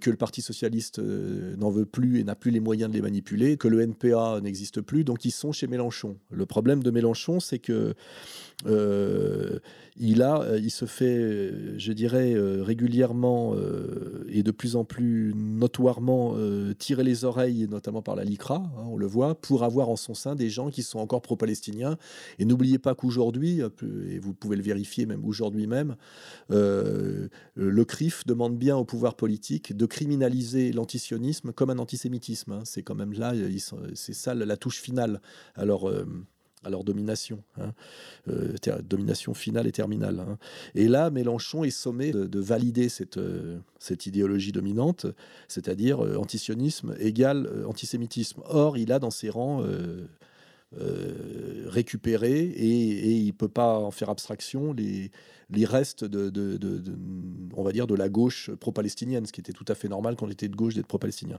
que 0.01 0.11
le 0.11 0.17
Parti 0.17 0.43
Socialiste 0.43 0.99
n'en 0.99 1.71
veut 1.71 1.87
plus 1.87 2.21
et 2.21 2.25
n'a 2.25 2.35
plus 2.35 2.51
les 2.51 2.61
moyens 2.61 2.91
de 2.91 2.97
les 2.97 3.03
manipuler, 3.03 3.57
que 3.57 3.69
le 3.69 3.81
NPA 3.81 4.41
n'existe 4.43 4.83
plus, 4.83 5.05
donc 5.05 5.25
ils 5.25 5.33
sont 5.33 5.53
chez 5.53 5.67
Mélenchon. 5.67 6.19
Le 6.31 6.47
problème 6.47 6.83
de 6.83 6.91
Mélenchon, 6.91 7.41
c'est 7.41 7.59
que 7.59 7.95
il, 9.97 10.23
a, 10.23 10.57
il 10.59 10.71
se 10.71 10.84
fait, 10.87 11.17
euh, 11.17 11.75
je 11.79 11.93
dirais, 11.93 12.35
euh, 12.35 12.63
régulièrement 12.63 13.55
et 14.29 14.43
de 14.43 14.51
plus 14.51 14.77
en 14.77 14.85
plus 14.85 15.33
notoirement 15.35 16.37
tirer 16.79 17.05
les 17.05 17.25
oreilles, 17.25 17.67
notamment 17.69 18.03
par 18.03 18.17
la 18.17 18.25
LICRA, 18.25 18.57
hein, 18.57 18.85
on 18.87 18.97
le 18.97 19.07
voit, 19.07 19.35
pour 19.35 19.65
avoir 19.65 19.89
en 19.89 19.97
son 19.97 20.15
sein 20.15 20.35
des 20.35 20.51
gens 20.51 20.71
qui 20.71 20.83
sont 20.83 20.99
encore 20.99 21.23
pro-palestiniens. 21.23 21.97
Et 22.39 22.45
n'oubliez 22.45 22.79
pas 22.79 22.95
qu'aujourd'hui, 22.95 23.61
et 23.61 24.19
vous 24.19 24.35
pouvez 24.35 24.57
le 24.57 24.63
vérifier 24.63 25.07
même 25.07 25.25
aujourd'hui 25.25 25.67
même, 25.67 25.97
le 26.51 27.85
CRIF 27.85 28.25
demande 28.27 28.57
bien 28.57 28.77
au 28.77 28.85
pouvoir 28.85 29.15
politique 29.15 29.77
de 29.77 29.87
criminaliser 29.87 30.73
l'antisionisme 30.73 31.53
comme 31.53 31.71
un 31.71 31.79
antisémitisme. 31.79 32.53
Hein. 32.53 32.63
C'est 32.65 32.83
quand 32.83 32.95
même 32.95 33.13
là, 33.13 33.33
c'est 33.95 34.15
ça 34.15 34.35
la 34.35 34.57
touche 34.57 34.81
finale. 34.81 35.21
Alors, 35.55 35.91
à 36.65 36.71
leur 36.71 36.85
domination, 36.85 37.43
hein. 37.61 37.73
euh, 38.29 38.55
domination 38.83 39.35
finale 39.35 39.67
et 39.67 39.73
terminale. 39.73 40.21
Hein. 40.21 40.39
Et 40.75 40.89
là, 40.89 41.11
Mélenchon 41.11 41.65
est 41.65 41.71
sommé 41.71 42.13
de, 42.13 42.41
valider 42.41 42.89
cette, 42.89 43.19
euh, 43.19 43.59
cette 43.79 44.07
idéologie 44.07 44.53
dominante, 44.53 45.07
c'est-à-dire 45.49 46.05
euh, 46.05 46.17
antisionisme 46.17 46.95
égale 46.99 47.65
antisémitisme. 47.67 48.43
Or, 48.47 48.77
il 48.77 48.93
a 48.93 48.99
dans 48.99 49.11
ses 49.11 49.31
rangs 49.31 49.65
récupéré 51.67 52.33
et, 52.33 52.91
et 52.91 53.13
il 53.13 53.29
ne 53.29 53.33
peut 53.33 53.49
pas 53.49 53.79
en 53.79 53.93
faire 53.93 54.11
abstraction 54.11 54.73
les, 54.73 55.11
les 55.51 55.65
restes 55.65 56.05
de, 56.05 56.83
on 57.55 57.63
va 57.63 57.73
dire, 57.73 57.87
de 57.87 57.95
la 57.95 58.09
gauche 58.09 58.51
pro-palestinienne, 58.61 59.27
ce 59.27 59.33
qui 59.33 59.41
était 59.41 59.53
tout 59.53 59.65
à 59.69 59.75
fait 59.75 59.89
normal 59.89 60.17
quand 60.17 60.27
on 60.27 60.31
était 60.31 60.49
de 60.49 60.57
gauche 60.57 60.75
d'être 60.75 60.87
pro-palestinien. 60.87 61.39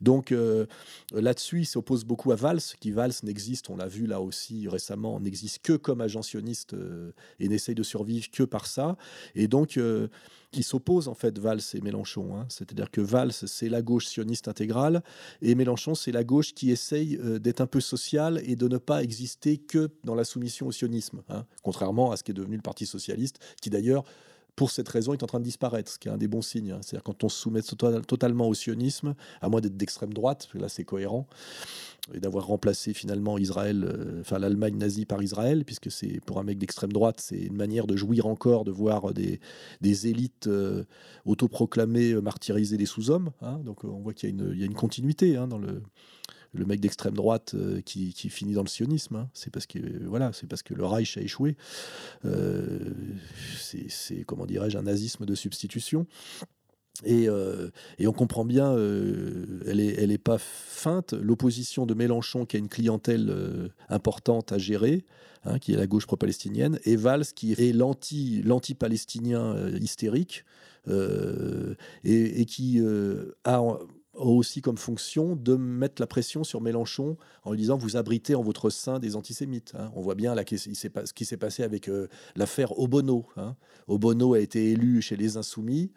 Donc 0.00 0.32
euh, 0.32 0.66
là-dessus, 1.12 1.60
il 1.60 1.66
s'oppose 1.66 2.04
beaucoup 2.04 2.32
à 2.32 2.36
Valls, 2.36 2.60
qui 2.80 2.90
Valls 2.90 3.12
n'existe, 3.22 3.70
on 3.70 3.76
l'a 3.76 3.88
vu 3.88 4.06
là 4.06 4.20
aussi 4.20 4.68
récemment, 4.68 5.20
n'existe 5.20 5.60
que 5.62 5.74
comme 5.74 6.00
agent 6.00 6.22
sioniste 6.22 6.74
euh, 6.74 7.12
et 7.40 7.48
n'essaye 7.48 7.74
de 7.74 7.82
survivre 7.82 8.30
que 8.30 8.42
par 8.42 8.66
ça. 8.66 8.96
Et 9.34 9.48
donc, 9.48 9.76
euh, 9.76 10.08
qui 10.54 10.62
s'opposent 10.62 11.08
en 11.08 11.14
fait 11.14 11.36
Valls 11.38 11.60
et 11.74 11.80
Mélenchon. 11.80 12.36
Hein. 12.36 12.46
C'est-à-dire 12.48 12.90
que 12.90 13.00
Valls, 13.00 13.32
c'est 13.32 13.68
la 13.68 13.82
gauche 13.82 14.06
sioniste 14.06 14.46
intégrale 14.46 15.02
et 15.42 15.54
Mélenchon, 15.56 15.96
c'est 15.96 16.12
la 16.12 16.22
gauche 16.22 16.54
qui 16.54 16.70
essaye 16.70 17.16
euh, 17.16 17.40
d'être 17.40 17.60
un 17.60 17.66
peu 17.66 17.80
sociale 17.80 18.40
et 18.44 18.54
de 18.54 18.68
ne 18.68 18.78
pas 18.78 19.02
exister 19.02 19.58
que 19.58 19.90
dans 20.04 20.14
la 20.14 20.24
soumission 20.24 20.68
au 20.68 20.72
sionisme, 20.72 21.22
hein. 21.28 21.44
contrairement 21.64 22.12
à 22.12 22.16
ce 22.16 22.22
qui 22.22 22.30
est 22.30 22.34
devenu 22.34 22.54
le 22.56 22.62
Parti 22.62 22.86
socialiste, 22.86 23.40
qui 23.60 23.70
d'ailleurs 23.70 24.04
pour 24.56 24.70
cette 24.70 24.88
raison, 24.88 25.12
est 25.12 25.22
en 25.22 25.26
train 25.26 25.40
de 25.40 25.44
disparaître, 25.44 25.90
ce 25.90 25.98
qui 25.98 26.08
est 26.08 26.10
un 26.10 26.16
des 26.16 26.28
bons 26.28 26.42
signes. 26.42 26.72
Hein. 26.72 26.78
C'est-à-dire 26.82 27.02
quand 27.02 27.24
on 27.24 27.28
se 27.28 27.38
soumet 27.40 27.62
totalement 27.62 28.48
au 28.48 28.54
sionisme, 28.54 29.14
à 29.40 29.48
moins 29.48 29.60
d'être 29.60 29.76
d'extrême 29.76 30.12
droite, 30.12 30.48
là 30.54 30.68
c'est 30.68 30.84
cohérent, 30.84 31.26
et 32.12 32.20
d'avoir 32.20 32.46
remplacé 32.46 32.92
finalement 32.92 33.38
Israël, 33.38 33.84
euh, 33.84 34.38
l'Allemagne 34.38 34.76
nazie 34.76 35.06
par 35.06 35.22
Israël, 35.22 35.64
puisque 35.64 35.90
c'est 35.90 36.20
pour 36.26 36.38
un 36.38 36.44
mec 36.44 36.58
d'extrême 36.58 36.92
droite, 36.92 37.20
c'est 37.20 37.38
une 37.38 37.56
manière 37.56 37.86
de 37.86 37.96
jouir 37.96 38.26
encore 38.26 38.64
de 38.64 38.70
voir 38.70 39.12
des, 39.12 39.40
élites 40.06 40.46
euh, 40.46 40.84
autoproclamées 41.24 42.12
euh, 42.12 42.20
martyriser 42.20 42.76
des 42.76 42.86
sous-hommes. 42.86 43.30
Hein. 43.40 43.58
Donc 43.64 43.84
on 43.84 44.00
voit 44.00 44.12
qu'il 44.12 44.30
y, 44.30 44.58
y, 44.58 44.62
a 44.62 44.66
une 44.66 44.74
continuité 44.74 45.36
hein, 45.36 45.48
dans 45.48 45.58
le, 45.58 45.82
le 46.54 46.64
mec 46.64 46.80
d'extrême 46.80 47.14
droite 47.14 47.54
qui, 47.84 48.12
qui, 48.14 48.28
finit 48.28 48.54
dans 48.54 48.62
le 48.62 48.68
sionisme. 48.68 49.16
Hein. 49.16 49.28
C'est 49.34 49.52
parce 49.52 49.66
que 49.66 49.78
voilà, 50.06 50.32
c'est 50.32 50.46
parce 50.46 50.62
que 50.62 50.74
le 50.74 50.84
Reich 50.84 51.16
a 51.18 51.20
échoué. 51.20 51.56
c'est 53.58 54.24
comment 54.24 54.46
dirais-je 54.46 54.78
un 54.78 54.82
nazisme 54.82 55.26
de 55.26 55.34
substitution. 55.34 56.06
Euh, 57.06 57.70
et, 57.98 58.06
on 58.06 58.12
comprend 58.12 58.44
bien, 58.44 58.72
euh, 58.72 59.60
elle 59.66 59.78
n'est 59.78 60.14
est 60.14 60.18
pas 60.18 60.38
feinte, 60.38 61.12
l'opposition 61.12 61.86
de 61.86 61.94
Mélenchon 61.94 62.46
qui 62.46 62.56
a 62.56 62.58
une 62.58 62.68
clientèle 62.68 63.30
euh, 63.30 63.68
importante 63.88 64.52
à 64.52 64.58
gérer, 64.58 65.04
hein, 65.44 65.58
qui 65.58 65.72
est 65.72 65.76
la 65.76 65.86
gauche 65.86 66.06
pro-palestinienne, 66.06 66.78
et 66.84 66.96
Valls 66.96 67.26
qui 67.34 67.52
est 67.52 67.72
l'anti-palestinien 67.72 69.56
hystérique, 69.80 70.44
et, 72.04 72.44
qui 72.46 72.80
a 73.44 73.62
aussi 74.16 74.62
comme 74.62 74.78
fonction 74.78 75.36
de 75.36 75.54
mettre 75.54 76.00
la 76.00 76.06
pression 76.06 76.44
sur 76.44 76.60
Mélenchon 76.60 77.16
en 77.42 77.52
lui 77.52 77.58
disant 77.58 77.76
vous 77.76 77.96
abritez 77.96 78.34
en 78.34 78.42
votre 78.42 78.70
sein 78.70 78.98
des 78.98 79.16
antisémites. 79.16 79.72
Hein. 79.78 79.90
On 79.94 80.00
voit 80.00 80.14
bien 80.14 80.34
là, 80.34 80.42
ce 80.46 81.12
qui 81.12 81.24
s'est 81.24 81.36
passé 81.36 81.62
avec 81.62 81.90
l'affaire 82.36 82.78
Obono. 82.78 83.26
Hein. 83.36 83.56
Obono 83.88 84.34
a 84.34 84.40
été 84.40 84.70
élu 84.70 85.02
chez 85.02 85.16
les 85.16 85.36
Insoumis. 85.36 85.90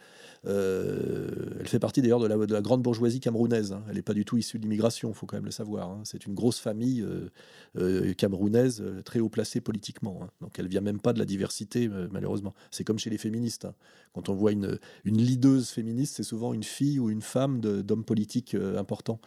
Euh, 0.46 1.58
elle 1.60 1.68
fait 1.68 1.80
partie 1.80 2.02
d'ailleurs 2.02 2.20
de 2.20 2.28
la, 2.28 2.62
grande 2.62 2.82
bourgeoisie 2.82 3.20
camerounaise. 3.20 3.74
Hein. 3.74 3.84
Elle 3.90 3.96
n'est 3.96 4.02
pas 4.02 4.14
du 4.14 4.26
tout 4.26 4.38
issue 4.38 4.58
de 4.58 4.64
l'immigration, 4.64 5.10
il 5.10 5.16
faut 5.16 5.26
quand 5.26 5.38
même 5.38 5.46
le 5.46 5.52
savoir. 5.52 5.98
C'est 6.04 6.26
une 6.26 6.34
grosse 6.34 6.60
famille 6.60 7.02
euh, 7.02 7.30
euh, 7.78 8.14
camerounaise 8.14 8.84
très 9.06 9.20
haut 9.20 9.30
placée 9.30 9.62
politiquement. 9.62 10.28
Donc 10.42 10.60
elle 10.60 10.68
vient 10.68 10.82
même 10.82 11.00
pas 11.00 11.14
de 11.14 11.20
la 11.20 11.26
diversité, 11.26 11.90
malheureusement. 12.12 12.54
C'est 12.72 12.84
comme 12.84 13.00
chez 13.00 13.10
les 13.10 13.18
féministes. 13.18 13.68
Quand 14.14 14.30
on 14.30 14.34
voit 14.34 14.52
une, 14.52 14.80
une 15.04 15.18
leaduse 15.18 15.70
féministe, 15.70 16.16
c'est 16.18 16.24
souvent 16.24 16.54
une 16.54 16.64
fille 16.64 17.00
ou 17.00 17.10
une 17.10 17.22
femme 17.22 17.60
d'homme 17.60 18.04
politique 18.08 18.56
important. 18.78 19.20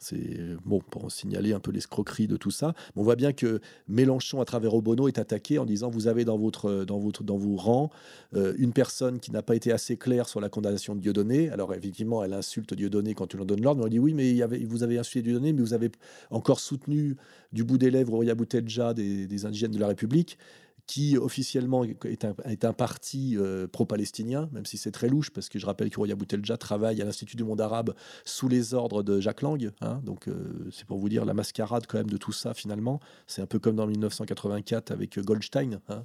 C'est 0.00 0.56
bon 0.64 0.80
pour 0.90 1.10
signaler 1.10 1.52
un 1.52 1.60
peu 1.60 1.72
l'escroquerie 1.72 2.26
de 2.26 2.36
tout 2.36 2.50
ça. 2.50 2.74
on 2.96 3.02
voit 3.02 3.16
bien 3.16 3.32
que 3.32 3.60
Mélenchon, 3.88 4.40
à 4.40 4.44
travers 4.44 4.74
Obono, 4.74 5.08
est 5.08 5.18
attaqué 5.18 5.58
en 5.58 5.66
disant 5.66 5.90
vous 5.90 6.06
avez 6.06 6.24
dans 6.24 6.38
votre 6.38 6.84
dans 6.84 6.98
votre 6.98 7.22
dans 7.24 7.36
vos 7.36 7.56
rangs 7.56 7.90
une 8.32 8.72
personne 8.72 9.20
qui 9.20 9.30
n'a 9.32 9.42
pas 9.42 9.56
été 9.56 9.72
assez 9.72 9.96
clair 9.96 10.28
sur 10.28 10.40
la 10.40 10.48
condamnation 10.48 10.94
de 10.94 11.00
Dieudonné. 11.00 11.50
Alors 11.50 11.74
effectivement, 11.74 12.24
elle 12.24 12.32
insulte 12.32 12.74
Dieudonné 12.74 13.14
quand 13.14 13.26
tu 13.26 13.36
lui 13.36 13.44
donne 13.44 13.62
l'ordre, 13.62 13.84
on 13.84 13.88
dit 13.88 13.98
oui, 13.98 14.14
mais 14.14 14.30
il 14.30 14.36
y 14.36 14.42
avait, 14.42 14.58
vous 14.64 14.82
avez 14.82 14.98
insulté 14.98 15.22
Dieudonné, 15.22 15.52
mais 15.52 15.60
vous 15.60 15.74
avez 15.74 15.90
encore 16.30 16.60
soutenu 16.60 17.16
du 17.52 17.64
bout 17.64 17.78
des 17.78 17.90
lèvres 17.90 18.12
Roya 18.12 18.34
Boutelja 18.34 18.94
des, 18.94 19.26
des 19.26 19.46
indigènes 19.46 19.72
de 19.72 19.78
la 19.78 19.88
République 19.88 20.38
qui 20.86 21.16
officiellement 21.16 21.84
est 21.84 22.64
un, 22.64 22.72
parti 22.72 23.36
euh, 23.38 23.66
pro-palestinien, 23.66 24.48
même 24.52 24.66
si 24.66 24.76
c'est 24.76 24.90
très 24.90 25.08
louche, 25.08 25.30
parce 25.30 25.48
que 25.48 25.58
je 25.58 25.64
rappelle 25.64 25.88
que 25.88 25.96
Roya 25.96 26.14
Boutelja 26.14 26.56
travaille 26.56 27.00
à 27.00 27.04
l'Institut 27.04 27.36
du 27.36 27.44
monde 27.44 27.60
arabe 27.60 27.94
sous 28.24 28.48
les 28.48 28.74
ordres 28.74 29.02
de 29.02 29.20
Jacques 29.20 29.42
Lang. 29.42 29.70
Hein, 29.80 30.00
donc 30.04 30.28
euh, 30.28 30.68
c'est 30.72 30.86
pour 30.86 30.98
vous 30.98 31.08
dire 31.08 31.24
la 31.24 31.34
mascarade 31.34 31.86
quand 31.86 31.98
même 31.98 32.10
de 32.10 32.18
tout 32.18 32.32
ça 32.32 32.52
finalement. 32.52 33.00
C'est 33.26 33.40
un 33.40 33.46
peu 33.46 33.58
comme 33.58 33.76
dans 33.76 33.86
1984 33.86 34.90
avec 34.90 35.18
Goldstein. 35.18 35.80
Hein, 35.88 36.04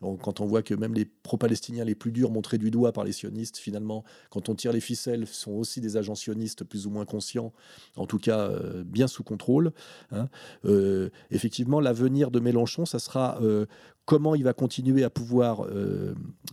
quand 0.00 0.40
on 0.40 0.46
voit 0.46 0.62
que 0.62 0.74
même 0.74 0.94
les 0.94 1.04
pro-palestiniens 1.04 1.84
les 1.84 1.94
plus 1.94 2.12
durs 2.12 2.30
montrés 2.30 2.58
du 2.58 2.70
doigt 2.70 2.92
par 2.92 3.04
les 3.04 3.12
sionistes, 3.12 3.56
finalement, 3.56 4.04
quand 4.30 4.48
on 4.48 4.54
tire 4.54 4.72
les 4.72 4.80
ficelles, 4.80 5.26
sont 5.26 5.52
aussi 5.52 5.80
des 5.80 5.96
agents 5.96 6.14
sionistes 6.14 6.64
plus 6.64 6.86
ou 6.86 6.90
moins 6.90 7.04
conscients, 7.04 7.52
en 7.96 8.06
tout 8.06 8.18
cas 8.18 8.38
euh, 8.38 8.84
bien 8.84 9.08
sous 9.08 9.24
contrôle. 9.24 9.72
Hein. 10.12 10.28
Euh, 10.64 11.10
effectivement, 11.30 11.80
l'avenir 11.80 12.30
de 12.30 12.38
Mélenchon, 12.38 12.86
ça 12.86 13.00
sera 13.00 13.40
euh, 13.42 13.66
comment 14.04 14.36
il 14.36 14.44
va 14.44 14.52
continuer 14.52 15.04
à 15.04 15.10
pouvoir 15.10 15.66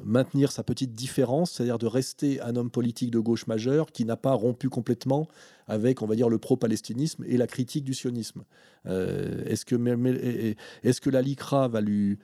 maintenir 0.04 0.52
sa 0.52 0.62
petite 0.62 0.92
différence, 0.92 1.52
c'est-à-dire 1.52 1.78
de 1.78 1.88
rester 1.88 2.42
un 2.42 2.58
homme 2.58 2.70
politique 2.70 3.12
de 3.12 3.20
gauche 3.20 3.48
majeur 3.48 3.94
qui 3.94 4.04
n'a 4.04 4.18
pas 4.18 4.34
rompu 4.34 4.68
complètement 4.68 5.30
avec, 5.68 6.02
on 6.02 6.06
va 6.06 6.18
dire, 6.18 6.28
le 6.28 6.38
pro-palestinisme 6.38 7.24
et 7.26 7.38
la 7.38 7.48
critique 7.48 7.86
du 7.86 7.94
sionisme. 7.94 8.44
est-ce 8.86 9.64
que, 9.64 9.76
est-ce 10.84 11.00
que 11.00 11.10
la 11.10 11.22
LICRA 11.22 11.70
va 11.70 11.80
lui 11.80 12.18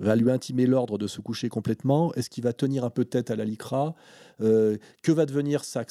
va 0.00 0.16
lui 0.16 0.30
intimer 0.30 0.66
l'ordre 0.66 0.98
de 0.98 1.06
se 1.06 1.20
coucher 1.20 1.48
complètement? 1.48 2.12
Est-ce 2.14 2.30
qu'il 2.30 2.44
va 2.44 2.52
tenir 2.52 2.84
un 2.84 2.90
peu 2.90 3.04
tête 3.04 3.30
à 3.30 3.36
la 3.36 3.44
LICRA? 3.44 3.94
Euh, 4.40 4.76
Que 5.02 5.12
va 5.12 5.26
devenir 5.26 5.64
sa, 5.64 5.84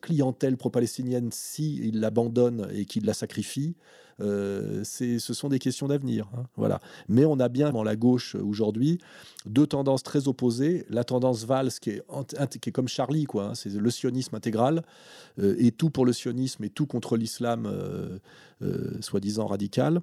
clientèle 0.00 0.56
pro-palestinienne 0.56 1.30
s'il 1.32 1.84
il 1.84 2.00
l'abandonne 2.00 2.68
et 2.72 2.84
qu'il 2.84 3.04
la 3.04 3.14
sacrifie? 3.14 3.76
Euh, 4.20 4.84
ce 4.84 5.18
sont 5.18 5.48
des 5.48 5.58
questions 5.58 5.88
d'avenir. 5.88 6.28
Hein, 6.36 6.44
voilà. 6.56 6.80
Mais 7.08 7.24
on 7.24 7.40
a 7.40 7.48
bien 7.48 7.70
dans 7.70 7.82
la 7.82 7.96
gauche 7.96 8.34
aujourd'hui 8.36 8.98
deux 9.46 9.66
tendances 9.66 10.02
très 10.02 10.28
opposées. 10.28 10.84
La 10.88 11.04
tendance 11.04 11.44
Valls, 11.44 11.72
qui 11.80 11.90
est, 11.90 12.02
qui 12.60 12.68
est 12.68 12.72
comme 12.72 12.88
Charlie, 12.88 13.24
quoi, 13.24 13.46
hein, 13.46 13.54
c'est 13.54 13.72
le 13.72 13.90
sionisme 13.90 14.34
intégral, 14.36 14.82
euh, 15.38 15.56
et 15.58 15.72
tout 15.72 15.90
pour 15.90 16.06
le 16.06 16.12
sionisme 16.12 16.64
et 16.64 16.70
tout 16.70 16.86
contre 16.86 17.16
l'islam, 17.16 17.70
soi-disant 19.00 19.46
radical. 19.46 20.00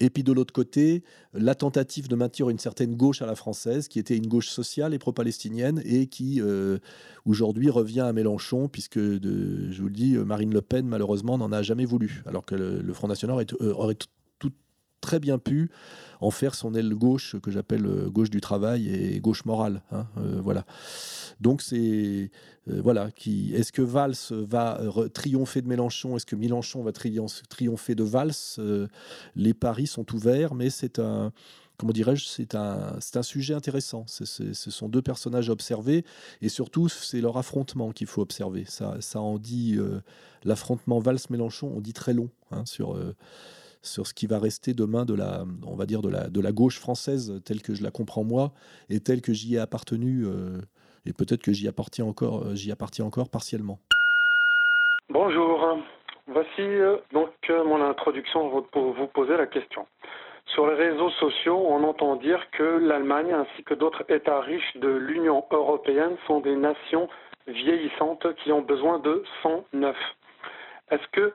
Et 0.00 0.10
puis 0.10 0.22
de 0.22 0.32
l'autre 0.32 0.52
côté, 0.52 1.02
la 1.34 1.54
tentative 1.54 2.08
de 2.08 2.16
maintenir 2.16 2.50
une 2.50 2.58
certaine 2.58 2.94
gauche 2.94 3.22
à 3.22 3.26
la 3.26 3.34
française, 3.34 3.88
qui 3.88 3.98
était 3.98 4.16
une 4.16 4.26
gauche 4.26 4.48
sociale 4.48 4.94
et 4.94 4.98
pro-palestinienne, 4.98 5.82
et 5.84 6.06
qui 6.06 6.40
euh, 6.40 6.78
aujourd'hui 7.26 7.70
revient 7.70 8.00
à 8.00 8.12
Mélenchon, 8.12 8.68
puisque, 8.68 8.98
je 8.98 9.80
vous 9.80 9.88
le 9.88 9.94
dis, 9.94 10.16
Marine 10.16 10.52
Le 10.52 10.62
Pen, 10.62 10.86
malheureusement, 10.86 11.38
n'en 11.38 11.52
a 11.52 11.62
jamais 11.62 11.84
voulu, 11.84 12.22
alors 12.26 12.44
que 12.44 12.54
le, 12.54 12.92
Front 12.92 13.08
National 13.08 13.34
aurait, 13.34 13.46
euh, 13.60 13.72
aurait 13.74 13.96
très 15.00 15.20
bien 15.20 15.38
pu 15.38 15.70
en 16.20 16.30
faire 16.30 16.54
son 16.54 16.74
aile 16.74 16.94
gauche, 16.94 17.36
que 17.40 17.50
j'appelle 17.50 17.86
euh, 17.86 18.10
gauche 18.10 18.30
du 18.30 18.40
travail 18.40 18.88
et 18.88 19.20
gauche 19.20 19.44
morale. 19.44 19.82
Hein, 19.92 20.06
voilà. 20.42 20.64
Donc 21.40 21.62
c'est 21.62 22.30
euh, 22.68 22.80
voilà 22.82 23.10
qui 23.10 23.54
est-ce 23.54 23.72
que 23.72 23.82
Valls 23.82 24.16
va 24.30 24.80
triompher 25.12 25.62
de 25.62 25.68
Mélenchon 25.68 26.16
Est-ce 26.16 26.26
que 26.26 26.36
Mélenchon 26.36 26.82
va 26.82 26.92
triompher 26.92 27.94
de 27.94 28.04
Valls 28.04 28.32
euh, 28.58 28.88
Les 29.36 29.54
paris 29.54 29.86
sont 29.86 30.14
ouverts, 30.14 30.54
mais 30.54 30.70
c'est 30.70 30.98
un 30.98 31.32
comment 31.76 31.92
dirais-je, 31.92 32.24
c'est 32.24 32.56
un, 32.56 32.98
un 33.14 33.22
sujet 33.22 33.54
intéressant. 33.54 34.04
ce 34.08 34.52
sont 34.52 34.88
deux 34.88 35.00
personnages 35.00 35.48
à 35.48 35.52
observer 35.52 36.04
et 36.42 36.48
surtout, 36.48 36.88
c'est 36.88 37.20
leur 37.20 37.36
affrontement 37.36 37.92
qu'il 37.92 38.08
faut 38.08 38.20
observer. 38.20 38.64
Ça, 38.66 38.96
ça 38.98 39.20
en 39.20 39.38
dit, 39.38 39.76
euh, 39.76 40.00
l'affrontement 40.42 40.98
Valls-Mélenchon, 40.98 41.72
on 41.76 41.80
dit 41.80 41.92
très 41.92 42.14
long 42.14 42.30
hein, 42.50 42.64
sur, 42.66 42.98
sur 43.82 44.06
ce 44.06 44.14
qui 44.14 44.26
va 44.26 44.38
rester 44.38 44.74
demain 44.74 45.04
de 45.04 45.14
la, 45.14 45.44
on 45.66 45.76
va 45.76 45.86
dire, 45.86 46.02
de 46.02 46.08
la, 46.08 46.28
de 46.28 46.40
la 46.40 46.52
gauche 46.52 46.78
française 46.78 47.40
telle 47.44 47.62
que 47.62 47.74
je 47.74 47.82
la 47.82 47.90
comprends 47.90 48.24
moi 48.24 48.52
et 48.88 49.00
telle 49.00 49.20
que 49.20 49.32
j'y 49.32 49.54
ai 49.54 49.58
appartenu 49.58 50.26
et 51.08 51.12
peut-être 51.12 51.42
que 51.42 51.52
j'y 51.52 51.68
appartiens 51.68 52.04
encore, 52.04 52.42
euh, 52.42 52.54
j'y 52.54 52.70
appartiens 52.70 53.04
encore 53.06 53.30
partiellement. 53.30 53.78
Bonjour, 55.08 55.78
voici 56.26 56.60
euh, 56.60 56.98
donc 57.12 57.30
euh, 57.48 57.64
mon 57.64 57.82
introduction 57.82 58.62
pour 58.72 58.92
vous 58.92 59.06
poser 59.06 59.36
la 59.36 59.46
question. 59.46 59.86
Sur 60.54 60.66
les 60.66 60.74
réseaux 60.74 61.10
sociaux, 61.12 61.66
on 61.68 61.82
entend 61.84 62.16
dire 62.16 62.40
que 62.52 62.62
l'Allemagne 62.62 63.32
ainsi 63.32 63.62
que 63.64 63.74
d'autres 63.74 64.04
États 64.10 64.40
riches 64.40 64.76
de 64.76 64.88
l'Union 64.88 65.44
européenne 65.50 66.16
sont 66.26 66.40
des 66.40 66.56
nations 66.56 67.08
vieillissantes 67.46 68.26
qui 68.42 68.52
ont 68.52 68.62
besoin 68.62 68.98
de 68.98 69.22
sang 69.42 69.64
neuf. 69.72 69.96
Est-ce 70.90 71.06
que 71.12 71.32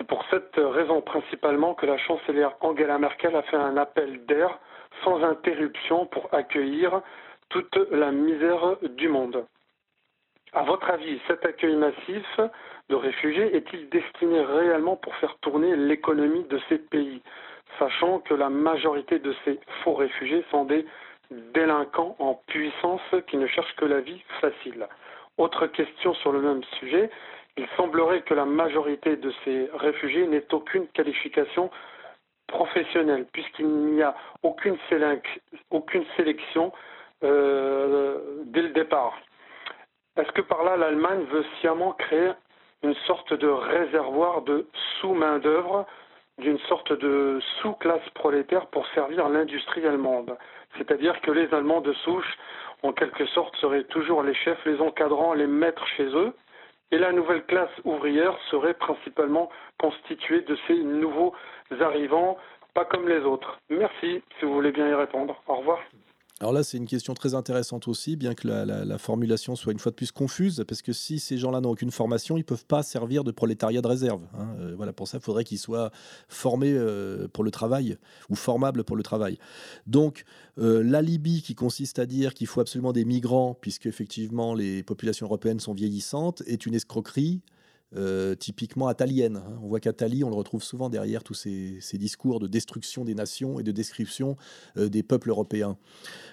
c'est 0.00 0.06
pour 0.06 0.24
cette 0.30 0.56
raison 0.56 1.02
principalement 1.02 1.74
que 1.74 1.84
la 1.84 1.98
chancelière 1.98 2.54
Angela 2.62 2.98
Merkel 2.98 3.36
a 3.36 3.42
fait 3.42 3.58
un 3.58 3.76
appel 3.76 4.24
d'air 4.24 4.58
sans 5.04 5.22
interruption 5.22 6.06
pour 6.06 6.32
accueillir 6.32 7.02
toute 7.50 7.76
la 7.90 8.10
misère 8.10 8.78
du 8.96 9.08
monde. 9.08 9.44
À 10.54 10.62
votre 10.62 10.88
avis, 10.88 11.20
cet 11.28 11.44
accueil 11.44 11.76
massif 11.76 12.40
de 12.88 12.94
réfugiés 12.94 13.54
est-il 13.54 13.90
destiné 13.90 14.40
réellement 14.40 14.96
pour 14.96 15.14
faire 15.16 15.36
tourner 15.42 15.76
l'économie 15.76 16.44
de 16.44 16.58
ces 16.70 16.78
pays, 16.78 17.20
sachant 17.78 18.20
que 18.20 18.32
la 18.32 18.48
majorité 18.48 19.18
de 19.18 19.34
ces 19.44 19.60
faux 19.84 19.94
réfugiés 19.94 20.46
sont 20.50 20.64
des 20.64 20.86
délinquants 21.52 22.16
en 22.20 22.40
puissance 22.46 23.02
qui 23.26 23.36
ne 23.36 23.46
cherchent 23.46 23.76
que 23.76 23.84
la 23.84 24.00
vie 24.00 24.22
facile? 24.40 24.88
Autre 25.36 25.66
question 25.66 26.14
sur 26.14 26.32
le 26.32 26.40
même 26.40 26.64
sujet, 26.78 27.10
il 27.56 27.66
semblerait 27.76 28.22
que 28.22 28.34
la 28.34 28.44
majorité 28.44 29.16
de 29.16 29.32
ces 29.44 29.68
réfugiés 29.74 30.26
n'ait 30.26 30.46
aucune 30.52 30.86
qualification 30.88 31.70
professionnelle, 32.46 33.26
puisqu'il 33.32 33.68
n'y 33.68 34.02
a 34.02 34.14
aucune, 34.42 34.76
sélection 36.16 36.72
euh, 37.22 38.18
dès 38.46 38.62
le 38.62 38.70
départ. 38.70 39.18
Est-ce 40.16 40.32
que 40.32 40.42
par 40.42 40.64
là, 40.64 40.76
l'Allemagne 40.76 41.24
veut 41.30 41.44
sciemment 41.60 41.92
créer 41.92 42.32
une 42.82 42.94
sorte 43.06 43.32
de 43.32 43.46
réservoir 43.46 44.42
de 44.42 44.66
sous-main-d'œuvre, 45.00 45.86
d'une 46.38 46.58
sorte 46.60 46.92
de 46.92 47.38
sous-classe 47.60 48.08
prolétaire 48.14 48.66
pour 48.66 48.86
servir 48.88 49.28
l'industrie 49.28 49.86
allemande? 49.86 50.36
C'est-à-dire 50.76 51.20
que 51.20 51.30
les 51.30 51.52
Allemands 51.54 51.80
de 51.80 51.92
souche, 51.92 52.38
en 52.82 52.92
quelque 52.92 53.26
sorte, 53.26 53.54
seraient 53.56 53.84
toujours 53.84 54.22
les 54.22 54.34
chefs, 54.34 54.64
les 54.64 54.80
encadrants, 54.80 55.34
les 55.34 55.46
maîtres 55.46 55.86
chez 55.96 56.06
eux, 56.06 56.32
et 56.90 56.98
la 56.98 57.12
nouvelle 57.12 57.44
classe 57.44 57.70
ouvrière 57.84 58.36
serait 58.50 58.74
principalement 58.74 59.50
constituée 59.78 60.42
de 60.42 60.56
ces 60.66 60.78
nouveaux 60.78 61.34
arrivants, 61.80 62.36
pas 62.74 62.84
comme 62.84 63.08
les 63.08 63.20
autres. 63.20 63.58
Merci, 63.68 64.22
si 64.38 64.44
vous 64.44 64.54
voulez 64.54 64.72
bien 64.72 64.88
y 64.88 64.94
répondre. 64.94 65.42
Au 65.46 65.56
revoir. 65.56 65.80
Alors 66.40 66.54
là, 66.54 66.62
c'est 66.62 66.78
une 66.78 66.86
question 66.86 67.12
très 67.12 67.34
intéressante 67.34 67.86
aussi, 67.86 68.16
bien 68.16 68.34
que 68.34 68.48
la, 68.48 68.98
formulation 68.98 69.56
soit 69.56 69.72
une 69.72 69.78
fois 69.78 69.90
de 69.90 69.96
plus 69.96 70.10
confuse, 70.10 70.64
parce 70.66 70.80
que 70.80 70.94
si 70.94 71.18
ces 71.18 71.36
gens-là 71.36 71.60
n'ont 71.60 71.68
aucune 71.68 71.90
formation, 71.90 72.38
ils 72.38 72.40
ne 72.40 72.44
peuvent 72.44 72.64
pas 72.64 72.82
servir 72.82 73.24
de 73.24 73.30
prolétariat 73.30 73.82
de 73.82 73.86
réserve. 73.86 74.22
Hein. 74.32 74.48
Euh, 74.58 74.72
voilà, 74.74 74.94
pour 74.94 75.06
ça, 75.06 75.18
il 75.18 75.22
faudrait 75.22 75.44
qu'ils 75.44 75.58
soient 75.58 75.90
formés 76.28 76.72
euh, 76.72 77.28
pour 77.28 77.44
le 77.44 77.50
travail 77.50 77.98
ou 78.30 78.36
formables 78.36 78.84
pour 78.84 78.96
le 78.96 79.02
travail. 79.02 79.38
Donc, 79.86 80.24
euh, 80.58 80.82
l'alibi 80.82 81.42
qui 81.42 81.54
consiste 81.54 81.98
à 81.98 82.06
dire 82.06 82.32
qu'il 82.32 82.46
faut 82.46 82.62
absolument 82.62 82.94
des 82.94 83.04
migrants, 83.04 83.54
puisque 83.60 83.84
effectivement 83.84 84.54
les 84.54 84.82
populations 84.82 85.26
européennes 85.26 85.60
sont 85.60 85.74
vieillissantes, 85.74 86.42
est 86.46 86.64
une 86.64 86.74
escroquerie. 86.74 87.42
Euh, 87.96 88.36
typiquement 88.36 88.86
atalienne. 88.86 89.38
Hein. 89.38 89.58
On 89.64 89.66
voit 89.66 89.80
qu'Atali, 89.80 90.22
on 90.22 90.30
le 90.30 90.36
retrouve 90.36 90.62
souvent 90.62 90.88
derrière 90.88 91.24
tous 91.24 91.34
ces, 91.34 91.80
discours 91.94 92.38
de 92.38 92.46
destruction 92.46 93.04
des 93.04 93.16
nations 93.16 93.58
et 93.58 93.64
de 93.64 93.72
description 93.72 94.36
euh, 94.76 94.88
des 94.88 95.02
peuples 95.02 95.30
européens. 95.30 95.76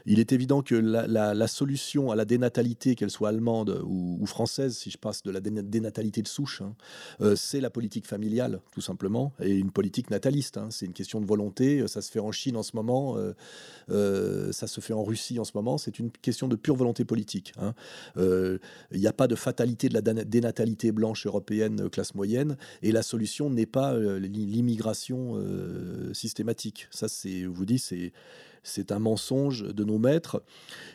Il 0.05 0.20
est 0.20 0.34
évident 0.34 0.62
que 0.62 0.76
la, 0.76 1.47
solution 1.47 2.12
à 2.12 2.16
la 2.16 2.26
dénatalité, 2.26 2.93
qu'elle 2.93 3.10
soit 3.10 3.30
allemande 3.30 3.82
ou, 3.88 4.24
française, 4.28 4.78
si 4.78 4.91
je 4.91 4.99
passe 4.99 5.24
de 5.24 5.32
la 5.32 5.39
dénatalité 5.39 6.22
de 6.22 6.28
souche, 6.28 6.62
hein, 6.62 6.76
euh, 7.22 7.36
c'est 7.36 7.60
la 7.60 7.72
politique 7.72 8.05
familiale, 8.05 8.62
tout 8.72 8.82
simplement, 8.82 9.34
et 9.39 9.55
une 9.55 9.72
politique 9.72 10.12
nataliste. 10.12 10.58
Hein. 10.58 10.68
C'est 10.70 10.86
une 10.86 10.93
question 10.93 11.20
de 11.22 11.26
volonté. 11.26 11.88
Ça 11.88 12.03
se 12.03 12.12
fait 12.12 12.20
en 12.20 12.32
Chine 12.32 12.55
en 12.55 12.64
ce 12.64 12.76
moment, 12.76 13.18
ça 13.88 14.68
se 14.68 14.80
fait 14.80 14.93
en 14.93 15.03
Russie 15.03 15.39
en 15.39 15.43
ce 15.43 15.53
moment. 15.55 15.80
C'est 15.80 15.97
une 15.97 16.12
question 16.12 16.47
de 16.47 16.55
pure 16.55 16.76
volonté 16.76 17.03
politique. 17.03 17.53
Il 18.16 18.60
n'y 18.93 19.08
a 19.08 19.14
pas 19.14 19.28
de 19.28 19.36
fatalité 19.36 19.89
de 19.89 19.95
la 19.95 20.01
dénatalité 20.01 20.91
blanche 20.91 21.26
européenne 21.26 21.46
euh, 21.51 21.89
classe 21.89 22.15
moyenne, 22.15 22.57
et 22.81 22.91
la 22.91 23.03
solution 23.03 23.49
n'est 23.49 23.65
pas 23.65 23.93
euh, 23.93 24.19
l'immigration 24.19 25.33
euh, 25.35 26.13
systématique. 26.13 26.87
Ça, 26.91 27.07
c'est, 27.07 27.43
vous 27.45 27.65
dis, 27.65 27.79
c'est 27.79 28.11
c'est 28.67 28.91
un 28.91 28.99
mensonge 28.99 29.63
de 29.63 29.83
nos 29.83 29.97
maîtres. 29.97 30.43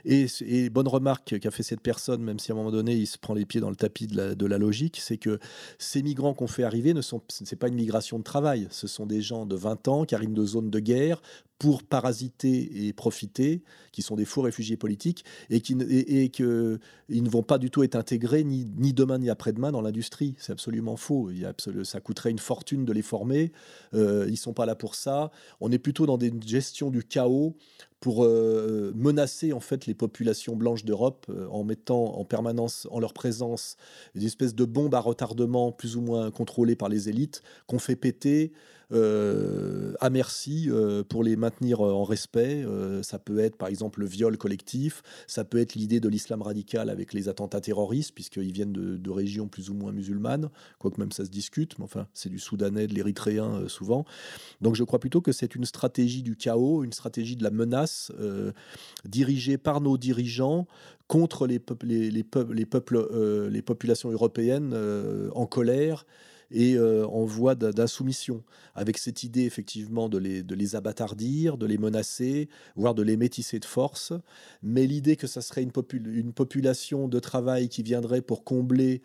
Et, 0.05 0.27
bonne 0.71 0.89
remarque 0.89 1.39
qu'a 1.39 1.51
fait 1.51 1.63
cette 1.63 1.81
personne, 1.81 2.23
même 2.23 2.39
si 2.39 2.53
à 2.53 2.55
un 2.55 2.59
moment 2.59 2.71
donné 2.71 2.95
il 2.95 3.07
se 3.07 3.19
prend 3.19 3.35
les 3.35 3.47
pieds 3.47 3.61
dans 3.61 3.71
le 3.71 3.77
tapis 3.77 4.07
de 4.07 4.17
la, 4.17 4.35
de 4.35 4.47
la 4.47 4.59
logique, 4.59 4.99
c'est 5.01 5.17
que 5.17 5.39
ces 5.79 6.03
migrants 6.03 6.35
qu'on 6.35 6.47
fait 6.47 6.65
arriver 6.65 6.93
ne 6.93 7.01
sont, 7.01 7.23
pas 7.59 7.69
une 7.69 7.75
migration 7.75 8.19
de 8.19 8.25
travail. 8.25 8.69
Ce 8.71 8.87
sont 8.87 9.07
des 9.07 9.23
gens 9.23 9.47
de 9.47 9.57
20 9.57 9.89
ans 9.89 10.05
qui 10.05 10.15
arrivent 10.15 10.33
de 10.35 10.45
zones 10.45 10.71
de 10.71 10.79
guerre 10.81 11.23
pour 11.63 11.85
parasiter 11.85 12.89
et 12.89 12.93
profiter, 12.93 13.63
qui 13.93 14.03
sont 14.03 14.17
des 14.17 14.25
faux 14.25 14.43
réfugiés 14.43 14.77
politiques, 14.77 15.25
et 15.49 15.61
qui 15.61 15.77
et, 15.89 16.29
que 16.29 16.81
ils 17.09 17.23
ne 17.23 17.29
vont 17.29 17.45
pas 17.45 17.59
du 17.59 17.71
tout 17.71 17.85
être 17.85 17.95
intégrés 17.95 18.43
ni, 18.43 18.69
ni 18.77 18.93
demain 18.93 19.19
ni 19.19 19.31
après-demain 19.31 19.71
dans 19.71 19.81
l'industrie. 19.81 20.35
C'est 20.39 20.51
absolument 20.51 20.97
faux. 20.97 21.31
Il 21.31 21.39
y 21.39 21.45
a 21.45 21.55
ça 21.85 22.01
coûterait 22.01 22.33
une 22.33 22.41
fortune 22.41 22.85
de 22.85 22.93
les 22.93 23.03
former. 23.03 23.53
Euh, 23.95 24.27
ils 24.29 24.39
sont 24.39 24.55
pas 24.55 24.67
là 24.67 24.75
pour 24.75 24.97
ça. 24.97 25.31
On 25.61 25.71
est 25.71 25.79
plutôt 25.79 26.05
dans 26.05 26.19
des 26.19 26.33
gestions 26.45 26.91
du 26.91 27.05
chaos 27.05 27.55
pour 28.01 28.25
euh, 28.25 28.93
menacer 28.97 29.53
en 29.53 29.61
fait 29.61 29.87
les 29.87 29.95
populations 29.95 30.57
blanches 30.57 30.85
d'Europe 30.85 31.27
euh, 31.31 31.47
en 31.47 31.63
mettant 31.63 32.19
en 32.19 32.25
permanence 32.25 32.89
en 32.91 32.99
leur 32.99 33.13
présence 33.13 33.77
des 34.17 34.27
espèces 34.27 34.57
de 34.57 34.65
bombes 34.65 34.97
à 34.97 34.99
retardement 34.99 35.71
plus 35.71 35.97
ou 35.97 36.01
moins 36.01 36.33
contrôlées 36.33 36.75
par 36.75 36.89
les 36.89 37.09
élites 37.09 37.45
qu'on 37.69 37.79
fait 37.79 37.95
péter 37.95 38.53
à 38.93 40.11
merci 40.11 40.69
euh, 40.69 41.03
pour 41.03 41.23
les 41.23 41.37
maintenir 41.37 41.81
euh, 41.81 41.93
en 41.93 42.05
respect. 42.05 42.65
ça 43.03 43.19
peut 43.19 43.39
être 43.39 43.57
par 43.57 43.69
exemple 43.69 44.01
le 44.01 44.07
viol 44.07 44.37
collectif, 44.37 45.03
ça 45.27 45.45
peut 45.45 45.59
être 45.59 45.75
l'idée 45.75 46.01
de 46.01 46.09
l'islam 46.09 46.43
radical 46.43 46.91
avec 46.91 47.13
les 47.13 47.29
attentats 47.29 47.61
terroristes, 47.61 48.13
puisqu'ils 48.15 48.53
viennent 48.53 48.73
de, 48.73 49.11
régions 49.11 49.49
plus 49.49 49.71
ou 49.71 49.75
moins 49.75 49.93
musulmanes, 49.93 50.49
quoique 50.79 50.99
même 50.99 51.13
ça 51.13 51.25
se 51.25 51.31
discute, 51.31 51.79
mais 51.79 51.85
enfin 51.85 52.07
c'est 52.15 52.31
du 52.31 52.39
soudanais, 52.39 52.87
de 52.87 52.95
l'érythréen 52.95 53.69
souvent. 53.69 54.05
Donc 54.61 54.75
je 54.75 54.85
crois 54.85 54.99
plutôt 54.99 55.21
que 55.21 55.33
c'est 55.33 55.55
une 55.55 55.65
stratégie 55.65 56.23
du 56.23 56.37
chaos, 56.37 56.83
une 56.83 56.93
stratégie 56.93 57.37
de 57.37 57.43
la 57.43 57.51
menace 57.51 58.11
dirigée 59.05 59.59
par 59.59 59.81
nos 59.81 59.99
dirigeants 59.99 60.67
contre 61.09 61.47
les, 61.47 61.59
peuples, 61.59 61.87
les, 61.87 62.23
peuples, 62.25 62.55
les, 62.55 62.67
peuples, 62.67 63.49
les 63.51 63.63
populations 63.63 64.11
européennes 64.11 64.75
en 65.35 65.47
colère 65.47 66.07
et 66.53 66.79
en 66.79 67.25
voie 67.25 67.55
d'insoumission, 67.55 68.43
avec 68.75 68.99
cette 68.99 69.23
idée 69.23 69.45
effectivement 69.45 70.09
de 70.09 70.19
les, 70.19 70.43
de 70.43 70.55
les 70.55 70.77
abattardir, 70.77 71.57
de 71.57 71.67
les 71.67 71.79
menacer, 71.79 72.49
voire 72.77 72.95
de 72.95 73.03
les 73.03 73.17
métisser 73.17 73.59
de 73.59 73.65
force. 73.65 74.13
Mais 74.63 74.87
l'idée 74.87 75.17
que 75.17 75.27
ça 75.27 75.41
serait 75.41 75.63
une 75.63 76.33
population 76.33 77.09
de 77.09 77.19
travail 77.19 77.69
qui 77.69 77.83
viendrait 77.83 78.23
pour 78.23 78.45
combler 78.45 79.03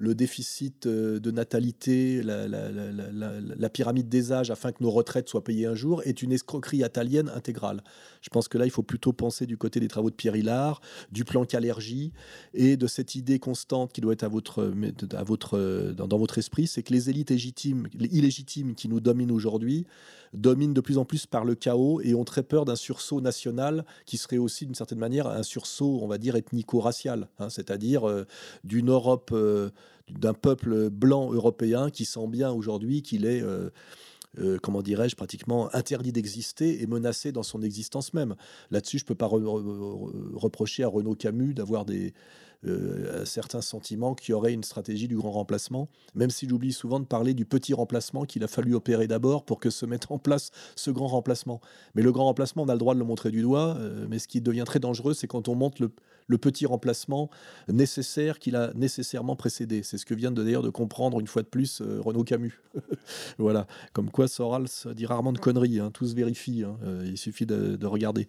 le 0.00 0.14
déficit 0.14 0.86
euh, 0.86 1.20
de 1.20 1.30
natalité, 1.30 2.22
la, 2.22 3.68
pyramide 3.68 4.08
des 4.08 4.32
âges 4.32 4.50
afin 4.50 4.72
que 4.72 4.82
nos 4.82 4.90
retraites 4.90 5.28
soient 5.28 5.44
payées 5.44 5.66
un 5.66 5.74
jour 5.74 6.02
est 6.04 6.22
une 6.22 6.32
escroquerie 6.32 6.78
italienne 6.78 7.30
intégrale. 7.34 7.84
Je 8.22 8.30
pense 8.30 8.48
que 8.48 8.56
là, 8.56 8.64
il 8.64 8.70
faut 8.70 8.82
plutôt 8.82 9.12
penser 9.12 9.46
du 9.46 9.58
côté 9.58 9.78
des 9.78 9.88
travaux 9.88 10.08
de 10.08 10.14
Pierre 10.14 10.36
Hillard, 10.36 10.80
du 11.12 11.24
plan 11.24 11.44
Calergie 11.44 12.12
et 12.54 12.78
de 12.78 12.86
cette 12.86 13.14
idée 13.14 13.38
constante 13.38 13.92
qui 13.92 14.00
doit 14.00 14.14
être 14.14 14.24
à 14.24 14.28
votre, 14.28 14.72
à 15.14 15.22
votre, 15.22 15.92
dans, 15.92 16.18
votre 16.18 16.38
esprit, 16.38 16.66
c'est 16.66 16.82
que 16.82 16.92
les 16.92 17.10
élites 17.10 17.30
légitimes, 17.30 17.86
illégitimes 17.98 18.74
qui 18.74 18.88
nous 18.88 19.00
dominent 19.00 19.30
aujourd'hui 19.30 19.86
dominent 20.32 20.74
de 20.74 20.80
plus 20.80 20.98
en 20.98 21.04
plus 21.04 21.26
par 21.26 21.44
le 21.44 21.54
chaos 21.54 22.00
et 22.02 22.14
ont 22.14 22.24
très 22.24 22.42
peur 22.42 22.64
d'un 22.64 22.76
sursaut 22.76 23.20
national 23.20 23.84
qui 24.06 24.16
serait 24.16 24.38
aussi 24.38 24.64
d'une 24.64 24.74
certaine 24.74 24.98
manière 24.98 25.26
un 25.26 25.42
sursaut, 25.42 26.00
on 26.02 26.06
va 26.06 26.18
dire, 26.18 26.36
ethnico-racial, 26.36 27.28
hein, 27.38 27.48
c'est-à-dire 27.50 28.08
euh, 28.08 28.26
d'une 28.64 28.90
Europe 28.90 29.30
euh, 29.32 29.70
d'un 30.18 30.34
peuple 30.34 30.90
blanc 30.90 31.32
européen 31.32 31.90
qui 31.90 32.04
sent 32.04 32.26
bien 32.28 32.50
aujourd'hui 32.50 33.02
qu'il 33.02 33.26
est, 33.26 33.42
euh, 33.42 33.70
euh, 34.38 34.58
comment 34.62 34.82
dirais-je, 34.82 35.16
pratiquement 35.16 35.74
interdit 35.74 36.12
d'exister 36.12 36.82
et 36.82 36.86
menacé 36.86 37.32
dans 37.32 37.42
son 37.42 37.62
existence 37.62 38.14
même. 38.14 38.34
Là-dessus, 38.70 38.98
je 38.98 39.04
ne 39.04 39.08
peux 39.08 39.14
pas 39.14 39.26
reprocher 39.26 40.84
à 40.84 40.88
Renaud 40.88 41.14
Camus 41.14 41.54
d'avoir 41.54 41.84
des, 41.84 42.12
euh, 42.66 43.24
certains 43.24 43.62
sentiments 43.62 44.14
qu'il 44.14 44.32
y 44.32 44.34
aurait 44.34 44.52
une 44.52 44.64
stratégie 44.64 45.08
du 45.08 45.16
grand 45.16 45.32
remplacement, 45.32 45.88
même 46.14 46.30
s'il 46.30 46.52
oublie 46.52 46.72
souvent 46.72 47.00
de 47.00 47.06
parler 47.06 47.34
du 47.34 47.44
petit 47.44 47.72
remplacement 47.72 48.24
qu'il 48.24 48.44
a 48.44 48.48
fallu 48.48 48.74
opérer 48.74 49.06
d'abord 49.06 49.44
pour 49.44 49.60
que 49.60 49.70
se 49.70 49.86
mette 49.86 50.10
en 50.10 50.18
place 50.18 50.50
ce 50.76 50.90
grand 50.90 51.08
remplacement. 51.08 51.60
Mais 51.94 52.02
le 52.02 52.12
grand 52.12 52.24
remplacement, 52.24 52.64
on 52.64 52.68
a 52.68 52.74
le 52.74 52.78
droit 52.78 52.94
de 52.94 53.00
le 53.00 53.06
montrer 53.06 53.30
du 53.30 53.42
doigt, 53.42 53.78
mais 54.08 54.18
ce 54.18 54.28
qui 54.28 54.40
devient 54.40 54.64
très 54.66 54.78
dangereux, 54.78 55.14
c'est 55.14 55.26
quand 55.26 55.48
on 55.48 55.54
montre 55.54 55.82
le, 55.82 55.90
petit 56.38 56.66
remplacement 56.66 57.30
nécessaire 57.68 58.38
qu'il 58.38 58.56
a 58.56 58.72
nécessairement 58.74 59.36
précédé. 59.36 59.82
C'est 59.82 59.98
ce 59.98 60.06
que 60.06 60.14
vient 60.14 60.30
de, 60.30 60.42
d'ailleurs 60.42 60.62
de 60.62 60.70
comprendre 60.70 61.20
une 61.20 61.26
fois 61.26 61.42
de 61.42 61.48
plus 61.48 61.80
euh, 61.80 62.00
Renaud 62.00 62.24
Camus. 62.24 62.60
voilà, 63.38 63.66
comme 63.92 64.10
quoi 64.10 64.28
Soral 64.28 64.66
dit 64.94 65.06
rarement 65.06 65.32
de 65.32 65.38
conneries, 65.38 65.80
hein. 65.80 65.90
tout 65.92 66.06
se 66.06 66.14
vérifie, 66.14 66.64
hein. 66.64 66.76
il 67.04 67.18
suffit 67.18 67.46
de, 67.46 67.86
regarder. 67.86 68.28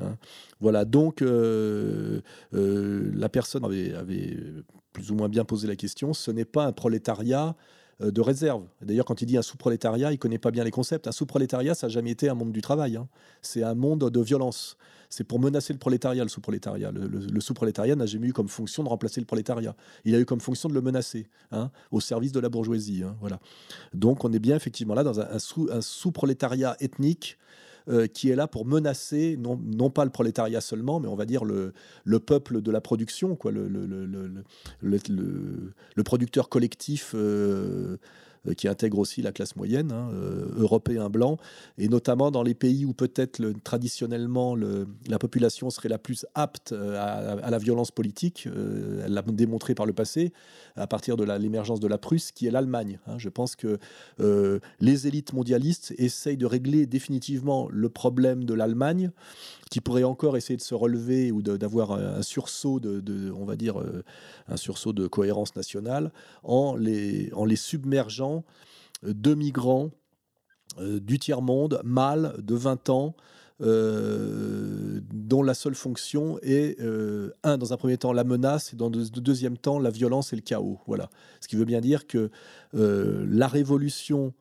Hein. 0.00 0.16
Voilà, 0.60 0.84
donc 0.84 1.22
la 1.22 3.28
personne 3.28 3.64
avait, 3.64 4.36
plus 4.92 5.10
ou 5.10 5.14
moins 5.14 5.28
bien 5.28 5.44
posé 5.44 5.66
la 5.66 5.76
question, 5.76 6.12
ce 6.12 6.30
n'est 6.30 6.44
pas 6.44 6.66
un 6.66 6.72
prolétariat 6.72 7.56
euh, 8.02 8.10
de 8.10 8.20
réserve. 8.20 8.64
D'ailleurs, 8.80 9.04
quand 9.04 9.22
il 9.22 9.26
dit 9.26 9.36
un 9.36 9.42
sous-prolétariat, 9.42 10.12
il 10.12 10.18
connaît 10.18 10.38
pas 10.38 10.50
bien 10.50 10.64
les 10.64 10.70
concepts. 10.70 11.06
Un 11.06 11.12
sous-prolétariat, 11.12 11.74
ça 11.74 11.86
n'a 11.86 11.92
jamais 11.92 12.10
été 12.10 12.28
un 12.28 12.34
monde 12.34 12.52
du 12.52 12.62
travail. 12.62 12.96
Hein. 12.96 13.08
C'est 13.42 13.62
un 13.62 13.74
monde 13.74 14.10
de 14.10 14.20
violence. 14.20 14.76
C'est 15.12 15.24
pour 15.24 15.38
menacer 15.38 15.74
le 15.74 15.78
prolétariat, 15.78 16.22
le 16.22 16.30
sous-prolétariat. 16.30 16.90
Le, 16.90 17.40
sous-prolétariat 17.40 17.94
n'a 17.96 18.06
jamais 18.06 18.28
eu 18.28 18.32
comme 18.32 18.48
fonction 18.48 18.82
de 18.82 18.88
remplacer 18.88 19.20
le 19.20 19.26
prolétariat. 19.26 19.76
Il 20.06 20.14
a 20.14 20.18
eu 20.18 20.24
comme 20.24 20.40
fonction 20.40 20.70
de 20.70 20.74
le 20.74 20.80
menacer, 20.80 21.28
hein, 21.50 21.70
au 21.90 22.00
service 22.00 22.32
de 22.32 22.40
la 22.40 22.48
bourgeoisie. 22.48 23.02
Hein, 23.04 23.14
voilà. 23.20 23.38
Donc, 23.92 24.24
on 24.24 24.32
est 24.32 24.38
bien 24.38 24.56
effectivement 24.56 24.94
là 24.94 25.04
dans 25.04 25.20
un, 25.20 25.38
sous-prolétariat 25.82 26.78
ethnique 26.80 27.36
euh, 27.90 28.06
qui 28.06 28.30
est 28.30 28.36
là 28.36 28.46
pour 28.48 28.64
menacer 28.64 29.36
non, 29.36 29.90
pas 29.90 30.06
le 30.06 30.10
prolétariat 30.10 30.62
seulement, 30.62 30.98
mais 30.98 31.08
on 31.08 31.14
va 31.14 31.26
dire 31.26 31.44
le, 31.44 31.74
le 32.04 32.18
peuple 32.18 32.62
de 32.62 32.70
la 32.70 32.80
production, 32.80 33.36
quoi, 33.36 33.52
le, 33.52 33.68
producteur 36.04 36.48
collectif. 36.48 37.12
Euh, 37.14 37.98
qui 38.56 38.66
intègre 38.66 38.98
aussi 38.98 39.22
la 39.22 39.30
classe 39.30 39.54
moyenne, 39.54 39.92
hein, 39.92 40.10
euh, 40.14 40.48
européen 40.56 41.08
et 41.78 41.88
notamment 41.88 42.30
dans 42.30 42.42
les 42.42 42.54
pays 42.54 42.84
où 42.84 42.92
peut-être 42.92 43.40
traditionnellement 43.62 44.54
le, 44.54 44.88
la 45.08 45.18
population 45.18 45.70
serait 45.70 45.88
la 45.88 45.98
plus 45.98 46.26
apte 46.34 46.72
euh, 46.72 47.38
à, 47.42 47.50
la 47.50 47.58
violence 47.58 47.90
politique. 47.90 48.48
elle 49.04 49.12
l'a 49.12 49.22
démontré 49.22 49.74
par 49.74 49.86
le 49.86 49.92
passé, 49.92 50.32
à 50.74 50.86
partir 50.86 51.16
de 51.16 51.24
l'émergence 51.24 51.80
de 51.80 51.86
la 51.86 51.98
Prusse, 51.98 52.32
qui 52.32 52.46
est 52.46 52.50
l'Allemagne. 52.50 52.98
Hein. 53.06 53.18
Je 53.18 53.28
pense 53.28 53.54
que 53.56 53.78
les 54.80 55.06
élites 55.06 55.32
mondialistes 55.32 55.94
essayent 55.98 56.36
de 56.36 56.46
régler 56.46 56.86
définitivement 56.86 57.68
le 57.70 57.88
problème 57.88 58.44
de 58.44 58.54
l'Allemagne, 58.54 59.10
qui 59.70 59.80
pourrait 59.80 60.04
encore 60.04 60.36
essayer 60.36 60.56
de 60.56 60.62
se 60.62 60.74
relever 60.74 61.32
ou 61.32 61.42
d'avoir 61.42 61.92
un 61.92 62.22
sursaut 62.22 62.80
de, 62.80 63.00
de, 63.00 63.30
on 63.30 63.44
va 63.44 63.56
dire, 63.56 63.76
un 64.48 64.56
sursaut 64.56 64.92
de 64.92 65.06
cohérence 65.06 65.54
nationale 65.56 66.12
en 66.42 66.76
les, 66.76 67.30
en 67.34 67.44
les 67.44 67.56
submergeant 67.56 68.31
euh, 69.04 69.12
deux 69.12 69.34
migrants 69.34 69.90
euh, 70.78 71.00
du 71.00 71.18
tiers-monde, 71.18 71.80
mâles 71.84 72.34
de 72.38 72.54
20 72.54 72.90
ans, 72.90 73.14
euh, 73.60 75.00
dont 75.12 75.42
la 75.42 75.54
seule 75.54 75.74
fonction 75.74 76.38
est, 76.42 76.80
un, 77.44 77.58
dans 77.58 77.72
un 77.72 77.76
premier 77.76 77.96
temps, 77.96 78.12
la 78.12 78.24
menace, 78.24 78.72
et 78.72 78.76
dans 78.76 78.88
le 78.88 79.20
deuxième 79.20 79.56
temps, 79.56 79.78
la 79.78 79.90
violence 79.90 80.32
et 80.32 80.36
le 80.36 80.42
chaos. 80.42 80.80
Voilà. 80.86 81.10
Ce 81.40 81.48
qui 81.48 81.56
veut 81.56 81.64
bien 81.64 81.80
dire 81.80 82.06
que 82.06 82.30
la 82.72 83.46
révolution, 83.46 84.32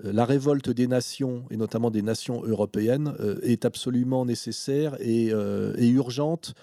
la 0.00 0.24
révolte 0.24 0.70
des 0.70 0.86
nations, 0.86 1.44
et 1.50 1.56
notamment 1.56 1.90
des 1.90 2.02
nations 2.02 2.42
européennes, 2.44 3.14
est 3.42 3.64
absolument 3.64 4.24
nécessaire 4.24 4.96
et 5.00 5.32
urgente 5.88 6.54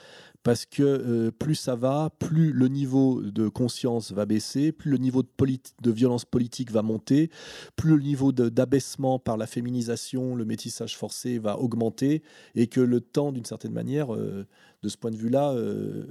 parce 0.44 0.66
que 0.66 0.84
euh, 0.84 1.32
plus 1.32 1.56
ça 1.56 1.76
va, 1.76 2.12
plus 2.18 2.54
le 2.54 2.68
niveau 2.68 3.22
de 3.22 3.50
conscience 3.50 4.12
va 4.12 4.26
baisser, 4.26 4.72
plus 4.72 4.92
le 4.92 4.98
niveau 4.98 5.22
de, 5.22 5.92
violence 5.92 6.26
politique 6.26 6.72
va 6.72 6.82
monter, 6.82 7.30
plus 7.76 7.98
le 7.98 8.04
niveau 8.04 8.32
d'abaissement 8.32 9.20
par 9.20 9.38
la 9.38 9.48
féminisation, 9.48 10.36
le 10.36 10.46
métissage 10.46 10.98
forcé 10.98 11.40
va 11.40 11.60
augmenter, 11.60 12.24
et 12.56 12.68
que 12.68 12.80
le 12.80 13.02
temps, 13.02 13.32
d'une 13.32 13.46
certaine 13.46 13.74
manière, 13.74 14.14
euh, 14.16 14.48
de 14.82 14.88
ce 14.88 14.96
point 14.96 15.12
de 15.12 15.18
vue-là, 15.18 15.52
euh, 15.52 16.06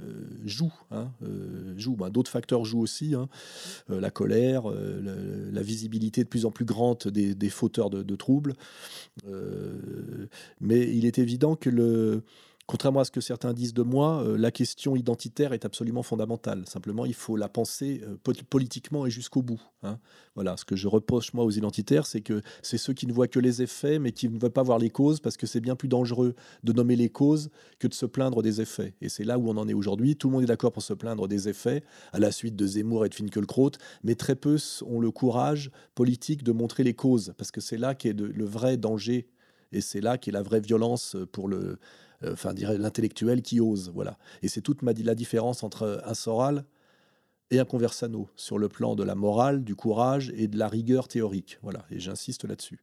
joue. 0.45 0.71
Hein, 0.91 1.11
joue. 1.75 1.95
Ben, 1.95 2.11
d'autres 2.11 2.29
facteurs 2.29 2.65
jouent 2.65 2.81
aussi, 2.81 3.15
hein, 3.15 3.27
la 3.87 4.11
colère, 4.11 4.65
la 4.69 5.61
visibilité 5.63 6.23
de 6.23 6.29
plus 6.29 6.45
en 6.45 6.51
plus 6.51 6.65
grande 6.65 7.07
des, 7.07 7.49
fauteurs 7.49 7.89
de 7.89 8.15
troubles. 8.15 8.53
mais 10.61 10.95
il 10.95 11.07
est 11.07 11.17
évident 11.17 11.55
que 11.55 11.71
le 11.71 12.21
Contrairement 12.69 12.99
à 12.99 13.03
ce 13.03 13.09
que 13.09 13.19
certains 13.19 13.51
disent 13.51 13.73
de 13.73 13.81
moi, 13.81 14.23
euh, 14.23 14.37
la 14.37 14.51
question 14.51 14.95
identitaire 14.95 15.53
est 15.53 15.65
absolument 15.65 16.03
fondamentale. 16.03 16.65
Simplement, 16.67 17.03
il 17.07 17.15
faut 17.15 17.35
la 17.35 17.49
penser 17.49 18.03
euh, 18.03 18.15
politiquement 18.47 19.07
et 19.07 19.09
jusqu'au 19.09 19.41
bout. 19.41 19.59
Hein. 19.81 19.97
Voilà, 20.35 20.55
ce 20.55 20.65
que 20.65 20.75
je 20.75 20.87
reproche 20.87 21.33
moi 21.33 21.43
aux 21.43 21.49
identitaires, 21.49 22.05
c'est 22.05 22.21
que 22.21 22.43
c'est 22.61 22.77
ceux 22.77 22.93
qui 22.93 23.07
ne 23.07 23.11
voient 23.11 23.27
que 23.27 23.39
les 23.39 23.63
effets, 23.63 23.97
mais 23.97 24.11
qui 24.11 24.29
ne 24.29 24.37
veulent 24.37 24.51
pas 24.51 24.61
voir 24.61 24.77
les 24.77 24.91
causes, 24.91 25.19
parce 25.19 25.35
que 25.35 25.47
c'est 25.47 25.61
bien 25.61 25.75
plus 25.75 25.87
dangereux 25.87 26.35
de 26.63 26.71
nommer 26.71 26.95
les 26.95 27.09
causes 27.09 27.49
que 27.79 27.87
de 27.87 27.93
se 27.95 28.05
plaindre 28.05 28.43
des 28.43 28.61
effets. 28.61 28.93
Et 29.01 29.09
c'est 29.09 29.23
là 29.23 29.39
où 29.39 29.49
on 29.49 29.57
en 29.57 29.67
est 29.67 29.73
aujourd'hui. 29.73 30.15
Tout 30.15 30.27
le 30.27 30.33
monde 30.33 30.43
est 30.43 30.45
d'accord 30.45 30.71
pour 30.71 30.83
se 30.83 30.93
plaindre 30.93 31.27
des 31.27 31.49
effets, 31.49 31.81
à 32.13 32.19
la 32.19 32.31
suite 32.31 32.55
de 32.55 32.67
Zemmour 32.67 33.03
et 33.03 33.09
de 33.09 33.15
Finkielkraut, 33.15 33.71
mais 34.03 34.13
très 34.13 34.35
peu 34.35 34.57
ont 34.85 34.99
le 34.99 35.09
courage 35.09 35.71
politique 35.95 36.43
de 36.43 36.51
montrer 36.51 36.83
les 36.83 36.93
causes, 36.93 37.33
parce 37.35 37.49
que 37.49 37.61
c'est 37.61 37.77
là 37.77 37.95
qu'est 37.95 38.13
le 38.13 38.45
vrai 38.45 38.77
danger, 38.77 39.27
et 39.71 39.81
c'est 39.81 40.01
là 40.01 40.19
qu'est 40.19 40.31
la 40.31 40.43
vraie 40.43 40.61
violence 40.61 41.15
pour 41.31 41.47
le 41.47 41.79
enfin, 42.25 42.53
dirais 42.53 42.77
l'intellectuel 42.77 43.41
qui 43.41 43.59
ose. 43.59 43.91
Voilà. 43.93 44.17
Et 44.41 44.47
c'est 44.47 44.61
toute 44.61 44.81
la 44.81 45.15
différence 45.15 45.63
entre 45.63 46.01
un 46.05 46.13
Soral 46.13 46.63
et 47.51 47.59
un 47.59 47.65
Conversano 47.65 48.27
sur 48.35 48.57
le 48.57 48.69
plan 48.69 48.95
de 48.95 49.03
la 49.03 49.15
morale, 49.15 49.63
du 49.63 49.75
courage 49.75 50.31
et 50.35 50.47
de 50.47 50.57
la 50.57 50.67
rigueur 50.67 51.07
théorique. 51.07 51.59
Voilà. 51.61 51.85
Et 51.91 51.99
j'insiste 51.99 52.45
là-dessus. 52.45 52.79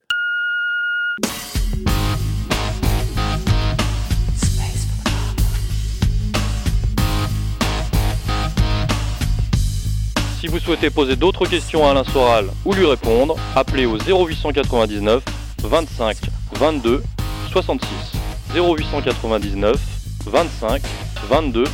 Si 10.41 10.49
vous 10.49 10.59
souhaitez 10.61 10.91
poser 10.91 11.17
d'autres 11.17 11.47
questions 11.47 11.87
à 11.87 11.91
Alain 11.91 12.05
Soral 12.05 12.47
ou 12.65 12.73
lui 12.73 12.87
répondre, 12.87 13.37
appelez 13.57 13.85
au 13.85 13.97
0899 13.97 15.25
25 15.63 16.17
22 16.53 17.03
66. 17.51 18.26
0899 18.57 19.79
25 20.25 20.83
22 21.29 21.67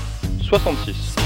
66. 0.50 1.21